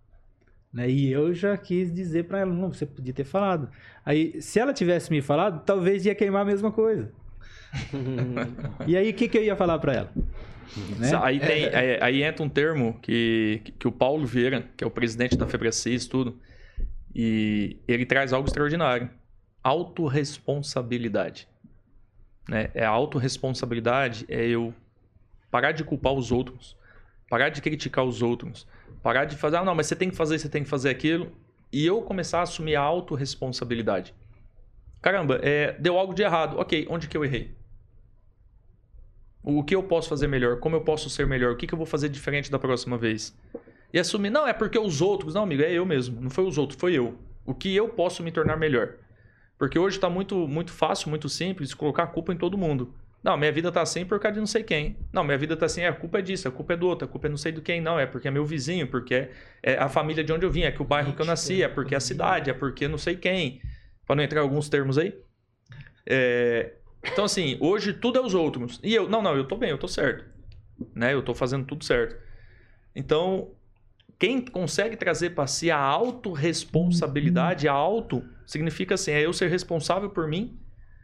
Né? 0.73 0.89
E 0.89 1.11
eu 1.11 1.33
já 1.33 1.55
quis 1.55 1.93
dizer 1.93 2.23
para 2.23 2.39
ela, 2.39 2.51
não, 2.51 2.73
você 2.73 2.85
podia 2.85 3.13
ter 3.13 3.23
falado. 3.23 3.69
Aí, 4.03 4.41
se 4.41 4.59
ela 4.59 4.73
tivesse 4.73 5.11
me 5.11 5.21
falado, 5.21 5.63
talvez 5.63 6.05
ia 6.05 6.15
queimar 6.15 6.41
a 6.41 6.45
mesma 6.45 6.71
coisa. 6.71 7.11
e 8.87 8.97
aí, 8.97 9.11
o 9.11 9.13
que, 9.13 9.27
que 9.27 9.37
eu 9.37 9.43
ia 9.43 9.55
falar 9.55 9.77
para 9.77 9.93
ela? 9.93 10.11
Né? 10.97 11.11
Aí, 11.21 11.39
tem, 11.39 11.65
aí, 11.67 11.97
aí, 12.01 12.23
entra 12.23 12.43
um 12.43 12.49
termo 12.49 12.97
que, 13.01 13.61
que 13.77 13.87
o 13.87 13.91
Paulo 13.91 14.25
Vieira, 14.25 14.67
que 14.75 14.83
é 14.83 14.87
o 14.87 14.91
presidente 14.91 15.37
da 15.37 15.45
Febracis, 15.45 16.07
tudo, 16.07 16.39
e 17.13 17.77
ele 17.87 18.05
traz 18.05 18.33
algo 18.33 18.47
extraordinário. 18.47 19.09
Autoresponsabilidade. 19.63 21.47
Né? 22.49 22.71
É 22.73 22.83
a 22.83 22.89
autorresponsabilidade, 22.89 24.25
é 24.27 24.47
eu 24.47 24.73
parar 25.51 25.71
de 25.71 25.83
culpar 25.83 26.13
os 26.13 26.31
outros, 26.31 26.75
parar 27.29 27.49
de 27.49 27.61
criticar 27.61 28.03
os 28.03 28.23
outros, 28.23 28.67
parar 29.03 29.25
de 29.25 29.35
fazer, 29.35 29.57
ah, 29.57 29.63
não, 29.63 29.75
mas 29.75 29.85
você 29.85 29.95
tem 29.95 30.09
que 30.09 30.15
fazer, 30.15 30.39
você 30.39 30.49
tem 30.49 30.63
que 30.63 30.69
fazer 30.69 30.89
aquilo, 30.89 31.31
e 31.71 31.85
eu 31.85 32.01
começar 32.01 32.39
a 32.39 32.43
assumir 32.43 32.75
a 32.75 32.81
autorresponsabilidade. 32.81 34.15
Caramba, 35.01 35.39
é, 35.43 35.73
deu 35.73 35.99
algo 35.99 36.13
de 36.13 36.23
errado. 36.23 36.57
Ok, 36.57 36.87
onde 36.89 37.09
que 37.09 37.17
eu 37.17 37.25
errei? 37.25 37.53
O 39.43 39.61
que 39.61 39.75
eu 39.75 39.83
posso 39.83 40.07
fazer 40.07 40.27
melhor? 40.27 40.59
Como 40.59 40.77
eu 40.77 40.81
posso 40.81 41.09
ser 41.09 41.27
melhor? 41.27 41.51
O 41.51 41.57
que, 41.57 41.67
que 41.67 41.73
eu 41.73 41.77
vou 41.77 41.85
fazer 41.85 42.07
diferente 42.07 42.49
da 42.49 42.57
próxima 42.57 42.97
vez? 42.97 43.37
E 43.91 43.99
assumir, 43.99 44.29
não, 44.29 44.47
é 44.47 44.53
porque 44.53 44.79
os 44.79 45.01
outros. 45.01 45.33
Não, 45.33 45.43
amigo, 45.43 45.61
é 45.61 45.73
eu 45.73 45.85
mesmo. 45.85 46.21
Não 46.21 46.29
foi 46.29 46.45
os 46.45 46.57
outros, 46.57 46.79
foi 46.79 46.93
eu. 46.93 47.17
O 47.45 47.53
que 47.53 47.75
eu 47.75 47.89
posso 47.89 48.23
me 48.23 48.31
tornar 48.31 48.55
melhor? 48.55 48.95
Porque 49.57 49.77
hoje 49.77 49.97
está 49.97 50.09
muito, 50.09 50.47
muito 50.47 50.71
fácil, 50.71 51.09
muito 51.09 51.27
simples 51.27 51.73
colocar 51.73 52.03
a 52.03 52.07
culpa 52.07 52.33
em 52.33 52.37
todo 52.37 52.57
mundo. 52.57 52.93
Não, 53.23 53.37
minha 53.37 53.51
vida 53.51 53.69
está 53.69 53.81
assim 53.81 54.05
por 54.05 54.19
causa 54.19 54.33
de 54.33 54.39
não 54.41 54.47
sei 54.47 54.63
quem. 54.63 54.97
Não, 55.11 55.23
minha 55.23 55.37
vida 55.37 55.53
está 55.53 55.65
assim, 55.65 55.81
é, 55.81 55.87
a 55.87 55.93
culpa 55.93 56.19
é 56.19 56.21
disso, 56.21 56.47
a 56.47 56.51
culpa 56.51 56.73
é 56.73 56.77
do 56.77 56.87
outro, 56.87 57.07
a 57.07 57.07
culpa 57.07 57.27
é 57.27 57.29
não 57.29 57.37
sei 57.37 57.53
do 57.53 57.61
quem. 57.61 57.79
Não, 57.79 57.97
é 57.97 58.05
porque 58.05 58.27
é 58.27 58.31
meu 58.31 58.45
vizinho, 58.45 58.85
porque 58.87 59.15
é, 59.15 59.31
é 59.63 59.77
a 59.77 59.87
família 59.87 60.23
de 60.23 60.33
onde 60.33 60.45
eu 60.45 60.51
vim, 60.51 60.63
é 60.63 60.71
que 60.71 60.81
o 60.81 60.85
bairro 60.85 61.13
que 61.13 61.21
eu 61.21 61.25
nasci, 61.25 61.63
é 61.63 61.69
porque 61.69 61.93
é 61.93 61.97
a 61.97 62.01
cidade, 62.01 62.49
é 62.49 62.53
porque 62.53 62.85
não 62.85 62.97
sei 62.97 63.15
quem. 63.15 63.61
Para 64.05 64.17
não 64.17 64.23
entrar 64.23 64.41
alguns 64.41 64.67
termos 64.67 64.97
aí. 64.97 65.17
É, 66.05 66.73
então, 67.01 67.23
assim, 67.23 67.57
hoje 67.61 67.93
tudo 67.93 68.19
é 68.19 68.21
os 68.21 68.33
outros. 68.33 68.79
E 68.83 68.93
eu, 68.93 69.07
não, 69.07 69.21
não, 69.21 69.37
eu 69.37 69.45
tô 69.45 69.55
bem, 69.55 69.69
eu 69.69 69.77
tô 69.77 69.87
certo. 69.87 70.25
Né? 70.93 71.13
Eu 71.13 71.21
tô 71.21 71.33
fazendo 71.33 71.65
tudo 71.65 71.85
certo. 71.85 72.17
Então, 72.93 73.51
quem 74.19 74.41
consegue 74.41 74.97
trazer 74.97 75.29
para 75.29 75.47
si 75.47 75.71
a 75.71 75.77
autorresponsabilidade, 75.77 77.69
a 77.69 77.73
auto, 77.73 78.21
significa 78.45 78.95
assim, 78.95 79.11
é 79.11 79.25
eu 79.25 79.31
ser 79.31 79.49
responsável 79.49 80.09
por 80.09 80.27
mim, 80.27 80.59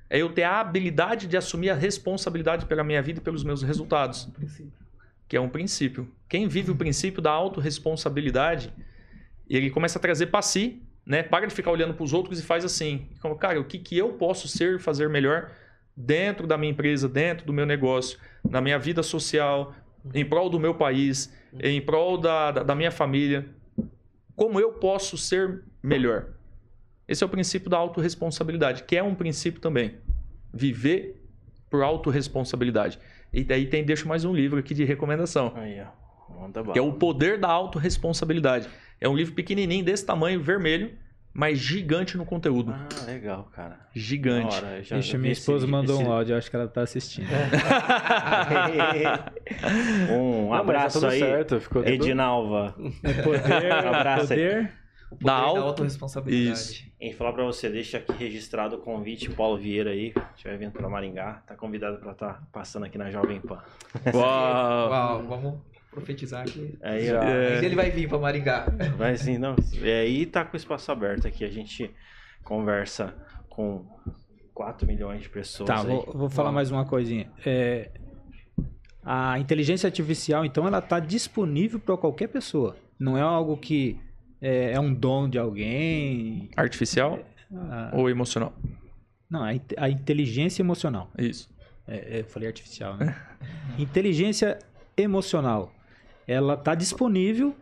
é 0.09 0.17
eu 0.17 0.33
ter 0.33 0.43
a 0.43 0.59
habilidade 0.59 1.27
de 1.27 1.37
assumir 1.37 1.69
a 1.69 1.75
responsabilidade 1.75 2.65
pela 2.65 2.83
minha 2.83 3.01
vida 3.01 3.19
e 3.19 3.21
pelos 3.21 3.43
meus 3.43 3.61
resultados. 3.61 4.27
Que 5.27 5.37
é 5.37 5.41
um 5.41 5.49
princípio. 5.49 6.09
Quem 6.27 6.47
vive 6.47 6.71
o 6.71 6.75
princípio 6.75 7.21
da 7.21 7.31
autorresponsabilidade, 7.31 8.73
ele 9.47 9.69
começa 9.69 9.99
a 9.99 10.01
trazer 10.01 10.27
para 10.27 10.41
si, 10.41 10.81
né? 11.05 11.21
Para 11.21 11.45
de 11.45 11.53
ficar 11.53 11.71
olhando 11.71 11.93
para 11.93 12.03
os 12.03 12.13
outros 12.13 12.39
e 12.39 12.43
faz 12.43 12.65
assim. 12.65 13.07
Como, 13.21 13.35
cara, 13.35 13.59
o 13.59 13.65
que, 13.65 13.77
que 13.77 13.97
eu 13.97 14.13
posso 14.13 14.47
ser, 14.47 14.79
fazer 14.79 15.07
melhor 15.09 15.51
dentro 15.95 16.47
da 16.47 16.57
minha 16.57 16.71
empresa, 16.71 17.07
dentro 17.07 17.45
do 17.45 17.53
meu 17.53 17.65
negócio, 17.65 18.17
na 18.47 18.61
minha 18.61 18.79
vida 18.79 19.03
social, 19.03 19.75
em 20.13 20.25
prol 20.25 20.49
do 20.49 20.59
meu 20.59 20.73
país, 20.73 21.31
em 21.61 21.81
prol 21.81 22.17
da, 22.17 22.51
da, 22.51 22.63
da 22.63 22.75
minha 22.75 22.91
família. 22.91 23.45
Como 24.35 24.59
eu 24.59 24.73
posso 24.73 25.17
ser 25.17 25.63
melhor? 25.83 26.27
Esse 27.09 27.23
é 27.23 27.25
o 27.25 27.29
princípio 27.29 27.69
da 27.69 27.77
autorresponsabilidade, 27.77 28.83
que 28.83 28.95
é 28.95 29.01
um 29.03 29.15
princípio 29.15 29.59
também. 29.59 29.95
Viver 30.53 31.21
por 31.69 31.81
autorresponsabilidade. 31.83 32.99
E 33.33 33.43
daí 33.43 33.65
tem, 33.65 33.83
deixo 33.83 34.07
mais 34.07 34.23
um 34.25 34.33
livro 34.33 34.59
aqui 34.59 34.73
de 34.75 34.83
recomendação, 34.85 35.51
Aí, 35.55 35.81
ó. 35.81 35.87
Manda 36.41 36.63
que 36.63 36.77
é. 36.77 36.81
O 36.81 36.93
Poder 36.93 37.39
da 37.39 37.47
Autorresponsabilidade. 37.49 38.69
É 39.01 39.09
um 39.09 39.15
livro 39.15 39.33
pequenininho, 39.33 39.83
desse 39.83 40.05
tamanho, 40.05 40.39
vermelho, 40.41 40.91
mas 41.33 41.57
gigante 41.57 42.15
no 42.17 42.25
conteúdo. 42.25 42.71
Ah, 42.71 42.87
legal, 43.05 43.49
cara. 43.55 43.79
Gigante. 43.93 44.55
Hora, 44.55 44.77
eu 44.77 44.83
já 44.83 44.97
Ixi, 44.99 45.17
minha 45.17 45.31
esse- 45.31 45.41
esposa 45.41 45.65
mandou 45.67 45.95
esse- 45.99 46.07
um 46.07 46.11
áudio, 46.11 46.33
eu 46.33 46.37
acho 46.37 46.49
que 46.49 46.55
ela 46.55 46.67
tá 46.67 46.81
assistindo. 46.81 47.27
um 50.11 50.41
Não, 50.43 50.49
tá 50.49 50.59
abraço 50.59 50.99
tudo 50.99 51.09
aí, 51.11 51.19
certo, 51.19 51.59
ficou 51.59 51.81
tudo- 51.83 51.91
Edinalva. 51.93 52.75
Poder, 53.23 53.71
Abraço 53.71 54.33
aí. 54.33 54.67
Poder. 55.09 55.15
O 55.15 55.17
poder 55.17 55.25
Da 55.25 55.39
da, 55.39 55.45
auto- 55.45 55.61
autorresponsabilidade. 55.61 56.51
Isso. 56.59 56.89
Em 57.01 57.13
falar 57.13 57.33
pra 57.33 57.43
você, 57.45 57.69
deixa 57.69 57.97
aqui 57.97 58.11
registrado 58.13 58.75
o 58.75 58.79
convite, 58.79 59.29
Paulo 59.29 59.57
Vieira 59.57 59.91
aí, 59.91 60.13
estiver 60.35 60.57
vindo 60.57 60.71
pra 60.71 60.89
Maringá, 60.89 61.41
tá 61.47 61.55
convidado 61.55 61.97
pra 61.99 62.11
estar 62.11 62.43
passando 62.51 62.85
aqui 62.85 62.97
na 62.97 63.09
Jovem 63.09 63.39
Pan. 63.41 63.61
Uau. 64.13 64.89
Uau, 64.89 65.23
vamos 65.27 65.59
profetizar 65.91 66.45
que 66.45 66.77
Aí, 66.81 67.05
Já. 67.07 67.23
É. 67.23 67.63
ele 67.65 67.75
vai 67.75 67.89
vir 67.89 68.07
pra 68.09 68.17
Maringá. 68.17 68.65
vai 68.97 69.15
sim, 69.17 69.37
não. 69.37 69.55
E 69.73 69.89
aí 69.89 70.25
tá 70.25 70.43
com 70.45 70.53
o 70.55 70.57
espaço 70.57 70.91
aberto 70.91 71.27
aqui, 71.27 71.43
a 71.45 71.49
gente 71.49 71.89
conversa 72.43 73.15
com 73.49 73.85
4 74.53 74.85
milhões 74.85 75.21
de 75.21 75.29
pessoas 75.29 75.67
Tá, 75.67 75.79
aí. 75.81 75.87
vou, 75.87 76.11
vou 76.13 76.29
falar 76.29 76.49
Uau. 76.49 76.55
mais 76.55 76.69
uma 76.69 76.85
coisinha. 76.85 77.31
É, 77.45 77.91
a 79.03 79.39
inteligência 79.39 79.87
artificial, 79.87 80.43
então, 80.45 80.67
ela 80.67 80.79
está 80.79 80.99
disponível 80.99 81.79
para 81.79 81.95
qualquer 81.97 82.27
pessoa. 82.27 82.75
Não 82.99 83.17
é 83.17 83.21
algo 83.21 83.55
que 83.57 83.97
é, 84.41 84.71
é 84.73 84.79
um 84.79 84.93
dom 84.93 85.29
de 85.29 85.37
alguém. 85.37 86.49
Artificial 86.55 87.19
Ah, 87.53 87.91
ou 87.93 88.09
emocional? 88.09 88.53
não, 89.29 89.43
a, 89.43 89.49
a 89.77 89.89
inteligência 89.89 90.61
emocional. 90.61 91.09
Isso. 91.17 91.49
É, 91.87 92.17
é, 92.17 92.19
eu 92.21 92.25
falei 92.25 92.47
artificial, 92.47 92.95
né? 92.97 93.15
inteligência 93.77 94.59
emocional. 94.97 95.73
Ela 96.27 96.53
está 96.53 96.75
disponível 96.75 97.55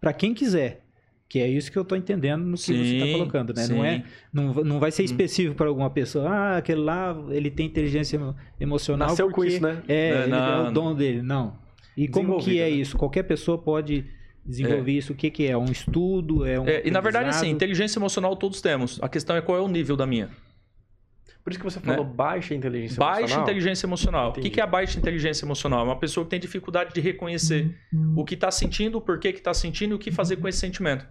para 0.00 0.12
quem 0.12 0.34
quiser. 0.34 0.82
Que 1.28 1.40
é 1.40 1.46
isso 1.46 1.70
que 1.70 1.76
eu 1.78 1.82
estou 1.82 1.96
entendendo 1.98 2.42
no 2.42 2.56
que 2.56 2.62
você 2.62 2.72
está 2.72 3.04
Sim, 3.04 3.12
colocando, 3.12 3.52
né? 3.54 3.62
sim. 3.64 3.74
Não, 3.74 3.84
é, 3.84 4.02
não, 4.32 4.54
não 4.64 4.80
vai 4.80 4.90
ser 4.90 5.02
específico 5.04 5.54
para 5.54 5.68
alguma 5.68 5.90
pessoa. 5.90 6.26
Ah, 6.26 6.56
aquele 6.56 6.80
lá, 6.80 7.14
ele 7.28 7.50
tem 7.50 7.66
inteligência 7.66 8.16
emo- 8.16 8.34
emocional 8.58 9.08
Nasceu 9.10 9.26
com 9.28 9.34
porque 9.34 9.50
isso, 9.50 9.62
né? 9.62 9.82
É, 9.86 9.94
É, 10.08 10.22
ele 10.24 10.34
é 10.34 10.36
não, 10.40 10.68
o 10.68 10.72
dom 10.72 10.94
dele. 10.94 11.20
Não. 11.20 11.58
E 11.94 12.08
como 12.08 12.38
que 12.38 12.58
é 12.58 12.62
né? 12.62 12.70
isso? 12.70 12.96
Qualquer 12.96 13.24
pessoa 13.24 13.58
pode 13.58 14.06
desenvolver 14.48 14.92
isso. 14.92 15.12
O 15.12 15.16
que, 15.16 15.30
que 15.30 15.46
é? 15.46 15.56
Um 15.56 15.66
estudo? 15.66 16.46
É 16.46 16.58
um 16.58 16.66
É, 16.66 16.82
e 16.86 16.90
na 16.90 17.00
verdade, 17.00 17.28
assim, 17.28 17.50
inteligência 17.50 17.98
emocional 17.98 18.34
todos 18.36 18.60
temos. 18.60 18.98
A 19.02 19.08
questão 19.08 19.36
é 19.36 19.40
qual 19.40 19.58
é 19.58 19.60
o 19.60 19.68
nível 19.68 19.96
da 19.96 20.06
minha. 20.06 20.30
Por 21.44 21.50
isso 21.52 21.58
que 21.60 21.64
você 21.64 21.80
falou 21.80 22.04
baixa 22.04 22.54
inteligência 22.54 22.94
Né? 22.94 22.98
Baixa 23.06 23.20
emocional. 23.20 23.44
inteligência 23.44 23.86
emocional. 23.86 24.30
O 24.30 24.32
que, 24.34 24.40
Entendi. 24.40 24.60
é 24.60 24.62
a 24.62 24.66
baixa 24.66 24.98
inteligência 24.98 25.44
emocional? 25.46 25.80
É 25.80 25.84
uma 25.84 25.98
pessoa 25.98 26.24
que 26.24 26.30
tem 26.30 26.40
dificuldade 26.40 26.92
de 26.92 27.00
reconhecer 27.00 27.74
o 28.16 28.24
que 28.24 28.34
está 28.34 28.50
sentindo, 28.50 28.98
o 28.98 29.00
porquê 29.00 29.32
que 29.32 29.38
está 29.38 29.54
sentindo 29.54 29.92
e 29.92 29.94
o 29.94 29.98
que 29.98 30.10
fazer 30.10 30.36
com 30.36 30.46
esse 30.48 30.58
sentimento. 30.58 31.06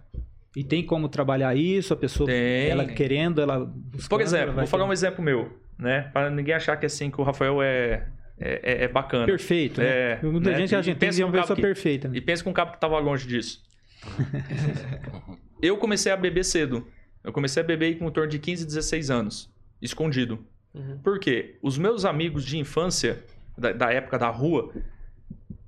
E 0.56 0.62
tem 0.62 0.84
como 0.84 1.08
trabalhar 1.08 1.56
isso? 1.56 1.92
A 1.92 1.96
pessoa, 1.96 2.26
Tem. 2.28 2.68
ela 2.68 2.84
querendo, 2.84 3.40
ela 3.40 3.64
buscando, 3.64 4.08
Por 4.10 4.20
exemplo, 4.20 4.54
vou 4.54 4.66
falar 4.66 4.84
um 4.84 4.88
ter- 4.88 4.92
exemplo 4.94 5.24
meu, 5.24 5.58
né? 5.78 6.02
Para 6.12 6.30
ninguém 6.30 6.54
achar 6.54 6.76
que 6.76 6.86
assim 6.86 7.10
que 7.10 7.20
o 7.20 7.24
Rafael 7.24 7.60
é, 7.62 8.06
é, 8.40 8.60
é- 8.62 8.84
é 8.84 8.88
bacana. 8.88 9.26
Perfeito, 9.26 9.80
né? 9.80 9.86
É, 9.86 10.20
Muita 10.22 10.50
né? 10.50 10.56
gente 10.58 10.74
acha 10.74 10.90
E 10.90 10.94
que 10.94 10.98
tem 11.00 11.08
que 11.10 11.16
pensa 11.16 11.26
uma 11.26 11.32
pessoa 11.32 11.56
que- 11.56 11.62
perfeita. 11.62 12.08
né? 12.08 12.16
E 12.16 12.20
pensa 12.20 12.42
com 12.44 12.50
um 12.50 12.52
cabo 12.52 12.70
que 12.72 12.76
estava 12.76 12.98
longe 12.98 13.26
disso. 13.26 13.62
eu 15.62 15.76
comecei 15.76 16.12
a 16.12 16.16
beber 16.16 16.44
cedo. 16.44 16.86
Eu 17.22 17.32
comecei 17.32 17.62
a 17.62 17.66
beber 17.66 17.98
com 17.98 18.06
em 18.06 18.10
torno 18.10 18.30
de 18.30 18.38
15, 18.38 18.64
16 18.64 19.10
anos, 19.10 19.50
escondido. 19.82 20.38
Uhum. 20.74 20.98
Por 21.02 21.18
quê? 21.18 21.56
Os 21.62 21.76
meus 21.76 22.04
amigos 22.04 22.44
de 22.44 22.58
infância, 22.58 23.24
da, 23.56 23.72
da 23.72 23.92
época 23.92 24.18
da 24.18 24.28
rua, 24.28 24.72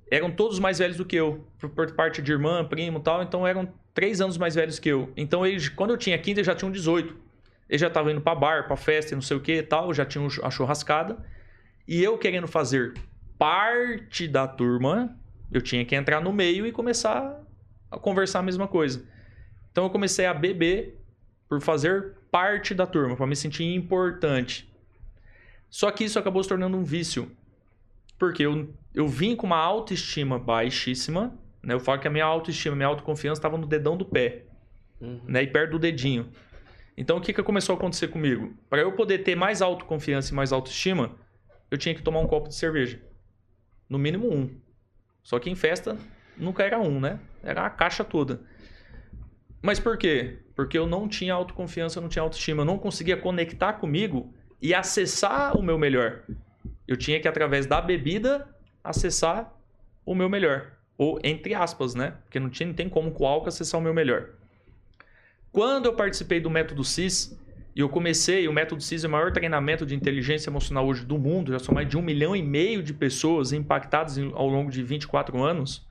eram 0.09 0.31
todos 0.31 0.59
mais 0.59 0.79
velhos 0.79 0.97
do 0.97 1.05
que 1.05 1.15
eu, 1.15 1.45
por, 1.59 1.69
por 1.69 1.91
parte 1.93 2.21
de 2.21 2.31
irmã, 2.31 2.63
primo 2.65 2.99
e 2.99 3.01
tal, 3.01 3.21
então 3.21 3.45
eram 3.45 3.67
três 3.93 4.21
anos 4.21 4.37
mais 4.37 4.55
velhos 4.55 4.79
que 4.79 4.89
eu. 4.89 5.11
Então, 5.17 5.45
eles, 5.45 5.67
quando 5.69 5.91
eu 5.91 5.97
tinha 5.97 6.17
15, 6.17 6.39
eles 6.39 6.47
já 6.47 6.55
tinham 6.55 6.71
18. 6.71 7.15
Eles 7.69 7.81
já 7.81 7.87
estavam 7.87 8.11
indo 8.11 8.21
pra 8.21 8.33
bar, 8.35 8.67
pra 8.67 8.75
festa 8.77 9.13
e 9.13 9.15
não 9.15 9.21
sei 9.21 9.37
o 9.37 9.39
que 9.39 9.53
e 9.57 9.63
tal, 9.63 9.93
já 9.93 10.05
tinham 10.05 10.27
a 10.43 10.49
churrascada. 10.49 11.17
E 11.91 12.01
eu 12.01 12.17
querendo 12.17 12.47
fazer 12.47 12.93
parte 13.37 14.25
da 14.25 14.47
turma, 14.47 15.13
eu 15.51 15.59
tinha 15.61 15.83
que 15.83 15.93
entrar 15.93 16.21
no 16.21 16.31
meio 16.31 16.65
e 16.65 16.71
começar 16.71 17.43
a 17.91 17.99
conversar 17.99 18.39
a 18.39 18.41
mesma 18.41 18.65
coisa. 18.65 19.05
Então 19.69 19.83
eu 19.83 19.89
comecei 19.89 20.25
a 20.25 20.33
beber 20.33 20.97
por 21.49 21.59
fazer 21.59 22.13
parte 22.31 22.73
da 22.73 22.87
turma, 22.87 23.17
para 23.17 23.27
me 23.27 23.35
sentir 23.35 23.65
importante. 23.65 24.73
Só 25.69 25.91
que 25.91 26.05
isso 26.05 26.17
acabou 26.17 26.41
se 26.41 26.47
tornando 26.47 26.77
um 26.77 26.83
vício. 26.85 27.29
Porque 28.17 28.43
eu, 28.45 28.73
eu 28.95 29.09
vim 29.09 29.35
com 29.35 29.45
uma 29.45 29.59
autoestima 29.59 30.39
baixíssima. 30.39 31.37
Né? 31.61 31.73
Eu 31.73 31.79
falo 31.81 31.99
que 31.99 32.07
a 32.07 32.11
minha 32.11 32.23
autoestima, 32.23 32.73
minha 32.73 32.87
autoconfiança 32.87 33.39
estava 33.39 33.57
no 33.57 33.67
dedão 33.67 33.97
do 33.97 34.05
pé. 34.05 34.45
Uhum. 35.01 35.19
Né? 35.27 35.43
E 35.43 35.47
perto 35.47 35.71
do 35.71 35.79
dedinho. 35.79 36.29
Então 36.95 37.17
o 37.17 37.21
que, 37.21 37.33
que 37.33 37.43
começou 37.43 37.75
a 37.75 37.77
acontecer 37.77 38.07
comigo? 38.07 38.53
Para 38.69 38.79
eu 38.79 38.93
poder 38.93 39.25
ter 39.25 39.35
mais 39.35 39.61
autoconfiança 39.61 40.31
e 40.31 40.35
mais 40.35 40.53
autoestima, 40.53 41.19
eu 41.71 41.77
tinha 41.77 41.95
que 41.95 42.03
tomar 42.03 42.19
um 42.19 42.27
copo 42.27 42.49
de 42.49 42.55
cerveja. 42.55 43.01
No 43.89 43.97
mínimo 43.97 44.29
um. 44.31 44.49
Só 45.23 45.39
que 45.39 45.49
em 45.49 45.55
festa 45.55 45.97
nunca 46.37 46.63
era 46.63 46.79
um, 46.79 46.99
né? 46.99 47.19
Era 47.41 47.65
a 47.65 47.69
caixa 47.69 48.03
toda. 48.03 48.41
Mas 49.61 49.79
por 49.79 49.97
quê? 49.97 50.39
Porque 50.53 50.77
eu 50.77 50.85
não 50.85 51.07
tinha 51.07 51.33
autoconfiança, 51.33 51.97
eu 51.97 52.01
não 52.01 52.09
tinha 52.09 52.21
autoestima. 52.21 52.61
Eu 52.61 52.65
não 52.65 52.77
conseguia 52.77 53.15
conectar 53.15 53.73
comigo 53.73 54.33
e 54.61 54.73
acessar 54.73 55.57
o 55.57 55.63
meu 55.63 55.77
melhor. 55.77 56.23
Eu 56.87 56.97
tinha 56.97 57.19
que, 57.21 57.27
através 57.27 57.65
da 57.65 57.79
bebida, 57.79 58.47
acessar 58.83 59.55
o 60.05 60.13
meu 60.13 60.27
melhor. 60.27 60.73
Ou 60.97 61.19
entre 61.23 61.53
aspas, 61.53 61.95
né? 61.95 62.15
Porque 62.23 62.39
não, 62.39 62.49
tinha, 62.49 62.67
não 62.67 62.75
tem 62.75 62.89
como 62.89 63.11
com 63.11 63.23
o 63.23 63.27
álcool 63.27 63.47
acessar 63.47 63.79
o 63.79 63.83
meu 63.83 63.93
melhor. 63.93 64.31
Quando 65.51 65.85
eu 65.85 65.93
participei 65.93 66.39
do 66.39 66.49
método 66.49 66.83
CIS, 66.83 67.37
e 67.75 67.79
eu 67.79 67.89
comecei, 67.89 68.47
o 68.47 68.53
método 68.53 68.81
CIS 68.81 69.03
é 69.03 69.07
o 69.07 69.11
maior 69.11 69.31
treinamento 69.31 69.85
de 69.85 69.95
inteligência 69.95 70.49
emocional 70.49 70.85
hoje 70.85 71.05
do 71.05 71.17
mundo, 71.17 71.51
já 71.51 71.59
são 71.59 71.73
mais 71.73 71.87
de 71.87 71.97
um 71.97 72.01
milhão 72.01 72.35
e 72.35 72.43
meio 72.43 72.83
de 72.83 72.93
pessoas 72.93 73.53
impactadas 73.53 74.17
ao 74.17 74.47
longo 74.47 74.69
de 74.69 74.83
24 74.83 75.41
anos, 75.41 75.87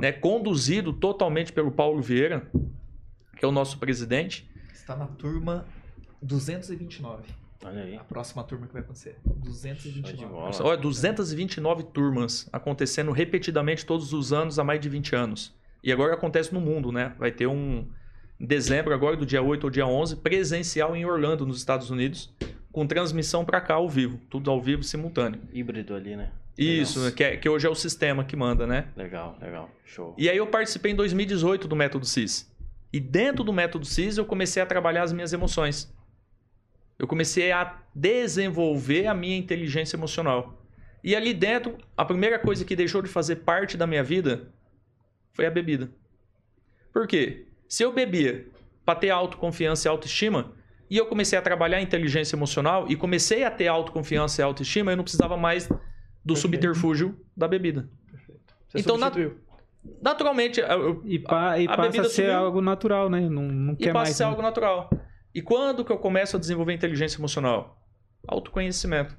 né, 0.00 0.12
conduzido 0.12 0.92
totalmente 0.92 1.52
pelo 1.52 1.72
Paulo 1.72 2.00
Vieira, 2.00 2.48
que 3.36 3.44
é 3.44 3.48
o 3.48 3.52
nosso 3.52 3.78
presidente. 3.78 4.48
Está 4.72 4.94
na 4.94 5.06
turma 5.06 5.66
229. 6.22 7.24
Olha 7.64 7.82
aí. 7.82 7.96
A 7.96 8.04
próxima 8.04 8.44
turma 8.44 8.66
que 8.68 8.72
vai 8.72 8.82
acontecer. 8.82 9.16
Show 9.24 9.34
de 9.34 9.48
229. 9.48 10.26
bola. 10.26 10.50
Olha, 10.62 10.76
229 10.76 11.82
turmas 11.84 12.48
acontecendo 12.52 13.10
repetidamente 13.10 13.84
todos 13.84 14.12
os 14.12 14.32
anos 14.32 14.58
há 14.58 14.64
mais 14.64 14.80
de 14.80 14.88
20 14.88 15.16
anos. 15.16 15.54
E 15.82 15.92
agora 15.92 16.14
acontece 16.14 16.52
no 16.54 16.60
mundo, 16.60 16.92
né? 16.92 17.14
Vai 17.18 17.32
ter 17.32 17.46
um 17.46 17.86
dezembro 18.38 18.94
agora 18.94 19.16
do 19.16 19.26
dia 19.26 19.42
8 19.42 19.66
ao 19.66 19.70
dia 19.70 19.86
11 19.86 20.16
presencial 20.16 20.94
em 20.94 21.04
Orlando, 21.04 21.44
nos 21.46 21.58
Estados 21.58 21.90
Unidos, 21.90 22.32
com 22.70 22.86
transmissão 22.86 23.44
para 23.44 23.60
cá 23.60 23.74
ao 23.74 23.88
vivo, 23.88 24.18
tudo 24.30 24.50
ao 24.50 24.60
vivo 24.62 24.82
simultâneo. 24.82 25.40
Híbrido 25.52 25.94
ali, 25.94 26.16
né? 26.16 26.30
Isso, 26.56 27.12
que, 27.14 27.22
é- 27.22 27.36
que 27.36 27.48
hoje 27.48 27.66
é 27.66 27.70
o 27.70 27.74
sistema 27.74 28.24
que 28.24 28.34
manda, 28.34 28.66
né? 28.66 28.88
Legal, 28.96 29.36
legal. 29.40 29.70
Show. 29.84 30.14
E 30.18 30.28
aí 30.28 30.36
eu 30.36 30.46
participei 30.48 30.92
em 30.92 30.96
2018 30.96 31.68
do 31.68 31.76
método 31.76 32.04
CIS. 32.04 32.50
E 32.92 32.98
dentro 32.98 33.44
do 33.44 33.52
método 33.52 33.84
CIS 33.84 34.18
eu 34.18 34.24
comecei 34.24 34.62
a 34.62 34.66
trabalhar 34.66 35.02
as 35.02 35.12
minhas 35.12 35.32
emoções. 35.32 35.92
Eu 36.98 37.06
comecei 37.06 37.52
a 37.52 37.80
desenvolver 37.94 39.06
a 39.06 39.14
minha 39.14 39.36
inteligência 39.36 39.96
emocional. 39.96 40.60
E 41.04 41.14
ali 41.14 41.32
dentro, 41.32 41.76
a 41.96 42.04
primeira 42.04 42.38
coisa 42.40 42.64
que 42.64 42.74
deixou 42.74 43.02
de 43.02 43.08
fazer 43.08 43.36
parte 43.36 43.76
da 43.76 43.86
minha 43.86 44.02
vida 44.02 44.52
foi 45.32 45.46
a 45.46 45.50
bebida. 45.50 45.88
Por 46.92 47.06
quê? 47.06 47.46
Se 47.68 47.82
eu 47.82 47.92
bebia 47.92 48.46
para 48.84 48.98
ter 48.98 49.10
autoconfiança 49.10 49.86
e 49.86 49.90
autoestima, 49.90 50.52
e 50.90 50.96
eu 50.96 51.06
comecei 51.06 51.38
a 51.38 51.42
trabalhar 51.42 51.76
a 51.76 51.82
inteligência 51.82 52.34
emocional 52.34 52.86
e 52.88 52.96
comecei 52.96 53.44
a 53.44 53.50
ter 53.50 53.68
autoconfiança 53.68 54.40
e 54.40 54.44
autoestima, 54.44 54.90
eu 54.92 54.96
não 54.96 55.04
precisava 55.04 55.36
mais 55.36 55.68
do 56.24 56.34
subterfúgio 56.34 57.20
da 57.36 57.46
bebida. 57.46 57.88
Você 58.68 58.78
Então, 58.80 58.96
na-. 58.96 59.12
Naturalmente, 60.02 60.60
eu- 60.60 60.66
eu- 60.66 61.02
E, 61.04 61.18
pa- 61.18 61.58
e 61.58 61.66
a 61.66 61.76
passa 61.76 62.00
a 62.00 62.04
ser 62.04 62.10
subiu. 62.10 62.34
algo 62.34 62.60
natural, 62.60 63.08
né? 63.08 63.20
Não, 63.20 63.42
não 63.42 63.72
e 63.74 63.76
quer 63.76 63.92
passa 63.92 63.98
a 63.98 64.04
mais. 64.04 64.16
ser 64.16 64.24
né? 64.24 64.30
algo 64.30 64.42
natural. 64.42 64.90
E 65.34 65.40
quando 65.40 65.84
que 65.84 65.92
eu 65.92 65.98
começo 65.98 66.36
a 66.36 66.40
desenvolver 66.40 66.72
inteligência 66.74 67.18
emocional? 67.18 67.78
Autoconhecimento. 68.26 69.16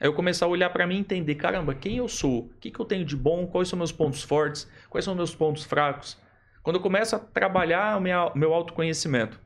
Aí 0.00 0.08
eu 0.08 0.14
começo 0.14 0.44
a 0.44 0.48
olhar 0.48 0.70
para 0.70 0.86
mim 0.86 0.96
e 0.96 1.00
entender, 1.00 1.34
caramba, 1.36 1.74
quem 1.74 1.98
eu 1.98 2.08
sou? 2.08 2.46
O 2.46 2.54
que, 2.60 2.70
que 2.70 2.80
eu 2.80 2.84
tenho 2.84 3.04
de 3.04 3.16
bom? 3.16 3.46
Quais 3.46 3.68
são 3.68 3.76
meus 3.76 3.92
pontos 3.92 4.22
fortes? 4.22 4.68
Quais 4.90 5.04
são 5.04 5.14
meus 5.14 5.34
pontos 5.34 5.64
fracos? 5.64 6.16
Quando 6.62 6.76
eu 6.76 6.82
começo 6.82 7.16
a 7.16 7.18
trabalhar 7.18 7.98
o 7.98 8.38
meu 8.38 8.54
autoconhecimento 8.54 9.40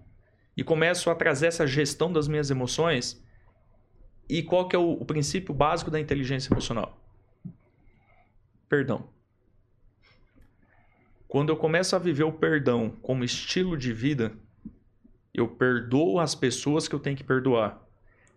e 0.57 0.63
começo 0.63 1.11
a 1.11 1.15
trazer 1.15 1.47
essa 1.47 1.67
gestão 1.67 2.13
das 2.13 2.29
minhas 2.29 2.51
emoções, 2.51 3.25
e 4.29 4.43
qual 4.43 4.69
que 4.69 4.77
é 4.77 4.79
o, 4.79 4.93
o 4.93 5.05
princípio 5.05 5.55
básico 5.55 5.91
da 5.91 6.01
inteligência 6.01 6.53
emocional? 6.53 7.01
perdão. 8.69 9.09
Quando 11.29 11.51
eu 11.51 11.57
começo 11.57 11.95
a 11.97 11.99
viver 11.99 12.25
o 12.25 12.33
perdão 12.33 12.91
como 13.03 13.25
estilo 13.25 13.77
de 13.77 13.93
vida, 13.93 14.33
eu 15.35 15.49
perdoo 15.49 16.19
as 16.19 16.35
pessoas 16.35 16.89
que 16.89 16.95
eu 16.95 17.01
tenho 17.01 17.17
que 17.17 17.25
perdoar. 17.25 17.83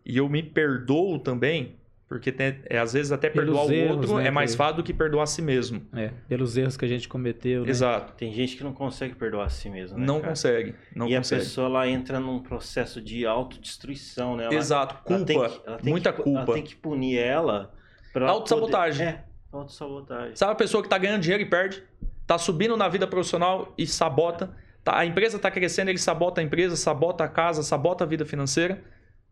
E 0.06 0.18
eu 0.18 0.28
me 0.28 0.42
perdoo 0.42 1.20
também, 1.20 1.78
porque 2.10 2.32
tem- 2.32 2.60
é, 2.66 2.80
às 2.80 2.92
vezes 2.94 3.12
até 3.12 3.30
Pelos 3.30 3.46
perdoar 3.56 3.66
o 3.68 3.72
erros, 3.72 3.98
outro 3.98 4.18
né, 4.18 4.28
é 4.28 4.32
mais 4.32 4.56
fácil 4.56 4.78
do 4.78 4.84
que 4.84 4.92
perdoar 4.94 5.24
a 5.24 5.28
si 5.28 5.42
mesmo. 5.44 5.86
É, 5.94 6.10
pelos 6.28 6.58
erros 6.58 6.76
que 6.76 6.84
a 6.84 6.88
gente 6.88 7.08
cometeu, 7.08 7.64
né? 7.64 7.70
Exato. 7.70 8.14
Tem 8.18 8.34
gente 8.34 8.58
que 8.58 8.64
não 8.64 8.74
consegue 8.74 9.14
perdoar 9.16 9.46
a 9.46 9.50
si 9.50 9.70
mesmo, 9.70 9.98
né, 9.98 10.06
não 10.06 10.16
cara? 10.20 10.30
consegue. 10.30 10.76
Não 10.96 11.08
e 11.08 11.16
consegue. 11.16 11.42
a 11.42 11.46
pessoa 11.46 11.68
ela 11.68 11.88
entra 11.88 12.20
num 12.20 12.40
processo 12.40 13.00
de 13.00 13.26
autodestruição, 13.26 14.36
né? 14.36 14.46
Ela, 14.46 14.56
Exato. 14.56 14.96
ela 14.96 15.04
Culpa. 15.04 15.26
tem 15.26 15.38
que- 15.40 15.62
ela 15.68 15.78
tem 15.78 15.92
muita 15.94 16.12
que- 16.12 16.22
culpa. 16.24 16.40
Ela 16.42 16.54
tem 16.54 16.64
que 16.64 16.76
punir 16.76 17.18
ela 17.20 17.72
ela 18.16 18.32
Autossabotagem. 18.32 19.06
poder- 19.06 19.20
É, 19.20 19.24
autossabotagem. 19.56 20.36
Sabe 20.36 20.52
a 20.52 20.56
pessoa 20.56 20.82
que 20.84 20.90
tá 20.90 20.98
ganhando 20.98 21.22
dinheiro 21.22 21.44
e 21.44 21.46
perde? 21.46 21.84
Tá 22.26 22.38
subindo 22.38 22.76
na 22.76 22.88
vida 22.90 23.06
profissional 23.08 23.74
e 23.78 23.86
sabota. 23.88 24.52
Tá, 24.84 24.98
a 24.98 25.06
empresa 25.06 25.38
tá 25.38 25.52
crescendo, 25.52 25.90
ele 25.90 25.98
sabota 26.00 26.42
a 26.42 26.44
empresa, 26.44 26.76
sabota 26.76 27.24
a 27.24 27.28
casa, 27.28 27.62
sabota 27.64 28.04
a 28.04 28.08
vida 28.08 28.26
financeira. 28.26 28.82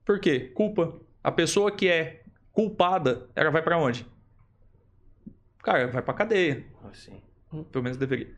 Por 0.06 0.20
quê? 0.20 0.52
Culpa. 0.54 0.94
A 1.24 1.32
pessoa 1.32 1.72
que 1.72 1.88
é 1.88 2.22
culpada, 2.58 3.28
ela 3.36 3.52
vai 3.52 3.62
pra 3.62 3.78
onde? 3.78 4.04
Cara, 5.62 5.86
vai 5.90 6.02
pra 6.02 6.12
cadeia. 6.16 6.66
Assim. 6.90 7.22
Pelo 7.72 7.84
menos 7.84 8.00
deveria. 8.00 8.34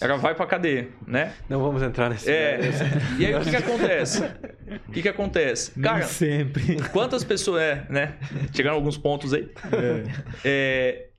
Ela 0.00 0.16
vai 0.16 0.34
pra 0.34 0.46
cadeia, 0.46 0.88
né? 1.06 1.34
Não 1.46 1.60
vamos 1.60 1.82
entrar 1.82 2.08
nesse. 2.08 2.30
É. 2.30 2.58
E 3.18 3.26
aí 3.26 3.34
o 3.34 3.42
que, 3.42 3.50
que 3.50 3.56
acontece? 3.56 4.22
O 4.88 4.92
que, 4.92 5.02
que 5.02 5.08
acontece? 5.10 5.72
Nem 5.76 5.90
Cara, 5.90 6.06
sempre. 6.06 6.76
quantas 6.90 7.22
pessoas. 7.22 7.60
É, 7.60 7.86
né? 7.90 8.18
Tirando 8.50 8.76
alguns 8.76 8.96
pontos 8.96 9.34
aí. 9.34 9.52
É, 10.42 11.10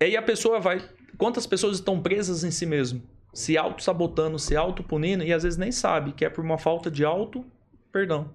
aí 0.00 0.16
a 0.16 0.22
pessoa 0.22 0.58
vai. 0.58 0.82
Quantas 1.16 1.46
pessoas 1.46 1.76
estão 1.76 2.02
presas 2.02 2.42
em 2.42 2.50
si 2.50 2.66
mesmo? 2.66 3.02
Se 3.32 3.56
auto-sabotando, 3.56 4.36
se 4.36 4.56
auto-punindo 4.56 5.22
e 5.22 5.32
às 5.32 5.44
vezes 5.44 5.56
nem 5.56 5.70
sabe 5.70 6.10
que 6.10 6.24
é 6.24 6.28
por 6.28 6.44
uma 6.44 6.58
falta 6.58 6.90
de 6.90 7.04
auto-perdão. 7.04 8.34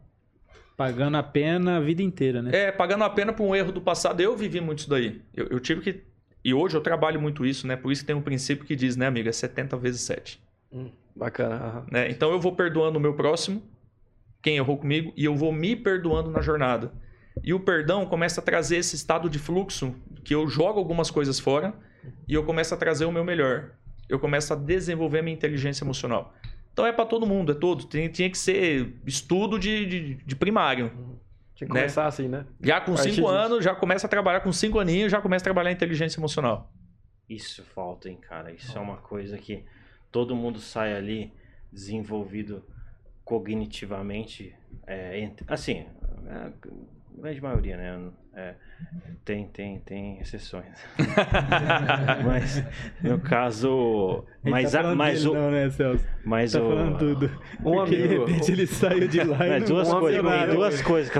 Pagando 0.77 1.17
a 1.17 1.23
pena 1.23 1.77
a 1.77 1.79
vida 1.79 2.01
inteira, 2.01 2.41
né? 2.41 2.51
É, 2.53 2.71
pagando 2.71 3.03
a 3.03 3.09
pena 3.09 3.31
por 3.31 3.43
um 3.45 3.55
erro 3.55 3.71
do 3.71 3.81
passado. 3.81 4.19
Eu 4.21 4.35
vivi 4.35 4.59
muito 4.59 4.79
isso 4.79 4.89
daí. 4.89 5.21
Eu, 5.33 5.47
eu 5.47 5.59
tive 5.59 5.81
que. 5.81 6.03
E 6.43 6.53
hoje 6.53 6.75
eu 6.75 6.81
trabalho 6.81 7.19
muito 7.19 7.45
isso, 7.45 7.65
né? 7.65 7.75
Por 7.75 7.91
isso 7.91 8.01
que 8.01 8.07
tem 8.07 8.15
um 8.15 8.21
princípio 8.21 8.65
que 8.65 8.75
diz, 8.75 8.95
né, 8.95 9.07
amigo? 9.07 9.27
É 9.27 9.31
70 9.31 9.77
vezes 9.77 10.01
7. 10.01 10.39
Hum, 10.71 10.91
bacana. 11.15 11.85
né? 11.91 12.09
Então 12.09 12.31
eu 12.31 12.39
vou 12.39 12.55
perdoando 12.55 12.99
o 12.99 13.01
meu 13.01 13.13
próximo, 13.13 13.63
quem 14.41 14.57
errou 14.57 14.77
comigo, 14.77 15.11
e 15.15 15.25
eu 15.25 15.35
vou 15.35 15.51
me 15.51 15.75
perdoando 15.75 16.29
na 16.29 16.41
jornada. 16.41 16.91
E 17.43 17.53
o 17.53 17.59
perdão 17.59 18.05
começa 18.05 18.41
a 18.41 18.43
trazer 18.43 18.77
esse 18.77 18.95
estado 18.95 19.29
de 19.29 19.39
fluxo 19.39 19.95
que 20.23 20.35
eu 20.35 20.47
jogo 20.47 20.79
algumas 20.79 21.09
coisas 21.09 21.39
fora 21.39 21.73
e 22.27 22.33
eu 22.33 22.43
começo 22.43 22.73
a 22.73 22.77
trazer 22.77 23.05
o 23.05 23.11
meu 23.11 23.23
melhor. 23.23 23.71
Eu 24.07 24.19
começo 24.19 24.53
a 24.53 24.55
desenvolver 24.55 25.21
minha 25.21 25.33
inteligência 25.35 25.83
emocional. 25.83 26.33
Então 26.75 26.85
é 26.85 26.91
para 26.91 27.05
todo 27.05 27.25
mundo, 27.25 27.53
é 27.53 27.55
todo. 27.55 27.85
Tem- 27.85 28.09
tinha 28.09 28.29
que 28.29 28.37
ser 28.37 28.93
estudo 29.05 29.57
de, 29.57 29.85
de, 29.85 30.15
de 30.15 30.35
primário. 30.35 30.89
Tinha 31.55 31.69
que 31.69 31.73
Né? 31.73 31.79
começar 31.79 32.05
assim, 32.05 32.27
né? 32.27 32.45
Já 32.61 32.81
com 32.81 32.97
cinco 32.97 33.15
disso. 33.15 33.27
anos, 33.29 33.63
já 33.63 33.73
começa 33.73 34.05
a 34.07 34.09
trabalhar 34.09 34.41
com 34.41 34.51
cinco 34.51 34.77
aninhos, 34.77 35.09
já 35.09 35.21
começa 35.21 35.41
a 35.43 35.45
trabalhar 35.45 35.71
inteligência 35.71 36.19
emocional. 36.19 36.69
Isso 37.29 37.63
falta, 37.63 38.09
hein, 38.09 38.17
cara. 38.17 38.51
Isso 38.51 38.77
é 38.77 38.81
uma 38.81 38.97
coisa 38.97 39.37
que 39.37 39.63
todo 40.11 40.35
mundo 40.35 40.59
sai 40.59 40.93
ali 40.93 41.31
desenvolvido 41.71 42.61
cognitivamente. 43.23 44.53
é, 44.85 45.31
assim, 45.47 45.85
a 46.29 46.51
grande 47.17 47.41
maioria, 47.41 47.77
né? 47.77 48.11
É, 48.33 48.55
tem, 49.23 49.47
tem, 49.47 49.79
tem 49.79 50.19
exceções. 50.19 50.65
mas, 52.25 52.63
no 53.01 53.19
caso. 53.19 54.23
Mas, 54.43 54.75
a, 54.75 54.95
mas, 54.95 55.25
o, 55.25 55.33
não, 55.33 55.49
né, 55.49 55.69
Celso? 55.69 56.05
mas 56.23 56.51
Tá 56.51 56.61
o. 56.61 56.69
falando 56.69 56.97
tudo. 56.99 57.31
Um 57.61 57.73
Porque 57.75 57.95
de 57.95 58.03
amigo. 58.03 58.25
repente 58.25 58.51
ele 58.51 58.67
saiu 58.67 59.07
de 59.07 59.23
lá 59.23 59.45
É, 59.45 59.57
e 59.57 59.59
não 59.61 59.67
duas 59.67 59.89
aconteceu 59.89 60.23
coisas, 60.23 60.23
nada. 60.39 60.53
duas 60.53 60.81
coisas? 60.81 61.13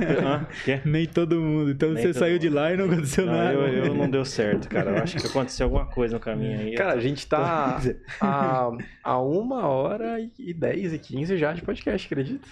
Nem 0.85 1.05
todo 1.07 1.41
mundo. 1.41 1.71
Então 1.71 1.91
Nem 1.91 2.03
você 2.03 2.13
saiu 2.13 2.37
de 2.37 2.47
mundo. 2.49 2.55
lá 2.57 2.73
e 2.73 2.77
não 2.77 2.85
aconteceu 2.85 3.25
Não, 3.25 3.33
nada. 3.33 3.53
eu, 3.53 3.85
eu 3.85 3.93
não 3.95 4.09
deu 4.09 4.23
certo, 4.25 4.69
cara. 4.69 4.91
Eu 4.91 5.03
acho 5.03 5.17
que 5.17 5.25
aconteceu 5.27 5.65
alguma 5.65 5.85
coisa 5.85 6.13
no 6.15 6.19
caminho 6.19 6.59
aí. 6.59 6.75
Cara, 6.75 6.93
a 6.93 6.99
gente 6.99 7.25
tá 7.25 7.81
a, 8.21 8.71
a 9.03 9.19
uma 9.19 9.67
hora 9.67 10.19
e 10.37 10.53
10 10.53 10.93
e 10.93 10.99
15 10.99 11.37
já 11.37 11.53
de 11.53 11.61
podcast, 11.63 12.05
acredita? 12.05 12.47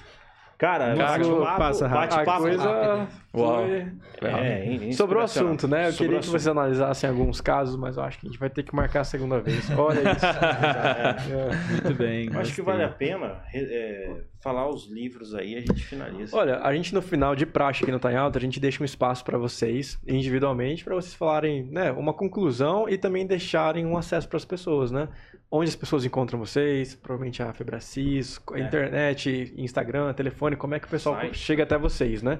Cara, 0.63 0.95
bate-papo- 0.95 1.57
passa 1.57 1.87
rápido. 1.87 2.13
A 2.13 2.15
bate-papo 2.15 2.41
coisa. 2.43 3.07
É, 4.21 4.69
o 4.69 4.83
inspiracional. 4.85 5.23
assunto, 5.25 5.67
né? 5.67 5.87
Eu 5.87 5.91
Sobre 5.91 6.05
queria 6.05 6.19
que 6.21 6.27
vocês 6.27 6.47
analisassem 6.47 7.09
alguns 7.09 7.41
casos, 7.41 7.75
mas 7.75 7.97
eu 7.97 8.03
acho 8.03 8.17
que 8.17 8.27
a 8.27 8.29
gente 8.29 8.39
vai 8.39 8.49
ter 8.49 8.63
que 8.63 8.73
marcar 8.73 9.01
a 9.01 9.03
segunda 9.03 9.41
vez. 9.41 9.69
Olha 9.77 9.99
isso. 9.99 10.25
É. 10.25 11.71
Muito 11.71 11.93
bem. 11.95 12.29
Eu 12.33 12.39
acho 12.39 12.55
que 12.55 12.61
vale 12.61 12.81
a 12.81 12.87
pena 12.87 13.41
é, 13.53 14.21
falar 14.41 14.69
os 14.69 14.89
livros 14.89 15.35
aí 15.35 15.55
e 15.55 15.57
a 15.57 15.59
gente 15.59 15.83
finaliza. 15.83 16.33
Olha, 16.37 16.59
a 16.59 16.73
gente 16.73 16.93
no 16.93 17.01
final 17.01 17.35
de 17.35 17.45
praxe 17.45 17.83
aqui 17.83 17.91
no 17.91 17.99
Tá 17.99 18.13
em 18.13 18.15
Alta, 18.15 18.37
a 18.37 18.41
gente 18.41 18.57
deixa 18.57 18.81
um 18.81 18.85
espaço 18.85 19.25
para 19.25 19.37
vocês, 19.37 19.99
individualmente, 20.07 20.81
para 20.81 20.95
vocês 20.95 21.13
falarem, 21.13 21.65
né, 21.65 21.91
uma 21.91 22.13
conclusão 22.13 22.87
e 22.87 22.97
também 22.97 23.27
deixarem 23.27 23.85
um 23.85 23.97
acesso 23.97 24.29
para 24.29 24.37
as 24.37 24.45
pessoas, 24.45 24.91
né? 24.91 25.09
Onde 25.55 25.69
as 25.69 25.75
pessoas 25.75 26.03
encontram 26.03 26.39
vocês, 26.39 26.95
provavelmente 26.95 27.43
a 27.43 27.53
Febracis, 27.53 28.41
É. 28.55 28.59
internet, 28.59 29.53
Instagram, 29.55 30.11
telefone, 30.13 30.55
como 30.55 30.73
é 30.73 30.79
que 30.79 30.87
o 30.87 30.89
pessoal 30.89 31.15
Site. 31.15 31.37
chega 31.37 31.61
até 31.61 31.77
vocês, 31.77 32.23
né? 32.23 32.39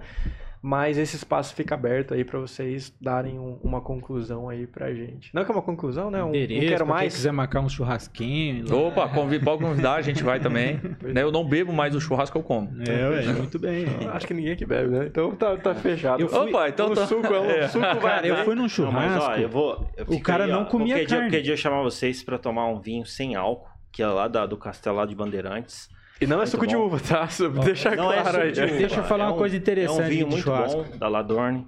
Mas 0.65 0.98
esse 0.98 1.18
espaço 1.18 1.53
fica 1.53 1.76
aberto 1.76 2.14
aí 2.14 2.23
para 2.23 2.40
vocês 2.40 2.94
darem 3.02 3.38
um- 3.38 3.60
uma 3.61 3.81
conclusão 3.81 4.48
aí 4.48 4.65
pra 4.65 4.94
gente. 4.94 5.30
Não 5.35 5.44
que 5.44 5.52
é 5.52 5.53
uma 5.53 5.61
conclusão, 5.61 6.10
né? 6.10 6.23
Um, 6.23 6.30
um 6.30 6.31
quero 6.31 6.88
mais. 6.88 7.14
quiser 7.14 7.34
marcar 7.34 7.60
um 7.60 7.68
churrasquinho. 7.68 8.65
lá. 8.69 8.76
Opa, 8.77 9.10
convi- 9.10 9.40
pode 9.40 9.61
convidar, 9.61 9.95
a 9.95 10.02
gente 10.02 10.23
vai 10.23 10.40
também. 10.40 10.80
Né, 11.03 11.22
Eu 11.22 11.34
não 11.34 11.44
bebo 11.44 11.73
mais 11.73 11.94
o 11.94 11.99
churrasco 11.99 12.31
que 12.34 12.40
eu 12.40 12.44
como. 12.48 12.72
É, 12.88 13.10
ué, 13.10 13.34
muito 13.34 13.60
bem. 13.60 13.85
Acho 14.14 14.26
que 14.26 14.34
ninguém 14.34 14.53
aqui 14.53 14.65
bebe, 14.65 14.90
né? 14.90 15.06
Então 15.07 15.35
tá, 15.35 15.57
tá 15.57 15.76
fechado. 15.76 16.22
Eu 16.22 16.30
fui- 16.30 16.49
Opa, 16.49 16.69
então 16.69 16.91
o 16.91 16.95
tá. 16.95 17.07
suco 17.07 17.27
é 17.27 17.40
um 17.41 17.45
É. 17.49 17.68
suco 17.68 17.85
vai 17.85 17.99
Cara, 17.99 18.27
eu 18.27 18.38
fui 18.45 18.56
num 18.56 18.61
Não, 18.61 18.69
churrasco. 18.69 18.99
mas 19.19 19.22
ó, 19.22 19.35
eu 19.35 19.49
vou. 19.49 19.85
eu 19.98 20.06
O 20.07 20.22
cara 20.22 20.45
aí, 20.45 20.52
não 20.52 20.61
ó, 20.61 20.65
comia 20.65 20.94
qualquer 20.95 21.06
dia, 21.06 21.18
carne. 21.18 21.26
qualquer 21.31 21.41
dia 21.44 21.53
eu 21.53 21.57
chamar 21.57 21.81
vocês 21.84 22.23
pra 22.23 22.38
tomar 22.38 22.68
um 22.68 22.80
vinho 22.80 23.06
sem 23.06 23.35
álcool, 23.35 23.68
que 23.91 24.02
é 24.02 24.07
lá 24.07 24.30
da- 24.30 24.45
do 24.45 24.56
Castelo 24.56 24.95
lá 24.95 25.06
de 25.06 25.14
Bandeirantes. 25.14 25.90
E 26.24 26.28
não 26.28 26.36
é 26.38 26.40
Muito 26.40 26.50
suco 26.52 26.66
de 26.68 26.76
bom. 26.76 26.86
uva, 26.86 27.00
tá? 27.00 27.28
Deixa 27.64 27.95
Não 27.95 28.12
é 28.12 28.22
claro 28.22 28.28
suco 28.32 28.44
aí. 28.44 28.52
de 28.52 28.78
Deixa 28.78 29.00
eu 29.00 29.04
falar 29.04 29.26
é 29.26 29.28
uma 29.28 29.34
um- 29.36 29.38
coisa 29.38 29.56
interessante 29.58 30.00
É 30.02 30.06
um 30.06 30.10
vinho 30.10 30.26
de 30.26 30.32
muito 30.32 30.44
churrasco. 30.44 30.84
bom 30.84 30.98
da 30.98 31.08
Ladorne. 31.08 31.66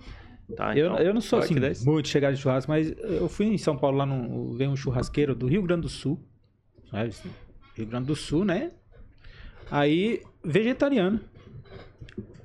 Tá, 0.55 0.77
Eu, 0.77 0.91
então, 0.91 0.99
eu 1.03 1.13
não 1.13 1.21
sou 1.21 1.39
assim, 1.39 1.55
muito 1.85 2.07
chegado 2.07 2.35
de 2.35 2.41
churrasco, 2.41 2.71
mas 2.71 2.93
eu 2.99 3.27
fui 3.27 3.47
em 3.47 3.57
São 3.57 3.75
Paulo 3.75 3.97
lá 3.97 4.05
no. 4.05 4.53
Veio 4.53 4.69
um 4.69 4.75
churrasqueiro 4.75 5.33
do 5.33 5.47
Rio 5.47 5.63
Grande 5.63 5.81
do 5.83 5.89
Sul. 5.89 6.19
Sabe? 6.91 7.09
assim, 7.09 7.29
Rio 7.75 7.87
Grande 7.87 8.05
do 8.07 8.15
Sul, 8.15 8.45
né? 8.45 8.71
Aí, 9.71 10.21
vegetariano. 10.43 11.19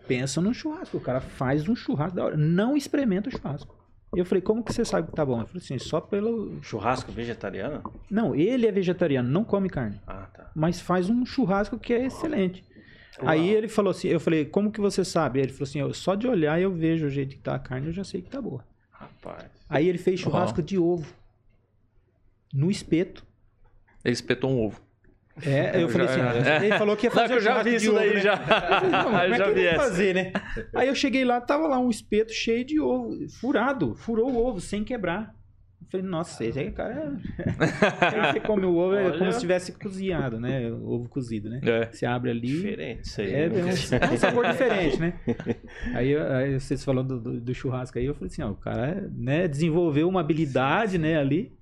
Pensa 0.09 0.41
num 0.41 0.53
churrasco. 0.55 0.97
O 0.97 1.01
cara 1.01 1.21
faz 1.21 1.69
um 1.69 1.77
churrasco 1.77 2.17
da 2.17 2.25
hora. 2.25 2.37
Não 2.37 2.77
experimenta 2.77 3.29
o 3.29 3.33
churrasco. 3.33 3.77
E 4.15 4.19
eu 4.19 4.25
falei, 4.25 4.43
como 4.43 4.65
que 4.65 4.73
você 4.73 4.85
sabe 4.85 5.09
que 5.09 5.15
tá 5.15 5.25
bom? 5.25 5.39
Ele 5.39 5.47
falou 5.47 5.63
assim, 5.63 5.79
só 5.79 6.01
pelo. 6.01 6.61
Churrasco 6.63 7.13
vegetariano? 7.13 7.83
Não, 8.11 8.35
ele 8.35 8.67
é 8.67 8.73
vegetariano, 8.73 9.29
não 9.29 9.45
come 9.45 9.69
carne. 9.69 10.01
Ah, 10.07 10.27
tá. 10.35 10.51
Mas 10.55 10.81
faz 10.81 11.09
um 11.09 11.25
churrasco 11.25 11.79
que 11.79 11.93
é 11.93 12.07
excelente. 12.07 12.65
Uau. 13.21 13.29
Aí 13.29 13.51
ele 13.51 13.69
falou 13.69 13.91
assim, 13.91 14.09
eu 14.09 14.19
falei, 14.19 14.45
como 14.45 14.73
que 14.73 14.81
você 14.81 15.05
sabe? 15.05 15.41
Ele 15.41 15.53
falou 15.53 15.69
assim, 15.69 15.93
só 15.93 16.15
de 16.15 16.27
olhar 16.27 16.61
eu 16.61 16.73
vejo 16.73 17.07
o 17.07 17.11
jeito 17.11 17.37
que 17.37 17.43
tá 17.43 17.55
a 17.55 17.59
carne, 17.59 17.87
eu 17.87 17.93
já 17.93 18.03
sei 18.03 18.21
que 18.21 18.31
tá 18.31 18.41
boa. 18.43 18.65
Rapaz. 18.91 19.49
Aí 19.69 19.89
ele 19.89 19.99
fez 19.99 20.19
churrasco 20.19 20.63
de 20.63 20.77
ovo. 20.77 21.07
No 22.53 22.71
espeto. 22.71 23.25
Ele 24.05 24.13
espetou 24.13 24.51
um 24.51 24.67
ovo. 24.67 24.81
É, 25.47 25.83
eu 25.83 25.89
falei 25.89 26.07
assim, 26.07 26.21
é. 26.49 26.65
ele 26.67 26.79
falou 26.79 26.97
que 26.97 27.07
ia 27.07 27.11
Não, 27.11 27.17
fazer 27.17 27.29
que 27.33 27.39
eu 27.39 27.43
já 27.43 27.63
vi 27.63 27.75
isso 27.75 27.91
ovo, 27.91 27.99
daí 27.99 28.15
né? 28.15 28.21
já. 28.21 28.37
Falei, 28.37 28.91
não, 28.91 29.05
como 29.05 29.17
é 29.17 29.29
já 29.39 29.45
que 29.45 29.51
vi 29.53 29.75
fazer, 29.75 30.15
né? 30.15 30.33
Aí 30.75 30.89
eu 30.89 30.95
cheguei 30.95 31.25
lá, 31.25 31.41
tava 31.41 31.67
lá 31.69 31.79
um 31.79 31.91
espeto 31.91 32.33
cheio 32.33 32.65
de 32.65 32.81
ovo, 32.81 33.17
furado, 33.41 33.95
furou 33.95 34.31
o 34.31 34.47
ovo 34.47 34.61
sem 34.61 34.83
quebrar. 34.85 35.35
Eu 35.83 35.87
falei, 35.91 36.07
nossa, 36.07 36.45
esse 36.45 36.59
aí, 36.59 36.71
cara, 36.71 36.95
é... 37.39 37.45
aí 38.29 38.33
você 38.35 38.41
come 38.41 38.65
o 38.65 38.77
ovo, 38.77 38.95
é 38.95 39.07
Olha. 39.07 39.19
como 39.19 39.33
se 39.33 39.41
tivesse 39.41 39.73
cozinhado, 39.73 40.39
né? 40.39 40.71
O 40.71 40.89
ovo 40.91 41.09
cozido, 41.09 41.49
né? 41.51 41.61
É. 41.65 41.87
Você 41.91 42.07
abre 42.07 42.31
ali, 42.31 42.47
Diferente 42.47 43.01
isso 43.09 43.21
aí. 43.21 43.33
é, 43.35 43.47
é 43.47 43.49
um, 43.49 44.13
um 44.15 44.17
sabor 44.17 44.47
diferente, 44.47 45.01
né? 45.01 45.15
Aí, 45.95 46.17
aí 46.17 46.61
vocês 46.61 46.85
falando 46.85 47.19
do, 47.19 47.33
do- 47.33 47.41
do 47.41 47.55
churrasco 47.55 47.99
aí, 47.99 48.05
eu 48.05 48.15
falei 48.15 48.29
assim, 48.31 48.43
ó, 48.43 48.51
o 48.51 48.55
cara 48.57 49.11
né, 49.17 49.49
desenvolveu 49.49 50.09
uma 50.09 50.21
habilidade, 50.21 50.97
né, 50.97 51.19
ali. 51.19 51.53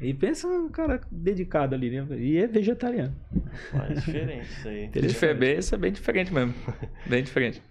E 0.00 0.12
pensa 0.12 0.46
um 0.48 0.68
cara 0.68 1.00
dedicado 1.10 1.74
ali, 1.74 1.90
né? 1.90 2.06
E 2.18 2.36
é 2.36 2.46
vegetariano. 2.46 3.14
Mas 3.72 4.04
diferente 4.04 4.50
isso 4.50 4.68
aí. 4.68 4.90
Isso 4.94 5.24
é 5.24 5.34
bem, 5.34 5.58
isso 5.58 5.74
é 5.74 5.78
bem 5.78 5.92
diferente 5.92 6.32
mesmo. 6.34 6.52
Bem 7.06 7.22
diferente. 7.22 7.62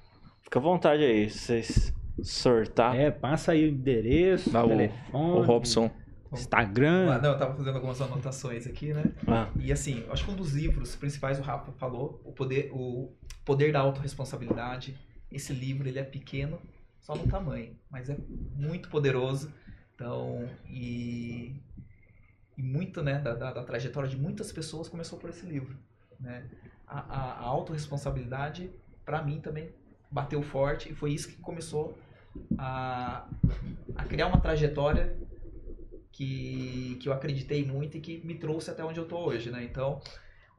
Fica 0.42 0.58
à 0.60 0.62
vontade 0.62 1.04
aí, 1.04 1.30
se 1.30 1.40
vocês 1.40 1.94
sortar. 2.22 2.96
É, 2.96 3.12
passa 3.12 3.52
aí 3.52 3.66
o 3.66 3.70
endereço, 3.72 4.56
Ah, 4.56 4.64
o- 4.64 4.68
telefone, 4.70 5.02
O 5.14 5.42
Robson. 5.42 5.92
Instagram. 6.32 7.12
Ah, 7.12 7.20
não, 7.20 7.32
eu 7.34 7.38
tava 7.38 7.56
fazendo 7.56 7.76
algumas 7.76 8.02
anotações 8.02 8.66
aqui, 8.66 8.92
né? 8.94 9.04
Ah, 9.28 9.50
E 9.60 9.72
assim, 9.72 10.04
eu 10.08 10.14
acho 10.14 10.26
que 10.26 10.32
um 10.32 10.36
dos 10.36 10.54
livros 10.54 10.96
principais, 10.96 11.38
o 11.38 11.44
Rafa 11.44 11.72
falou, 11.74 12.20
o 12.26 12.32
poder, 12.32 12.72
o 12.74 13.12
poder 13.46 13.72
da 13.72 13.80
autorresponsabilidade. 13.82 14.96
Esse 15.32 15.54
livro, 15.54 15.88
ele 15.88 16.00
é 16.00 16.04
pequeno, 16.04 16.58
só 17.02 17.16
no 17.16 17.28
tamanho, 17.28 17.76
mas 17.92 18.10
é 18.10 18.18
muito 18.56 18.90
poderoso. 18.90 19.52
Então, 19.94 20.48
e, 20.68 21.56
e 22.58 22.64
muito, 22.64 23.02
né, 23.02 23.20
da, 23.20 23.34
da, 23.34 23.52
da 23.52 23.64
trajetória 23.64 24.10
de 24.10 24.18
muitas 24.18 24.52
pessoas 24.52 24.88
começou 24.88 25.18
por 25.18 25.30
esse 25.30 25.46
livro, 25.46 25.76
né? 26.20 26.46
A, 26.88 27.00
a, 27.00 27.32
a 27.40 27.44
autorresponsabilidade, 27.46 28.70
para 29.04 29.22
mim 29.22 29.40
também, 29.40 29.70
bateu 30.12 30.42
forte 30.44 30.92
e 30.92 30.96
foi 30.96 31.12
isso 31.12 31.30
que 31.30 31.38
começou 31.38 31.98
a, 32.58 33.28
a 33.96 34.06
criar 34.06 34.28
uma 34.28 34.40
trajetória 34.40 35.18
que, 36.12 36.98
que 37.02 37.10
eu 37.10 37.14
acreditei 37.14 37.66
muito 37.66 37.98
e 37.98 38.02
que 38.02 38.26
me 38.26 38.36
trouxe 38.36 38.70
até 38.70 38.84
onde 38.84 39.00
eu 39.00 39.08
tô 39.08 39.18
hoje, 39.18 39.50
né? 39.50 39.64
Então, 39.64 40.00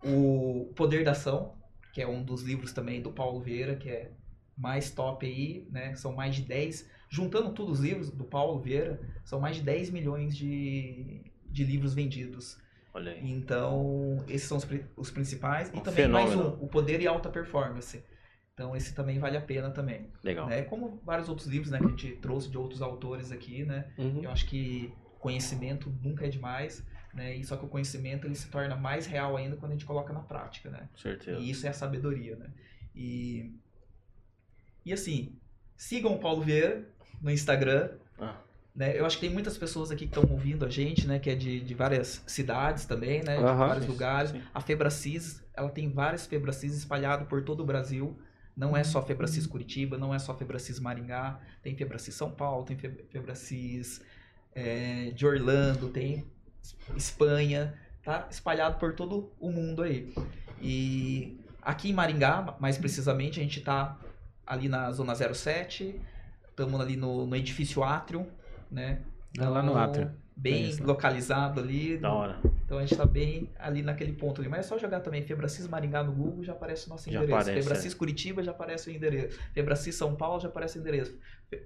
o 0.04 0.72
Poder 0.74 1.04
da 1.04 1.12
Ação, 1.12 1.54
que 1.92 2.02
é 2.02 2.08
um 2.08 2.22
dos 2.22 2.42
livros 2.42 2.72
também 2.72 3.00
do 3.00 3.12
Paulo 3.12 3.40
Vieira, 3.40 3.76
que 3.76 3.88
é 3.88 4.10
mais 4.56 4.90
top 4.90 5.24
aí, 5.24 5.66
né? 5.70 5.94
São 5.94 6.12
mais 6.12 6.34
de 6.34 6.42
10, 6.42 6.90
juntando 7.08 7.52
todos 7.52 7.78
os 7.78 7.84
livros 7.84 8.10
do 8.10 8.24
Paulo 8.24 8.60
Vieira, 8.60 9.00
são 9.24 9.40
mais 9.40 9.56
de 9.56 9.62
10 9.62 9.90
milhões 9.90 10.36
de, 10.36 11.22
de 11.54 11.64
livros 11.64 11.94
vendidos. 11.94 12.58
Olha 12.92 13.12
aí. 13.12 13.30
Então, 13.30 14.24
esses 14.28 14.46
são 14.46 14.56
os, 14.56 14.66
os 14.96 15.10
principais. 15.10 15.70
E 15.72 15.76
Um 15.76 15.80
também 15.80 16.08
mais 16.08 16.30
fenômeno. 16.30 16.56
um, 16.60 16.64
o 16.64 16.68
Poder 16.68 17.00
e 17.00 17.06
Alta 17.06 17.28
Performance. 17.28 18.04
Então, 18.52 18.76
esse 18.76 18.94
também 18.94 19.18
vale 19.18 19.36
a 19.36 19.40
pena 19.40 19.70
também. 19.70 20.12
Legal. 20.22 20.46
Né? 20.46 20.62
Como 20.62 21.00
vários 21.04 21.28
outros 21.28 21.48
livros 21.48 21.70
né, 21.72 21.78
que 21.78 21.86
a 21.86 21.88
gente 21.88 22.12
trouxe 22.16 22.48
de 22.48 22.56
outros 22.56 22.80
autores 22.82 23.32
aqui, 23.32 23.64
né? 23.64 23.90
Uhum. 23.98 24.22
Eu 24.22 24.30
acho 24.30 24.46
que 24.46 24.92
conhecimento 25.18 25.90
nunca 26.02 26.26
é 26.26 26.28
demais, 26.28 26.86
né? 27.12 27.34
E 27.34 27.42
só 27.42 27.56
que 27.56 27.64
o 27.64 27.68
conhecimento 27.68 28.26
ele 28.26 28.36
se 28.36 28.48
torna 28.48 28.76
mais 28.76 29.06
real 29.06 29.36
ainda 29.36 29.56
quando 29.56 29.72
a 29.72 29.74
gente 29.74 29.86
coloca 29.86 30.12
na 30.12 30.20
prática, 30.20 30.70
né? 30.70 30.88
Certeza. 30.94 31.40
E 31.40 31.50
isso 31.50 31.66
é 31.66 31.70
a 31.70 31.72
sabedoria, 31.72 32.36
né? 32.36 32.50
E, 32.94 33.50
e 34.84 34.92
assim, 34.92 35.36
sigam 35.76 36.14
o 36.14 36.18
Paulo 36.20 36.42
Vieira 36.42 36.86
no 37.20 37.30
Instagram. 37.30 37.90
Né? 38.74 38.98
Eu 38.98 39.06
acho 39.06 39.18
que 39.18 39.26
tem 39.26 39.32
muitas 39.32 39.56
pessoas 39.56 39.90
aqui 39.90 40.06
que 40.08 40.18
estão 40.18 40.28
ouvindo 40.32 40.64
a 40.64 40.68
gente, 40.68 41.06
né? 41.06 41.18
Que 41.18 41.30
é 41.30 41.34
de, 41.34 41.60
de 41.60 41.74
várias 41.74 42.22
cidades 42.26 42.84
também, 42.86 43.22
né? 43.22 43.36
De 43.36 43.42
Aham. 43.44 43.66
vários 43.68 43.84
Sim, 43.84 43.90
lugares. 43.90 44.30
sim. 44.32 44.42
A 44.52 44.60
Febracis, 44.60 45.42
ela 45.54 45.68
tem 45.68 45.90
várias 45.90 46.26
Febracis 46.26 46.76
espalhadas 46.76 47.28
por 47.28 47.42
todo 47.44 47.60
o 47.60 47.64
Brasil. 47.66 48.18
Não 48.56 48.76
é 48.76 48.82
só 48.84 49.00
Febracis 49.02 49.46
Curitiba, 49.46 49.96
não 49.98 50.12
é 50.14 50.18
só 50.18 50.36
Febracis 50.36 50.80
Maringá. 50.80 51.40
Tem 51.62 51.76
Febracis 51.76 52.14
São 52.14 52.30
Paulo, 52.30 52.64
tem 52.64 52.76
Fe- 52.76 53.04
Febracis 53.10 54.00
é, 54.54 55.10
de 55.14 55.24
Orlando, 55.26 55.88
tem 55.88 56.24
Espanha. 56.96 57.74
Tá 58.02 58.26
espalhado 58.30 58.78
por 58.78 58.94
todo 58.94 59.30
o 59.40 59.50
mundo 59.50 59.82
aí. 59.82 60.12
E 60.60 61.38
aqui 61.62 61.90
em 61.90 61.92
Maringá, 61.92 62.56
mais 62.60 62.76
precisamente, 62.76 63.38
a 63.40 63.42
gente 63.42 63.60
tá 63.60 63.98
ali 64.46 64.68
na 64.68 64.90
Zona 64.92 65.14
07. 65.14 66.00
Estamos 66.50 66.80
ali 66.80 66.96
no, 66.96 67.26
no 67.26 67.34
edifício 67.34 67.82
Átrio, 67.82 68.26
né? 68.74 69.00
É 69.38 69.44
lá 69.48 69.62
no 69.62 69.70
Então, 69.72 69.82
Átrio. 69.82 70.10
Bem 70.36 70.68
Isso. 70.68 70.84
localizado 70.84 71.60
ali. 71.60 71.96
Da 71.96 72.12
hora. 72.12 72.38
Então 72.64 72.78
a 72.78 72.80
gente 72.84 72.96
tá 72.96 73.06
bem 73.06 73.48
ali 73.56 73.82
naquele 73.82 74.12
ponto 74.12 74.40
ali. 74.40 74.50
Mas 74.50 74.60
é 74.60 74.62
só 74.68 74.76
jogar 74.76 74.98
também 75.00 75.22
Febracis 75.22 75.68
Maringá 75.68 76.02
no 76.02 76.10
Google, 76.12 76.42
já 76.42 76.52
aparece 76.52 76.86
o 76.86 76.90
nosso 76.90 77.08
Já 77.08 77.18
endereço. 77.18 77.38
aparece, 77.40 77.62
Febracis 77.62 77.94
Curitiba 77.94 78.42
já 78.42 78.50
aparece 78.50 78.90
o 78.90 78.92
endereço. 78.92 79.38
Febracis 79.52 79.94
São 79.94 80.16
Paulo 80.16 80.40
já 80.40 80.48
aparece 80.48 80.78
o 80.78 80.80
endereço. 80.80 81.16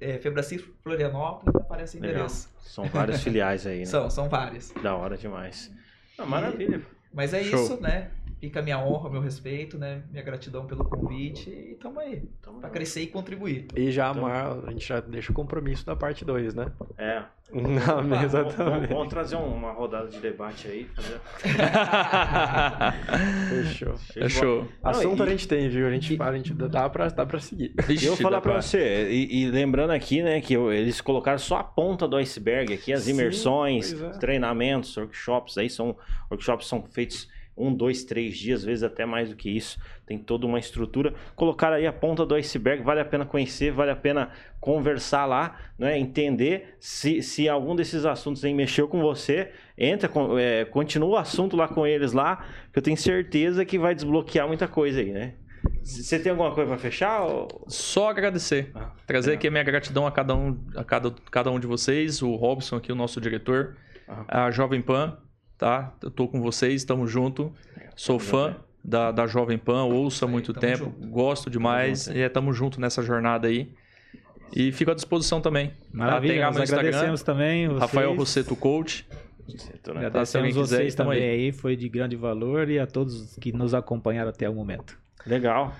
É, 0.00 0.18
Febracis 0.18 0.62
Florianópolis 0.82 1.54
já 1.54 1.60
aparece 1.60 1.96
o 1.96 2.00
Legal. 2.02 2.16
endereço. 2.16 2.48
São 2.60 2.84
várias 2.84 3.22
filiais 3.22 3.66
aí, 3.66 3.78
né? 3.80 3.84
São, 3.86 4.10
são 4.10 4.28
várias. 4.28 4.70
Da 4.82 4.94
hora 4.94 5.16
demais. 5.16 5.72
Ah, 6.18 6.26
maravilha. 6.26 6.82
Mas 7.12 7.32
é 7.34 7.42
Show. 7.42 7.62
isso, 7.64 7.80
né? 7.80 8.10
Fica 8.40 8.60
a 8.60 8.62
minha 8.62 8.78
honra, 8.78 9.10
meu 9.10 9.20
respeito, 9.20 9.76
né? 9.76 10.02
Minha 10.12 10.22
gratidão 10.22 10.64
pelo 10.66 10.84
convite 10.84 11.50
e 11.50 11.74
tamo 11.80 11.98
aí. 11.98 12.22
Então, 12.40 12.60
Pra 12.60 12.70
crescer 12.70 13.02
e 13.02 13.06
contribuir. 13.08 13.66
E 13.74 13.90
já 13.90 14.10
Então- 14.10 14.24
amar, 14.26 14.64
a 14.66 14.70
gente 14.70 14.86
já 14.86 15.00
deixa 15.00 15.32
o 15.32 15.34
compromisso 15.34 15.84
da 15.84 15.96
parte 15.96 16.24
2, 16.24 16.54
né? 16.54 16.70
É. 16.96 17.24
Na 17.50 18.02
mesa 18.02 18.42
Vamos, 18.42 18.54
vamos- 18.56 18.88
vamos 18.88 19.08
trazer 19.08 19.36
uma 19.36 19.72
rodada 19.72 20.08
de 20.08 20.18
debate 20.20 20.68
aí. 20.68 20.86
Fazer... 20.94 21.18
Fechou. 23.48 23.94
Show. 24.28 24.68
Assunto 24.82 25.16
Não, 25.16 25.24
a 25.24 25.28
e- 25.28 25.30
gente 25.30 25.48
tem, 25.48 25.68
viu? 25.68 25.86
A 25.86 25.90
gente, 25.90 26.20
a 26.20 26.32
gente 26.36 26.52
dá, 26.52 26.88
pra, 26.90 27.08
dá 27.08 27.24
pra 27.24 27.40
seguir. 27.40 27.66
E 27.66 27.70
eu 27.70 27.84
vou 27.84 27.86
Vixe, 27.86 28.16
falar 28.22 28.36
dá 28.36 28.40
pra 28.42 28.60
você, 28.60 29.08
e, 29.10 29.44
e 29.44 29.50
lembrando 29.50 29.90
aqui, 29.92 30.22
né, 30.22 30.40
que 30.40 30.54
eu- 30.54 30.72
eles 30.72 31.00
colocaram 31.00 31.38
só 31.38 31.58
a 31.58 31.64
ponta 31.64 32.06
do 32.06 32.16
iceberg 32.16 32.72
aqui, 32.74 32.92
as 32.92 33.04
Sim, 33.04 33.12
imersões, 33.12 33.94
é. 33.94 34.10
treinamentos, 34.18 34.94
workshops, 34.96 35.56
aí 35.56 35.70
são, 35.70 35.96
workshops 36.30 36.66
são 36.66 36.82
feitos 36.82 37.28
um, 37.58 37.74
dois, 37.74 38.04
três 38.04 38.36
dias, 38.38 38.60
às 38.60 38.64
vezes 38.66 38.82
até 38.84 39.04
mais 39.04 39.30
do 39.30 39.36
que 39.36 39.50
isso, 39.50 39.78
tem 40.06 40.16
toda 40.18 40.46
uma 40.46 40.58
estrutura. 40.58 41.12
Colocar 41.34 41.72
aí 41.72 41.86
a 41.86 41.92
ponta 41.92 42.24
do 42.24 42.34
iceberg, 42.34 42.82
vale 42.82 43.00
a 43.00 43.04
pena 43.04 43.24
conhecer, 43.26 43.72
vale 43.72 43.90
a 43.90 43.96
pena 43.96 44.30
conversar 44.60 45.24
lá, 45.26 45.56
né, 45.78 45.98
entender 45.98 46.76
se, 46.80 47.22
se 47.22 47.48
algum 47.48 47.74
desses 47.76 48.04
assuntos 48.04 48.44
aí 48.44 48.54
mexeu 48.54 48.86
com 48.88 49.00
você, 49.00 49.50
entra, 49.76 50.08
com- 50.08 50.38
é, 50.38 50.64
continua 50.64 51.08
o 51.10 51.16
assunto 51.16 51.56
lá 51.56 51.66
com 51.68 51.86
eles 51.86 52.12
lá, 52.12 52.44
que 52.72 52.78
eu 52.78 52.82
tenho 52.82 52.96
certeza 52.96 53.64
que 53.64 53.78
vai 53.78 53.94
desbloquear 53.94 54.46
muita 54.46 54.66
coisa 54.68 55.00
aí, 55.00 55.10
né? 55.12 55.34
Você 55.82 56.18
tem 56.18 56.30
alguma 56.30 56.52
coisa 56.54 56.68
pra 56.70 56.78
fechar? 56.78 57.22
ou- 57.22 57.48
Só 57.66 58.10
agradecer. 58.10 58.70
Ah, 58.74 58.92
Trazer 59.06 59.30
legal. 59.30 59.38
aqui 59.38 59.48
a 59.48 59.50
minha 59.50 59.64
gratidão 59.64 60.06
a 60.06 60.12
cada 60.12 60.34
um, 60.34 60.56
a 60.76 60.84
cada, 60.84 61.12
cada 61.30 61.50
um 61.50 61.58
de 61.58 61.66
vocês, 61.66 62.22
o 62.22 62.34
Robson 62.36 62.76
aqui, 62.76 62.92
o 62.92 62.94
nosso 62.94 63.20
diretor, 63.20 63.76
Aham. 64.08 64.24
a 64.28 64.50
Jovem 64.50 64.80
Pan, 64.80 65.18
tá? 65.58 65.92
Eu 66.02 66.10
tô 66.10 66.28
com 66.28 66.40
vocês, 66.40 66.74
estamos 66.74 67.10
junto. 67.10 67.52
Sou 67.96 68.18
fã 68.18 68.56
da, 68.82 69.10
da 69.10 69.26
Jovem 69.26 69.58
Pan, 69.58 69.82
ouço 69.84 70.24
há 70.24 70.28
aí, 70.28 70.32
muito 70.32 70.54
tamo 70.54 70.60
tempo, 70.66 70.84
junto. 70.84 71.08
gosto 71.08 71.50
demais 71.50 72.04
junto, 72.04 72.16
e 72.16 72.20
estamos 72.22 72.56
junto 72.56 72.80
nessa 72.80 73.02
jornada 73.02 73.48
aí. 73.48 73.70
E 74.54 74.72
fico 74.72 74.90
à 74.90 74.94
disposição 74.94 75.40
também. 75.42 75.72
Maravilha, 75.92 76.32
Tem 76.34 76.42
lá 76.42 76.50
nós 76.52 76.72
agradecemos 76.72 77.22
também. 77.22 77.66
Vocês, 77.68 77.80
Rafael 77.80 78.14
Rosseto 78.14 78.56
Coach. 78.56 79.06
Né? 79.46 79.54
Tá, 79.82 79.92
Agradecemos 79.92 80.48
quiser, 80.54 80.76
vocês 80.76 80.94
tamo 80.94 81.10
também 81.10 81.24
aí. 81.28 81.44
aí. 81.46 81.52
foi 81.52 81.76
de 81.76 81.88
grande 81.88 82.16
valor 82.16 82.70
e 82.70 82.78
a 82.78 82.86
todos 82.86 83.36
que 83.36 83.52
nos 83.52 83.74
acompanharam 83.74 84.30
até 84.30 84.48
o 84.48 84.54
momento. 84.54 84.98
Legal. 85.26 85.74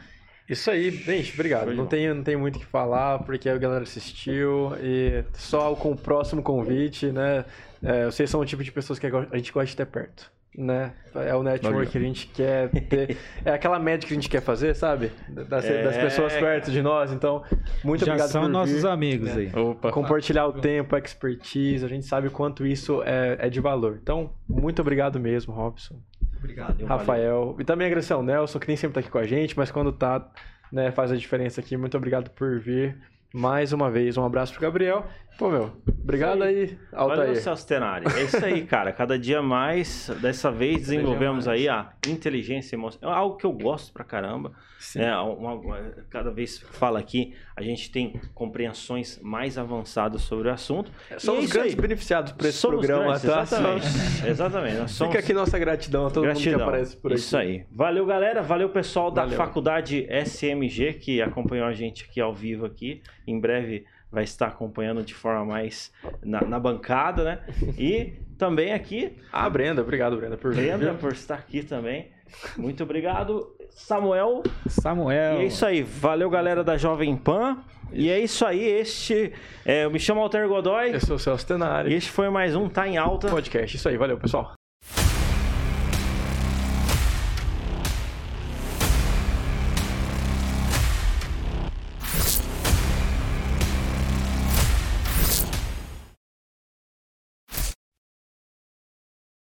Isso 0.49 0.71
aí, 0.71 0.91
gente, 0.91 1.35
obrigado. 1.35 1.67
Foi 1.67 1.75
Não 1.75 1.85
bom. 1.85 1.89
tenho, 1.91 2.15
não 2.15 2.23
tenho 2.23 2.39
muito 2.41 2.57
o 2.57 2.59
que 2.61 2.67
falar, 2.67 3.19
porque 3.21 3.49
a 3.49 3.59
galera 3.59 3.83
assistiu 3.85 4.73
e 4.83 5.23
só 5.35 5.75
com 5.75 5.93
o 5.93 5.97
próximo 5.97 6.43
convite, 6.43 7.07
né? 7.07 7.45
É, 7.83 8.07
vocês 8.07 8.29
são 8.29 8.41
o 8.41 8.45
tipo 8.45 8.63
de 8.63 8.73
pessoas 8.73 8.99
que 8.99 9.07
a 9.07 9.37
gente 9.37 9.53
gosta 9.53 9.67
de 9.67 9.77
ter 9.77 9.87
perto, 9.87 10.31
né? 10.57 10.93
É 11.15 11.35
o 11.35 11.43
network 11.43 11.77
Valeu. 11.77 11.91
que 11.91 11.99
a 11.99 12.01
gente 12.01 12.27
quer 12.29 12.69
ter. 12.89 13.17
É 13.45 13.53
aquela 13.53 13.79
média 13.79 14.07
que 14.07 14.13
a 14.13 14.17
gente 14.17 14.29
quer 14.29 14.41
fazer, 14.41 14.75
sabe? 14.75 15.13
Das, 15.29 15.65
É, 15.65 15.85
das 15.85 15.97
pessoas 15.97 16.33
perto 16.35 16.71
de 16.71 16.83
nós. 16.83 17.13
Então, 17.13 17.43
muito 17.85 18.05
Já 18.05 18.13
obrigado 18.13 18.31
são 18.31 18.43
por 18.43 18.49
nossos 18.51 18.83
vir, 18.83 18.89
amigos 18.89 19.35
né? 19.35 19.51
aí. 19.55 19.61
Opa. 19.61 19.93
Compartilhar 19.93 20.47
o 20.47 20.53
tempo, 20.53 20.97
a 20.97 20.99
expertise, 20.99 21.85
a 21.85 21.89
gente 21.89 22.07
sabe 22.07 22.29
o 22.29 22.31
quanto 22.31 22.67
isso 22.67 23.03
é, 23.05 23.37
é 23.39 23.49
de 23.49 23.61
valor. 23.61 23.99
Então, 24.03 24.33
muito 24.49 24.83
obrigado 24.83 25.21
mesmo, 25.21 25.55
Robson. 25.55 26.01
Obrigado. 26.39 26.73
Valeu, 26.73 26.87
valeu. 26.87 26.99
Rafael. 26.99 27.57
E 27.59 27.65
também 27.65 27.87
agradecer 27.87 28.13
ao 28.13 28.23
Nelson, 28.23 28.59
que 28.59 28.69
nem 28.69 28.77
sempre 28.77 28.95
tá 28.95 29.01
aqui 29.01 29.11
com 29.11 29.19
a 29.19 29.25
gente, 29.27 29.57
mas 29.57 29.71
quando 29.71 29.93
tá, 29.93 30.29
né, 30.73 30.91
faz 30.91 31.11
a 31.13 31.17
diferença 31.17 31.61
aqui. 31.61 31.77
Muito 31.77 31.97
obrigado 31.97 32.31
por 32.31 32.59
vir 32.59 32.97
mais 33.33 33.73
uma 33.73 33.91
vez. 33.91 34.17
Um 34.17 34.25
abraço 34.25 34.53
pro 34.53 34.63
Gabriel. 34.63 35.07
Pô, 35.39 35.48
meu, 35.51 35.70
obrigado 36.02 36.43
aí, 36.43 36.77
Valeu, 36.90 37.10
Altair. 37.12 37.36
Celso 37.40 37.65
Tenari. 37.65 38.06
É 38.12 38.24
isso 38.24 38.44
aí, 38.44 38.66
cara. 38.66 38.93
Cada 38.93 39.16
dia 39.16 39.40
mais, 39.40 40.10
dessa 40.20 40.51
vez 40.51 40.78
desenvolvemos 40.78 41.47
aí 41.47 41.69
a 41.69 41.93
inteligência 42.09 42.74
emocional. 42.74 43.15
É 43.15 43.19
algo 43.20 43.36
que 43.36 43.47
eu 43.47 43.52
gosto 43.52 43.93
pra 43.93 44.02
caramba. 44.02 44.52
Sim. 44.81 45.01
né? 45.01 45.16
Uma- 45.19 45.55
uma- 45.55 45.81
cada 46.09 46.31
vez 46.31 46.59
que 46.59 46.65
fala 46.66 47.01
aqui, 47.01 47.35
a 47.56 47.62
gente 47.62 47.90
tem 47.90 48.20
compreensões 48.32 49.19
mais 49.20 49.59
avançadas 49.59 50.23
sobre 50.23 50.48
o 50.48 50.52
assunto. 50.52 50.90
São 51.19 51.35
é 51.35 51.39
os 51.39 51.44
isso 51.47 51.52
grandes 51.55 51.74
aí. 51.74 51.81
beneficiados 51.81 52.32
por 52.32 52.47
esse 52.47 52.59
Somos 52.59 52.78
programa, 52.86 53.05
grandes, 53.19 53.23
tá? 53.23 53.43
Exatamente. 53.43 53.86
exatamente. 54.28 54.90
Somos... 54.90 55.12
Fica 55.12 55.19
aqui 55.24 55.32
nossa 55.35 55.59
gratidão 55.59 56.06
a 56.06 56.10
todo 56.10 56.24
mundo 56.24 56.32
Gratidão. 56.35 56.59
que 56.59 56.62
aparece 56.65 56.97
por 56.97 57.10
aqui. 57.12 57.20
Isso 57.20 57.36
aí. 57.36 57.65
Valeu, 57.73 58.06
galera. 58.06 58.40
Valeu, 58.40 58.69
pessoal 58.70 59.10
da 59.10 59.23
Valeu. 59.23 59.36
faculdade 59.36 60.06
SMG 60.10 60.94
que 60.94 61.20
acompanhou 61.23 61.66
a 61.66 61.73
gente 61.73 62.05
aqui 62.05 62.20
ao 62.20 62.32
vivo 62.32 62.65
aqui. 62.65 63.02
Em 63.27 63.39
breve 63.39 63.85
vai 64.11 64.25
estar 64.25 64.47
acompanhando 64.49 65.03
de 65.03 65.15
forma 65.15 65.45
mais 65.45 65.93
na, 66.23 66.41
na 66.43 66.59
bancada, 66.59 67.25
né? 67.25 67.39
E 67.79 68.15
também 68.39 68.73
aqui, 68.73 69.17
Ah, 69.33 69.49
Brenda, 69.51 69.83
obrigado, 69.83 70.17
Brenda, 70.17 70.37
por 70.37 70.53
vir. 70.55 70.63
Brenda 70.67 70.91
viu? 70.91 70.95
por 70.99 71.13
estar 71.13 71.35
aqui 71.35 71.63
também. 71.63 72.11
Muito 72.57 72.83
obrigado. 72.83 73.55
Samuel. 73.71 74.43
Samuel. 74.67 75.39
E 75.41 75.43
é 75.43 75.47
isso 75.47 75.65
aí. 75.65 75.83
Valeu, 75.83 76.29
galera 76.29 76.63
da 76.65 76.77
Jovem 76.77 77.17
Pan. 77.17 77.59
E 77.93 78.11
é 78.11 78.19
isso 78.21 78.45
aí. 78.45 78.61
Este. 78.63 79.33
é, 79.65 79.85
eu 79.85 79.91
me 79.91 79.99
chamo 79.99 80.21
Alter 80.21 80.47
Godoy. 80.49 80.93
Eu 80.95 81.01
sou 81.01 81.17
o 81.17 81.19
Celso 81.19 81.45
E 81.45 81.49
Tenari. 81.49 81.95
este 81.95 82.11
foi 82.11 82.29
mais 82.29 82.55
um 82.55 82.69
Tá 82.69 82.87
em 82.87 82.97
Alta. 82.99 83.29
Podcast. 83.29 83.77
Isso 83.77 83.89
aí, 83.89 83.97
valeu, 83.97 84.19
pessoal. 84.19 84.58